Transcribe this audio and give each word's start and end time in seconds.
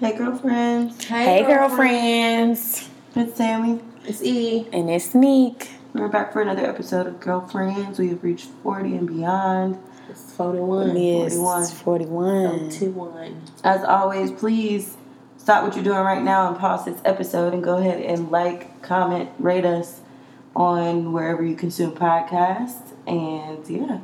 Hey, 0.00 0.18
girlfriends. 0.18 1.04
Hey, 1.04 1.44
girlfriends. 1.44 2.88
It's 3.14 3.36
Sammy. 3.36 3.80
It's 4.04 4.24
E. 4.24 4.66
And 4.72 4.90
it's 4.90 5.10
Sneak. 5.10 5.70
We're 5.92 6.08
back 6.08 6.32
for 6.32 6.42
another 6.42 6.66
episode 6.66 7.06
of 7.06 7.20
Girlfriends. 7.20 8.00
We 8.00 8.08
have 8.08 8.24
reached 8.24 8.48
40 8.64 8.96
and 8.96 9.06
beyond. 9.06 9.78
It's 10.10 10.32
41. 10.32 10.96
Yes, 10.96 11.36
41. 11.36 11.66
41. 12.08 12.70
21. 12.70 13.42
As 13.62 13.84
always, 13.84 14.32
please 14.32 14.96
stop 15.36 15.62
what 15.62 15.76
you're 15.76 15.84
doing 15.84 15.98
right 15.98 16.24
now 16.24 16.48
and 16.48 16.58
pause 16.58 16.84
this 16.86 17.00
episode 17.04 17.54
and 17.54 17.62
go 17.62 17.76
ahead 17.76 18.02
and 18.02 18.32
like, 18.32 18.82
comment, 18.82 19.30
rate 19.38 19.64
us 19.64 20.00
on 20.56 21.12
wherever 21.12 21.44
you 21.44 21.54
consume 21.54 21.92
podcasts. 21.92 22.94
And 23.06 23.64
yeah, 23.68 24.00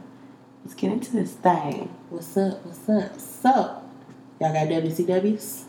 let's 0.65 0.75
get 0.75 0.93
into 0.93 1.11
this 1.11 1.33
thing. 1.33 1.93
What's 2.11 2.37
up? 2.37 2.65
What's 2.65 2.89
up? 2.89 3.19
So, 3.19 3.83
y'all 4.39 4.53
got 4.53 4.69
WCWs? 4.69 5.65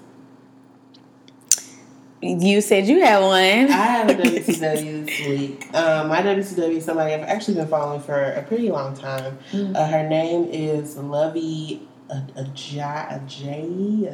You 2.22 2.62
said 2.62 2.88
you 2.88 3.02
had 3.02 3.20
one. 3.20 3.72
I 3.72 3.82
have 3.86 4.10
a 4.10 4.14
WCW 4.14 5.06
this 5.08 5.28
week. 5.28 5.74
Um, 5.74 6.08
my 6.08 6.22
WCW 6.22 6.76
is 6.78 6.86
somebody 6.86 7.16
I've 7.16 7.24
actually 7.24 7.56
been 7.56 7.68
following 7.68 8.00
for 8.00 8.22
a 8.22 8.44
pretty 8.44 8.70
long 8.70 8.96
time. 8.96 9.40
Uh, 9.52 9.88
her 9.88 10.08
name 10.08 10.48
is 10.52 10.98
Luvvie 10.98 11.80
Ajayi. 12.12 13.20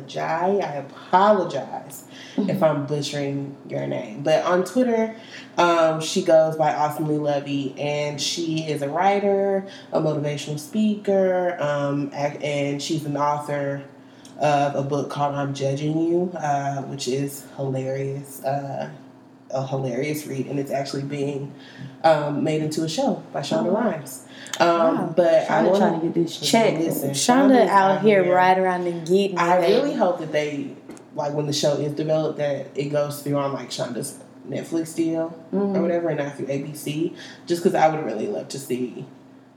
Ajayi. 0.05 0.63
I 0.63 0.75
apologize 0.75 2.05
if 2.37 2.63
I'm 2.63 2.85
butchering 2.85 3.57
your 3.67 3.85
name. 3.87 4.23
But 4.23 4.45
on 4.45 4.63
Twitter, 4.63 5.13
um, 5.57 5.99
she 5.99 6.23
goes 6.23 6.55
by 6.55 6.73
Awesomely 6.73 7.17
Luvvie, 7.17 7.77
and 7.77 8.21
she 8.21 8.69
is 8.69 8.83
a 8.83 8.87
writer, 8.89 9.67
a 9.91 9.99
motivational 9.99 10.59
speaker, 10.59 11.61
um, 11.61 12.09
and 12.13 12.81
she's 12.81 13.03
an 13.03 13.17
author 13.17 13.83
of 14.39 14.75
a 14.75 14.83
book 14.87 15.09
called 15.09 15.35
I'm 15.35 15.53
Judging 15.53 15.97
You, 15.99 16.31
uh, 16.37 16.81
which 16.83 17.07
is 17.07 17.45
hilarious. 17.55 18.43
Uh, 18.43 18.89
a 19.49 19.65
hilarious 19.65 20.27
read, 20.27 20.45
and 20.47 20.59
it's 20.59 20.71
actually 20.71 21.03
being 21.03 21.53
um, 22.03 22.43
made 22.43 22.61
into 22.61 22.83
a 22.83 22.89
show 22.89 23.23
by 23.31 23.39
Shonda 23.39 23.73
Rhimes. 23.73 24.25
Um, 24.59 24.67
Wow. 24.67 25.13
But 25.15 25.49
I 25.49 25.63
Shonda 25.63 25.65
want 25.67 25.77
trying 25.77 25.99
to 26.01 26.05
get 26.07 26.13
this 26.15 26.37
check. 26.39 26.77
Listen, 26.79 27.11
Shonda 27.11 27.61
Shonda's 27.61 27.69
out 27.69 28.01
here 28.01 28.29
right 28.29 28.57
around 28.57 28.87
and 28.87 29.07
getting 29.07 29.37
I 29.37 29.57
it. 29.59 29.69
really 29.69 29.93
hope 29.95 30.19
that 30.19 30.33
they 30.33 30.75
like 31.15 31.31
when 31.33 31.45
the 31.47 31.53
show 31.53 31.75
is 31.75 31.93
developed 31.93 32.39
that 32.39 32.67
it 32.75 32.89
goes 32.89 33.21
through 33.21 33.37
on 33.37 33.53
like 33.53 33.69
Shonda's 33.69 34.19
Netflix 34.49 34.93
deal 34.93 35.33
or 35.53 35.81
whatever, 35.81 36.09
and 36.09 36.17
not 36.19 36.35
through 36.35 36.47
ABC. 36.47 37.15
Just 37.45 37.63
because 37.63 37.73
I 37.73 37.87
would 37.87 38.03
really 38.05 38.27
love 38.27 38.49
to 38.49 38.59
see 38.59 39.05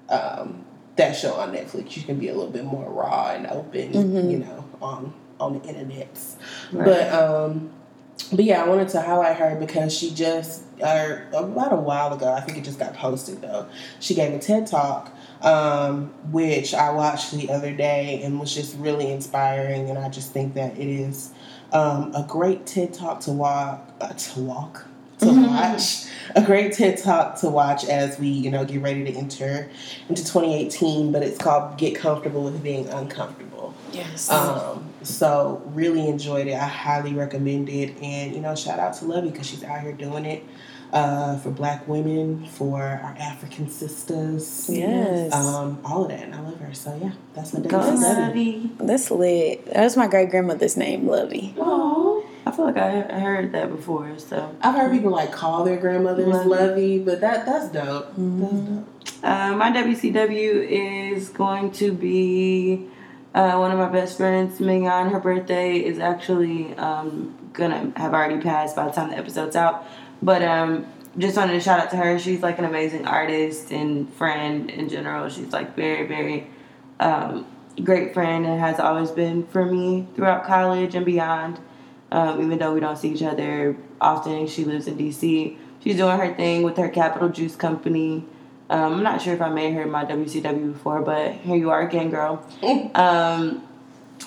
um, 0.08 0.64
that 0.94 1.16
show 1.16 1.34
on 1.34 1.52
Netflix. 1.52 1.96
You 1.96 2.04
can 2.04 2.18
be 2.20 2.28
a 2.28 2.34
little 2.34 2.50
bit 2.52 2.64
more 2.64 2.88
raw 2.88 3.30
and 3.30 3.48
open, 3.48 4.30
you 4.30 4.38
know, 4.38 4.64
on 4.80 5.12
on 5.38 5.54
the 5.54 5.60
internets. 5.60 6.36
But 6.72 7.12
um, 7.12 7.70
but 8.32 8.44
yeah, 8.44 8.62
I 8.62 8.68
wanted 8.68 8.88
to 8.90 9.00
highlight 9.00 9.36
her 9.36 9.56
because 9.56 9.96
she 9.96 10.10
just 10.10 10.64
uh, 10.82 11.16
about 11.32 11.72
a 11.72 11.76
while 11.76 12.12
ago, 12.12 12.32
I 12.32 12.40
think 12.40 12.58
it 12.58 12.64
just 12.64 12.78
got 12.78 12.94
posted 12.94 13.42
though. 13.42 13.66
She 13.98 14.14
gave 14.14 14.32
a 14.32 14.38
TED 14.38 14.66
talk, 14.66 15.12
um, 15.42 16.12
which 16.30 16.74
I 16.74 16.90
watched 16.90 17.32
the 17.32 17.50
other 17.50 17.72
day 17.72 18.20
and 18.22 18.38
was 18.38 18.54
just 18.54 18.76
really 18.78 19.10
inspiring. 19.10 19.90
And 19.90 19.98
I 19.98 20.08
just 20.08 20.32
think 20.32 20.54
that 20.54 20.76
it 20.78 20.88
is 20.88 21.32
um, 21.72 22.14
a 22.14 22.24
great 22.28 22.66
TED 22.66 22.94
talk 22.94 23.20
to 23.20 23.32
walk, 23.32 23.92
uh, 24.00 24.08
to 24.08 24.40
walk, 24.40 24.86
to 25.18 25.46
watch. 25.46 26.06
A 26.36 26.42
great 26.42 26.72
TED 26.72 26.98
talk 26.98 27.36
to 27.40 27.48
watch 27.48 27.84
as 27.84 28.18
we, 28.18 28.28
you 28.28 28.50
know, 28.50 28.64
get 28.64 28.80
ready 28.80 29.04
to 29.04 29.12
enter 29.12 29.68
into 30.08 30.22
2018. 30.22 31.12
But 31.12 31.22
it's 31.22 31.38
called 31.38 31.78
"Get 31.78 31.94
Comfortable 31.94 32.44
with 32.44 32.62
Being 32.62 32.88
Uncomfortable." 32.88 33.49
Yes. 33.92 34.30
Um, 34.30 34.84
so 35.02 35.62
really 35.66 36.06
enjoyed 36.08 36.46
it. 36.46 36.54
I 36.54 36.66
highly 36.66 37.14
recommend 37.14 37.68
it, 37.68 37.96
and 38.02 38.34
you 38.34 38.40
know, 38.40 38.54
shout 38.54 38.78
out 38.78 38.94
to 38.94 39.04
Luvvie 39.04 39.32
because 39.32 39.46
she's 39.46 39.64
out 39.64 39.80
here 39.80 39.92
doing 39.92 40.24
it 40.24 40.44
uh, 40.92 41.38
for 41.38 41.50
Black 41.50 41.86
women, 41.88 42.46
for 42.46 42.80
our 42.82 43.16
African 43.18 43.68
sisters, 43.70 44.68
Yes. 44.68 45.32
um, 45.32 45.78
all 45.84 46.02
of 46.04 46.08
that, 46.10 46.20
and 46.24 46.34
I 46.34 46.40
love 46.40 46.58
her. 46.60 46.74
So 46.74 46.98
yeah, 47.02 47.12
that's 47.34 47.52
my 47.54 47.60
Go, 47.60 47.78
Luvvie. 47.80 48.76
That's 48.78 49.10
lit. 49.10 49.66
That 49.66 49.84
was 49.84 49.96
my 49.96 50.06
great 50.08 50.30
grandmother's 50.30 50.76
name, 50.76 51.06
Lovey. 51.06 51.54
Oh, 51.58 52.26
I 52.46 52.50
feel 52.50 52.64
like 52.66 52.76
I 52.76 52.90
he- 52.96 53.12
I 53.14 53.18
heard 53.20 53.52
that 53.52 53.70
before. 53.70 54.18
So, 54.18 54.54
I've 54.62 54.74
heard 54.74 54.92
people 54.92 55.10
like 55.12 55.32
call 55.32 55.64
their 55.64 55.76
grandmothers 55.78 56.26
Lovey. 56.28 56.48
Lovey, 56.48 56.98
but 56.98 57.20
that 57.20 57.46
that's 57.46 57.68
dope. 57.68 58.12
That's 58.16 58.52
dope. 58.62 58.86
uh, 59.24 59.52
my 59.56 59.70
WCW 59.72 60.66
is 61.14 61.28
going 61.28 61.70
to 61.72 61.92
be 61.92 62.86
uh, 63.34 63.56
one 63.56 63.70
of 63.70 63.78
my 63.78 63.88
best 63.88 64.16
friends, 64.16 64.58
Mignon. 64.58 65.10
Her 65.10 65.20
birthday 65.20 65.78
is 65.78 65.98
actually 65.98 66.74
um, 66.76 67.36
gonna 67.52 67.92
have 67.96 68.12
already 68.12 68.40
passed 68.40 68.74
by 68.74 68.86
the 68.86 68.90
time 68.90 69.10
the 69.10 69.16
episode's 69.16 69.56
out. 69.56 69.86
But 70.20 70.42
um, 70.42 70.86
just 71.16 71.36
wanted 71.36 71.52
to 71.52 71.60
shout 71.60 71.80
out 71.80 71.90
to 71.90 71.96
her. 71.96 72.18
She's 72.18 72.42
like 72.42 72.58
an 72.58 72.64
amazing 72.64 73.06
artist 73.06 73.70
and 73.70 74.12
friend 74.14 74.70
in 74.70 74.88
general. 74.88 75.28
She's 75.28 75.52
like 75.52 75.76
very, 75.76 76.06
very 76.06 76.46
um, 76.98 77.46
great 77.82 78.14
friend 78.14 78.46
and 78.46 78.60
has 78.60 78.78
always 78.78 79.10
been 79.10 79.46
for 79.46 79.64
me 79.64 80.06
throughout 80.14 80.44
college 80.44 80.94
and 80.94 81.06
beyond. 81.06 81.60
Um, 82.12 82.42
even 82.42 82.58
though 82.58 82.74
we 82.74 82.80
don't 82.80 82.98
see 82.98 83.12
each 83.12 83.22
other 83.22 83.76
often, 84.00 84.48
she 84.48 84.64
lives 84.64 84.88
in 84.88 84.96
DC. 84.96 85.56
She's 85.82 85.96
doing 85.96 86.18
her 86.18 86.34
thing 86.34 86.62
with 86.62 86.76
her 86.76 86.88
Capital 86.88 87.28
Juice 87.28 87.54
Company. 87.56 88.24
Um, 88.70 88.94
I'm 88.94 89.02
not 89.02 89.20
sure 89.20 89.34
if 89.34 89.42
I 89.42 89.48
made 89.48 89.74
her 89.74 89.84
my 89.84 90.04
WCW 90.04 90.72
before, 90.72 91.02
but 91.02 91.32
here 91.32 91.56
you 91.56 91.70
are 91.70 91.82
again, 91.82 92.10
girl. 92.10 92.46
Um, 92.94 93.66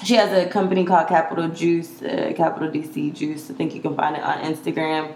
she 0.04 0.16
has 0.16 0.32
a 0.34 0.50
company 0.50 0.84
called 0.84 1.08
Capital 1.08 1.48
Juice, 1.48 2.02
uh, 2.02 2.34
Capital 2.36 2.70
DC 2.70 3.14
Juice. 3.14 3.50
I 3.50 3.54
think 3.54 3.74
you 3.74 3.82
can 3.82 3.96
find 3.96 4.18
it 4.18 4.24
on 4.24 4.40
Instagram, 4.40 5.16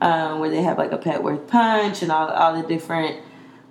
um, 0.00 0.38
where 0.38 0.48
they 0.48 0.62
have 0.62 0.78
like 0.78 0.92
a 0.92 0.98
Petworth 0.98 1.48
punch 1.48 2.02
and 2.02 2.12
all 2.12 2.28
all 2.28 2.60
the 2.60 2.68
different 2.68 3.20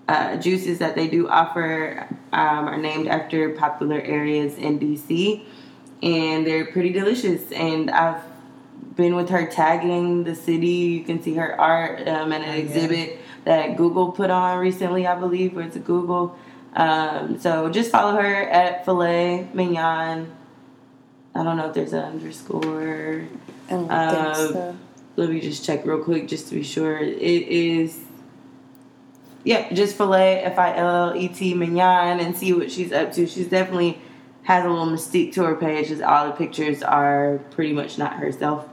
uh, 0.09 0.35
juices 0.37 0.79
that 0.79 0.95
they 0.95 1.07
do 1.07 1.29
offer 1.29 2.07
um, 2.33 2.67
are 2.67 2.77
named 2.77 3.07
after 3.07 3.51
popular 3.51 4.01
areas 4.01 4.57
in 4.57 4.77
DC, 4.79 5.43
and 6.03 6.45
they're 6.45 6.65
pretty 6.65 6.91
delicious. 6.91 7.49
And 7.53 7.89
I've 7.91 8.23
been 8.95 9.15
with 9.15 9.29
her 9.29 9.45
tagging 9.45 10.25
the 10.25 10.35
city. 10.35 10.67
You 10.67 11.03
can 11.03 11.21
see 11.21 11.35
her 11.35 11.59
art 11.61 12.05
um, 12.07 12.33
at 12.33 12.41
an 12.41 12.55
exhibit 12.55 13.19
that 13.47 13.77
Google 13.77 14.11
put 14.11 14.29
on 14.29 14.59
recently, 14.59 15.07
I 15.07 15.17
believe, 15.17 15.55
where 15.55 15.63
it's 15.63 15.77
a 15.77 15.79
Google. 15.79 16.37
Um, 16.75 17.39
so 17.39 17.69
just 17.69 17.89
follow 17.91 18.13
her 18.21 18.35
at 18.49 18.83
Filet 18.83 19.47
Mignon. 19.53 20.29
I 21.33 21.43
don't 21.43 21.55
know 21.55 21.67
if 21.67 21.73
there's 21.73 21.93
an 21.93 22.03
underscore. 22.03 23.23
I 23.67 23.71
don't 23.71 23.89
Uh, 23.89 24.33
think 24.35 24.53
so. 24.53 24.75
Let 25.15 25.29
me 25.29 25.39
just 25.39 25.63
check 25.63 25.85
real 25.85 26.03
quick 26.03 26.27
just 26.27 26.49
to 26.49 26.55
be 26.55 26.63
sure. 26.63 26.97
It 26.97 27.47
is, 27.47 27.97
yeah, 29.45 29.71
just 29.73 29.95
Filet 29.95 30.41
F 30.43 30.59
I 30.59 30.75
L 30.75 31.09
L 31.11 31.15
E 31.15 31.29
T 31.29 31.53
Mignon 31.53 32.19
and 32.19 32.35
see 32.35 32.51
what 32.51 32.69
she's 32.69 32.91
up 32.91 33.13
to. 33.13 33.25
She's 33.27 33.47
definitely 33.47 34.01
has 34.43 34.65
a 34.65 34.69
little 34.69 34.87
mystique 34.87 35.31
to 35.35 35.43
her 35.45 35.55
page. 35.55 35.89
As 35.89 36.01
all 36.01 36.25
the 36.27 36.33
pictures 36.33 36.83
are 36.83 37.39
pretty 37.51 37.71
much 37.71 37.97
not 37.97 38.13
herself, 38.17 38.67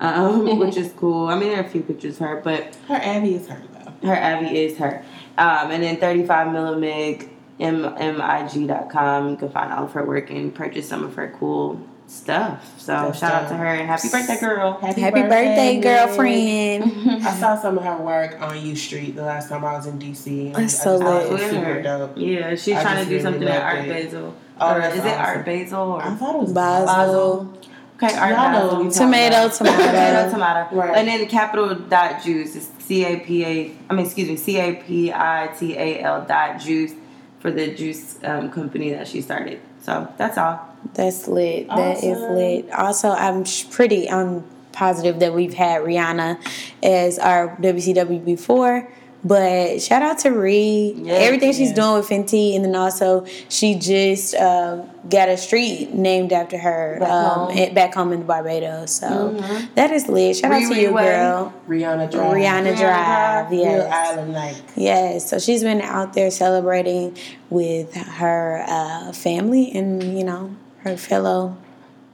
um, 0.00 0.58
which 0.58 0.76
is 0.76 0.92
cool. 0.96 1.28
I 1.28 1.38
mean, 1.38 1.48
there 1.50 1.62
are 1.62 1.66
a 1.66 1.68
few 1.68 1.82
pictures 1.82 2.14
of 2.20 2.26
her, 2.28 2.40
but 2.42 2.76
Her 2.88 2.94
Abby 2.96 3.34
is 3.34 3.48
her 3.48 3.62
though. 3.72 4.08
her 4.08 4.14
Abby 4.14 4.58
is 4.64 4.78
her. 4.78 5.04
Um, 5.38 5.70
and 5.72 5.82
then 5.82 5.96
35 5.96 6.48
millimig, 6.48 7.28
M-M-I-G.com. 7.60 9.30
You 9.30 9.36
can 9.36 9.48
find 9.50 9.72
all 9.72 9.84
of 9.84 9.92
her 9.92 10.04
work 10.04 10.30
and 10.30 10.54
purchase 10.54 10.88
some 10.88 11.04
of 11.04 11.14
her 11.16 11.34
cool 11.38 11.80
stuff. 12.06 12.78
So 12.78 12.92
That's 12.92 13.18
shout 13.18 13.32
out 13.44 13.48
to 13.48 13.56
her 13.56 13.66
and 13.66 13.88
happy 13.88 14.08
birthday, 14.10 14.38
girl. 14.38 14.78
Happy 14.80 15.00
birthday, 15.22 15.74
Nick. 15.74 15.82
girlfriend. 15.82 17.24
I 17.24 17.32
saw 17.34 17.58
some 17.60 17.78
of 17.78 17.84
her 17.84 17.96
work 17.96 18.40
on 18.40 18.64
U 18.64 18.76
Street 18.76 19.16
the 19.16 19.22
last 19.22 19.48
time 19.48 19.64
I 19.64 19.72
was 19.74 19.86
in 19.86 19.98
DC. 19.98 20.46
and 20.46 20.54
That's 20.54 20.80
I 20.80 20.84
so 20.84 20.98
just 21.00 21.30
lit. 21.30 21.40
it 21.40 21.50
super 21.50 21.82
dope. 21.82 22.12
Yeah, 22.16 22.54
she's 22.54 22.76
I 22.76 22.82
trying 22.82 22.98
to 22.98 23.04
do 23.04 23.10
really 23.10 23.22
something 23.22 23.48
at 23.48 23.62
Art 23.62 23.84
it. 23.86 23.88
Basil. 23.88 24.34
Oh, 24.60 24.74
or 24.74 24.80
that's 24.80 24.94
is 24.96 25.04
it 25.04 25.08
Art 25.08 25.28
awesome. 25.38 25.44
Basil 25.44 25.80
or 25.80 26.02
I 26.02 26.14
thought 26.14 26.34
it 26.36 26.40
was 26.42 26.52
Basil. 26.52 27.58
Okay, 27.96 28.12
Art 28.16 28.30
Y'all 28.32 28.50
know 28.52 28.66
what 28.74 28.84
we 28.86 28.90
Tomato, 28.90 29.36
about. 29.46 29.52
Tomato, 29.54 29.76
tomato. 30.30 30.30
tomato. 30.30 30.74
Right. 30.76 30.96
And 30.96 31.06
then 31.08 31.26
capital 31.28 31.74
dot 31.76 32.22
juice 32.24 32.56
is 32.56 32.68
C 32.80 33.04
A 33.04 33.20
P 33.20 33.44
A. 33.44 33.76
I 33.88 33.94
mean, 33.94 34.04
excuse 34.04 34.28
me, 34.28 34.36
C 34.36 34.58
A 34.58 34.74
P 34.74 35.12
I 35.12 35.48
T 35.58 35.76
A 35.76 36.00
L 36.02 36.24
dot 36.24 36.60
juice 36.60 36.92
for 37.38 37.50
the 37.52 37.72
juice 37.74 38.18
um, 38.24 38.50
company 38.50 38.90
that 38.90 39.06
she 39.06 39.20
started. 39.22 39.60
So 39.82 40.12
that's 40.16 40.36
all. 40.38 40.68
That's 40.94 41.28
lit. 41.28 41.68
That 41.68 41.98
is 42.02 42.16
Awesome. 42.18 42.34
lit. 42.34 42.70
Also, 42.72 43.10
I'm 43.10 43.44
sh- 43.44 43.64
pretty 43.70 44.08
um 44.08 44.44
positive 44.72 45.20
that 45.20 45.32
we've 45.32 45.54
had 45.54 45.82
Rihanna 45.82 46.40
as 46.82 47.18
our 47.20 47.56
WCW 47.58 48.24
before. 48.24 48.90
But 49.26 49.80
shout 49.80 50.02
out 50.02 50.18
to 50.20 50.30
Ree. 50.30 50.94
Yes, 50.98 51.22
Everything 51.26 51.52
she's 51.54 51.72
doing 51.72 51.94
with 51.94 52.06
Fenty, 52.08 52.54
and 52.54 52.62
then 52.62 52.74
also 52.74 53.24
she 53.48 53.74
just 53.74 54.34
um, 54.34 54.88
got 55.08 55.30
a 55.30 55.38
street 55.38 55.94
named 55.94 56.30
after 56.30 56.58
her 56.58 56.98
Back 57.00 57.08
um, 57.10 57.24
home. 57.30 57.48
Mm-hmm. 57.48 57.58
at- 57.58 57.74
back 57.74 57.94
home 57.94 58.12
in 58.12 58.24
Barbados. 58.26 58.92
So 58.92 59.32
that 59.76 59.90
is 59.90 60.08
lit. 60.08 60.36
Shout 60.36 60.52
out 60.52 60.58
to 60.60 60.68
Ree 60.68 60.82
you, 60.82 60.92
Way. 60.92 61.04
girl. 61.04 61.54
Rihanna 61.66 62.10
Drive. 62.10 62.32
Rihanna 62.34 62.74
Rihanna 62.74 62.76
Drive. 62.76 63.48
Drive. 63.48 63.52
Yes. 63.54 64.10
island 64.10 64.32
like. 64.34 64.56
Yes, 64.76 65.30
so 65.30 65.38
she's 65.38 65.62
been 65.62 65.80
out 65.80 66.12
there 66.12 66.30
celebrating 66.30 67.16
with 67.48 67.94
her 67.94 68.62
uh, 68.68 69.12
family 69.12 69.72
and 69.72 70.18
you 70.18 70.24
know 70.24 70.54
her 70.80 70.98
fellow 70.98 71.56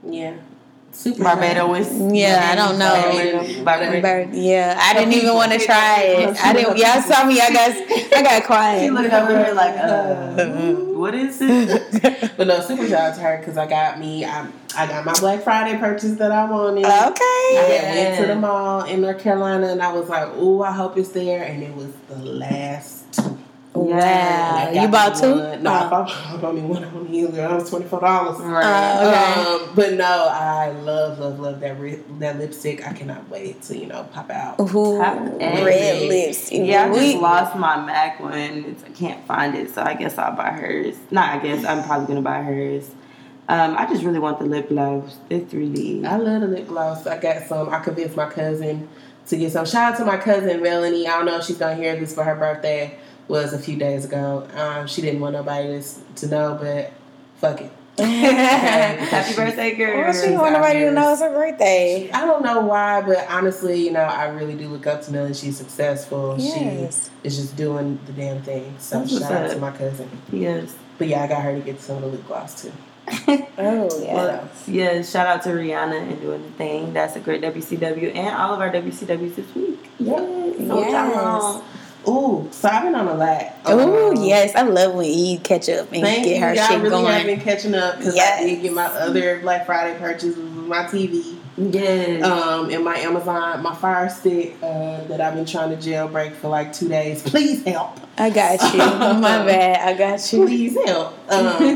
Yeah. 0.09 0.37
Super 1.01 1.25
Barbados. 1.25 1.89
Yeah, 2.13 2.51
I 2.53 2.55
don't 2.55 2.79
know. 2.79 3.65
Barbados. 3.65 4.03
Barbados. 4.03 4.37
Yeah, 4.37 4.79
I 4.79 4.93
didn't 4.93 5.15
even 5.15 5.35
want 5.35 5.51
to 5.53 5.59
try 5.59 6.03
it. 6.03 6.37
I 6.45 6.53
didn't. 6.53 6.77
Y'all 6.77 7.01
saw 7.01 7.25
me. 7.25 7.41
I 7.41 7.51
got. 7.51 7.71
I 8.13 8.23
got 8.23 8.43
She 8.43 8.47
quiet. 8.47 8.93
looked 8.93 9.11
over 9.15 9.45
here 9.45 9.55
like, 9.55 9.77
uh, 9.79 10.75
what 10.99 11.15
is 11.15 11.39
it? 11.41 12.33
But 12.37 12.47
no, 12.49 12.61
super 12.61 12.87
shout 12.87 13.01
out 13.01 13.15
to 13.15 13.21
her 13.23 13.39
because 13.39 13.57
I 13.57 13.67
got 13.67 13.99
me. 13.99 14.27
I, 14.27 14.47
I 14.77 14.87
got 14.87 15.07
my 15.07 15.15
Black 15.19 15.43
Friday 15.43 15.79
purchase 15.79 16.17
that 16.17 16.33
I 16.33 16.45
wanted. 16.45 16.85
Okay. 16.85 16.91
I 16.91 17.79
had 17.81 17.95
went 17.97 18.21
to 18.21 18.27
the 18.27 18.37
mall 18.37 18.83
in 18.85 19.01
North 19.01 19.21
Carolina 19.21 19.69
and 19.69 19.81
I 19.83 19.93
was 19.95 20.07
like, 20.11 20.29
"Oh, 20.35 20.61
I 20.63 20.73
hope 20.73 20.99
it's 20.99 21.09
there." 21.13 21.45
And 21.45 21.63
it 21.63 21.75
was 21.75 21.93
the 22.11 22.17
last 22.17 23.11
two. 23.15 23.39
Wow. 23.73 23.97
And 23.99 24.59
I 24.59 24.75
got 24.75 24.83
You 24.83 24.89
bought 24.89 25.15
two? 25.17 25.31
one. 25.39 25.63
No, 25.63 25.73
I 25.73 25.87
Oh. 25.87 25.91
bought, 25.91 26.11
I 26.11 26.37
bought 26.39 26.55
me 26.57 26.61
one 26.63 26.83
on 26.85 27.07
Healer. 27.07 27.31
That 27.33 27.53
was 27.53 27.71
twenty 27.71 27.85
four 27.87 28.01
dollars. 28.01 28.39
Right. 28.41 28.65
Uh, 28.65 29.07
okay. 29.07 29.65
Um, 29.65 29.71
but 29.77 29.93
no, 29.95 30.29
I 30.29 30.71
love, 30.71 31.21
love, 31.21 31.39
love 31.39 31.61
that 31.61 31.79
ri- 31.79 32.03
that 32.19 32.39
lipstick. 32.39 32.87
I 32.87 32.93
cannot 32.93 33.29
wait 33.29 33.63
to 33.63 33.77
you 33.79 33.87
know 33.87 34.03
pop 34.13 34.29
out. 34.31 34.59
Ooh, 34.61 34.99
red 35.01 35.39
edge. 35.43 36.09
lips. 36.09 36.51
yeah, 36.51 36.87
I 36.87 36.95
just 36.95 37.17
lost 37.19 37.55
my 37.57 37.77
MAC 37.87 38.19
one. 38.21 38.35
It's, 38.35 38.83
I 38.83 38.89
can't 38.89 39.25
find 39.27 39.55
it, 39.55 39.73
so 39.73 39.83
I 39.83 39.95
guess 39.95 40.19
I'll 40.19 40.35
buy 40.37 40.51
hers. 40.51 40.97
Not, 41.13 41.37
I 41.37 41.39
guess 41.39 41.65
I'm 41.65 41.85
probably 41.85 42.09
gonna 42.09 42.23
buy 42.23 42.43
hers. 42.43 42.91
Um, 43.49 43.77
I 43.77 43.87
just 43.87 44.03
really 44.03 44.19
want 44.21 44.39
the 44.41 44.47
lip 44.47 44.69
gloss. 44.69 45.17
It's 45.29 45.55
really. 45.55 46.05
I 46.05 46.17
love 46.17 46.41
the 46.41 46.49
lip 46.49 46.67
gloss. 46.67 47.07
I 47.07 47.19
got 47.19 47.45
some. 47.45 47.69
I 47.69 47.79
convinced 47.79 48.17
my 48.17 48.29
cousin 48.29 48.89
to 49.29 49.37
get 49.37 49.53
some. 49.53 49.65
Shout 49.65 49.93
out 49.93 49.99
to 49.99 50.05
my 50.05 50.17
cousin 50.17 50.61
Melanie. 50.61 51.07
I 51.07 51.13
don't 51.13 51.27
know 51.27 51.37
if 51.39 51.45
she's 51.45 51.59
gonna 51.59 51.77
hear 51.77 51.95
this 51.99 52.13
for 52.13 52.25
her 52.25 52.35
birthday. 52.35 52.99
Was 53.31 53.53
a 53.53 53.59
few 53.61 53.77
days 53.77 54.05
ago. 54.05 54.49
Um, 54.55 54.89
she 54.89 55.03
didn't 55.03 55.21
want 55.21 55.35
nobody 55.35 55.81
to, 55.81 56.01
to 56.17 56.27
know, 56.27 56.59
but 56.61 56.93
fuck 57.37 57.61
it. 57.61 57.71
Happy 58.01 59.37
birthday, 59.37 59.77
girl. 59.77 59.99
Well, 59.99 60.13
she 60.13 60.31
don't 60.31 60.39
want 60.39 60.55
nobody 60.55 60.81
to 60.81 60.91
know 60.91 61.13
it's 61.13 61.23
her 61.23 61.31
birthday. 61.31 62.11
I 62.11 62.27
don't 62.27 62.43
know 62.43 62.61
why, 62.63 63.03
but 63.03 63.31
honestly, 63.31 63.85
you 63.85 63.93
know, 63.93 64.01
I 64.01 64.25
really 64.31 64.55
do 64.55 64.67
look 64.69 64.89
up 64.89 65.03
to 65.03 65.13
Melanie. 65.13 65.35
She's 65.35 65.57
successful. 65.57 66.35
Yes. 66.41 67.09
She 67.23 67.29
is 67.29 67.37
just 67.37 67.57
doing 67.57 68.01
the 68.07 68.13
damn 68.15 68.43
thing. 68.43 68.75
So 68.81 68.99
That's 68.99 69.17
shout 69.17 69.31
out 69.31 69.51
to 69.53 69.59
my 69.59 69.71
cousin. 69.71 70.11
Yes. 70.33 70.75
But 70.99 71.07
yeah, 71.07 71.23
I 71.23 71.29
got 71.29 71.43
her 71.45 71.55
to 71.55 71.61
get 71.61 71.81
some 71.81 71.99
of 71.99 72.03
the 72.03 72.09
lip 72.09 72.27
gloss 72.27 72.63
too. 72.63 72.73
Oh 73.59 74.03
yeah. 74.03 74.15
Well, 74.15 74.51
yeah, 74.67 75.03
shout 75.03 75.27
out 75.27 75.43
to 75.43 75.51
Rihanna 75.51 76.11
and 76.11 76.21
doing 76.21 76.43
the 76.43 76.51
thing. 76.51 76.93
That's 76.93 77.15
a 77.15 77.21
great 77.21 77.43
WCW 77.43 78.15
and 78.17 78.35
all 78.35 78.55
of 78.55 78.61
our 78.61 78.71
WCWs 78.71 79.37
this 79.37 79.55
week. 79.55 79.89
Yep. 79.99 80.19
So 80.19 80.79
Yes. 80.81 81.63
Ooh, 82.11 82.49
so 82.51 82.69
I've 82.69 82.83
been 82.83 82.95
on 82.95 83.09
a 83.09 83.15
lot. 83.15 83.53
Oh 83.67 84.11
Um, 84.17 84.25
yes, 84.25 84.55
I 84.57 84.63
love 84.63 84.95
when 84.95 85.11
you 85.13 85.39
catch 85.39 85.69
up 85.69 85.93
and 85.93 86.03
Thank 86.03 86.25
get 86.25 86.37
you. 86.37 86.41
her 86.43 86.55
Y'all 86.55 86.67
shit 86.67 86.81
really 86.83 87.05
have 87.05 87.27
been 87.27 87.41
catching 87.41 87.75
up 87.75 87.99
because 87.99 88.17
Yes. 88.17 88.41
I 88.43 88.47
did 88.47 88.63
get 88.63 88.73
my 88.73 88.87
other 88.87 89.41
Black 89.41 89.67
Friday 89.67 89.99
purchases 89.99 90.37
with 90.37 90.67
my 90.67 90.85
TV. 90.85 91.37
Yes. 91.57 92.25
Um, 92.25 92.71
and 92.71 92.85
my 92.85 92.97
Amazon, 92.97 93.63
my 93.63 93.75
Fire 93.75 94.09
Stick 94.09 94.57
uh, 94.63 95.03
that 95.05 95.21
I've 95.21 95.35
been 95.35 95.45
trying 95.45 95.71
to 95.71 95.77
jailbreak 95.77 96.35
for 96.37 96.49
like 96.49 96.73
two 96.73 96.89
days. 96.89 97.23
Please 97.23 97.63
help. 97.65 97.99
I 98.17 98.31
got 98.31 98.61
you. 98.73 98.79
My 99.21 99.45
bad. 99.45 99.81
I 99.89 99.99
got 99.99 100.33
you. 100.33 100.47
Please 100.47 100.77
help. 100.87 101.15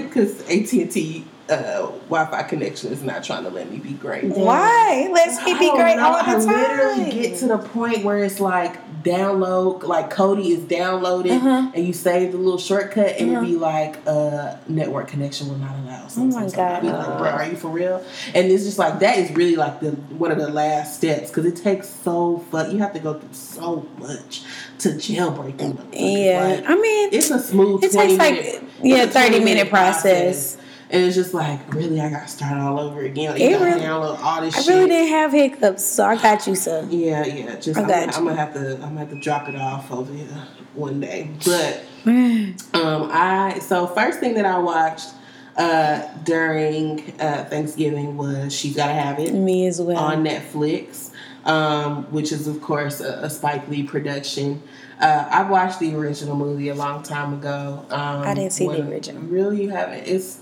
Because 0.05 0.41
AT 0.43 0.73
and 0.73 0.91
T 0.91 1.25
uh, 1.51 1.87
Wi-Fi 2.09 2.43
connection 2.45 2.93
is 2.93 3.03
not 3.03 3.23
trying 3.23 3.45
to 3.45 3.51
let 3.51 3.71
me 3.71 3.79
be 3.79 3.93
great. 3.93 4.25
Why? 4.25 5.09
Let's 5.13 5.43
keep 5.45 5.59
I 5.59 5.77
great 5.77 5.97
know. 5.97 6.05
all 6.07 6.25
the 6.25 6.31
I 6.31 6.37
literally 6.39 7.11
get 7.11 7.39
to 7.41 7.49
the 7.49 7.59
point 7.59 8.03
where 8.05 8.25
it's 8.25 8.41
like 8.41 8.79
download, 9.03 9.83
like 9.83 10.11
Kodi 10.13 10.47
is 10.53 10.61
downloaded, 10.61 11.37
Uh-huh. 11.37 11.71
and 11.75 11.87
you 11.87 11.93
save 11.93 12.33
the 12.33 12.39
little 12.39 12.59
shortcut, 12.59 13.17
and 13.19 13.31
Uh-huh. 13.31 13.43
it'd 13.43 13.55
be 13.55 13.57
like, 13.57 13.99
uh, 14.07 14.55
network 14.69 15.09
connection 15.09 15.49
will 15.49 15.59
not 15.59 15.73
allow. 15.85 16.07
Oh 16.17 16.25
my 16.25 16.31
something. 16.49 16.61
I'd 16.61 16.81
be 16.83 16.89
God. 16.89 17.09
like, 17.09 17.19
bro, 17.19 17.29
are 17.29 17.45
you 17.47 17.57
for 17.57 17.69
real? 17.69 18.03
And 18.35 18.51
it's 18.51 18.65
just 18.65 18.79
like 18.79 19.01
that 19.01 19.19
is 19.19 19.31
really 19.33 19.57
like 19.57 19.81
the 19.81 19.91
one 19.91 20.31
of 20.33 20.39
the 20.39 20.49
last 20.49 20.97
steps 20.97 21.29
because 21.29 21.45
it 21.45 21.57
takes 21.57 21.89
so 21.91 22.39
fuck. 22.51 22.73
You 22.73 22.79
have 22.79 22.93
to 22.95 23.01
go 23.01 23.15
through 23.19 23.29
so 23.33 23.87
much 23.99 24.43
to 24.79 24.91
jailbreak 24.91 25.59
them. 25.59 25.79
Yeah, 25.93 26.63
Like, 26.63 26.71
I 26.71 26.75
mean, 26.75 27.11
it's 27.13 27.31
a 27.31 27.39
smooth. 27.39 27.85
it 27.85 27.93
20 27.93 28.09
takes 28.17 28.19
like 28.19 28.35
minute, 28.35 28.63
yeah, 28.83 29.07
thirty 29.07 29.29
20 29.39 29.45
minute 29.45 29.69
process. 29.71 30.57
And 30.91 31.03
it's 31.05 31.17
just 31.17 31.33
like, 31.35 31.73
really, 31.75 32.01
I 32.01 32.11
gotta 32.11 32.29
start 32.29 32.59
all 32.59 32.79
over 32.79 33.01
again. 33.01 33.33
Like, 33.33 33.41
It 33.41 33.59
really- 33.61 33.81
download 33.81 34.19
all 34.23 34.41
this 34.43 34.55
I 34.57 34.61
shit. 34.61 34.69
really 34.75 34.89
didn't 34.89 35.09
have 35.09 35.33
hiccups, 35.33 35.85
so 35.85 36.05
I 36.05 36.17
got 36.17 36.47
you, 36.47 36.55
sir. 36.55 36.87
Yeah, 36.91 37.25
yeah. 37.25 37.57
Just 37.57 37.79
I 37.79 37.83
I'm, 37.83 37.89
gonna, 37.89 38.01
you. 38.03 38.13
I'm 38.13 38.25
gonna 38.25 38.37
have 38.37 38.55
to. 38.55 38.73
I'm 38.75 38.81
gonna 38.81 38.99
have 39.01 39.11
to 39.11 39.17
drop 39.17 39.49
it 39.49 39.57
off 39.57 39.91
over 39.91 40.13
here 40.13 40.27
one 40.75 41.01
day. 41.01 41.31
But 41.45 41.83
um, 42.07 43.09
I 43.13 43.59
so 43.61 43.87
first 43.87 44.21
thing 44.21 44.35
that 44.35 44.45
I 44.45 44.59
watched 44.59 45.09
uh 45.57 46.03
during 46.25 47.01
uh 47.21 47.45
Thanksgiving 47.49 48.17
was 48.17 48.55
She's 48.55 48.77
Gotta 48.77 48.93
Have 48.95 49.19
It 49.19 49.33
Me 49.35 49.67
as 49.67 49.81
well. 49.81 49.97
on 49.99 50.25
Netflix, 50.25 51.11
um, 51.45 52.05
which 52.13 52.31
is 52.33 52.47
of 52.47 52.61
course 52.61 53.01
a, 53.01 53.21
a 53.23 53.31
Spike 53.31 53.69
Lee 53.69 53.85
production. 53.85 54.63
Uh, 55.01 55.27
I 55.31 55.43
watched 55.49 55.81
the 55.81 55.95
original 55.97 56.37
movie 56.37 56.69
a 56.69 56.75
long 56.75 57.03
time 57.03 57.33
ago. 57.35 57.85
Um, 57.91 58.23
I 58.23 58.35
didn't 58.35 58.53
see 58.53 58.65
the 58.67 58.73
when- 58.81 58.89
original. 58.93 59.23
Really, 59.23 59.63
you 59.63 59.71
haven't? 59.71 60.07
It's. 60.07 60.41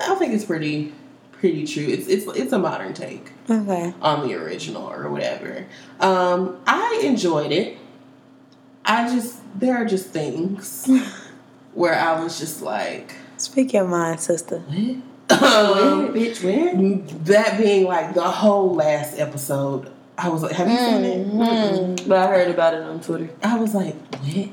I 0.00 0.14
think 0.16 0.32
it's 0.34 0.44
pretty, 0.44 0.92
pretty 1.32 1.66
true. 1.66 1.84
It's 1.86 2.06
it's 2.08 2.26
it's 2.36 2.52
a 2.52 2.58
modern 2.58 2.94
take 2.94 3.30
okay. 3.48 3.94
on 4.00 4.26
the 4.26 4.34
original 4.34 4.82
or 4.90 5.08
whatever. 5.10 5.66
Um, 6.00 6.58
I 6.66 7.00
enjoyed 7.04 7.52
it. 7.52 7.76
I 8.84 9.14
just 9.14 9.38
there 9.58 9.76
are 9.76 9.84
just 9.84 10.06
things 10.08 10.88
where 11.74 11.94
I 11.98 12.22
was 12.22 12.38
just 12.38 12.62
like, 12.62 13.14
Speak 13.36 13.72
your 13.72 13.86
mind, 13.86 14.20
sister. 14.20 14.58
what? 14.58 14.96
Where, 15.40 15.92
Um, 15.92 16.08
bitch, 16.12 16.42
where? 16.42 16.74
that 17.24 17.56
being 17.56 17.84
like 17.84 18.14
the 18.14 18.22
whole 18.28 18.74
last 18.74 19.16
episode, 19.18 19.88
I 20.18 20.28
was 20.28 20.42
like, 20.42 20.52
have 20.52 20.68
you 20.68 20.76
seen 20.76 21.04
it? 21.04 21.26
Mm, 21.28 22.08
But 22.08 22.18
I 22.18 22.26
heard 22.26 22.48
about 22.50 22.74
it 22.74 22.82
on 22.82 23.00
Twitter. 23.00 23.30
I 23.42 23.56
was 23.56 23.72
like, 23.72 23.94
what? 24.16 24.48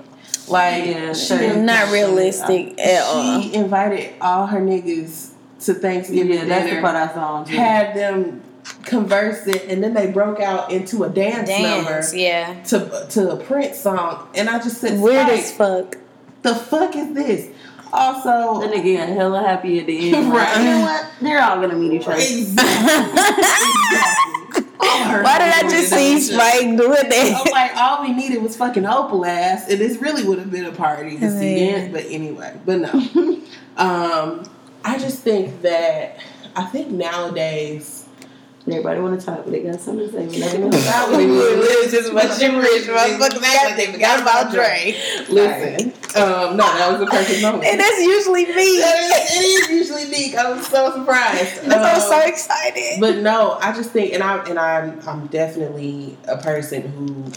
Like, 0.47 0.85
Yeah, 0.85 1.13
she, 1.13 1.55
not 1.59 1.91
realistic 1.91 2.79
at 2.79 3.01
all. 3.03 3.41
she 3.41 3.55
invited 3.55 4.13
all 4.21 4.45
her 4.45 4.59
niggas 4.61 5.26
to 5.61 5.73
Thanksgiving 5.73 6.33
Yeah, 6.33 6.45
that's 6.45 6.63
the 6.65 6.69
dinner, 6.69 6.81
part 6.81 6.95
I 6.95 7.13
saw 7.13 7.33
on 7.35 7.45
Twitter. 7.45 7.61
had 7.61 7.95
them 7.95 8.41
conversing, 8.83 9.69
and 9.69 9.83
then 9.83 9.93
they 9.93 10.11
broke 10.11 10.39
out 10.39 10.71
into 10.71 11.03
a 11.03 11.09
dance, 11.09 11.49
number. 11.49 12.03
Yeah. 12.13 12.61
to 12.65 13.07
to 13.11 13.31
a 13.31 13.37
Prince 13.37 13.79
song, 13.79 14.27
and 14.35 14.49
I 14.49 14.59
just 14.59 14.79
said, 14.81 14.99
Weird 14.99 15.27
"Spike, 15.27 15.39
as 15.39 15.51
fuck. 15.53 15.97
the 16.41 16.55
fuck 16.55 16.95
is 16.95 17.13
this?" 17.13 17.47
Also, 17.93 18.59
Then 18.59 18.73
again, 18.77 19.15
hella 19.15 19.39
happy 19.41 19.79
at 19.79 19.85
the 19.87 20.13
end. 20.13 20.31
Right. 20.33 20.57
You 20.57 20.63
know 20.65 20.81
what? 20.81 21.05
They're 21.21 21.41
all 21.41 21.61
gonna 21.61 21.75
meet 21.75 21.93
each 21.93 22.07
other. 22.07 22.17
exactly. 22.17 22.63
All 24.79 25.21
Why 25.23 25.39
did 25.39 25.53
I 25.53 25.61
just 25.69 25.89
see 25.89 26.09
doing 26.11 26.21
Spike 26.21 26.61
doing 26.61 26.79
I 26.79 26.85
was 26.85 27.09
that? 27.09 27.49
like, 27.51 27.75
all 27.75 28.03
we 28.03 28.13
needed 28.13 28.41
was 28.43 28.55
fucking 28.55 28.85
Opal 28.85 29.25
ass, 29.25 29.67
and 29.69 29.79
this 29.81 29.97
really 30.01 30.23
would 30.23 30.37
have 30.37 30.51
been 30.51 30.65
a 30.65 30.71
party 30.71 31.17
to 31.17 31.31
see 31.31 31.71
Man. 31.71 31.79
it. 31.89 31.91
But 31.91 32.05
anyway, 32.09 32.55
but 32.63 32.79
no. 32.81 33.41
um, 33.77 34.43
I 34.83 34.97
just 34.97 35.19
think 35.21 35.61
that 35.61 36.17
I 36.55 36.65
think 36.65 36.89
nowadays. 36.89 38.03
Everybody 38.69 38.99
want 38.99 39.17
to 39.17 39.25
talk, 39.25 39.45
but 39.45 39.51
they 39.53 39.63
got 39.63 39.79
something 39.79 40.07
to 40.07 40.11
say. 40.11 40.27
We 40.27 40.39
never 40.41 40.57
know. 40.57 40.69
just 41.89 42.11
much 42.11 42.37
gibberish, 42.37 42.85
motherfuckers 42.85 43.41
act 43.41 43.63
like 43.65 43.75
they 43.77 43.93
forgot 43.93 44.21
about 44.21 44.51
Dre. 44.51 44.93
Listen, 45.29 45.93
um, 46.21 46.57
no, 46.57 46.65
that 46.65 46.91
was 46.91 47.01
a 47.01 47.05
perfect 47.09 47.41
moment. 47.41 47.63
And 47.63 47.79
that's 47.79 47.97
usually 48.01 48.45
me. 48.45 48.51
It 48.53 48.99
is, 48.99 49.31
it 49.31 49.43
is 49.45 49.69
usually 49.89 50.09
Nick. 50.09 50.37
I'm 50.37 50.61
so 50.61 50.91
surprised. 50.91 51.63
That's 51.63 51.67
why 51.67 51.91
I'm 51.91 51.95
Um, 51.95 52.01
so 52.01 52.27
excited. 52.27 52.99
but 52.99 53.17
no, 53.19 53.53
I 53.61 53.71
just 53.71 53.91
think, 53.91 54.13
and 54.13 54.21
I 54.21 54.43
and 54.49 54.59
I'm 54.59 54.99
I'm 55.07 55.27
definitely 55.27 56.17
a 56.27 56.35
person 56.37 56.81
who 56.91 57.31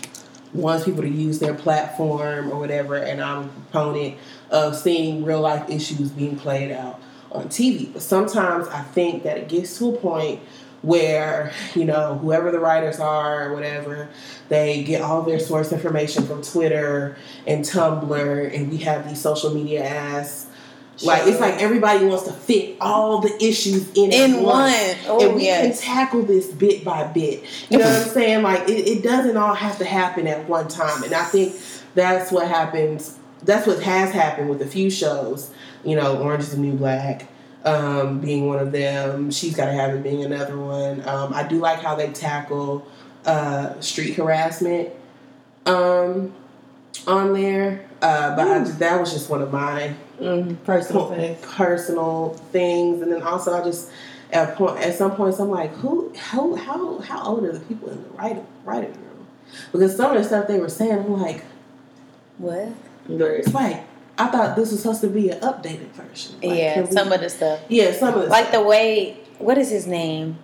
wants 0.53 0.85
people 0.85 1.03
to 1.03 1.09
use 1.09 1.39
their 1.39 1.55
platform 1.55 2.51
or 2.51 2.59
whatever, 2.59 2.97
and 2.97 3.21
I'm 3.23 3.45
a 3.45 3.49
proponent 3.71 4.17
of 4.51 4.75
seeing 4.75 5.25
real 5.25 5.41
life 5.43 5.71
issues 5.71 6.11
being 6.11 6.35
played 6.37 6.73
out 6.73 7.01
on 7.33 7.49
TV. 7.49 7.93
But 7.93 8.03
sometimes 8.03 8.69
I 8.69 8.83
think 8.83 9.23
that 9.25 9.39
it 9.39 9.49
gets 9.49 9.79
to 9.79 9.95
a 9.95 9.97
point 9.97 10.41
where 10.83 11.53
you 11.75 11.85
know 11.85 12.17
whoever 12.19 12.51
the 12.51 12.59
writers 12.59 12.99
are 13.01 13.51
or 13.51 13.55
whatever 13.55 14.09
they 14.49 14.83
get 14.83 15.03
all 15.03 15.21
their 15.21 15.39
source 15.39 15.73
information 15.75 16.27
from 16.27 16.41
twitter 16.41 17.19
and 17.47 17.67
tumblr 17.67 18.57
and 18.57 18.71
we 18.71 18.79
have 18.79 19.07
these 19.07 19.21
social 19.21 19.53
media 19.53 19.85
ass 19.85 20.47
like 21.03 21.27
it's 21.27 21.41
like 21.41 21.55
everybody 21.55 22.05
wants 22.05 22.25
to 22.25 22.33
fit 22.33 22.77
all 22.81 23.21
the 23.21 23.35
issues 23.43 23.91
in 23.93 24.13
In 24.13 24.43
one. 24.43 24.73
Oh, 25.07 25.25
and 25.25 25.35
we 25.35 25.45
yes. 25.45 25.81
can 25.81 25.95
tackle 25.95 26.23
this 26.23 26.49
bit 26.49 26.85
by 26.85 27.05
bit. 27.05 27.45
You 27.71 27.79
know 27.79 27.87
what 27.87 28.03
I'm 28.03 28.09
saying? 28.09 28.43
Like 28.43 28.69
it, 28.69 28.87
it 28.87 29.03
doesn't 29.03 29.37
all 29.37 29.55
have 29.55 29.79
to 29.79 29.85
happen 29.85 30.27
at 30.27 30.47
one 30.49 30.69
time. 30.69 31.03
And 31.03 31.15
I 31.15 31.25
think 31.25 31.57
that's 31.95 32.31
what 32.31 32.49
happens. 32.49 33.19
That's 33.43 33.67
what 33.67 33.83
has 33.83 34.13
happened 34.13 34.51
with 34.51 34.61
a 34.61 34.67
few 34.67 34.91
shows. 34.91 35.51
You 35.85 35.97
know, 35.97 36.19
Orange 36.23 36.45
is 36.45 36.53
the 36.53 36.59
New 36.59 36.75
Black 36.75 37.27
um, 37.65 38.21
being 38.21 38.47
one 38.47 38.59
of 38.59 38.73
them. 38.73 39.31
She's 39.31 39.55
got 39.57 39.67
to 39.67 39.73
have 39.73 39.95
it 39.95 40.03
being 40.03 40.25
another 40.25 40.59
one. 40.59 41.07
Um, 41.09 41.33
I 41.35 41.47
do 41.47 41.59
like 41.59 41.81
how 41.81 41.95
they 41.95 42.11
tackle 42.11 42.87
uh, 43.27 43.79
street 43.81 44.15
harassment 44.15 44.91
um, 45.67 46.33
on 47.07 47.33
there. 47.33 47.87
Uh, 48.03 48.35
but 48.37 48.47
I 48.49 48.59
just, 48.61 48.79
that 48.79 48.99
was 49.01 49.13
just 49.13 49.29
one 49.31 49.43
of 49.43 49.53
my 49.53 49.95
Mm, 50.21 50.63
personal 50.65 51.09
fact. 51.09 51.41
personal 51.41 52.35
things, 52.53 53.01
and 53.01 53.11
then 53.11 53.23
also 53.23 53.55
I 53.59 53.65
just 53.65 53.91
at 54.31 54.55
point 54.55 54.79
at 54.83 54.95
some 54.95 55.13
points 55.17 55.39
I'm 55.39 55.49
like, 55.49 55.73
who 55.77 56.13
how 56.15 56.55
how 56.57 56.99
how 56.99 57.23
old 57.25 57.45
are 57.45 57.53
the 57.53 57.61
people 57.61 57.89
in 57.89 58.03
the 58.03 58.09
writing 58.11 58.47
writing 58.67 58.93
room? 58.93 59.27
Because 59.73 59.97
some 59.97 60.15
of 60.15 60.23
the 60.23 60.29
stuff 60.29 60.47
they 60.47 60.59
were 60.59 60.69
saying, 60.69 60.93
I'm 60.93 61.19
like, 61.19 61.43
What? 62.37 62.69
it's 63.09 63.55
like 63.55 63.83
I 64.21 64.27
thought 64.27 64.55
this 64.55 64.71
was 64.71 64.83
supposed 64.83 65.01
to 65.01 65.09
be 65.09 65.31
an 65.31 65.41
updated 65.41 65.89
version. 65.93 66.35
Like, 66.43 66.59
yeah, 66.59 66.81
we- 66.83 66.91
some 66.93 67.11
of 67.11 67.21
the 67.21 67.31
stuff. 67.31 67.61
yeah, 67.69 67.93
some 67.93 68.15
of 68.15 68.23
the 68.25 68.29
Like 68.29 68.53
the 68.53 68.63
way, 68.63 69.19
what 69.39 69.57
is 69.57 69.71
his 69.71 69.87
name? 69.87 70.39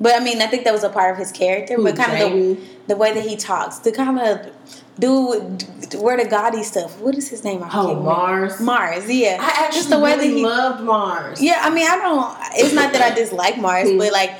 But 0.00 0.14
I 0.14 0.22
mean, 0.22 0.40
I 0.40 0.46
think 0.46 0.62
that 0.64 0.72
was 0.72 0.84
a 0.84 0.88
part 0.90 1.10
of 1.12 1.18
his 1.18 1.32
character. 1.32 1.76
But 1.76 1.96
kind 1.96 2.22
of 2.22 2.32
the, 2.32 2.58
the 2.86 2.96
way 2.96 3.12
that 3.12 3.24
he 3.26 3.36
talks, 3.36 3.78
the 3.80 3.90
kind 3.90 4.18
of 4.20 4.46
do 4.98 5.40
where 5.98 6.16
the 6.16 6.28
gaudy 6.28 6.62
stuff. 6.62 7.00
What 7.00 7.16
is 7.16 7.28
his 7.28 7.42
name? 7.42 7.62
I 7.64 7.70
Oh. 7.72 7.94
Mars. 7.96 8.60
Mars, 8.60 9.10
yeah. 9.10 9.38
I 9.40 9.64
actually 9.64 9.78
Just 9.78 9.90
the 9.90 9.98
way 9.98 10.14
really 10.14 10.28
that 10.28 10.36
he 10.36 10.44
loved 10.44 10.84
Mars. 10.84 11.42
Yeah, 11.42 11.60
I 11.62 11.70
mean, 11.70 11.86
I 11.88 11.96
don't. 11.96 12.36
It's 12.54 12.74
not 12.74 12.92
that 12.92 13.02
I 13.02 13.14
dislike 13.14 13.58
Mars, 13.58 13.88
hmm. 13.92 13.98
but 13.98 14.12
like 14.12 14.34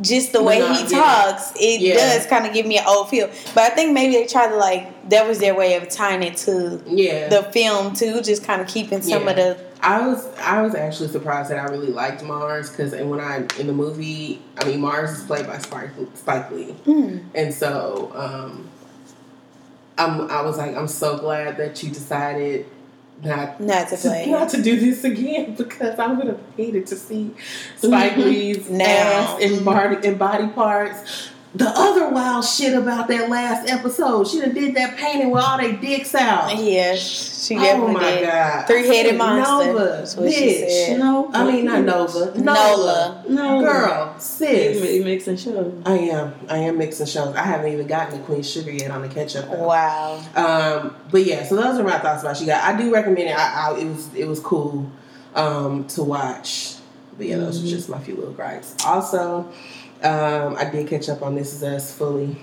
just 0.00 0.32
the 0.32 0.42
way 0.42 0.58
no, 0.60 0.72
he 0.72 0.86
talks, 0.88 1.52
it 1.56 1.80
Yeah. 1.80 1.94
does 1.94 2.26
kind 2.26 2.46
of 2.46 2.52
give 2.52 2.66
me 2.66 2.78
an 2.78 2.84
old 2.86 3.08
feel. 3.08 3.28
But 3.54 3.64
I 3.72 3.74
think 3.74 3.92
maybe 3.92 4.14
they 4.14 4.26
tried 4.26 4.48
to 4.50 4.56
like 4.56 5.08
that 5.10 5.26
was 5.26 5.38
their 5.38 5.54
way 5.54 5.74
of 5.74 5.88
tying 5.88 6.22
it 6.22 6.36
to 6.38 6.80
Yeah. 6.86 7.28
the 7.28 7.42
film 7.44 7.94
too, 7.94 8.20
just 8.20 8.44
kind 8.44 8.60
of 8.60 8.68
keeping 8.68 9.02
some 9.02 9.24
Yeah. 9.24 9.30
of 9.30 9.36
the. 9.36 9.56
I 9.82 10.06
was 10.06 10.26
I 10.42 10.62
was 10.62 10.74
actually 10.74 11.08
surprised 11.08 11.50
that 11.50 11.58
I 11.58 11.64
really 11.66 11.92
liked 11.92 12.22
Mars 12.24 12.68
because 12.70 12.92
when 12.92 13.20
I 13.20 13.44
in 13.60 13.66
the 13.68 13.72
movie 13.72 14.40
I 14.58 14.64
mean 14.64 14.80
Mars 14.80 15.10
is 15.18 15.24
played 15.24 15.46
by 15.46 15.58
Spike 15.58 15.90
Spike 16.14 16.50
Lee 16.50 16.72
Hmm. 16.84 17.18
and 17.34 17.54
so 17.54 18.10
um, 18.16 18.68
I'm 19.96 20.28
I 20.30 20.42
was 20.42 20.58
like 20.58 20.76
I'm 20.76 20.88
so 20.88 21.16
glad 21.18 21.56
that 21.58 21.80
you 21.82 21.90
decided 21.90 22.66
not 23.22 23.60
Not 23.60 23.88
to 23.88 23.96
play. 23.96 24.26
not 24.30 24.48
to 24.50 24.62
do 24.62 24.78
this 24.78 25.04
again 25.04 25.54
because 25.58 25.98
I 25.98 26.06
would 26.12 26.26
have 26.26 26.40
hated 26.56 26.86
to 26.88 26.96
see 26.96 27.30
Spike 27.76 28.12
Mhm. 28.14 28.24
Lee's 28.24 28.70
ass 28.80 29.42
and 29.42 29.64
body 29.64 30.06
and 30.06 30.18
body 30.18 30.48
parts. 30.48 31.30
The 31.54 31.66
other 31.66 32.10
wild 32.10 32.44
shit 32.44 32.74
about 32.74 33.08
that 33.08 33.30
last 33.30 33.68
episode, 33.70 34.28
she 34.28 34.38
done 34.40 34.52
did 34.52 34.74
that 34.76 34.98
painting 34.98 35.30
with 35.30 35.42
all 35.42 35.56
they 35.56 35.72
dicks 35.76 36.14
out. 36.14 36.54
Yeah, 36.58 36.94
she 36.94 37.56
Oh 37.56 37.88
my 37.88 38.00
did. 38.00 38.22
god! 38.26 38.66
Three-headed 38.66 39.14
I 39.14 39.16
monster, 39.16 39.72
Nova, 39.72 39.84
that's 39.84 40.14
what 40.16 40.30
she 40.30 40.44
bitch. 40.44 40.98
No, 40.98 41.30
I 41.32 41.50
mean 41.50 41.64
not 41.64 41.84
Nova. 41.84 42.38
Nola. 42.38 43.24
No, 43.30 43.60
Girl, 43.62 44.14
You 44.14 44.20
sis. 44.20 45.04
mixing 45.04 45.36
shows. 45.38 45.72
I 45.86 45.92
am. 45.98 46.34
I 46.50 46.58
am 46.58 46.76
mixing 46.76 47.06
shows. 47.06 47.34
I 47.34 47.44
haven't 47.44 47.72
even 47.72 47.86
gotten 47.86 48.18
the 48.18 48.24
Queen 48.26 48.42
Sugar 48.42 48.70
yet 48.70 48.90
on 48.90 49.00
the 49.00 49.08
ketchup. 49.08 49.46
though. 49.50 49.64
Wow. 49.66 50.20
Um, 50.36 50.94
but 51.10 51.24
yeah, 51.24 51.44
so 51.44 51.56
those 51.56 51.78
are 51.80 51.82
my 51.84 51.98
thoughts 51.98 52.22
about 52.22 52.38
you 52.40 52.46
guys. 52.46 52.62
I 52.62 52.76
do 52.78 52.92
recommend 52.92 53.20
it. 53.30 53.36
I, 53.36 53.70
I 53.70 53.78
it 53.78 53.86
was 53.86 54.14
it 54.14 54.28
was 54.28 54.38
cool 54.40 54.90
um, 55.34 55.86
to 55.88 56.02
watch. 56.02 56.74
But 57.16 57.26
yeah, 57.26 57.38
those 57.38 57.56
Mm-hmm. 57.58 57.66
were 57.66 57.70
just 57.72 57.88
my 57.88 57.98
few 57.98 58.14
little 58.16 58.32
gripes. 58.32 58.76
Also, 58.84 59.50
um, 60.02 60.56
I 60.56 60.68
did 60.70 60.86
catch 60.88 61.08
up 61.08 61.22
on 61.22 61.34
This 61.34 61.52
Is 61.54 61.62
Us 61.62 61.92
fully 61.96 62.36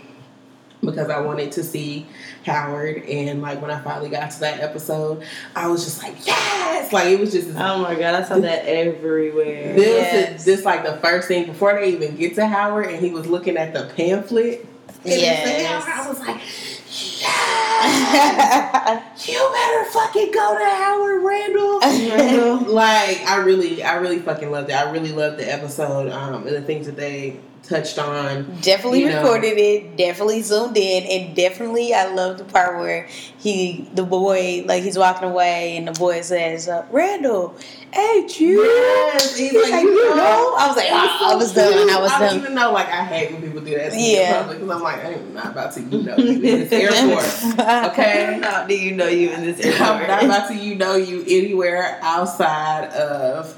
because 0.81 1.09
I 1.09 1.19
wanted 1.19 1.51
to 1.53 1.63
see 1.63 2.05
Howard, 2.45 2.97
and 3.09 3.41
like 3.41 3.59
when 3.61 3.71
I 3.71 3.79
finally 3.81 4.09
got 4.09 4.29
to 4.31 4.39
that 4.41 4.59
episode, 4.59 5.23
I 5.55 5.67
was 5.67 5.83
just 5.83 6.03
like, 6.03 6.15
yes! 6.27 6.93
Like 6.93 7.07
it 7.07 7.19
was 7.19 7.31
just 7.31 7.49
Oh 7.55 7.79
my 7.79 7.95
god, 7.95 8.13
I 8.15 8.23
saw 8.23 8.37
that 8.39 8.65
everywhere. 8.65 9.73
this 9.73 9.87
Yes. 9.87 10.39
is 10.41 10.45
just 10.45 10.65
like 10.65 10.83
the 10.83 10.97
first 10.97 11.27
thing 11.27 11.45
before 11.47 11.73
they 11.73 11.89
even 11.93 12.15
get 12.17 12.35
to 12.35 12.45
Howard, 12.45 12.87
and 12.87 13.03
he 13.03 13.09
was 13.11 13.25
looking 13.25 13.57
at 13.57 13.73
the 13.73 13.91
pamphlet. 13.95 14.65
Yes. 15.03 15.85
I 15.87 16.07
was 16.07 16.19
like, 16.19 16.37
yes! 16.39 17.44
you 19.27 19.51
better 19.53 19.85
fucking 19.91 20.31
go 20.31 20.57
to 20.57 20.65
Howard 20.65 21.23
Randall. 21.23 21.79
Randall. 21.81 22.73
like 22.73 23.21
I 23.27 23.37
really, 23.43 23.83
I 23.83 23.95
really 23.95 24.19
fucking 24.19 24.51
loved 24.51 24.69
it. 24.69 24.73
I 24.73 24.91
really 24.91 25.11
loved 25.11 25.37
the 25.37 25.51
episode 25.51 26.11
um, 26.11 26.47
and 26.47 26.55
the 26.55 26.61
things 26.61 26.85
that 26.85 26.95
they 26.95 27.39
touched 27.67 27.97
on. 27.99 28.43
Definitely 28.61 29.01
You 29.01 29.09
know. 29.09 29.21
recorded 29.21 29.57
it. 29.57 29.97
Definitely 29.97 30.41
zoomed 30.41 30.77
in, 30.77 31.03
and 31.03 31.35
definitely 31.35 31.93
I 31.93 32.13
love 32.13 32.37
the 32.37 32.45
part 32.45 32.77
where 32.79 33.07
he, 33.37 33.87
the 33.93 34.03
boy, 34.03 34.63
like 34.65 34.83
he's 34.83 34.97
walking 34.97 35.27
away, 35.29 35.77
and 35.77 35.87
the 35.87 35.91
boy 35.93 36.21
says, 36.21 36.67
uh, 36.67 36.85
"Randall, 36.91 37.55
hey, 37.93 38.27
you." 38.37 38.63
Yes, 38.63 39.37
he's 39.37 39.51
He's 39.51 39.63
like, 39.63 39.71
like, 39.71 39.83
you 39.83 40.15
know. 40.15 40.55
I 40.57 40.67
was 40.67 40.75
like, 40.77 40.87
oh, 40.91 41.31
I 41.31 41.35
was 41.35 41.53
done. 41.53 41.73
cute. 41.73 41.89
I 41.91 41.99
was 42.01 42.11
I 42.11 42.19
don't 42.19 42.27
done. 42.29 42.37
even 42.39 42.55
know. 42.55 42.71
Like 42.71 42.87
I 42.87 43.03
hate 43.05 43.31
when 43.31 43.41
people 43.41 43.61
do 43.61 43.75
that 43.77 43.93
Yeah. 43.95 44.43
because 44.43 44.69
I'm 44.69 44.81
like, 44.81 45.05
I'm 45.05 45.33
not 45.33 45.47
about 45.47 45.73
to, 45.73 45.81
you 45.81 46.01
know, 46.03 46.17
you 46.17 46.33
in 46.33 46.41
this 46.41 46.71
airport. 46.71 47.25
Okay. 47.91 48.39
How 48.43 48.65
do 48.65 48.75
you 48.77 48.95
know 48.95 49.07
you 49.07 49.29
in 49.31 49.41
this 49.41 49.65
I'm 49.79 50.07
not 50.07 50.23
about 50.23 50.47
to 50.49 50.55
you 50.55 50.75
know 50.75 50.95
you 50.95 51.21
anywhere 51.27 51.97
outside 52.01 52.89
of 52.93 53.57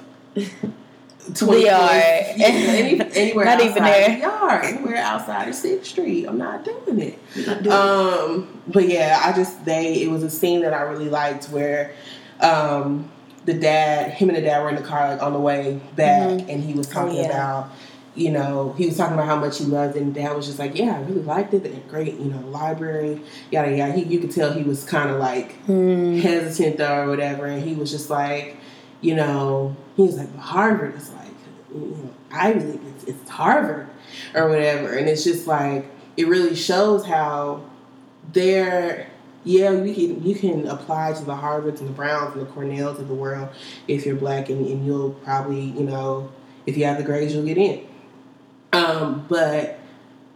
Yard. 1.36 1.62
Yeah, 1.62 2.46
any, 2.48 3.02
anywhere 3.16 3.46
Not 3.46 3.56
outside 3.62 3.70
even 3.70 3.84
there. 3.84 4.10
the 4.10 4.18
yard, 4.20 4.66
anywhere 4.66 4.98
outside 4.98 5.48
of 5.48 5.56
Sixth 5.56 5.92
Street. 5.92 6.26
I'm 6.26 6.38
not 6.38 6.64
doing 6.66 7.00
it. 7.00 7.20
Not 7.48 7.64
doing 7.64 7.76
Um, 7.76 8.62
but 8.68 8.88
yeah, 8.88 9.22
I 9.24 9.34
just 9.34 9.64
they 9.66 10.02
it 10.02 10.10
was 10.10 10.24
a 10.24 10.30
scene 10.30 10.62
that 10.62 10.74
I 10.74 10.82
really 10.82 11.10
liked 11.10 11.46
where 11.50 11.94
um 12.42 13.10
the 13.46 13.54
dad, 13.54 14.12
him 14.12 14.28
and 14.30 14.38
the 14.38 14.42
dad 14.42 14.62
were 14.62 14.70
in 14.70 14.76
the 14.76 14.82
car 14.82 15.10
like 15.10 15.24
on 15.24 15.32
the 15.34 15.40
way 15.40 15.80
back, 15.96 16.28
Mhm. 16.30 16.50
and 16.50 16.64
he 16.64 16.74
was 16.74 16.88
talking 16.88 17.16
yeah. 17.16 17.26
about. 17.28 17.70
You 18.14 18.32
know, 18.32 18.74
he 18.80 18.88
was 18.88 18.98
talking 18.98 19.14
about 19.14 19.28
how 19.28 19.36
much 19.36 19.60
he 19.60 19.66
loved 19.66 19.96
it, 19.96 20.02
and 20.02 20.12
Dad 20.12 20.36
was 20.36 20.48
just 20.48 20.58
like, 20.58 20.76
"Yeah, 20.76 20.96
I 20.98 21.02
really 21.02 21.22
liked 21.22 21.54
it. 21.54 21.62
They're 21.62 21.72
great, 21.88 22.16
you 22.20 22.32
know, 22.32 22.40
library, 22.50 23.22
yada 23.52 23.70
yada." 23.78 23.92
He, 23.94 24.02
you 24.06 24.18
could 24.20 24.32
tell 24.32 24.54
he 24.54 24.64
was 24.64 24.84
kind 24.84 25.12
of 25.12 25.20
like 25.20 25.52
Hmm. 25.68 26.18
hesitant 26.18 26.78
though 26.78 27.04
or 27.04 27.10
whatever 27.10 27.46
and 27.46 27.62
he 27.64 27.76
was 27.76 27.92
just 27.92 28.10
like 28.10 28.58
you 29.02 29.14
know 29.14 29.76
he 29.98 30.04
was 30.04 30.18
like 30.18 30.34
harvard 30.38 30.96
is 30.96 31.12
like 31.12 31.28
you 31.74 31.82
know 31.82 32.14
ivy 32.32 32.60
league 32.62 32.82
it's, 32.96 33.04
it's 33.04 33.30
harvard 33.30 33.88
or 34.34 34.50
whatever. 34.50 34.94
And 34.94 35.08
it's 35.08 35.24
just 35.24 35.48
like 35.48 35.86
it 36.16 36.28
really 36.28 36.56
shows 36.56 37.06
how 37.06 37.64
they're 38.34 39.10
yeah 39.44 39.72
you 39.72 39.94
can 39.94 40.24
you 40.24 40.36
can 40.36 40.68
apply 40.68 41.14
to 41.14 41.24
the 41.24 41.36
harvards 41.36 41.80
and 41.80 41.88
the 41.88 41.94
browns 41.94 42.36
and 42.36 42.46
the 42.46 42.52
cornells 42.52 43.00
of 43.00 43.08
the 43.08 43.14
world 43.14 43.48
if 43.88 44.06
you're 44.06 44.16
black 44.16 44.50
and, 44.50 44.66
and 44.66 44.86
you'll 44.86 45.12
probably 45.12 45.62
you 45.62 45.84
know 45.84 46.30
if 46.66 46.76
you 46.76 46.84
have 46.84 46.98
the 46.98 47.04
grades 47.04 47.34
you'll 47.34 47.46
get 47.46 47.58
in. 47.58 47.86
Um, 48.74 49.26
but 49.30 49.80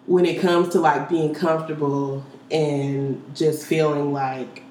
when 0.05 0.25
it 0.25 0.39
comes 0.39 0.69
to 0.69 0.79
like 0.79 1.09
being 1.09 1.33
comfortable 1.33 2.25
and 2.49 3.35
just 3.35 3.65
feeling 3.65 4.13
like 4.13 4.63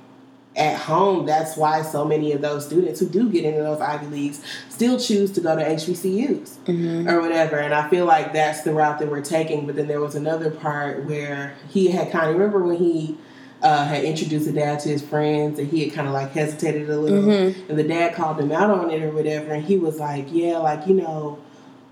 at 0.61 0.77
home, 0.77 1.25
that's 1.25 1.57
why 1.57 1.81
so 1.81 2.05
many 2.05 2.33
of 2.33 2.43
those 2.43 2.67
students 2.67 3.01
who 3.01 3.07
do 3.09 3.31
get 3.31 3.45
into 3.45 3.63
those 3.63 3.81
Ivy 3.81 4.07
Leagues 4.07 4.43
still 4.69 5.01
choose 5.01 5.33
to 5.33 5.41
go 5.41 5.57
to 5.57 5.63
HBCUs 5.65 6.59
Mhm. 6.67 7.11
or 7.11 7.21
whatever. 7.23 7.57
And 7.57 7.73
I 7.73 7.89
feel 7.89 8.05
like 8.05 8.35
that's 8.35 8.61
the 8.61 8.73
route 8.75 8.99
that 8.99 9.11
we're 9.11 9.23
taking. 9.23 9.67
But 9.67 9.77
then 9.77 9.89
there 9.89 10.01
was 10.01 10.15
another 10.15 10.51
part 10.51 11.07
where 11.07 11.55
he 11.71 11.89
had 11.89 12.13
kind 12.13 12.29
of 12.29 12.35
remember 12.37 12.63
when 12.63 12.77
he 12.77 13.17
uh, 13.63 13.85
had 13.85 14.05
introduced 14.05 14.47
the 14.47 14.53
dad 14.53 14.81
to 14.81 14.89
his 14.89 15.03
friends 15.03 15.59
and 15.59 15.69
he 15.69 15.85
had 15.85 15.93
kind 15.95 16.07
of 16.09 16.15
like 16.15 16.33
hesitated 16.33 16.89
a 16.89 16.99
little. 16.99 17.23
Mhm. 17.23 17.55
And 17.69 17.79
the 17.79 17.83
dad 17.85 18.15
called 18.15 18.41
him 18.41 18.53
out 18.53 18.71
on 18.71 18.91
it 18.91 19.03
or 19.03 19.11
whatever. 19.11 19.53
And 19.53 19.63
he 19.65 19.77
was 19.77 19.99
like, 20.01 20.29
Yeah, 20.33 20.57
like, 20.59 20.87
you 20.87 20.95
know, 20.95 21.37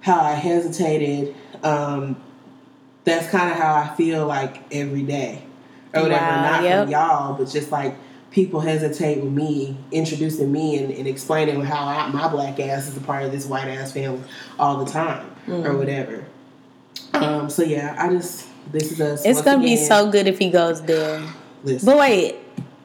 how 0.00 0.18
I 0.18 0.32
hesitated. 0.32 1.34
Um, 1.62 2.16
that's 3.04 3.28
kind 3.28 3.50
of 3.50 3.58
how 3.58 3.74
I 3.74 3.94
feel 3.96 4.26
like 4.26 4.62
every 4.72 5.02
day 5.02 5.42
or 5.94 6.02
whatever. 6.02 6.24
Wow, 6.24 6.42
Not 6.52 6.62
yep. 6.62 6.82
from 6.84 6.90
y'all, 6.92 7.34
but 7.34 7.48
just 7.50 7.70
like 7.72 7.94
people 8.30 8.60
hesitate 8.60 9.22
with 9.22 9.32
me, 9.32 9.76
introducing 9.90 10.52
me 10.52 10.78
and, 10.78 10.92
and 10.92 11.06
explaining 11.06 11.60
how 11.62 11.84
I, 11.86 12.08
my 12.08 12.28
black 12.28 12.60
ass 12.60 12.88
is 12.88 12.96
a 12.96 13.00
part 13.00 13.22
of 13.24 13.32
this 13.32 13.46
white 13.46 13.68
ass 13.68 13.92
family 13.92 14.22
all 14.58 14.84
the 14.84 14.90
time 14.90 15.30
or 15.48 15.76
whatever. 15.76 16.24
Um, 17.14 17.48
so 17.48 17.62
yeah, 17.62 17.96
I 17.98 18.10
just 18.10 18.46
this 18.70 18.92
is 18.92 19.00
us. 19.00 19.24
It's 19.24 19.42
gonna 19.42 19.62
be 19.62 19.76
so 19.76 20.10
good 20.10 20.26
if 20.26 20.38
he 20.38 20.50
goes 20.50 20.82
there. 20.82 21.22
Listen, 21.64 21.86
But 21.86 21.98
wait, 21.98 22.36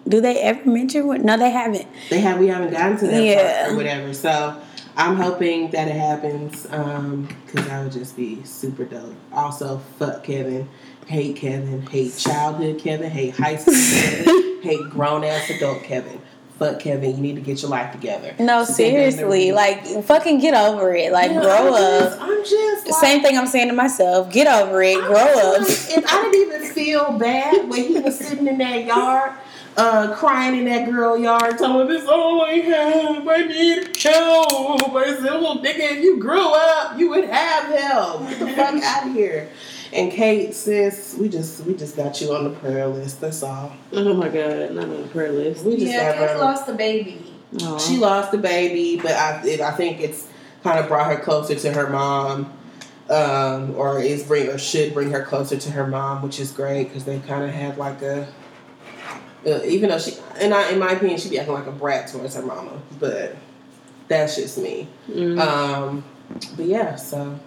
do 0.08 0.22
they 0.22 0.40
ever 0.42 0.68
mention 0.70 1.08
what? 1.08 1.22
No, 1.22 1.38
they 1.38 1.52
haven't. 1.52 1.88
they 2.10 2.20
have 2.20 2.40
we 2.40 2.48
haven't 2.48 2.72
gotten 2.72 2.98
to 3.00 3.08
that 3.08 3.24
Yeah. 3.24 3.62
part 3.64 3.74
or 3.74 3.76
whatever. 3.76 4.14
So 4.14 4.60
I'm 4.96 5.16
hoping 5.18 5.72
that 5.72 5.88
it 5.88 5.96
happens 5.96 6.64
because 6.64 7.68
that 7.68 7.84
would 7.84 7.92
just 7.92 8.16
be 8.16 8.44
super 8.44 8.86
dope. 8.86 9.14
Also, 9.34 9.80
fuck 10.00 10.24
Kevin, 10.24 10.70
hate 11.08 11.36
Kevin, 11.36 11.82
hate 11.88 12.16
childhood 12.18 12.80
Kevin, 12.80 13.10
hate 13.12 13.36
high 13.36 13.56
school 13.58 13.74
Kevin, 13.74 14.62
hate 14.62 14.90
grown 14.90 15.24
ass 15.24 15.50
adult 15.50 15.84
Kevin. 15.84 16.20
Fuck 16.60 16.80
Kevin, 16.82 17.16
you 17.16 17.18
need 17.22 17.36
to 17.36 17.42
get 17.42 17.62
your 17.64 17.72
life 17.72 17.92
together. 17.92 18.36
No, 18.40 18.64
seriously, 18.64 19.52
like 19.52 19.86
fucking 20.04 20.40
get 20.40 20.54
over 20.54 20.96
it. 20.96 21.12
Like 21.12 21.32
You 21.32 21.38
know, 21.38 21.42
grow 21.42 21.68
I'm 21.68 21.74
up. 21.74 22.10
Just, 22.10 22.22
I'm 22.22 22.44
just 22.46 22.86
like, 22.88 22.96
Same 22.96 23.22
thing 23.24 23.38
I'm 23.38 23.48
saying 23.48 23.70
to 23.70 23.74
myself. 23.74 24.32
Get 24.32 24.46
over 24.48 24.82
it. 24.84 24.98
I'm 24.98 25.08
Grow 25.08 25.18
up. 25.18 25.62
like, 25.62 25.92
and 25.96 26.06
I 26.06 26.22
didn't 26.32 26.54
even 26.54 26.72
feel 26.74 27.18
bad 27.18 27.68
when 27.70 27.84
he 27.84 28.00
was 28.00 28.20
sitting 28.20 28.48
in 28.48 28.60
that 28.60 28.86
yard, 28.86 29.32
uh, 29.78 30.16
crying 30.16 30.60
in 30.60 30.66
that 30.66 30.90
girl 30.90 31.18
yard, 31.18 31.58
telling 31.58 31.88
me 31.88 31.94
this 31.98 32.08
all 32.08 32.44
I 32.44 32.54
have. 32.60 33.28
I 33.28 33.38
need 33.48 33.98
help. 33.98 34.96
I 34.96 35.06
said, 35.16 35.24
well, 35.42 35.58
nigga, 35.58 35.80
if 35.98 36.04
you 36.04 36.20
grew 36.20 36.54
up, 36.54 37.00
you 37.00 37.10
would 37.10 37.26
have 37.26 37.64
help. 37.80 38.30
Get 38.30 38.40
the 38.40 38.48
fuck 38.50 38.76
out 38.84 39.08
of 39.08 39.14
here. 39.14 39.50
And 39.94 40.12
Kate, 40.12 40.54
sis, 40.56 41.16
we 41.20 41.30
just 41.30 41.64
we 41.66 41.76
just 41.76 41.96
got 41.96 42.20
you 42.20 42.34
on 42.34 42.46
the 42.46 42.50
prayer 42.50 42.88
list. 42.88 43.22
That's 43.22 43.44
all. 43.44 43.72
Oh 43.92 44.14
my 44.16 44.28
god, 44.28 44.72
not 44.72 44.86
on 44.86 45.02
the 45.04 45.08
prayer 45.10 45.32
list. 45.32 45.64
We 45.64 45.78
just 45.78 45.92
Yeah, 45.94 46.14
have 46.14 46.30
Kate 46.30 46.38
lost 46.40 46.66
the 46.66 46.74
baby. 46.74 47.24
Aw. 47.62 47.78
She 47.78 47.98
lost 47.98 48.32
the 48.32 48.40
baby, 48.40 49.00
but 49.00 49.12
I 49.12 49.46
it, 49.46 49.62
I 49.62 49.72
think 49.72 50.00
it's 50.02 50.28
kind 50.64 50.80
of 50.80 50.88
brought 50.88 51.12
her 51.16 51.22
closer 51.22 51.54
to 51.56 51.72
her 51.74 51.90
mom, 51.90 52.52
um, 53.10 53.76
or 53.76 54.00
is 54.02 54.24
bring 54.24 54.48
or 54.50 54.58
should 54.58 54.94
bring 54.94 55.12
her 55.12 55.24
closer 55.24 55.58
to 55.58 55.72
her 55.72 55.86
mom, 55.86 56.24
which 56.24 56.40
is 56.40 56.52
great 56.52 56.86
because 56.86 57.06
they 57.06 57.20
kind 57.20 57.44
of 57.44 57.52
had 57.52 57.78
like 57.78 58.02
a. 58.02 58.28
Uh, 59.46 59.60
even 59.66 59.90
though 59.90 60.00
she, 60.00 60.14
and 60.40 60.54
I, 60.54 60.72
in 60.72 60.80
my 60.80 60.94
opinion, 60.94 61.20
she'd 61.20 61.30
be 61.30 61.38
acting 61.38 61.54
like 61.54 61.68
a 61.68 61.72
brat 61.72 62.08
towards 62.08 62.36
her 62.36 62.42
mama, 62.42 62.82
but 62.98 63.36
that's 64.08 64.38
just 64.38 64.58
me. 64.58 64.88
Mhm. 65.10 65.38
Um, 65.40 66.04
but 66.56 66.66
yeah, 66.66 66.96
so 66.96 67.38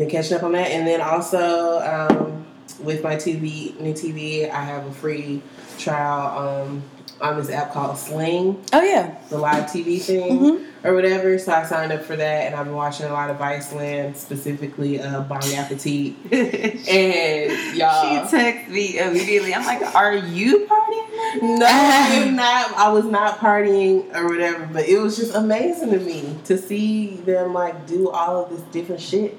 been 0.00 0.08
catching 0.10 0.36
up 0.36 0.42
on 0.42 0.52
that, 0.52 0.68
and 0.70 0.86
then 0.86 1.00
also 1.02 1.78
um, 1.80 2.46
with 2.82 3.02
my 3.04 3.16
TV, 3.16 3.78
new 3.80 3.92
TV, 3.92 4.50
I 4.50 4.62
have 4.64 4.86
a 4.86 4.92
free 4.92 5.42
trial 5.78 6.38
um, 6.62 6.82
on 7.20 7.36
this 7.36 7.50
app 7.50 7.72
called 7.74 7.98
Sling, 7.98 8.62
Oh 8.72 8.80
yeah. 8.82 9.18
the 9.28 9.36
live 9.36 9.64
TV 9.66 10.00
thing 10.00 10.38
Mhm. 10.40 10.64
or 10.84 10.94
whatever. 10.94 11.38
So 11.38 11.52
I 11.52 11.64
signed 11.66 11.92
up 11.92 12.02
for 12.02 12.16
that, 12.16 12.46
and 12.46 12.54
I've 12.54 12.64
been 12.64 12.74
watching 12.74 13.04
a 13.06 13.12
lot 13.12 13.28
of 13.28 13.36
Viceland, 13.36 14.16
specifically 14.16 15.02
uh, 15.02 15.20
Bong 15.20 15.42
Appetit, 15.54 16.14
and 16.32 17.76
y'all. 17.76 18.26
she 18.26 18.34
texted 18.36 18.68
me 18.68 18.98
immediately. 18.98 19.54
I'm 19.54 19.66
like, 19.66 19.94
"Are 19.94 20.16
you 20.16 20.60
partying?" 20.66 21.42
No, 21.58 21.66
I'm 21.68 22.34
not. 22.36 22.72
I 22.74 22.88
was 22.90 23.04
not 23.04 23.38
partying 23.38 24.14
or 24.16 24.26
whatever, 24.28 24.66
but 24.72 24.88
it 24.88 24.98
was 24.98 25.18
just 25.18 25.34
amazing 25.34 25.90
to 25.90 25.98
me 25.98 26.38
to 26.46 26.56
see 26.56 27.16
them 27.16 27.52
like 27.52 27.86
do 27.86 28.08
all 28.08 28.44
of 28.44 28.50
this 28.50 28.62
different 28.72 29.02
shit 29.02 29.38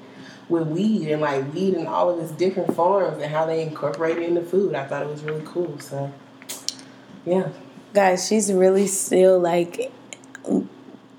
with 0.52 0.68
weed 0.68 1.08
and 1.10 1.20
like 1.20 1.52
weed 1.52 1.74
in 1.74 1.86
all 1.86 2.10
of 2.10 2.18
its 2.20 2.30
different 2.32 2.74
forms 2.76 3.20
and 3.20 3.32
how 3.32 3.44
they 3.46 3.62
incorporate 3.62 4.18
it 4.18 4.22
into 4.28 4.42
food. 4.42 4.74
I 4.74 4.84
thought 4.86 5.02
it 5.02 5.08
was 5.08 5.22
really 5.24 5.42
cool. 5.44 5.78
So, 5.80 6.12
yeah, 7.26 7.48
Guys, 7.94 8.26
she's 8.28 8.52
really 8.52 8.86
still 8.86 9.38
like 9.40 9.92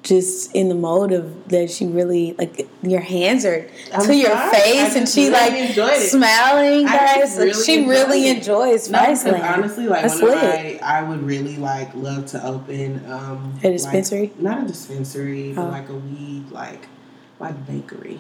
just 0.02 0.54
in 0.54 0.68
the 0.68 0.76
mode 0.76 1.14
of 1.14 1.48
that 1.48 1.72
she 1.72 1.86
really 1.88 2.34
like 2.34 2.68
your 2.82 3.00
hands 3.00 3.46
are 3.46 3.70
I'm 3.94 4.06
to 4.06 4.14
your 4.14 4.36
face 4.52 4.96
I 4.96 4.98
and 5.00 5.08
she 5.08 5.30
really 5.30 5.74
like 5.78 6.02
smiling 6.02 6.86
guys 6.86 7.16
just 7.20 7.40
like 7.40 7.54
she 7.66 7.86
really 7.88 8.28
it. 8.28 8.38
enjoys 8.38 8.90
No, 8.90 9.00
honestly, 9.00 9.88
like 9.88 10.02
That's 10.02 10.22
my, 10.22 10.78
I 10.84 11.04
would 11.04 11.24
really 11.24 11.56
like 11.56 11.96
love 11.96 12.26
to 12.28 12.46
open 12.46 13.02
um 13.10 13.58
A 13.64 13.72
dispensary? 13.72 14.22
like- 14.28 14.40
not 14.42 14.64
a 14.64 14.68
dispensary, 14.68 15.54
but 15.54 15.68
Oh. 15.68 15.70
like 15.70 15.88
a 15.88 15.94
weed 15.96 16.52
like 16.52 16.88
like 17.40 17.66
bakery. 17.66 18.20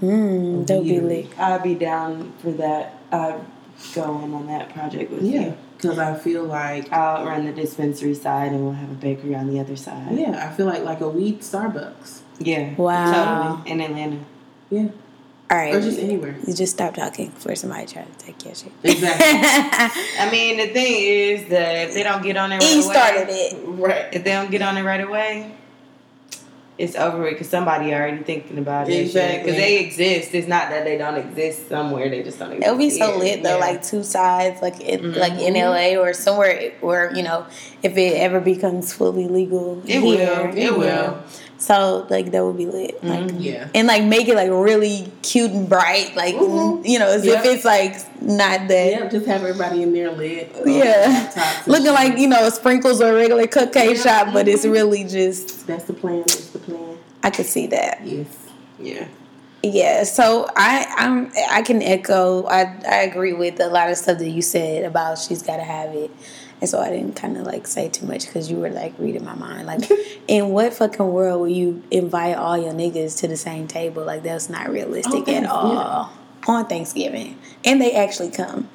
Mm, 0.00 0.66
that 0.66 0.76
would 0.78 0.84
be 0.84 1.00
Weird. 1.00 1.04
lit. 1.28 1.38
I'd 1.38 1.62
be 1.62 1.74
down 1.74 2.32
for 2.38 2.50
that. 2.52 2.98
I'd 3.12 3.40
go 3.94 4.20
in 4.22 4.32
on 4.34 4.46
that 4.48 4.72
project 4.72 5.10
with 5.10 5.22
Yeah, 5.22 5.40
you. 5.40 5.56
because 5.76 5.98
I 5.98 6.14
feel 6.14 6.44
like 6.44 6.92
I'll 6.92 7.24
run 7.26 7.46
the 7.46 7.52
dispensary 7.52 8.14
side, 8.14 8.52
and 8.52 8.64
we'll 8.64 8.72
have 8.74 8.90
a 8.90 8.94
bakery 8.94 9.34
on 9.34 9.48
the 9.52 9.60
other 9.60 9.76
side. 9.76 10.12
Yeah, 10.18 10.48
I 10.50 10.54
feel 10.54 10.66
like 10.66 10.82
like 10.84 11.00
a 11.00 11.08
weed 11.08 11.40
Starbucks. 11.40 12.20
Yeah. 12.38 12.74
Wow. 12.76 13.56
Totally. 13.62 13.70
In 13.72 13.80
Atlanta. 13.80 14.18
Yeah. 14.70 14.88
All 15.50 15.58
right. 15.58 15.74
Or 15.74 15.80
just 15.80 15.98
anywhere. 16.00 16.34
you 16.46 16.54
just 16.54 16.72
stop 16.72 16.94
talking 16.94 17.28
before 17.30 17.54
somebody 17.54 17.86
tries 17.86 18.06
to 18.18 18.24
take 18.26 18.44
your 18.44 18.54
shit. 18.54 18.72
Exactly. 18.82 19.26
I 20.18 20.28
mean, 20.32 20.56
the 20.56 20.68
thing 20.72 20.94
is 21.04 21.48
that 21.50 21.88
if 21.88 21.94
they 21.94 22.02
don't 22.02 22.22
get 22.22 22.36
on 22.36 22.50
it 22.50 22.56
right 22.56 22.62
he 22.64 22.82
away, 22.82 22.82
started 22.82 23.26
it. 23.28 23.56
right. 23.66 24.06
if 24.12 24.24
they 24.24 24.32
don't 24.32 24.50
get 24.50 24.62
on 24.62 24.76
it 24.78 24.82
right 24.82 25.02
away, 25.02 25.54
it's 26.76 26.96
over 26.96 27.20
with 27.22 27.30
because 27.34 27.48
somebody 27.48 27.94
already 27.94 28.22
thinking 28.24 28.58
about 28.58 28.88
it. 28.88 28.94
Exactly. 28.94 29.38
Because 29.44 29.56
they 29.56 29.78
exist. 29.84 30.34
It's 30.34 30.48
not 30.48 30.70
that 30.70 30.84
they 30.84 30.98
don't 30.98 31.14
exist 31.16 31.68
somewhere. 31.68 32.08
They 32.10 32.22
just 32.22 32.38
don't 32.38 32.50
exist. 32.52 32.66
It'll 32.66 32.78
be 32.78 32.90
so 32.90 33.16
lit 33.16 33.42
though, 33.44 33.50
Yeah. 33.58 33.64
like 33.66 33.82
two 33.82 34.02
sides, 34.02 34.60
like 34.60 34.80
it, 34.80 35.00
Mhm. 35.00 35.16
like 35.16 35.34
in 35.40 35.54
LA 35.56 35.96
or 35.96 36.12
somewhere 36.12 36.72
where 36.80 37.14
you 37.14 37.22
know, 37.22 37.46
if 37.82 37.96
it 37.96 38.16
ever 38.16 38.40
becomes 38.40 38.92
fully 38.92 39.28
legal, 39.28 39.80
It 39.86 40.00
here, 40.00 40.02
will. 40.02 40.56
It 40.58 40.76
will. 40.78 41.16
So 41.58 42.06
like 42.10 42.30
that 42.32 42.44
would 42.44 42.56
be 42.58 42.66
lit, 42.66 43.02
like 43.02 43.20
Mhm. 43.20 43.36
Yeah. 43.38 43.68
and 43.74 43.86
like 43.86 44.04
make 44.04 44.28
it 44.28 44.34
like 44.34 44.50
really 44.50 45.10
cute 45.22 45.50
and 45.52 45.68
bright, 45.68 46.14
like 46.16 46.34
Mhm. 46.34 46.86
you 46.86 46.98
know, 46.98 47.08
as 47.08 47.24
Yep. 47.24 47.38
if 47.44 47.52
it's 47.52 47.64
like 47.64 47.94
not 48.22 48.68
that. 48.68 48.90
Yeah, 48.90 49.08
just 49.08 49.26
have 49.26 49.40
everybody 49.42 49.82
in 49.82 49.92
there 49.94 50.10
lit. 50.10 50.54
Yeah. 50.66 51.30
Looking 51.66 51.86
shit. 51.86 51.94
like 51.94 52.18
you 52.18 52.26
know 52.28 52.48
sprinkles 52.50 53.00
or 53.00 53.12
a 53.12 53.14
regular 53.14 53.46
cupcake 53.46 53.96
Yeah. 53.96 54.24
shop, 54.24 54.32
but 54.34 54.48
it's 54.48 54.66
Mhm. 54.66 54.72
really 54.72 55.04
just 55.04 55.66
that's 55.66 55.84
the 55.84 55.92
plan. 55.94 56.18
That's 56.26 56.46
the 56.48 56.58
plan. 56.58 56.98
I 57.22 57.30
could 57.30 57.46
see 57.46 57.66
that. 57.68 58.00
Yes. 58.04 58.26
Yeah. 58.78 59.04
Yeah, 59.62 60.02
so 60.02 60.46
I 60.56 60.86
I'm 60.98 61.32
I 61.50 61.62
can 61.62 61.80
echo. 61.82 62.44
I 62.46 62.70
I 62.86 62.96
agree 63.04 63.32
with 63.32 63.60
a 63.60 63.68
lot 63.68 63.88
of 63.90 63.96
stuff 63.96 64.18
that 64.18 64.28
you 64.28 64.42
said 64.42 64.84
about 64.84 65.18
she's 65.18 65.40
got 65.40 65.56
to 65.56 65.62
have 65.62 65.94
it, 65.94 66.10
and 66.64 66.70
so 66.70 66.80
I 66.80 66.88
didn't 66.88 67.14
kind 67.14 67.36
of 67.36 67.44
like 67.46 67.66
say 67.66 67.90
too 67.90 68.06
much 68.06 68.24
because 68.24 68.50
you 68.50 68.56
were 68.56 68.70
like 68.70 68.94
reading 68.98 69.22
my 69.22 69.34
mind. 69.34 69.66
Like, 69.66 69.82
in 70.28 70.48
what 70.48 70.72
fucking 70.72 71.06
world 71.12 71.42
will 71.42 71.48
you 71.48 71.82
invite 71.90 72.38
all 72.38 72.56
your 72.56 72.72
niggas 72.72 73.18
to 73.20 73.28
the 73.28 73.36
same 73.36 73.68
table? 73.68 74.02
Like 74.02 74.22
that's 74.22 74.48
not 74.48 74.70
realistic 74.70 75.24
Oh, 75.28 75.30
at 75.34 75.42
yeah. 75.42 75.50
all 75.50 76.10
on 76.48 76.64
Thanksgiving, 76.66 77.38
and 77.66 77.82
they 77.82 77.92
actually 77.92 78.30
come, 78.30 78.70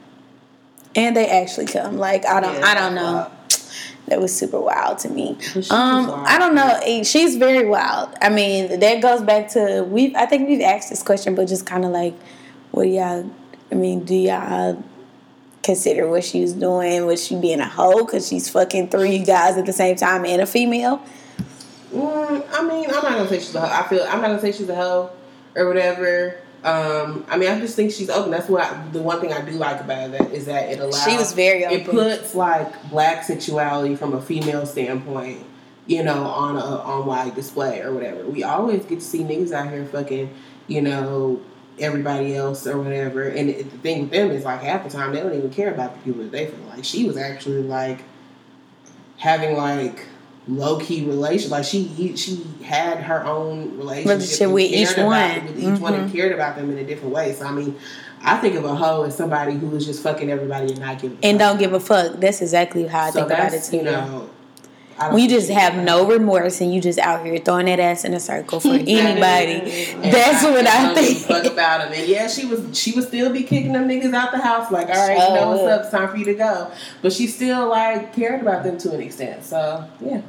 and 0.96 1.18
they 1.18 1.28
actually 1.28 1.66
come. 1.66 1.98
Like 1.98 2.28
I 2.28 2.40
don't 2.40 2.54
Yeah, 2.60 2.66
I 2.68 2.74
don't 2.76 2.94
know. 2.94 3.32
That 4.06 4.22
was 4.22 4.36
super 4.36 4.60
wild 4.60 5.00
to 5.00 5.10
me. 5.10 5.32
Um. 5.72 6.12
I 6.28 6.38
don't 6.38 6.54
know. 6.54 6.80
She's 7.04 7.38
very 7.38 7.66
wild. 7.66 8.10
I 8.22 8.30
mean, 8.30 8.80
that 8.82 9.02
goes 9.02 9.24
back 9.24 9.50
to 9.54 9.82
we. 9.84 10.16
I 10.16 10.28
think 10.28 10.48
we've 10.48 10.62
asked 10.62 10.92
this 10.92 11.02
question, 11.02 11.34
but 11.34 11.48
just 11.48 11.66
kind 11.66 11.86
of 11.86 11.90
like, 11.90 12.14
what 12.70 12.84
do 12.84 12.90
y'all? 12.90 13.32
I 13.72 13.76
mean, 13.76 14.06
do 14.06 14.14
y'all 14.14 14.84
consider 15.64 16.08
what 16.08 16.24
she 16.24 16.42
was 16.42 16.54
doing? 16.54 17.06
Was 17.06 17.26
she 17.26 17.36
being 17.36 17.60
a 17.60 17.68
hoe 17.68 18.06
because 18.06 18.28
she's 18.28 18.50
fucking 18.50 18.90
three 18.90 19.20
guys 19.20 19.58
at 19.58 19.66
the 19.66 19.74
same 19.74 19.96
time 19.96 20.26
and 20.26 20.42
a 20.42 20.46
female? 20.46 21.02
Mm, 21.94 22.46
I 22.54 22.64
mean, 22.64 22.86
I'm 22.86 22.92
not 22.92 23.04
gonna 23.04 23.28
say 23.30 23.40
she's 23.40 23.56
a 23.56 23.62
hoe. 23.62 23.84
I 23.84 23.88
feel 23.88 24.04
I'm 24.04 24.22
not 24.22 24.28
gonna 24.28 24.42
say 24.42 24.52
she's 24.52 24.70
a 24.70 24.76
hoe 24.76 25.10
or 25.56 25.68
whatever. 25.68 26.36
Um, 26.64 27.26
I 27.30 27.38
mean, 27.38 27.50
I 27.50 27.60
just 27.60 27.76
think 27.76 27.92
she's 27.92 28.10
open. 28.10 28.32
That's 28.32 28.50
what 28.50 28.64
I, 28.64 28.86
the 28.92 29.02
one 29.02 29.22
thing 29.22 29.32
I 29.32 29.42
do 29.42 29.52
like 29.52 29.80
about 29.80 30.12
that 30.12 30.32
is 30.32 30.46
that 30.48 30.70
it 30.70 30.80
allows. 30.80 31.04
She 31.04 31.16
was 31.16 31.32
very 31.32 31.64
It 31.64 31.86
puts 31.86 32.36
like 32.36 32.90
black 32.90 33.24
sexuality 33.24 33.96
from 33.96 34.14
a 34.14 34.22
female 34.22 34.66
standpoint, 34.66 35.46
you 35.88 36.04
know, 36.04 36.26
on 36.26 36.58
a 36.58 36.60
on 36.60 37.06
wide 37.06 37.36
display 37.36 37.82
or 37.82 37.94
whatever. 37.94 38.26
We 38.26 38.44
always 38.44 38.84
get 38.86 39.00
to 39.00 39.06
see 39.06 39.20
niggas 39.20 39.54
out 39.54 39.72
here 39.72 39.86
fucking, 39.86 40.34
you 40.68 40.82
know, 40.82 41.42
everybody 41.80 42.36
else 42.36 42.66
or 42.68 42.78
whatever. 42.82 43.24
And 43.24 43.50
it, 43.50 43.72
the 43.72 43.78
thing 43.80 44.02
with 44.02 44.12
them 44.12 44.32
is 44.32 44.44
like 44.46 44.62
half 44.62 44.84
the 44.84 44.90
time 44.90 45.14
they 45.14 45.22
don't 45.22 45.34
even 45.34 45.50
care 45.52 45.74
about 45.74 45.94
the 45.96 46.00
people 46.02 46.24
that 46.24 46.32
they 46.32 46.48
feel 46.48 46.60
like. 46.70 46.84
She 46.84 47.06
was 47.08 47.18
actually 47.18 47.64
like 47.64 48.04
having 49.18 49.56
like 49.58 50.06
low 50.48 50.80
key 50.80 51.06
relation. 51.06 51.52
Like 51.52 51.66
she 51.66 52.16
she 52.16 52.44
had 52.64 53.00
her 53.04 53.26
own 53.26 53.78
relationship, 53.78 54.08
Relationship 54.08 54.52
with 54.52 54.72
each 54.72 54.98
one. 54.98 55.32
it 55.32 55.44
with 55.44 55.60
each 55.64 55.80
one 55.80 55.94
and 55.94 56.12
cared 56.12 56.32
about 56.32 56.56
them 56.56 56.70
in 56.72 56.78
a 56.78 56.84
different 56.84 57.14
way. 57.14 57.34
So 57.34 57.46
I 57.46 57.52
mean, 57.52 57.78
I 58.22 58.38
think 58.38 58.56
of 58.56 58.66
a 58.66 58.76
hoe 58.76 59.04
as 59.04 59.16
somebody 59.16 59.54
who 59.54 59.76
is 59.76 59.86
just 59.86 60.02
fucking 60.04 60.30
everybody 60.32 60.72
and 60.72 60.80
not 60.80 61.00
giving 61.00 61.18
And 61.24 61.40
fuck. 61.40 61.50
don't 61.50 61.58
give 61.60 61.74
a 61.74 61.80
fuck. 61.80 62.20
That's 62.20 62.42
exactly 62.42 62.86
how 62.88 63.06
I 63.06 63.10
So 63.12 63.20
think 63.28 63.32
about 63.32 63.54
it 63.54 63.64
too. 63.64 63.78
You 63.78 63.84
know, 63.84 64.30
I 65.00 65.16
you 65.16 65.30
just 65.30 65.50
have 65.50 65.76
no 65.76 66.06
remorse 66.06 66.60
and 66.60 66.74
you 66.74 66.82
just 66.82 67.00
out 67.00 67.26
here 67.26 67.38
throwing 67.38 67.68
that 67.68 67.80
ass 67.80 68.04
in 68.04 68.14
a 68.14 68.20
circle 68.20 68.60
for 68.60 68.70
anybody, 68.74 69.92
And 69.94 70.14
that's 70.14 70.44
what 70.44 70.68
I 70.68 70.94
don't 70.94 71.06
fuck 71.16 71.42
think. 71.44 71.54
about 71.54 71.80
them. 71.82 71.94
And 71.94 72.08
yeah, 72.08 72.28
she 72.28 72.46
was 72.46 72.78
she 72.78 72.92
would 72.94 73.06
still 73.08 73.32
be 73.32 73.44
kicking 73.44 73.72
them 73.74 73.88
niggas 73.88 74.14
out 74.14 74.32
the 74.32 74.40
house. 74.40 74.72
Like, 74.72 74.88
all 74.90 75.08
right, 75.08 75.18
you 75.18 75.36
know 75.36 75.50
what's 75.52 75.64
up? 75.64 75.82
It's 75.84 75.92
time 75.92 76.10
for 76.10 76.18
you 76.18 76.26
to 76.26 76.34
go. 76.36 76.72
But 77.02 77.14
she 77.14 77.28
still 77.28 77.70
like 77.70 78.14
cared 78.14 78.42
about 78.42 78.64
them 78.64 78.78
to 78.80 78.94
an 78.94 79.02
extent. 79.02 79.44
So 79.46 79.88
yeah, 80.02 80.22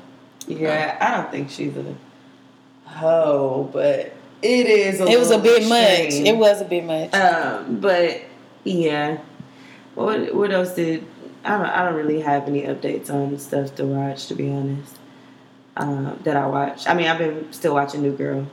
Yeah, 0.47 0.97
I 1.01 1.17
don't 1.17 1.31
think 1.31 1.51
she's 1.51 1.77
a 1.77 1.95
hoe, 2.85 3.69
but 3.73 4.13
it 4.43 4.67
is. 4.67 5.01
A 5.01 5.07
It 5.07 5.19
was 5.19 5.31
a 5.31 5.37
little 5.37 5.59
bit 5.59 5.69
much. 5.69 6.15
It 6.15 6.37
was 6.37 6.61
a 6.61 6.65
bit 6.65 6.85
much. 6.85 7.13
Um, 7.15 7.81
but 7.81 8.23
yeah. 8.65 9.19
What 9.95 10.35
what 10.35 10.53
else 10.53 10.75
did 10.75 11.05
I 11.45 11.51
don't 11.57 11.67
I 11.67 11.85
don't 11.85 11.95
really 11.95 12.21
have 12.21 12.47
any 12.49 12.63
updates 12.63 13.11
on 13.11 13.39
stuff 13.39 13.75
to 13.77 13.85
watch 13.87 14.27
to 14.27 14.35
be 14.35 14.51
honest. 14.51 14.97
Um, 15.77 16.19
that 16.25 16.37
I 16.37 16.47
watch. 16.47 16.87
I 16.87 16.95
mean, 16.95 17.07
I've 17.07 17.19
been 17.19 17.53
still 17.53 17.75
watching 17.75 18.03
New 18.03 18.15
Girl. 18.15 18.47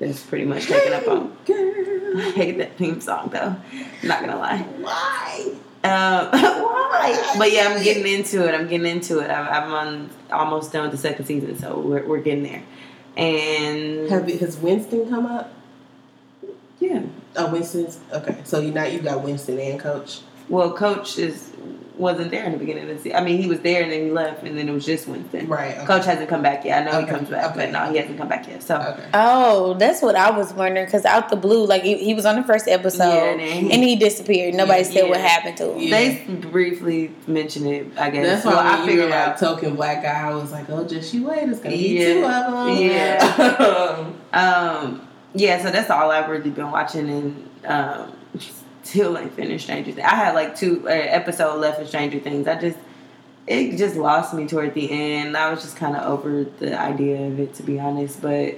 That's 0.00 0.22
pretty 0.22 0.44
much 0.44 0.66
taken 0.66 0.92
up 0.92 1.06
on. 1.08 1.36
I 1.48 2.32
hate 2.34 2.58
that 2.58 2.76
theme 2.76 3.00
song 3.00 3.30
though. 3.32 3.56
Not 4.02 4.20
gonna 4.20 4.36
lie. 4.36 4.58
why? 4.80 5.52
Um, 5.84 6.30
why? 6.40 7.34
But 7.38 7.52
yeah, 7.52 7.68
I'm 7.68 7.82
getting 7.82 8.06
into 8.06 8.46
it. 8.46 8.54
I'm 8.54 8.68
getting 8.68 8.86
into 8.86 9.20
it. 9.20 9.30
I'm, 9.30 9.64
I'm 9.64 9.72
on 9.72 10.10
almost 10.32 10.72
done 10.72 10.82
with 10.82 10.92
the 10.92 10.98
second 10.98 11.24
season, 11.26 11.56
so 11.58 11.78
we're 11.78 12.04
we're 12.06 12.20
getting 12.20 12.42
there. 12.42 12.62
And 13.16 14.10
Have 14.10 14.28
has 14.40 14.58
Winston 14.58 15.08
come 15.08 15.26
up? 15.26 15.52
yeah, 16.80 17.02
Oh, 17.36 17.50
Winston's 17.52 18.00
okay. 18.12 18.38
So 18.44 18.60
you 18.60 18.72
now 18.72 18.84
you 18.84 18.98
got 19.00 19.22
Winston 19.22 19.58
and 19.58 19.78
Coach. 19.80 20.20
well, 20.48 20.72
Coach 20.76 21.18
is 21.18 21.50
wasn't 21.96 22.30
there 22.30 22.44
in 22.44 22.52
the 22.52 22.58
beginning 22.58 22.82
of 22.82 22.88
the 22.88 22.98
season. 23.02 23.16
I 23.16 23.22
mean, 23.22 23.40
he 23.40 23.48
was 23.48 23.60
there 23.60 23.82
and 23.82 23.92
then 23.92 24.04
he 24.06 24.10
left, 24.10 24.42
and 24.42 24.58
then 24.58 24.68
it 24.68 24.72
was 24.72 24.84
just 24.84 25.06
Winston. 25.06 25.46
Right. 25.46 25.76
Okay. 25.76 25.86
Coach 25.86 26.04
hasn't 26.04 26.28
come 26.28 26.42
back 26.42 26.64
yet. 26.64 26.82
I 26.86 26.90
know 26.90 26.98
Okay, 26.98 27.06
he 27.06 27.12
comes 27.16 27.30
back, 27.30 27.50
okay. 27.52 27.66
but 27.66 27.70
no, 27.70 27.90
he 27.92 27.98
hasn't 27.98 28.18
come 28.18 28.28
back 28.28 28.48
yet. 28.48 28.62
So 28.62 28.76
Okay. 28.76 29.08
Oh, 29.14 29.74
that's 29.74 30.02
what 30.02 30.16
I 30.16 30.30
was 30.30 30.52
wondering. 30.54 30.86
Because 30.86 31.04
out 31.04 31.28
the 31.28 31.36
blue, 31.36 31.64
like 31.66 31.82
he, 31.82 31.96
he 31.98 32.14
was 32.14 32.26
on 32.26 32.36
the 32.36 32.42
first 32.42 32.66
episode, 32.68 33.04
Yeah, 33.04 33.24
and 33.32 33.40
he- 33.40 33.72
and 33.72 33.82
he 33.84 33.96
disappeared. 33.96 34.54
Nobody 34.54 34.82
Yeah, 34.82 34.88
said 34.90 35.08
what 35.08 35.20
happened 35.20 35.56
to 35.58 35.72
him. 35.72 35.78
Yeah. 35.78 35.90
they 35.96 36.34
briefly 36.50 37.12
mentioned 37.26 37.66
it. 37.68 37.86
I 37.96 38.10
guess. 38.10 38.26
That's 38.26 38.44
why 38.44 38.54
well, 38.54 38.64
when 38.64 38.72
I 38.74 38.80
you 38.80 38.86
figured 38.86 39.08
were 39.10 39.14
out. 39.14 39.28
like 39.28 39.38
token 39.38 39.76
black 39.76 40.02
guy, 40.02 40.28
I 40.30 40.34
was 40.34 40.50
like, 40.52 40.68
oh, 40.70 40.84
just 40.84 41.14
you 41.14 41.26
wait, 41.28 41.48
it's 41.48 41.60
gonna 41.60 41.76
be 41.76 41.98
two 41.98 42.24
of 42.24 42.52
them. 42.52 42.76
Yeah. 42.76 44.10
Um, 44.34 45.06
yeah, 45.34 45.62
so 45.62 45.70
that's 45.70 45.90
all 45.90 46.10
I've 46.10 46.28
really 46.28 46.50
been 46.50 46.70
watching, 46.70 47.08
and 47.08 47.50
um, 47.66 48.12
still 48.94 49.18
ain't 49.18 49.32
finished 49.34 49.64
Stranger 49.64 49.90
Things. 49.92 50.06
I 50.06 50.14
had 50.14 50.34
like 50.34 50.56
two 50.56 50.84
uh, 50.86 50.90
episode 50.92 51.58
left 51.60 51.80
of 51.80 51.88
Stranger 51.88 52.20
Things. 52.20 52.46
I 52.46 52.60
just 52.60 52.78
it 53.46 53.76
just 53.76 53.96
lost 53.96 54.32
me 54.32 54.46
toward 54.46 54.72
the 54.74 54.90
end. 54.90 55.36
I 55.36 55.50
was 55.50 55.62
just 55.62 55.76
kind 55.76 55.96
of 55.96 56.04
over 56.04 56.44
the 56.44 56.78
idea 56.78 57.26
of 57.26 57.38
it, 57.40 57.54
to 57.54 57.62
be 57.62 57.78
honest. 57.80 58.22
But 58.22 58.54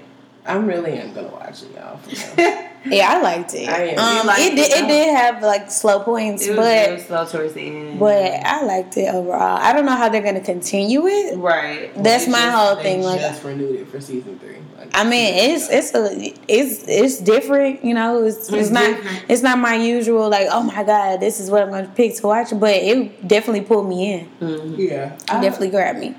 I'm 0.46 0.66
really 0.66 0.92
am 0.92 1.14
gonna 1.14 1.28
watch 1.28 1.62
it, 1.62 1.70
y'all. 1.74 2.62
Yeah, 2.86 3.14
I 3.14 3.20
liked 3.20 3.52
it. 3.54 3.68
I 3.68 3.88
am. 3.88 3.98
Um, 4.20 4.26
liked 4.28 4.40
it, 4.42 4.52
it, 4.52 4.56
did, 4.56 4.70
it 4.70 4.80
huh? 4.82 4.86
did 4.86 5.16
have 5.16 5.42
like 5.42 5.72
slow 5.72 5.98
points, 6.04 6.46
it 6.46 6.50
was 6.50 6.58
but 6.58 6.88
real 6.90 6.98
slow 7.00 7.24
towards 7.26 7.54
the 7.54 7.62
end. 7.62 7.98
but 7.98 8.32
I 8.32 8.62
liked 8.62 8.96
it 8.96 9.12
overall. 9.12 9.58
I 9.60 9.72
don't 9.72 9.86
know 9.86 9.96
how 9.96 10.08
they're 10.08 10.22
gonna 10.22 10.40
continue 10.40 11.04
it. 11.08 11.36
right, 11.36 11.90
That's 12.00 12.26
They 12.26 12.30
my 12.30 12.38
just- 12.42 12.56
whole 12.56 12.76
they 12.76 12.82
thing, 12.84 13.02
like- 13.02 13.20
just 13.20 13.42
renewed 13.42 13.80
it 13.80 13.88
for 13.88 14.00
season 14.00 14.38
three. 14.38 14.58
Like, 14.86 14.96
I 14.96 15.08
mean, 15.08 15.34
it's 15.54 15.68
it's 15.70 15.94
a 15.94 16.32
it's 16.48 16.84
it's 16.88 17.18
different, 17.20 17.84
you 17.84 17.94
know. 17.94 18.24
It's, 18.24 18.38
it's, 18.48 18.52
It's 18.52 18.70
not 18.70 18.86
different. 18.96 19.24
it's 19.28 19.42
not 19.42 19.58
my 19.58 19.74
usual 19.76 20.28
like 20.28 20.48
oh 20.50 20.62
my 20.62 20.82
god, 20.84 21.20
this 21.20 21.40
is 21.40 21.50
what 21.50 21.62
I'm 21.62 21.70
going 21.70 21.86
to 21.86 21.92
pick 21.92 22.14
to 22.16 22.26
watch. 22.26 22.48
But 22.58 22.74
it 22.76 23.26
definitely 23.26 23.62
pulled 23.62 23.88
me 23.88 24.12
in. 24.14 24.28
Mhm. 24.40 24.78
yeah, 24.78 25.14
It 25.14 25.24
I, 25.30 25.40
definitely 25.40 25.70
grabbed 25.70 25.98
me. 25.98 26.14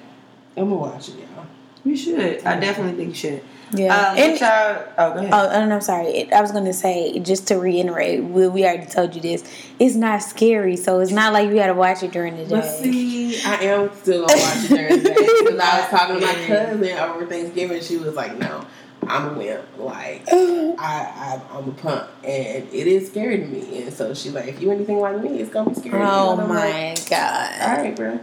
I'm 0.55 0.63
gonna 0.69 0.75
watch 0.75 1.09
it, 1.09 1.15
y'all. 1.19 1.45
you 1.85 1.95
should. 1.95 2.43
I 2.43 2.59
definitely 2.59 2.93
think 2.97 3.09
you 3.09 3.15
should. 3.15 3.41
Yeah. 3.71 3.95
Um, 3.95 4.17
and 4.17 4.39
y'all- 4.39 4.83
oh, 4.97 5.13
go 5.13 5.19
ahead. 5.19 5.33
oh, 5.33 5.49
and 5.49 5.73
I'm 5.73 5.81
sorry. 5.81 6.07
It, 6.07 6.33
I 6.33 6.41
was 6.41 6.51
going 6.51 6.65
to 6.65 6.73
say 6.73 7.19
just 7.19 7.47
to 7.49 7.55
reiterate, 7.55 8.23
we, 8.23 8.47
we 8.47 8.63
already 8.63 8.85
told 8.85 9.15
you 9.15 9.21
this. 9.21 9.43
It's 9.79 9.95
not 9.95 10.21
scary, 10.21 10.77
so 10.77 10.99
it's 10.99 11.11
not 11.11 11.33
like 11.33 11.49
you 11.49 11.55
got 11.55 11.67
to 11.67 11.73
watch 11.73 12.03
it 12.03 12.11
during 12.11 12.37
the 12.37 12.45
day. 12.45 12.49
But 12.55 12.65
see, 12.65 13.41
I 13.43 13.55
am 13.63 13.93
still 13.93 14.25
gonna 14.25 14.41
watch 14.41 14.65
it 14.65 14.69
during 14.69 15.03
the 15.03 15.09
day 15.09 15.15
because 15.43 15.59
I 15.59 15.79
was 15.79 15.89
talking 15.89 16.19
to 16.19 16.25
my 16.25 16.33
cousin 16.47 16.97
over 16.97 17.25
Thanksgiving. 17.25 17.81
She 17.81 17.97
was 17.97 18.15
like, 18.15 18.37
"No, 18.37 18.65
I'm 19.05 19.35
a 19.35 19.37
wimp. 19.37 19.65
Like, 19.77 20.23
I, 20.31 20.75
I 20.79 21.41
I'm 21.51 21.69
a 21.69 21.71
punk, 21.73 22.09
and 22.23 22.67
it 22.73 22.87
is 22.87 23.07
scary 23.09 23.37
to 23.37 23.45
me." 23.45 23.83
And 23.83 23.93
so 23.93 24.13
she's 24.13 24.33
like, 24.33 24.47
"If 24.47 24.61
you 24.61 24.71
anything 24.71 24.99
like 24.99 25.21
me, 25.21 25.39
it's 25.39 25.51
gonna 25.51 25.69
be 25.69 25.75
scary." 25.75 26.01
oh 26.01 26.35
my 26.37 26.45
like, 26.45 27.09
god. 27.09 27.61
All 27.61 27.83
right, 27.83 27.95
bro. 27.95 28.19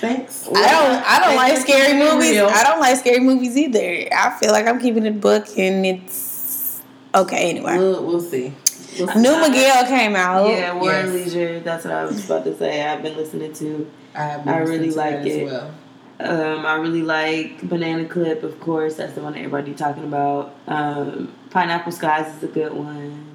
Thanks. 0.00 0.48
I 0.48 0.52
don't. 0.52 1.04
I 1.06 1.18
don't 1.20 1.36
like 1.36 1.52
Thanks 1.54 1.64
for 1.64 1.68
scary 1.78 1.98
movies. 1.98 2.30
real. 2.30 2.46
I 2.48 2.62
don't 2.64 2.80
like 2.80 2.96
scary 2.98 3.20
movies 3.20 3.56
either. 3.56 4.08
I 4.14 4.30
feel 4.38 4.52
like 4.52 4.66
I'm 4.66 4.80
keeping 4.80 5.06
it 5.06 5.20
book, 5.20 5.46
and 5.58 5.84
it's 5.84 6.82
okay 7.14 7.50
anyway. 7.50 7.76
We'll, 7.78 8.04
we'll 8.04 8.20
see. 8.20 8.54
We'll 8.98 9.08
see. 9.08 9.18
New 9.20 9.40
Miguel 9.40 9.86
came 9.86 10.16
out. 10.16 10.48
yeah, 10.48 10.74
War 10.74 10.92
and 10.92 11.12
yes. 11.12 11.26
Leisure. 11.26 11.60
That's 11.60 11.84
what 11.84 11.94
I 11.94 12.04
was 12.04 12.24
about 12.24 12.44
to 12.44 12.56
say. 12.56 12.84
I've 12.86 13.02
been 13.02 13.16
listening 13.16 13.52
to. 13.54 13.90
I, 14.14 14.22
have 14.24 14.48
I 14.48 14.58
really 14.58 14.90
to 14.90 14.96
like 14.96 15.10
that 15.22 15.26
it. 15.26 15.46
as 15.46 15.52
well. 15.52 15.74
Um, 16.20 16.66
I 16.66 16.74
really 16.74 17.02
like 17.02 17.68
Banana 17.68 18.04
Clip, 18.06 18.42
of 18.44 18.60
course. 18.60 18.96
That's 18.96 19.14
the 19.14 19.22
one 19.22 19.32
that 19.32 19.40
everybody 19.40 19.74
talking 19.74 20.04
about. 20.04 20.54
Um, 20.68 21.32
Pineapple 21.50 21.92
Skies 21.92 22.32
is 22.36 22.42
a 22.44 22.48
good 22.48 22.72
one. 22.72 23.31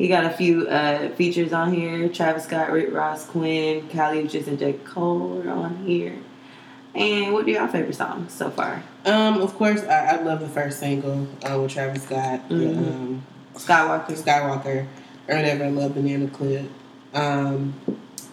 He 0.00 0.08
got 0.08 0.24
a 0.24 0.30
few 0.30 0.66
uh, 0.66 1.10
features 1.10 1.52
on 1.52 1.74
here. 1.74 2.08
Travis 2.08 2.44
Scott, 2.44 2.72
Rick 2.72 2.90
Ross, 2.90 3.26
Quin, 3.26 3.86
Kali 3.90 4.22
Uchis, 4.22 4.46
and 4.46 4.58
J. 4.58 4.72
Cole 4.72 5.42
are 5.46 5.50
on 5.50 5.76
here. 5.84 6.16
And 6.94 7.34
what 7.34 7.44
are 7.44 7.50
your 7.50 7.68
favorite 7.68 7.96
songs 7.96 8.32
so 8.32 8.48
far? 8.48 8.82
Um, 9.04 9.42
of 9.42 9.54
course, 9.56 9.82
I, 9.84 10.16
I 10.16 10.22
love 10.22 10.40
the 10.40 10.48
first 10.48 10.80
single 10.80 11.28
uh, 11.44 11.60
with 11.60 11.72
Travis 11.72 12.04
Scott, 12.04 12.48
the, 12.48 12.54
Mhm. 12.54 12.78
um, 12.78 13.26
Skywalker. 13.54 14.12
Skywalker, 14.12 14.86
or 15.28 15.36
whatever. 15.36 15.64
I 15.64 15.68
love 15.68 15.92
Banana 15.92 16.28
Clip. 16.28 16.64
Um, 17.12 17.74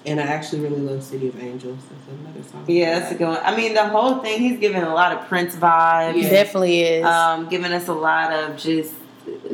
and 0.05 0.21
I 0.21 0.23
actually 0.23 0.61
really 0.61 0.79
love 0.79 1.03
City 1.03 1.27
of 1.27 1.37
Angels. 1.43 1.79
That's 1.89 2.17
another 2.21 2.49
song. 2.49 2.63
Yeah, 2.69 2.97
that's 2.97 3.11
a 3.11 3.15
good 3.15 3.27
one. 3.27 3.41
I 3.43 3.57
mean, 3.57 3.73
the 3.73 3.89
whole 3.89 4.19
thing, 4.19 4.39
he's 4.39 4.57
giving 4.57 4.83
a 4.83 4.93
lot 4.93 5.11
of 5.11 5.27
Prince 5.27 5.57
vibes. 5.57 6.15
Yeah. 6.23 6.29
Definitely 6.29 6.79
is. 6.83 7.05
Um, 7.05 7.49
giving 7.49 7.73
us 7.73 7.89
a 7.89 7.93
lot 7.93 8.31
of 8.31 8.55
just 8.55 8.93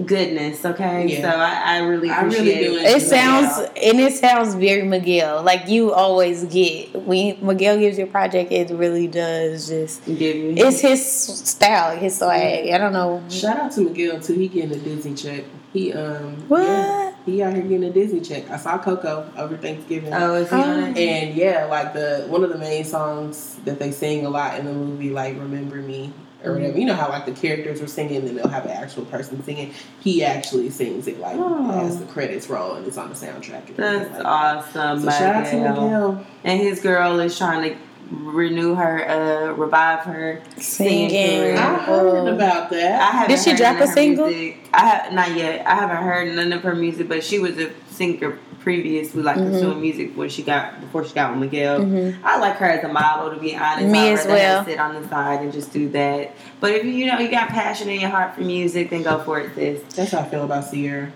goodness, 0.05 0.63
okay? 0.65 1.07
Yeah. 1.07 1.21
So 1.21 1.27
I, 1.37 1.75
I 1.75 1.77
really 1.79 2.09
I 2.09 2.21
really 2.23 2.35
appreciate 2.39 2.63
do 2.67 2.75
it. 2.77 2.97
it 2.97 3.01
sounds 3.01 3.57
and 3.81 3.99
it 3.99 4.13
sounds 4.13 4.55
very 4.55 4.83
Miguel. 4.83 5.43
Like 5.43 5.67
you 5.67 5.93
always 5.93 6.43
get 6.45 6.93
when 7.05 7.37
Miguel 7.45 7.77
gives 7.77 7.97
you 7.97 8.05
a 8.05 8.07
project, 8.07 8.51
it 8.51 8.69
really 8.71 9.07
does 9.07 9.67
just. 9.69 10.05
Give 10.05 10.35
you 10.35 10.53
It's 10.57 10.79
his 10.81 11.05
style, 11.05 11.97
his 11.97 12.17
swag. 12.17 12.69
I 12.69 12.77
don't 12.77 12.93
know. 12.93 13.23
Shout 13.29 13.57
out 13.57 13.71
to 13.73 13.81
Miguel 13.81 14.19
too. 14.19 14.33
He 14.33 14.47
getting 14.47 14.71
a 14.71 14.79
Disney 14.79 15.15
check. 15.15 15.43
He 15.73 15.91
um 15.93 16.35
What? 16.49 16.61
yeah, 16.63 17.13
he 17.25 17.41
out 17.41 17.53
here 17.53 17.63
getting 17.63 17.83
a 17.85 17.91
Disney 17.91 18.21
check. 18.21 18.49
I 18.51 18.57
saw 18.57 18.77
Coco 18.77 19.27
over 19.37 19.57
Thanksgiving. 19.57 20.13
Oh, 20.13 20.35
is 20.35 20.49
he 20.49 20.55
on 20.55 20.83
it? 20.83 20.97
And 20.97 21.35
yeah, 21.35 21.65
like 21.65 21.93
the 21.93 22.25
one 22.29 22.43
of 22.43 22.49
the 22.51 22.57
main 22.59 22.83
songs 22.85 23.55
that 23.65 23.79
they 23.79 23.91
sing 23.91 24.25
a 24.25 24.29
lot 24.29 24.59
in 24.59 24.65
the 24.65 24.73
movie, 24.73 25.09
like 25.09 25.37
"Remember 25.39 25.77
Me" 25.77 26.13
or 26.43 26.51
Mm-hmm. 26.51 26.61
whatever. 26.61 26.79
You 26.79 26.85
know 26.85 26.95
how 26.95 27.09
like 27.09 27.25
the 27.25 27.31
characters 27.31 27.81
were 27.81 27.87
singing, 27.87 28.17
and 28.17 28.27
then 28.27 28.35
they'll 28.35 28.47
have 28.47 28.65
an 28.65 28.71
actual 28.71 29.05
person 29.05 29.41
singing. 29.43 29.73
He 30.01 30.23
actually 30.23 30.69
sings 30.69 31.07
it 31.07 31.19
like 31.19 31.35
Oh. 31.37 31.85
as 31.85 31.99
the 31.99 32.05
credits 32.05 32.49
roll, 32.49 32.75
and 32.75 32.85
it's 32.87 32.97
on 32.97 33.09
the 33.09 33.15
soundtrack. 33.15 33.67
and 33.69 33.77
That's 33.77 33.95
everything 33.95 34.11
like 34.11 34.17
that. 34.23 34.25
awesome, 34.25 34.99
So 35.01 35.09
shout 35.09 35.35
out 35.35 35.45
to 35.47 35.55
Miguel. 35.57 35.73
Miguel. 35.83 36.25
And 36.43 36.59
his 36.61 36.79
girl 36.79 37.19
is 37.19 37.37
trying 37.37 37.71
to 37.71 37.77
renew 38.11 38.75
her, 38.75 39.09
uh, 39.09 39.53
revive 39.53 39.99
her 40.01 40.41
singing, 40.57 41.09
Singing. 41.09 41.39
career. 41.39 41.57
I 41.57 41.75
heard 41.79 42.27
about 42.27 42.69
that. 42.69 42.77
I 42.77 42.97
that. 42.97 43.13
haven't 43.13 43.35
Did 43.35 43.43
she 43.43 43.55
drop 43.55 43.79
a 43.79 43.87
single? 43.87 44.27
Music. 44.27 44.57
I 44.73 44.85
have 44.87 45.13
not 45.13 45.31
yet. 45.35 45.65
I 45.65 45.75
haven't 45.75 45.97
heard 45.97 46.35
none 46.35 46.51
of 46.53 46.61
her 46.63 46.75
music, 46.75 47.07
but 47.07 47.23
she 47.23 47.39
was 47.39 47.57
a 47.57 47.71
singer 47.93 48.37
previously, 48.59 49.21
like 49.21 49.37
Mm-hmm. 49.37 49.51
pursuing 49.51 49.81
music 49.81 50.11
when 50.15 50.29
she 50.29 50.41
got 50.43 50.79
before 50.81 51.03
she 51.05 51.13
got 51.13 51.31
with 51.31 51.39
Miguel. 51.41 51.81
I 52.23 52.37
like 52.39 52.55
her 52.57 52.65
as 52.65 52.83
a 52.83 52.87
model, 52.87 53.31
to 53.33 53.39
be 53.39 53.55
honest. 53.55 53.87
Me 53.91 53.99
I'd 53.99 54.19
as 54.19 54.25
well. 54.25 54.63
Sit 54.65 54.79
on 54.79 55.01
the 55.01 55.07
side 55.09 55.41
and 55.41 55.51
just 55.51 55.73
do 55.73 55.89
that. 55.89 56.31
But 56.59 56.71
if 56.71 56.85
you 56.85 56.91
you 56.91 57.05
know 57.07 57.19
you 57.19 57.29
got 57.29 57.49
passion 57.49 57.89
in 57.89 57.99
your 57.99 58.09
heart 58.09 58.35
for 58.35 58.41
music, 58.41 58.89
then 58.89 59.03
go 59.03 59.19
for 59.23 59.39
it, 59.41 59.53
sis. 59.55 59.81
That's 59.95 60.11
how 60.11 60.19
I 60.19 60.29
feel 60.29 60.43
about 60.45 60.71
Ciara. 60.71 61.11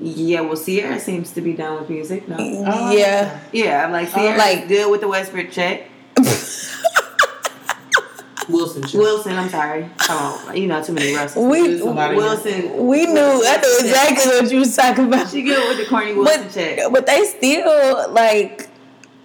Yeah, 0.00 0.40
well, 0.40 0.56
Ciara 0.56 0.98
seems 0.98 1.30
to 1.32 1.40
be 1.40 1.52
done 1.52 1.78
with 1.80 1.88
music. 1.88 2.26
No. 2.28 2.36
Oh, 2.38 2.90
yeah. 2.92 3.38
Yeah, 3.52 3.84
I'm 3.84 3.92
like 3.92 4.10
Ciara, 4.10 4.36
like- 4.36 4.58
like 4.60 4.68
good 4.68 4.90
with 4.90 5.00
the 5.02 5.08
Westbrook 5.08 5.50
check. 5.50 5.88
Wilson. 8.48 8.82
Check. 8.82 8.94
Wilson, 8.94 9.32
I'm 9.36 9.48
sorry. 9.48 9.88
Come 9.98 10.48
on, 10.48 10.56
you 10.56 10.66
know 10.66 10.82
too 10.82 10.92
many 10.92 11.14
Russells. 11.14 11.46
We- 11.50 11.82
Wilson. 11.82 12.86
We 12.86 13.06
knew 13.06 13.20
I 13.20 13.56
knew 13.60 13.78
exactly 13.80 14.32
what 14.40 14.50
you 14.52 14.58
was 14.58 14.76
talking 14.76 15.06
about. 15.06 15.28
She 15.30 15.42
good 15.42 15.68
with 15.68 15.78
the 15.78 15.86
corny 15.86 16.12
Wilson 16.14 16.44
But 16.44 16.52
check. 16.52 16.78
but 16.92 17.06
they 17.06 17.24
still 17.24 18.12
like 18.12 18.68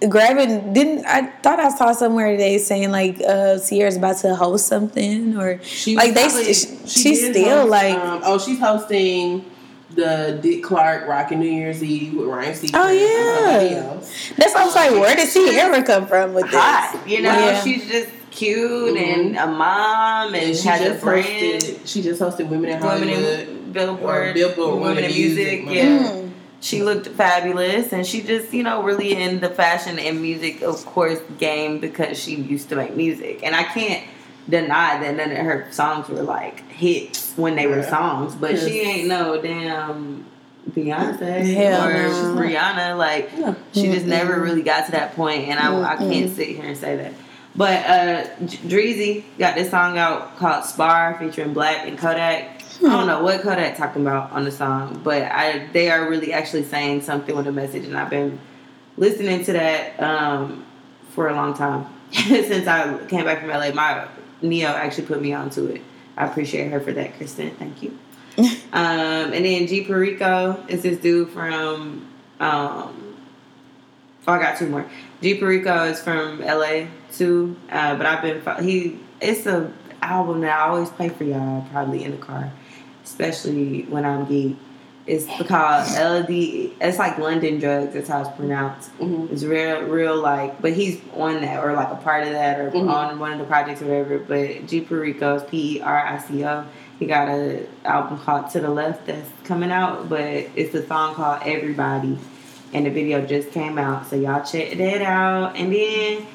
grabbing 0.08 0.72
didn't 0.72 1.04
I 1.04 1.26
thought 1.42 1.60
I 1.60 1.68
saw 1.68 1.92
somewhere 1.92 2.30
today 2.30 2.56
saying 2.58 2.90
like 2.90 3.20
uh 3.20 3.58
Ciara's 3.58 3.96
about 3.98 4.16
to 4.18 4.34
host 4.34 4.66
something 4.66 5.36
or 5.36 5.62
She 5.62 5.94
like 5.96 6.14
they 6.14 6.24
probably- 6.28 6.52
st- 6.54 6.88
she 6.88 7.02
she's 7.14 7.28
still 7.30 7.58
host, 7.60 7.70
like 7.70 7.94
um, 7.96 8.22
oh 8.24 8.38
she's 8.38 8.58
hosting 8.58 9.44
the 9.90 10.38
Dick 10.40 10.62
Clark 10.62 11.08
Rockin' 11.08 11.40
New 11.40 11.50
Year's 11.50 11.82
Eve 11.82 12.14
with 12.14 12.28
Ryan 12.28 12.54
Seacrest. 12.54 12.70
Oh, 12.74 12.90
yeah. 12.92 13.76
else. 13.90 14.30
that's 14.36 14.54
what 14.54 14.62
I'm 14.66 14.70
saying. 14.70 15.00
Where 15.00 15.16
did 15.16 15.28
Sierra 15.28 15.82
come 15.82 16.06
from 16.06 16.32
with 16.32 16.44
this? 16.44 16.54
Hot, 16.54 17.02
you 17.08 17.20
know. 17.22 17.32
Yeah. 17.32 17.60
She's 17.60 17.88
just 17.90 18.08
cute 18.30 18.96
Mhm. 18.96 18.98
and 19.02 19.36
a 19.36 19.46
mom 19.46 20.34
and, 20.34 20.44
And 20.44 20.56
she 20.56 20.68
has 20.68 20.80
a 20.80 20.94
brand. 21.04 21.24
hosted. 21.62 21.78
She 21.86 22.02
just 22.02 22.20
hosted 22.20 22.48
Women 22.48 22.70
in 22.70 22.80
Women 22.80 23.08
in 23.08 23.72
Billboard, 23.72 24.34
Billboard 24.34 24.80
Women 24.80 25.04
in 25.04 25.10
Music. 25.12 25.64
Music, 25.64 25.84
Yeah, 25.84 26.08
Mm. 26.10 26.30
she 26.60 26.82
looked 26.82 27.08
fabulous, 27.08 27.92
and 27.92 28.06
she 28.06 28.20
just 28.22 28.52
you 28.52 28.62
know 28.62 28.82
really 28.82 29.12
in 29.14 29.40
the 29.40 29.48
fashion 29.50 29.98
and 29.98 30.20
music, 30.22 30.62
of 30.62 30.84
course, 30.86 31.18
game 31.38 31.78
because 31.78 32.18
she 32.18 32.34
used 32.34 32.68
to 32.70 32.76
make 32.76 32.96
music, 32.96 33.40
and 33.42 33.54
I 33.54 33.64
can't 33.64 34.02
deny 34.48 34.98
that 35.00 35.16
none 35.16 35.30
of 35.30 35.36
her 35.38 35.66
songs 35.70 36.08
were 36.08 36.22
like 36.22 36.68
hits 36.70 37.32
when 37.36 37.54
they 37.56 37.66
were 37.66 37.82
songs, 37.84 38.34
but 38.34 38.58
she 38.58 38.80
ain't 38.80 39.06
no 39.08 39.40
damn 39.40 40.24
Beyonce 40.74 41.54
Hell 41.54 41.84
or 41.86 41.92
no. 41.92 42.40
Rihanna. 42.40 42.96
Like 42.98 43.30
Yeah. 43.36 43.54
she 43.72 43.86
just 43.92 44.06
Mm-mm. 44.06 44.10
never 44.10 44.40
really 44.40 44.62
got 44.62 44.86
to 44.86 44.92
that 44.92 45.14
point, 45.16 45.48
and 45.48 45.58
I, 45.58 45.92
I 45.94 45.96
can't 45.96 46.34
sit 46.34 46.48
here 46.48 46.64
and 46.64 46.76
say 46.76 46.96
that. 46.96 47.12
But 47.56 47.84
uh, 47.86 48.26
Dreezy 48.42 49.24
got 49.38 49.56
this 49.56 49.70
song 49.70 49.98
out 49.98 50.36
called 50.36 50.64
"Spar" 50.64 51.18
featuring 51.18 51.54
6LACK 51.54 51.88
and 51.88 51.98
Kodak. 51.98 52.62
I 52.78 52.82
don't 52.82 53.06
know 53.06 53.22
what 53.22 53.42
Kodak 53.42 53.76
talking 53.76 54.02
about 54.02 54.32
on 54.32 54.44
the 54.44 54.52
song, 54.52 55.00
but 55.02 55.22
I 55.22 55.68
they 55.72 55.90
are 55.90 56.08
really 56.08 56.32
actually 56.32 56.64
saying 56.64 57.02
something 57.02 57.36
with 57.36 57.46
a 57.46 57.52
message, 57.52 57.84
and 57.84 57.96
I've 57.96 58.10
been 58.10 58.38
listening 58.96 59.44
to 59.44 59.52
that 59.52 60.00
um, 60.00 60.64
for 61.10 61.28
a 61.28 61.34
long 61.34 61.54
time 61.54 61.86
since 62.12 62.66
I 62.66 63.04
came 63.06 63.24
back 63.24 63.40
from 63.40 63.50
LA. 63.50 63.72
My 63.72 64.08
Neo 64.42 64.68
actually 64.68 65.06
put 65.06 65.20
me 65.20 65.32
onto 65.32 65.66
it. 65.66 65.82
I 66.16 66.26
appreciate 66.26 66.70
her 66.70 66.80
for 66.80 66.92
that, 66.92 67.16
Kristen. 67.16 67.50
Thank 67.56 67.82
you. 67.82 67.98
um, 68.38 69.32
and 69.32 69.44
then 69.44 69.66
G 69.66 69.84
Perico 69.84 70.64
is 70.68 70.82
this 70.82 70.98
dude 70.98 71.30
from 71.30 72.08
um, 72.38 73.09
Oh, 74.30 74.34
I 74.34 74.38
got 74.38 74.56
two 74.56 74.68
more. 74.68 74.86
G 75.20 75.34
Perico 75.34 75.82
is 75.86 76.00
from 76.00 76.40
LA 76.40 76.86
too, 77.12 77.56
uh, 77.68 77.96
but 77.96 78.06
I've 78.06 78.22
been 78.22 78.64
he. 78.64 78.96
It's 79.20 79.44
a 79.44 79.72
album 80.02 80.40
that 80.42 80.56
I 80.56 80.68
always 80.68 80.88
play 80.90 81.08
for 81.08 81.24
y'all, 81.24 81.66
probably 81.72 82.04
in 82.04 82.12
the 82.12 82.16
car, 82.16 82.52
especially 83.04 83.82
when 83.88 84.04
I'm 84.04 84.24
geek. 84.26 84.56
It's 85.08 85.26
called 85.48 85.88
LD. 85.98 86.30
It's 86.80 86.96
like 86.98 87.18
London 87.18 87.58
Drugs. 87.58 87.92
That's 87.94 88.08
how 88.08 88.20
it's 88.20 88.30
pronounced. 88.36 88.96
Mhm. 89.00 89.32
It's 89.32 89.42
real, 89.42 89.82
real 89.82 90.16
like. 90.16 90.62
But 90.62 90.74
he's 90.74 91.00
on 91.16 91.40
that 91.40 91.64
or 91.64 91.72
like 91.72 91.90
a 91.90 91.96
part 91.96 92.22
of 92.22 92.32
that 92.32 92.60
or 92.60 92.70
Mhm. 92.70 92.88
on 92.88 93.18
one 93.18 93.32
of 93.32 93.38
the 93.40 93.44
projects 93.46 93.82
or 93.82 93.86
whatever. 93.86 94.18
But 94.18 94.68
G 94.68 94.82
Perico 94.82 95.34
is 95.36 95.42
P 95.42 95.78
E 95.78 95.80
R 95.80 96.06
I 96.06 96.18
C 96.18 96.44
O. 96.44 96.64
He 97.00 97.06
got 97.06 97.26
a 97.28 97.66
album 97.84 98.18
called 98.18 98.50
To 98.50 98.60
the 98.60 98.70
Left 98.70 99.06
that's 99.06 99.28
coming 99.42 99.72
out, 99.72 100.08
but 100.08 100.20
it's 100.54 100.72
a 100.74 100.86
song 100.86 101.14
called 101.14 101.40
Everybody, 101.44 102.16
and 102.72 102.86
the 102.86 102.90
video 102.90 103.24
just 103.26 103.50
came 103.50 103.78
out. 103.78 104.06
So 104.08 104.16
y'all 104.16 104.44
check 104.44 104.76
that 104.76 105.02
out. 105.02 105.56
And 105.56 105.72
then 105.72 106.26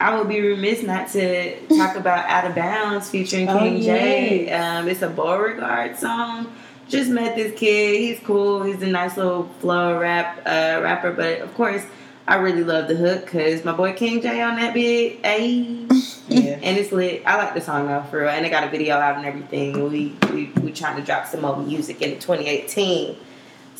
I 0.00 0.18
would 0.18 0.28
be 0.28 0.40
remiss 0.40 0.82
not 0.82 1.08
to 1.10 1.66
talk 1.68 1.96
about 1.96 2.28
Out 2.28 2.46
of 2.46 2.54
Bounds 2.54 3.08
featuring 3.08 3.48
Oh, 3.48 3.58
King 3.58 3.82
J. 3.82 4.50
Um, 4.50 4.88
it's 4.88 5.02
a 5.02 5.08
Beauregard 5.08 5.96
song. 5.96 6.52
Just 6.88 7.10
met 7.10 7.36
this 7.36 7.58
kid. 7.58 8.00
He's 8.00 8.20
cool. 8.20 8.64
He's 8.64 8.82
a 8.82 8.86
nice 8.86 9.16
little 9.16 9.44
flow 9.60 9.98
rap 9.98 10.38
uh, 10.38 10.80
rapper. 10.82 11.12
But 11.12 11.40
of 11.40 11.54
course, 11.54 11.84
I 12.26 12.36
really 12.36 12.64
love 12.64 12.88
the 12.88 12.96
hook 12.96 13.24
because 13.24 13.64
my 13.64 13.72
boy 13.72 13.92
King 13.92 14.20
J 14.20 14.42
on 14.42 14.56
that 14.56 14.74
bit. 14.74 15.22
Ayy. 15.22 15.88
Yeah. 16.28 16.58
And 16.62 16.78
it's 16.78 16.92
lit. 16.92 17.22
I 17.26 17.36
like 17.36 17.52
the 17.52 17.60
song 17.60 17.88
though, 17.88 18.02
for 18.04 18.20
real. 18.20 18.28
And 18.28 18.44
they 18.44 18.48
got 18.48 18.64
a 18.64 18.70
video 18.70 18.96
out 18.96 19.16
and 19.16 19.26
everything. 19.26 19.90
We 19.90 20.16
we 20.32 20.46
we 20.62 20.72
trying 20.72 20.96
to 20.96 21.02
drop 21.02 21.26
some 21.26 21.42
more 21.42 21.58
music 21.58 22.00
in 22.00 22.18
2018. 22.20 23.16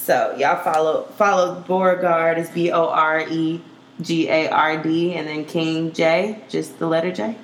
So 0.02 0.34
y'all 0.36 0.62
follow 0.64 1.04
follow 1.16 1.60
Beauregard. 1.60 2.36
It's 2.38 2.50
B 2.50 2.72
O 2.72 2.88
R 2.88 3.20
E 3.20 3.60
G 4.00 4.28
A 4.28 4.48
R 4.48 4.82
D, 4.82 5.14
and 5.14 5.28
then 5.28 5.44
King 5.44 5.92
J, 5.92 6.42
just 6.48 6.78
the 6.80 6.86
letter 6.88 7.12
J. 7.12 7.36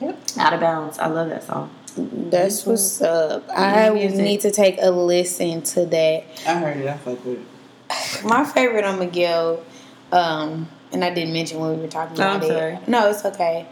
Yep. 0.00 0.18
Out 0.36 0.52
of 0.52 0.60
bounds. 0.60 0.98
I 0.98 1.06
love 1.06 1.30
that 1.30 1.44
song. 1.44 1.70
That's 1.96 2.66
what's 2.66 3.00
up. 3.00 3.44
I 3.56 3.88
music. 3.90 4.20
need 4.20 4.40
to 4.42 4.50
take 4.50 4.76
a 4.80 4.90
listen 4.90 5.62
to 5.62 5.86
that. 5.86 6.24
I 6.46 6.54
heard 6.58 6.76
it. 6.76 6.86
I 6.88 6.96
fuck 6.98 7.24
with 7.24 7.38
it. 7.40 8.24
My 8.24 8.44
favorite 8.44 8.84
on 8.84 8.98
Miguel, 8.98 9.64
um, 10.12 10.68
and 10.92 11.02
I 11.02 11.12
didn't 11.12 11.32
mention 11.32 11.58
when 11.58 11.70
we 11.76 11.82
were 11.82 11.88
talking 11.88 12.12
Oh, 12.20 12.22
about 12.22 12.36
I'm 12.36 12.42
it. 12.42 12.48
sorry. 12.54 12.78
No, 12.86 13.08
it's 13.10 13.24
okay. 13.24 13.66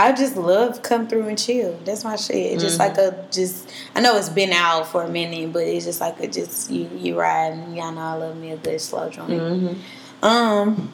I 0.00 0.12
just 0.12 0.36
love 0.36 0.82
come 0.82 1.08
through 1.08 1.26
and 1.26 1.36
chill. 1.36 1.76
That's 1.84 2.04
my 2.04 2.14
shit. 2.16 2.36
It's 2.52 2.62
just 2.62 2.78
Mm-hmm. 2.78 2.96
like 2.96 3.12
a 3.12 3.26
just. 3.32 3.68
I 3.96 4.00
know 4.00 4.16
it's 4.16 4.28
been 4.28 4.52
out 4.52 4.86
for 4.86 5.02
a 5.02 5.08
minute, 5.08 5.52
but 5.52 5.64
it's 5.64 5.84
just 5.84 6.00
like 6.00 6.20
a 6.20 6.28
just 6.28 6.70
you 6.70 6.88
you 6.96 7.18
ride. 7.18 7.52
And 7.54 7.76
y'all 7.76 7.90
know 7.92 8.00
I 8.00 8.14
love 8.14 8.36
me 8.36 8.52
a 8.52 8.56
good 8.56 8.80
slow 8.80 9.10
joint. 9.10 9.30
Mm-hmm. 9.30 10.24
Um, 10.24 10.92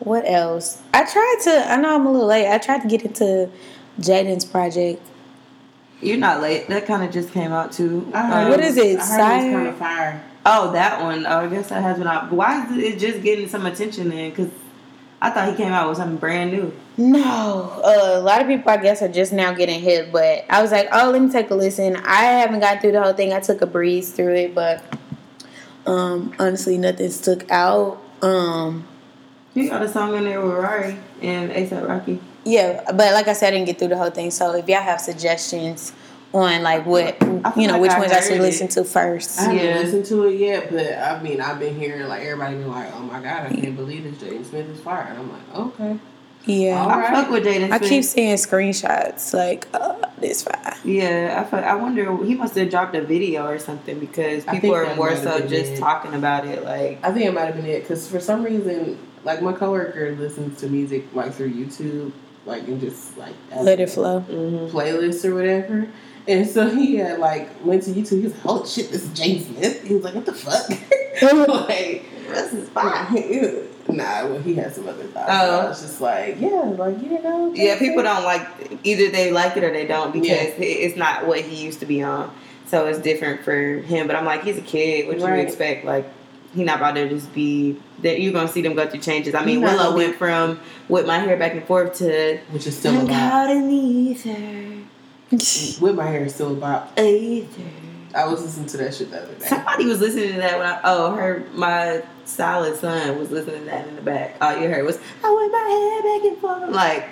what 0.00 0.24
else? 0.26 0.80
I 0.94 1.04
tried 1.04 1.36
to. 1.44 1.70
I 1.72 1.76
know 1.76 1.94
I'm 1.94 2.06
a 2.06 2.10
little 2.12 2.26
late. 2.26 2.50
I 2.50 2.58
tried 2.58 2.80
to 2.82 2.88
get 2.88 3.02
into 3.02 3.50
Jaden's 4.00 4.44
project. 4.46 5.00
You're 6.00 6.16
not 6.16 6.40
late. 6.40 6.66
That 6.68 6.86
kind 6.86 7.04
of 7.04 7.12
just 7.12 7.30
came 7.32 7.52
out 7.52 7.72
too. 7.72 8.10
I 8.12 8.26
heard 8.26 8.44
Um, 8.44 8.50
What 8.50 8.60
is 8.60 8.76
it? 8.76 8.80
I 8.80 8.84
heard 8.86 8.92
it 8.92 8.96
was 8.98 9.08
SYRE? 9.08 9.52
kind 9.52 9.68
of 9.68 9.76
fire. 9.76 10.24
Oh, 10.44 10.72
that 10.72 11.00
one. 11.02 11.24
Oh, 11.26 11.38
I 11.40 11.46
guess 11.46 11.68
that 11.68 11.82
has 11.82 11.98
been 11.98 12.08
out. 12.08 12.32
Why 12.32 12.66
is 12.66 12.76
it 12.76 12.98
just 12.98 13.22
getting 13.22 13.48
some 13.48 13.64
attention 13.66 14.08
then? 14.08 14.30
Because 14.30 14.48
I 15.24 15.30
thought 15.30 15.48
he 15.48 15.54
came 15.54 15.72
out 15.72 15.88
with 15.88 15.98
something 15.98 16.16
brand 16.16 16.50
new. 16.50 16.72
No, 16.96 17.80
uh, 17.84 18.18
a 18.18 18.20
lot 18.20 18.40
of 18.42 18.48
people 18.48 18.68
I 18.70 18.76
guess 18.76 19.02
are 19.02 19.08
just 19.08 19.32
now 19.32 19.52
getting 19.52 19.80
hit, 19.80 20.10
but 20.10 20.44
I 20.50 20.60
was 20.60 20.72
like, 20.72 20.88
oh, 20.92 21.10
let 21.12 21.22
me 21.22 21.30
take 21.30 21.48
a 21.50 21.54
listen. 21.54 21.94
I 21.94 22.24
haven't 22.24 22.58
got 22.58 22.80
through 22.80 22.92
the 22.92 23.02
whole 23.02 23.12
thing. 23.12 23.32
I 23.32 23.38
took 23.38 23.62
a 23.62 23.66
breeze 23.66 24.10
through 24.10 24.34
it, 24.34 24.54
but 24.54 24.82
um, 25.86 26.34
honestly, 26.40 26.76
nothing 26.76 27.08
stuck 27.10 27.48
out. 27.52 28.02
Um, 28.20 28.84
You 29.54 29.70
got 29.70 29.82
a 29.82 29.88
song 29.88 30.16
in 30.16 30.24
there 30.24 30.40
with 30.40 30.56
Rari 30.56 30.96
and 31.22 31.52
ASAP 31.52 31.88
Rocky. 31.88 32.20
yeah, 32.44 32.82
but 32.86 33.12
like 33.14 33.28
I 33.28 33.32
said, 33.32 33.48
I 33.48 33.50
didn't 33.52 33.66
get 33.66 33.78
through 33.78 33.88
the 33.88 33.98
whole 33.98 34.10
thing. 34.10 34.32
So 34.32 34.56
if 34.56 34.68
y'all 34.68 34.82
have 34.82 35.00
suggestions 35.00 35.92
on 36.34 36.62
like 36.62 36.86
what 36.86 37.16
I 37.22 37.52
you 37.56 37.66
know, 37.66 37.74
like 37.74 37.82
which 37.82 37.90
I 37.92 37.98
ones 38.00 38.12
I 38.12 38.20
should 38.20 38.32
heard 38.32 38.40
listen 38.40 38.68
to 38.68 38.84
first. 38.84 39.38
I 39.38 39.42
haven't 39.44 39.58
Yeah. 39.58 39.74
listened 39.80 40.06
to 40.06 40.24
it 40.26 40.36
yet, 40.38 40.70
but 40.72 40.86
I 40.98 41.22
mean, 41.22 41.40
I've 41.40 41.58
been 41.58 41.78
hearing 41.78 42.02
like 42.08 42.22
everybody 42.22 42.56
been 42.56 42.70
like, 42.70 42.88
"Oh 42.94 43.00
my 43.00 43.20
god, 43.20 43.46
I 43.50 43.54
can't 43.54 43.76
believe 43.76 44.04
this 44.04 44.16
Jaden 44.16 44.44
Smith 44.46 44.68
is 44.70 44.80
fire," 44.80 45.06
and 45.10 45.18
I'm 45.18 45.30
like, 45.30 45.56
"Okay." 45.76 45.98
Yeah, 46.44 46.82
All 46.82 46.90
I 46.90 46.98
right. 46.98 47.14
fuck 47.14 47.30
with 47.30 47.44
Jaden 47.44 47.70
I 47.70 47.78
keep 47.78 48.02
seeing 48.02 48.34
screenshots 48.36 49.32
like 49.32 49.68
uh, 49.74 49.94
this 50.18 50.42
fire. 50.42 50.74
Yeah, 50.84 51.40
I, 51.40 51.48
fuck, 51.48 51.62
I 51.62 51.76
wonder 51.76 52.16
he 52.24 52.34
must 52.34 52.56
have 52.56 52.68
dropped 52.68 52.96
a 52.96 53.02
video 53.02 53.46
or 53.46 53.60
something 53.60 54.00
because 54.00 54.44
people 54.46 54.74
are 54.74 54.92
more 54.96 55.14
so 55.14 55.38
just 55.46 55.72
it. 55.72 55.78
talking 55.78 56.14
about 56.14 56.44
it. 56.44 56.64
Like, 56.64 56.98
I 57.04 57.12
think 57.12 57.26
it 57.26 57.32
might 57.34 57.44
have 57.44 57.54
been 57.54 57.66
it 57.66 57.82
because 57.82 58.08
for 58.08 58.18
some 58.18 58.42
reason, 58.42 58.98
like 59.22 59.40
my 59.40 59.52
coworker 59.52 60.16
listens 60.18 60.58
to 60.60 60.66
music 60.66 61.04
like 61.14 61.32
through 61.32 61.52
YouTube, 61.52 62.10
like 62.44 62.66
and 62.66 62.80
just 62.80 63.16
like 63.16 63.34
Let 63.60 63.78
it 63.78 63.90
flow. 63.90 64.22
mm-hmm. 64.22 64.76
playlist 64.76 65.24
or 65.24 65.34
whatever. 65.36 65.86
And 66.28 66.48
so 66.48 66.68
he 66.70 66.96
had 66.96 67.18
like 67.18 67.48
went 67.64 67.82
to 67.84 67.90
YouTube. 67.90 68.18
He 68.18 68.24
was 68.24 68.32
like, 68.32 68.42
"Holy 68.42 68.68
shit, 68.68 68.90
this 68.90 69.02
is 69.04 69.12
James 69.12 69.46
Smith." 69.46 69.82
He 69.82 69.94
was 69.94 70.04
like, 70.04 70.14
"What 70.14 70.26
the 70.26 70.32
fuck?" 70.32 70.68
like, 71.22 72.04
this 72.28 72.52
is 72.52 72.68
fire. 72.70 73.08
nah. 73.88 74.26
Well, 74.26 74.38
he 74.40 74.54
had 74.54 74.72
some 74.74 74.88
other 74.88 75.04
thoughts. 75.04 75.28
Oh. 75.32 75.60
I 75.60 75.64
was 75.68 75.80
just 75.82 76.00
like, 76.00 76.40
yeah, 76.40 76.48
like 76.78 77.00
you 77.02 77.20
know. 77.22 77.52
Yeah, 77.54 77.78
people 77.78 78.02
don't 78.02 78.24
like 78.24 78.46
either 78.84 79.10
they 79.10 79.32
like 79.32 79.56
it 79.56 79.64
or 79.64 79.72
they 79.72 79.86
don't 79.86 80.12
because 80.12 80.28
Yeah. 80.28 80.54
it's 80.58 80.96
not 80.96 81.26
what 81.26 81.40
he 81.40 81.56
used 81.64 81.80
to 81.80 81.86
be 81.86 82.02
on. 82.02 82.32
So 82.66 82.86
it's 82.86 83.00
different 83.00 83.42
for 83.42 83.78
him. 83.78 84.06
But 84.06 84.16
I'm 84.16 84.24
like, 84.24 84.44
he's 84.44 84.56
a 84.58 84.62
kid. 84.62 85.06
What 85.08 85.18
you 85.18 85.26
Right. 85.26 85.46
expect? 85.46 85.84
Like, 85.84 86.06
he 86.54 86.64
not 86.64 86.76
about 86.76 86.94
to 86.94 87.08
just 87.08 87.32
be 87.34 87.76
that 88.02 88.20
you're 88.20 88.32
gonna 88.32 88.48
see 88.48 88.62
them 88.62 88.74
go 88.74 88.88
through 88.88 89.00
changes. 89.00 89.34
I 89.34 89.44
mean, 89.44 89.60
not 89.60 89.76
Willow 89.76 89.96
went 89.96 90.16
from 90.16 90.60
with 90.88 91.06
my 91.06 91.18
hair 91.18 91.36
back 91.36 91.52
and 91.52 91.64
forth 91.64 91.94
to 91.98 92.38
which 92.50 92.66
is 92.66 92.76
still 92.78 92.94
I'm 92.94 93.04
about. 93.06 93.30
caught 93.30 93.50
in 93.50 93.68
the 93.68 93.74
ether, 93.74 94.84
With 95.80 95.94
my 95.96 96.06
hair 96.06 96.28
still 96.28 96.52
about. 96.52 96.98
ether. 96.98 97.62
I 98.14 98.26
was 98.26 98.42
listening 98.42 98.66
to 98.66 98.76
that 98.78 98.94
shit 98.94 99.10
the 99.10 99.22
other 99.22 99.34
day. 99.34 99.46
Somebody 99.46 99.86
was 99.86 100.00
listening 100.00 100.32
to 100.34 100.38
that 100.40 100.58
when 100.58 100.66
I 100.66 100.80
oh 100.84 101.14
her 101.14 101.46
my 101.54 102.02
solid 102.26 102.76
son 102.76 103.18
was 103.18 103.30
listening 103.30 103.60
to 103.60 103.64
that 103.66 103.88
in 103.88 103.96
the 103.96 104.02
back. 104.02 104.36
Oh, 104.40 104.48
All 104.48 104.60
you 104.60 104.68
heard 104.68 104.84
was 104.84 104.98
I 105.24 105.34
went 105.34 105.52
my 105.52 105.58
head 105.70 106.02
back 106.04 106.30
and 106.30 106.38
forth. 106.38 106.74
Like, 106.74 107.08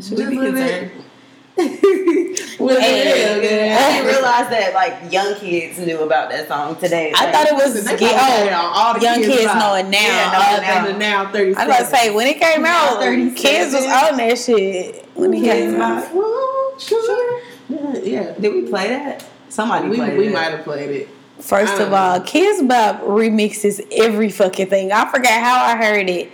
should 0.00 0.18
we 0.18 0.38
be 0.38 0.50
Just 0.52 1.09
a 1.58 1.68
concerned? 1.68 2.58
Well, 2.60 2.78
Hey. 2.80 3.68
yeah, 3.70 3.78
I 3.78 3.92
didn't 3.92 4.06
realize 4.06 4.50
that 4.50 4.74
like 4.74 5.12
young 5.12 5.34
kids 5.36 5.78
knew 5.78 6.00
about 6.00 6.30
that 6.30 6.46
song 6.48 6.76
today. 6.76 7.12
I 7.14 7.24
Like, 7.24 7.34
thought 7.34 7.46
it 7.46 7.54
was 7.54 7.74
get, 7.84 7.98
probably 7.98 8.08
had 8.08 8.46
it 8.46 8.52
on 8.52 8.64
oh, 8.64 8.68
all 8.74 8.94
the 8.94 9.00
young 9.00 9.22
kids 9.22 9.50
vibe. 9.50 9.58
know 9.58 9.74
it 9.74 9.86
now. 9.86 9.98
Yeah, 9.98 10.32
know 10.86 10.88
it 10.92 10.98
now. 10.98 11.24
Now 11.24 11.32
thirty. 11.32 11.54
I 11.54 11.66
was 11.66 11.76
to 11.78 11.84
say 11.86 12.14
when 12.14 12.26
it 12.26 12.38
came 12.38 12.64
out, 12.66 12.98
37. 13.00 13.34
kids 13.34 13.72
was 13.74 13.84
on 13.84 14.16
that 14.18 14.38
shit 14.38 15.08
when 15.14 15.32
it 15.34 15.40
came 15.40 15.80
out. 15.80 16.80
Sure. 16.80 17.40
Yeah. 18.02 18.32
Did 18.38 18.52
we 18.54 18.62
play 18.68 18.88
that? 18.88 19.24
Somebody 19.48 19.88
We, 19.88 19.98
we 20.16 20.28
might 20.28 20.50
have 20.52 20.64
played 20.64 20.90
it. 20.90 21.08
First 21.40 21.74
of 21.80 21.88
Um, 21.88 21.94
all, 21.94 22.20
Kidz 22.20 22.66
Bop 22.68 23.00
remixes 23.02 23.80
every 23.90 24.28
fucking 24.30 24.66
thing. 24.68 24.92
I 24.92 25.10
forgot 25.10 25.40
how 25.42 25.64
I 25.64 25.76
heard 25.76 26.08
it. 26.10 26.30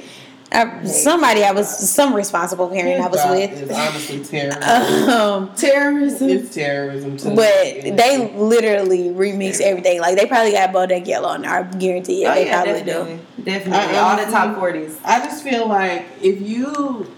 I, 0.53 0.85
somebody 0.85 1.43
I 1.43 1.51
was 1.51 1.69
some 1.91 2.15
responsible 2.15 2.69
parent 2.69 3.03
I 3.03 3.09
was 3.09 3.21
with. 3.29 3.51
It's 3.63 3.73
honestly 3.73 4.23
terrorism. 4.25 5.11
Um, 5.11 5.55
terrorism. 5.57 6.29
it's 6.31 6.55
terrorism 6.55 7.17
too. 7.17 7.35
but 7.35 7.85
Yeah. 7.85 7.95
they 7.97 8.33
literally 8.35 9.09
remix 9.09 9.61
everything. 9.61 10.01
Like 10.01 10.17
they 10.17 10.27
probably 10.27 10.53
got 10.53 10.71
Bodak 10.73 11.07
Yellow 11.07 11.29
on. 11.29 11.45
I 11.45 11.63
guarantee 11.65 12.23
you. 12.23 12.29
Oh 12.29 12.35
they 12.35 12.47
yeah, 12.47 12.63
probably 12.63 12.83
definitely, 12.85 13.19
do. 13.39 13.43
definitely. 13.43 13.97
I 13.97 13.99
All 13.99 14.17
the 14.25 14.31
top 14.31 14.57
forties. 14.57 14.99
I 15.05 15.19
just 15.25 15.43
feel 15.43 15.67
like 15.69 16.07
if 16.23 16.41
you 16.41 17.13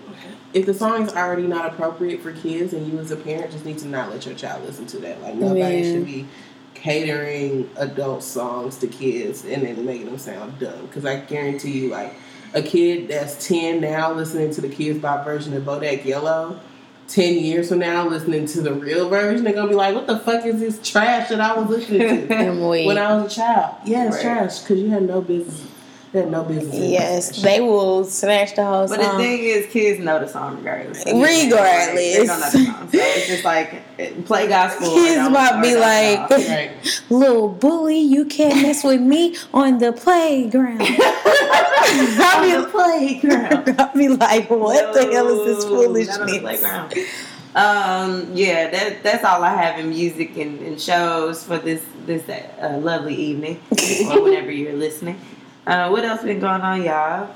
if 0.55 0.65
the 0.65 0.73
song 0.73 1.03
is 1.07 1.13
already 1.15 1.47
not 1.47 1.67
appropriate 1.67 2.23
for 2.23 2.33
kids 2.33 2.73
and 2.73 2.91
you 2.91 2.99
as 2.99 3.11
a 3.11 3.17
parent 3.17 3.53
just 3.53 3.67
need 3.67 3.77
to 3.79 3.87
not 3.89 4.11
let 4.11 4.25
your 4.25 4.35
child 4.35 4.65
listen 4.65 4.87
to 4.87 4.99
that. 5.01 5.21
Like 5.23 5.35
nobody 5.35 5.61
Yeah. 5.79 5.93
should 5.93 6.07
be 6.07 6.27
catering 6.75 7.69
adult 7.77 8.23
songs 8.23 8.79
to 8.79 8.87
kids 8.87 9.45
and 9.45 9.63
then 9.63 9.85
making 9.85 10.07
them 10.07 10.17
sound 10.19 10.59
dumb. 10.59 10.87
Because 10.87 11.05
I 11.05 11.17
guarantee 11.21 11.73
you, 11.73 11.89
like 11.91 12.15
a 12.55 12.63
kid 12.63 13.09
that's 13.09 13.47
ten 13.47 13.81
now 13.81 14.13
listening 14.13 14.51
to 14.53 14.61
the 14.61 14.69
Kidz 14.69 15.01
Bop 15.01 15.25
version 15.25 15.55
of 15.55 15.63
Bodak 15.65 16.05
Yellow. 16.05 16.61
Ten 17.07 17.39
years 17.39 17.71
from 17.71 17.79
now, 17.79 18.07
listening 18.07 18.45
to 18.47 18.61
the 18.61 18.75
real 18.75 19.09
version, 19.09 19.43
they're 19.45 19.55
gonna 19.55 19.69
be 19.69 19.75
like, 19.75 19.95
"What 19.95 20.07
the 20.07 20.19
fuck 20.19 20.45
is 20.45 20.61
this 20.61 20.79
trash 20.87 21.31
that 21.31 21.41
I 21.41 21.59
was 21.59 21.71
listening 21.71 22.29
to 22.29 22.67
when 22.87 22.99
I 22.99 23.15
was 23.17 23.33
a 23.33 23.35
child?" 23.35 23.77
Yeah, 23.87 24.09
it's 24.09 24.17
Right. 24.17 24.23
trash 24.23 24.59
because 24.59 24.79
you 24.79 24.91
had 24.91 25.05
no 25.05 25.23
business. 25.23 25.63
You 26.15 26.21
had 26.21 26.31
no 26.31 26.43
business. 26.43 26.75
Yes, 26.75 27.29
this 27.29 27.43
they 27.43 27.61
will 27.61 28.03
snatch 28.05 28.57
the 28.57 28.65
whole 28.65 28.89
song. 28.89 28.97
But 28.97 29.13
the 29.13 29.19
thing 29.19 29.41
is, 29.45 29.67
kids 29.67 30.01
know 30.01 30.19
the 30.19 30.27
song 30.29 30.57
regardless. 30.57 31.05
Regardless. 31.05 31.53
Like, 31.53 31.95
they 31.95 32.15
don't 32.17 32.27
know 32.29 32.51
the 32.51 32.51
song. 32.65 32.89
So 32.91 32.99
it's 32.99 33.27
just 33.27 33.45
like 33.45 34.25
play 34.25 34.49
gospel. 34.49 34.89
Kids 34.95 35.31
might 35.31 35.61
be 35.61 35.77
like- 35.77 36.31
Right. 36.49 37.03
Little 37.11 37.49
bully, 37.51 37.99
you 37.99 38.25
can't 38.25 38.63
mess 38.63 38.85
with 38.85 39.03
me 39.03 39.37
on 39.53 39.79
the 39.79 39.93
playground. 39.93 40.81
I'll 40.83 42.43
On 42.43 42.61
the 42.61 42.67
be, 42.67 42.71
playground. 42.71 43.75
I'll 43.81 43.93
be 43.95 44.09
like, 44.09 44.49
what 44.51 44.95
the 44.95 45.13
hell 45.13 45.29
is 45.29 45.57
this 45.57 45.65
No, 45.67 45.71
not 45.71 46.21
on 46.21 46.27
the 46.27 46.39
foolishness? 46.39 46.41
playground. 46.41 46.95
Um, 47.55 48.31
yeah, 48.35 48.71
that 48.71 49.03
that's 49.03 49.25
all 49.25 49.43
I 49.43 49.55
have 49.55 49.79
in 49.81 49.89
music 49.91 50.37
and, 50.37 50.61
and 50.61 50.81
shows 50.81 51.43
for 51.45 51.59
this 51.59 51.85
this 52.07 52.29
uh, 52.29 52.79
lovely 52.79 53.15
evening 53.15 53.61
or 54.11 54.23
whenever 54.23 54.51
you're 54.53 54.75
listening. 54.75 55.19
Uh, 55.69 55.91
what 55.91 56.03
else 56.05 56.23
been 56.23 56.41
going 56.41 56.63
on, 56.63 56.83
y'all? 56.83 57.29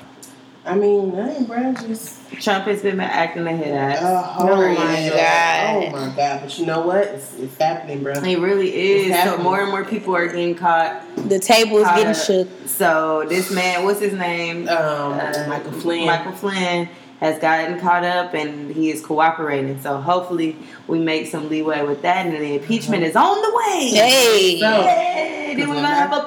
I 0.64 0.74
mean, 0.76 1.14
I 1.18 1.34
ain't 1.34 1.46
Brown 1.48 1.74
just 1.76 2.20
Trump 2.40 2.64
has 2.66 2.82
been 2.82 2.98
acting 3.00 3.46
a 3.46 3.54
hit 3.56 3.74
ass. 3.74 4.00
a 4.00 4.22
whole 4.22 4.48
Oh 4.48 4.74
my 4.74 4.96
ass. 4.96 5.10
God. 5.10 5.84
Oh 5.84 5.90
my 6.08 6.16
god! 6.16 6.40
But 6.40 6.58
you 6.58 6.64
know 6.66 6.86
what? 6.86 7.04
It's, 7.08 7.34
it's 7.36 7.58
happening, 7.58 8.02
bro. 8.02 8.12
It 8.14 8.38
really 8.38 8.72
is. 8.74 9.10
It's 9.10 9.24
So 9.24 9.36
more 9.38 9.60
and 9.60 9.70
more 9.70 9.84
people 9.84 10.14
are 10.16 10.26
getting 10.28 10.54
caught. 10.54 11.04
The 11.28 11.38
table 11.40 11.78
is 11.78 11.88
getting 11.88 12.06
up. 12.06 12.16
shook. 12.16 12.48
So 12.66 13.26
this 13.28 13.50
man, 13.50 13.84
what's 13.84 14.00
his 14.00 14.14
name? 14.14 14.68
Um, 14.68 15.12
Uh, 15.14 15.44
Michael 15.48 15.72
Flynn. 15.72 16.06
Michael 16.06 16.32
Flynn 16.32 16.88
has 17.20 17.38
gotten 17.40 17.78
caught 17.80 18.04
up 18.04 18.32
and 18.34 18.70
he 18.74 18.90
is 18.90 19.00
cooperating. 19.04 19.80
So 19.82 19.96
hopefully 19.98 20.56
we 20.88 20.98
make 21.00 21.26
some 21.26 21.48
leeway 21.48 21.82
with 21.82 22.02
that 22.02 22.24
and 22.26 22.34
the 22.34 22.54
impeachment 22.54 23.02
is 23.04 23.14
on 23.14 23.42
the 23.42 23.56
way. 23.56 23.90
Hey. 23.92 24.58
So- 24.60 24.82
Hey, 24.82 25.54
then 25.56 25.68
we 25.70 25.76
might 25.82 25.94
have 25.94 26.12
a 26.14 26.22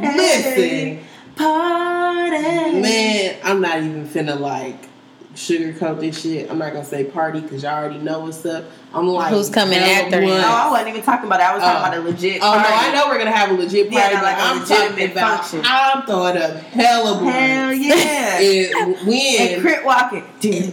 party. 0.00 0.16
Listen, 0.16 0.98
Party. 1.36 2.80
man, 2.80 3.36
I'm 3.44 3.60
not 3.60 3.78
even 3.78 4.06
finna 4.06 4.38
like 4.38 4.88
sugarcoat 5.34 5.98
this 6.00 6.20
shit. 6.20 6.50
I'm 6.50 6.58
not 6.58 6.72
gonna 6.74 6.84
say 6.84 7.04
party 7.04 7.40
because 7.40 7.62
y'all 7.62 7.72
already 7.82 7.98
know 7.98 8.20
what's 8.20 8.44
up. 8.44 8.64
I'm 8.92 9.06
like, 9.08 9.32
Who's 9.32 9.48
coming 9.48 9.78
hell 9.78 10.04
after 10.04 10.20
him? 10.20 10.28
No, 10.28 10.46
I 10.46 10.70
wasn't 10.70 10.90
even 10.90 11.02
talking 11.02 11.26
about 11.26 11.40
it. 11.40 11.44
I 11.44 11.54
was 11.54 11.62
talking 11.62 11.76
Oh. 11.82 11.88
about 11.88 11.98
a 11.98 12.00
legit 12.10 12.42
Oh 12.42 12.52
no. 12.52 12.62
I 12.68 12.92
know 12.92 13.06
we're 13.08 13.16
gonna 13.18 13.30
have 13.32 13.50
a 13.50 13.54
legit 13.54 13.90
Yeah, 13.90 14.00
party. 14.00 14.14
not 14.16 14.22
like 14.24 14.36
but 14.36 14.44
a 14.44 14.46
I'm 14.46 14.88
talking 14.90 15.10
about. 15.12 15.38
function. 15.38 15.62
I'm 15.64 16.02
throwing 16.06 16.36
up 16.36 16.56
hella 16.64 17.18
blunts. 17.18 17.38
Hell 17.38 17.72
yeah. 17.72 18.38
And 18.40 18.98
and 18.98 19.06
when 19.08 19.60
crit 19.62 19.84
walking. 19.86 20.24
Ding, 20.40 20.72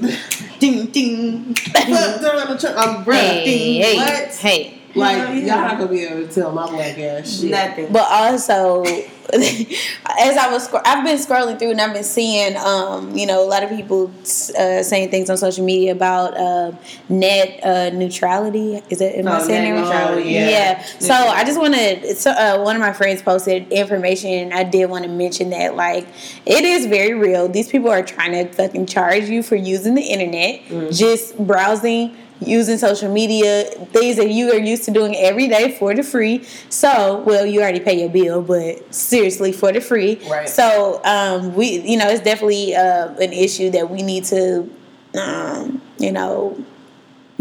ding, 0.59 0.85
ding. 0.87 1.55
Fuck 1.55 2.21
Donald 2.21 2.59
Trump, 2.59 2.77
I'm 2.77 3.05
bruh. 3.05 3.13
Hey, 3.13 3.77
hey, 3.77 3.95
What? 3.95 4.35
hey. 4.35 4.78
Like 4.95 5.17
Hell 5.17 5.33
yeah. 5.35 5.55
y'all 5.55 5.67
not 5.67 5.77
gonna 5.77 5.91
be 5.91 6.03
able 6.03 6.27
to 6.27 6.33
tell 6.33 6.51
my 6.51 6.67
black 6.69 6.97
ass 6.97 7.41
shit. 7.41 7.51
Nothing. 7.51 7.91
But 7.93 8.07
also, 8.09 8.83
as 9.33 10.37
I 10.37 10.49
was, 10.51 10.65
scro- 10.65 10.81
I've 10.83 11.03
been 11.05 11.17
scrolling 11.17 11.59
through 11.59 11.71
and 11.71 11.81
I've 11.81 11.93
been 11.93 12.03
seeing, 12.03 12.57
um, 12.57 13.15
you 13.15 13.27
know, 13.27 13.43
a 13.43 13.47
lot 13.47 13.61
of 13.63 13.69
people 13.69 14.11
uh, 14.57 14.81
saying 14.81 15.11
things 15.11 15.29
on 15.29 15.37
social 15.37 15.63
media 15.63 15.91
about 15.91 16.35
uh, 16.35 16.71
net 17.09 17.59
uh, 17.63 17.89
neutrality. 17.95 18.81
Is 18.89 19.01
it? 19.01 19.15
Am 19.15 19.27
I 19.27 19.39
Oh, 19.39 19.43
saying 19.43 19.75
net 19.75 19.83
that 19.85 19.91
right? 19.91 19.99
neutrality, 20.15 20.29
Yeah. 20.31 20.49
yeah. 20.49 20.83
So 20.99 21.13
I 21.13 21.43
just 21.43 21.59
want 21.59 21.75
to. 21.75 22.15
So, 22.15 22.31
uh, 22.31 22.61
one 22.63 22.75
of 22.75 22.79
my 22.79 22.91
friends 22.93 23.21
posted 23.21 23.71
information. 23.71 24.51
I 24.53 24.63
did 24.63 24.89
want 24.89 25.03
to 25.05 25.09
mention 25.11 25.51
that, 25.51 25.75
like, 25.75 26.07
it 26.45 26.63
is 26.65 26.87
very 26.87 27.13
real. 27.13 27.47
These 27.47 27.69
people 27.69 27.89
are 27.91 28.01
trying 28.03 28.31
to 28.31 28.51
fucking 28.53 28.87
charge 28.87 29.25
you 29.29 29.43
for 29.43 29.55
using 29.55 29.93
the 29.95 30.01
internet, 30.01 30.61
Mm. 30.69 30.95
just 30.97 31.37
browsing. 31.37 32.15
Using 32.41 32.77
social 32.77 33.11
media, 33.11 33.65
things 33.91 34.15
that 34.15 34.29
you 34.29 34.51
are 34.51 34.59
used 34.59 34.85
to 34.85 34.91
doing 34.91 35.15
every 35.17 35.47
day 35.47 35.77
for 35.77 35.93
the 35.93 36.03
free. 36.03 36.45
So, 36.69 37.21
well, 37.25 37.45
you 37.45 37.59
already 37.61 37.81
pay 37.81 37.99
your 37.99 38.09
bill, 38.09 38.41
but 38.41 38.93
seriously, 38.93 39.51
for 39.51 39.73
the 39.73 39.81
free. 39.81 40.21
Right. 40.29 40.47
So, 40.47 41.01
um, 41.03 41.53
we, 41.53 41.81
you 41.81 41.97
know, 41.97 42.07
it's 42.07 42.23
definitely 42.23 42.75
uh, 42.75 43.09
an 43.15 43.33
issue 43.33 43.69
that 43.71 43.89
we 43.89 44.01
need 44.01 44.23
to, 44.25 44.69
um, 45.19 45.81
you 45.97 46.11
know, 46.13 46.57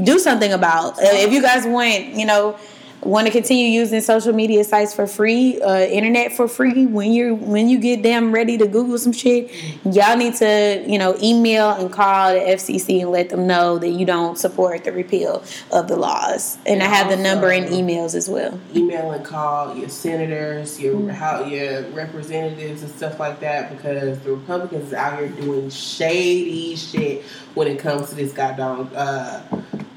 do 0.02 0.18
something 0.18 0.52
about. 0.52 0.98
Uh, 0.98 1.06
if 1.12 1.32
you 1.32 1.42
guys 1.42 1.64
want, 1.66 2.14
you 2.14 2.26
know, 2.26 2.58
want 3.02 3.26
to 3.26 3.32
continue 3.32 3.66
using 3.66 4.00
social 4.00 4.32
media 4.32 4.64
sites 4.64 4.94
for 4.94 5.06
free, 5.06 5.60
uh, 5.60 5.78
internet 5.80 6.32
for 6.32 6.48
free, 6.48 6.86
when 6.86 7.12
you're 7.12 7.34
when 7.34 7.68
you 7.68 7.78
get 7.78 8.02
them 8.02 8.32
ready 8.32 8.58
to 8.58 8.66
Google 8.66 8.98
some 8.98 9.12
shit, 9.12 9.50
y'all 9.84 10.16
need 10.16 10.34
to, 10.36 10.84
you 10.86 10.98
know, 10.98 11.16
email 11.22 11.70
and 11.70 11.92
call 11.92 12.34
the 12.34 12.40
FCC 12.40 13.00
and 13.00 13.10
let 13.10 13.30
them 13.30 13.46
know 13.46 13.78
that 13.78 13.88
you 13.90 14.04
don't 14.04 14.36
support 14.38 14.84
the 14.84 14.92
repeal 14.92 15.42
of 15.72 15.88
the 15.88 15.96
laws. 15.96 16.58
And 16.66 16.82
I 16.82 16.86
have 16.86 17.08
the 17.08 17.16
number 17.16 17.50
and 17.50 17.66
emails 17.66 18.14
as 18.14 18.28
well. 18.28 18.58
email 18.74 19.12
and 19.12 19.24
call 19.24 19.74
your 19.76 19.88
senators, 19.88 20.78
your 20.80 20.98
Mm-hmm. 20.98 21.08
how 21.10 21.44
your 21.44 21.82
representatives 21.90 22.82
and 22.82 22.90
stuff 22.90 23.20
like 23.20 23.40
that 23.40 23.70
because 23.70 24.18
the 24.20 24.32
Republicans 24.32 24.92
out 24.92 25.18
here 25.18 25.28
doing 25.28 25.70
shady 25.70 26.74
shit 26.76 27.22
when 27.54 27.68
it 27.68 27.78
comes 27.78 28.08
to 28.08 28.14
this 28.16 28.32
goddamn 28.32 28.90
uh, 28.94 29.40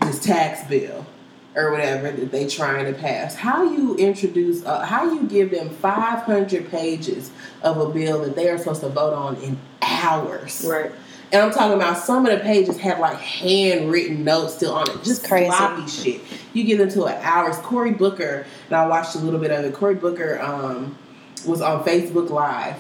this 0.01 0.19
tax 0.23 0.67
bill 0.69 1.05
or 1.55 1.71
whatever 1.71 2.11
that 2.11 2.31
they 2.31 2.47
trying 2.47 2.85
to 2.85 2.99
pass. 2.99 3.35
How 3.35 3.63
you 3.63 3.95
introduce, 3.97 4.65
uh, 4.65 4.85
how 4.85 5.11
you 5.11 5.23
give 5.23 5.51
them 5.51 5.69
five 5.69 6.23
hundred 6.23 6.69
pages 6.71 7.31
of 7.61 7.77
a 7.77 7.89
bill 7.89 8.21
that 8.23 8.35
they 8.35 8.49
are 8.49 8.57
supposed 8.57 8.81
to 8.81 8.89
vote 8.89 9.13
on 9.13 9.35
in 9.37 9.59
hours. 9.81 10.65
Right. 10.67 10.91
And 11.33 11.41
I'm 11.41 11.51
talking 11.51 11.75
about 11.75 11.97
some 11.97 12.25
of 12.25 12.37
the 12.37 12.43
pages 12.43 12.77
have 12.79 12.99
like 12.99 13.17
handwritten 13.17 14.23
notes 14.25 14.55
still 14.55 14.73
on 14.73 14.89
it. 14.89 15.03
Just 15.03 15.25
Crazy. 15.25 15.47
sloppy 15.47 15.87
shit. 15.87 16.21
You 16.53 16.65
get 16.65 16.81
into 16.81 17.05
an 17.05 17.17
hours. 17.21 17.57
Cory 17.57 17.91
Booker, 17.91 18.45
and 18.67 18.75
I 18.75 18.85
watched 18.85 19.15
a 19.15 19.19
little 19.19 19.39
bit 19.39 19.51
of 19.51 19.63
it. 19.63 19.73
Cory 19.73 19.95
Booker 19.95 20.41
um, 20.41 20.97
was 21.45 21.61
on 21.61 21.83
Facebook 21.85 22.29
Live. 22.29 22.75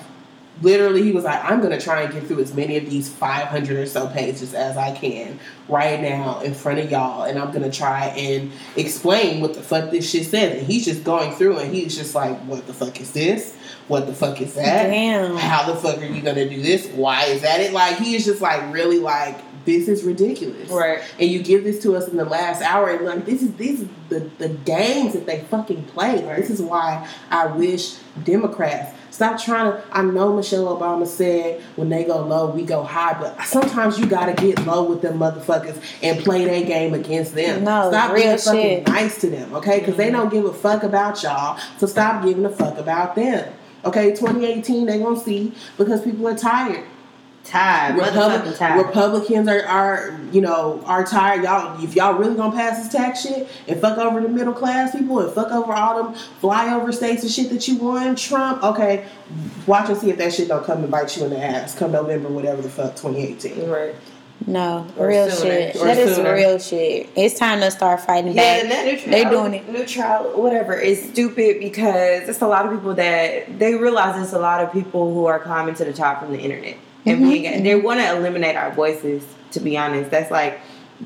Literally, 0.61 1.03
he 1.03 1.11
was 1.11 1.23
like, 1.23 1.43
I'm 1.43 1.59
going 1.59 1.77
to 1.77 1.83
try 1.83 2.01
and 2.01 2.13
get 2.13 2.25
through 2.25 2.39
as 2.41 2.53
many 2.53 2.77
of 2.77 2.89
these 2.89 3.09
500 3.09 3.77
or 3.77 3.85
so 3.85 4.07
pages 4.07 4.53
as 4.53 4.77
I 4.77 4.95
can 4.95 5.39
right 5.67 5.99
now 5.99 6.39
in 6.41 6.53
front 6.53 6.79
of 6.79 6.91
y'all. 6.91 7.23
And 7.23 7.39
I'm 7.39 7.51
going 7.51 7.69
to 7.69 7.75
try 7.75 8.07
and 8.07 8.51
explain 8.75 9.41
what 9.41 9.53
the 9.53 9.61
fuck 9.61 9.91
this 9.91 10.09
shit 10.09 10.25
says. 10.25 10.59
And 10.59 10.67
he's 10.67 10.85
just 10.85 11.03
going 11.03 11.33
through 11.33 11.57
and 11.57 11.73
he's 11.73 11.95
just 11.95 12.13
like, 12.15 12.37
what 12.41 12.67
the 12.67 12.73
fuck 12.73 12.99
is 13.01 13.11
this? 13.11 13.55
What 13.87 14.07
the 14.07 14.13
fuck 14.13 14.39
is 14.41 14.53
that? 14.53 14.87
Damn. 14.87 15.35
How 15.35 15.71
the 15.71 15.77
fuck 15.77 15.97
are 15.97 16.05
you 16.05 16.21
gonna 16.21 16.47
do 16.47 16.61
this? 16.61 16.87
Why 16.87 17.25
is 17.25 17.41
that 17.41 17.59
it? 17.59 17.73
Like 17.73 17.97
he 17.97 18.15
is 18.15 18.23
just 18.23 18.41
like 18.41 18.73
really 18.73 18.99
like 18.99 19.37
this 19.65 19.87
is 19.87 20.03
ridiculous. 20.03 20.69
Right. 20.69 21.01
And 21.19 21.29
you 21.29 21.43
give 21.43 21.63
this 21.63 21.81
to 21.83 21.95
us 21.95 22.07
in 22.07 22.17
the 22.17 22.25
last 22.25 22.61
hour 22.61 22.89
and 22.89 23.05
like 23.05 23.25
this 23.25 23.41
is 23.41 23.53
this 23.55 23.81
is 23.81 23.89
the, 24.09 24.19
the 24.37 24.49
games 24.49 25.13
that 25.13 25.25
they 25.25 25.41
fucking 25.41 25.85
play. 25.85 26.25
Right. 26.25 26.37
This 26.37 26.49
is 26.49 26.61
why 26.61 27.07
I 27.29 27.47
wish 27.47 27.95
Democrats 28.23 28.95
stop 29.11 29.39
trying 29.39 29.71
to 29.71 29.83
I 29.91 30.01
know 30.01 30.35
Michelle 30.35 30.65
Obama 30.75 31.05
said 31.05 31.61
when 31.75 31.89
they 31.89 32.03
go 32.03 32.25
low, 32.25 32.49
we 32.49 32.63
go 32.63 32.83
high, 32.83 33.17
but 33.19 33.39
sometimes 33.43 33.99
you 33.99 34.07
gotta 34.07 34.33
get 34.33 34.65
low 34.65 34.83
with 34.83 35.01
them 35.01 35.19
motherfuckers 35.19 35.79
and 36.01 36.23
play 36.23 36.45
their 36.45 36.65
game 36.65 36.93
against 36.93 37.35
them. 37.35 37.63
No, 37.63 37.89
stop 37.89 38.15
being 38.15 38.37
fucking 38.37 38.83
nice 38.85 39.21
to 39.21 39.29
them, 39.29 39.53
okay? 39.53 39.79
Because 39.79 39.97
they 39.97 40.09
don't 40.09 40.31
give 40.31 40.45
a 40.45 40.53
fuck 40.53 40.83
about 40.83 41.21
y'all. 41.21 41.59
So 41.77 41.85
stop 41.85 42.23
giving 42.23 42.45
a 42.45 42.49
fuck 42.49 42.77
about 42.77 43.15
them. 43.15 43.53
Okay, 43.83 44.11
2018, 44.11 44.85
they 44.85 44.99
gonna 44.99 45.19
see 45.19 45.53
because 45.77 46.01
people 46.01 46.27
are 46.27 46.37
tired. 46.37 46.85
Tired. 47.43 47.95
Republic- 47.97 48.55
tired. 48.57 48.85
Republicans 48.85 49.47
are, 49.47 49.63
are, 49.65 50.19
you 50.31 50.41
know, 50.41 50.81
are 50.85 51.03
tired. 51.03 51.43
Y'all, 51.43 51.83
if 51.83 51.95
y'all 51.95 52.13
really 52.13 52.35
gonna 52.35 52.55
pass 52.55 52.81
this 52.83 52.91
tax 52.91 53.23
shit 53.23 53.49
and 53.67 53.79
fuck 53.81 53.97
over 53.97 54.21
the 54.21 54.29
middle 54.29 54.53
class 54.53 54.91
people 54.95 55.19
and 55.19 55.33
fuck 55.33 55.51
over 55.51 55.73
all 55.73 56.03
them 56.03 56.13
flyover 56.41 56.93
states 56.93 57.23
and 57.23 57.31
shit 57.31 57.49
that 57.49 57.67
you 57.67 57.75
won, 57.77 58.15
Trump, 58.15 58.63
okay, 58.63 59.05
watch 59.67 59.89
and 59.89 59.97
see 59.97 60.09
if 60.11 60.17
that 60.17 60.31
shit 60.33 60.47
don't 60.47 60.63
come 60.65 60.79
and 60.83 60.91
bite 60.91 61.17
you 61.17 61.23
in 61.25 61.31
the 61.31 61.43
ass 61.43 61.75
come 61.77 61.91
November, 61.91 62.29
whatever 62.29 62.61
the 62.61 62.69
fuck, 62.69 62.95
2018. 62.95 63.69
right. 63.69 63.95
No, 64.47 64.87
Or 64.97 65.07
real 65.07 65.29
sooner. 65.29 65.51
shit. 65.51 65.75
Or 65.75 65.85
That 65.85 65.97
is 65.99 66.15
sooner. 66.15 66.33
real 66.33 66.57
shit. 66.57 67.09
It's 67.15 67.37
time 67.37 67.59
to 67.59 67.69
start 67.69 68.01
fighting 68.01 68.33
Yeah, 68.33 68.61
back. 68.61 68.69
net 68.69 68.85
neutral. 68.85 69.11
They 69.11 69.23
doing 69.25 69.53
it. 69.53 69.69
Neutral, 69.69 70.23
whatever. 70.41 70.73
It's 70.79 71.03
stupid 71.09 71.59
because 71.59 72.27
it's 72.27 72.41
a 72.41 72.47
lot 72.47 72.65
of 72.65 72.71
people 72.71 72.95
that 72.95 73.59
they 73.59 73.75
realize 73.75 74.19
it's 74.23 74.33
a 74.33 74.39
lot 74.39 74.63
of 74.63 74.71
people 74.73 75.13
who 75.13 75.25
are 75.27 75.37
climbing 75.39 75.75
to 75.75 75.85
the 75.85 75.93
top 75.93 76.21
from 76.21 76.31
the 76.31 76.39
internet 76.39 76.75
and 77.05 77.21
Mhm. 77.21 77.29
being. 77.29 77.63
They 77.63 77.75
want 77.75 77.99
to 77.99 78.15
eliminate 78.15 78.55
our 78.55 78.71
voices. 78.71 79.23
To 79.51 79.59
be 79.59 79.77
honest, 79.77 80.09
that's 80.11 80.31
like 80.31 80.59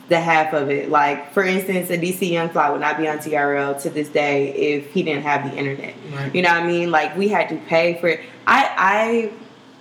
the 0.10 0.20
half 0.20 0.54
of 0.54 0.70
it. 0.70 0.90
Like 0.92 1.34
for 1.34 1.44
instance, 1.44 1.90
a 1.90 1.98
DC 1.98 2.28
Young 2.32 2.50
Fly 2.50 2.70
would 2.70 2.82
not 2.82 2.98
be 2.98 3.08
on 3.08 3.18
TRL 3.20 3.74
to 3.82 3.90
this 3.90 4.10
day 4.10 4.50
if 4.50 4.92
he 4.94 5.02
didn't 5.04 5.24
have 5.24 5.50
the 5.50 5.58
internet. 5.58 5.94
Right. 6.16 6.36
You 6.36 6.42
know 6.42 6.50
what 6.50 6.64
I 6.64 6.68
mean? 6.68 6.92
Like 6.92 7.18
we 7.18 7.28
had 7.28 7.50
to 7.50 7.56
pay 7.68 7.96
for 8.00 8.08
it. 8.10 8.20
I 8.46 8.70
I 8.78 9.30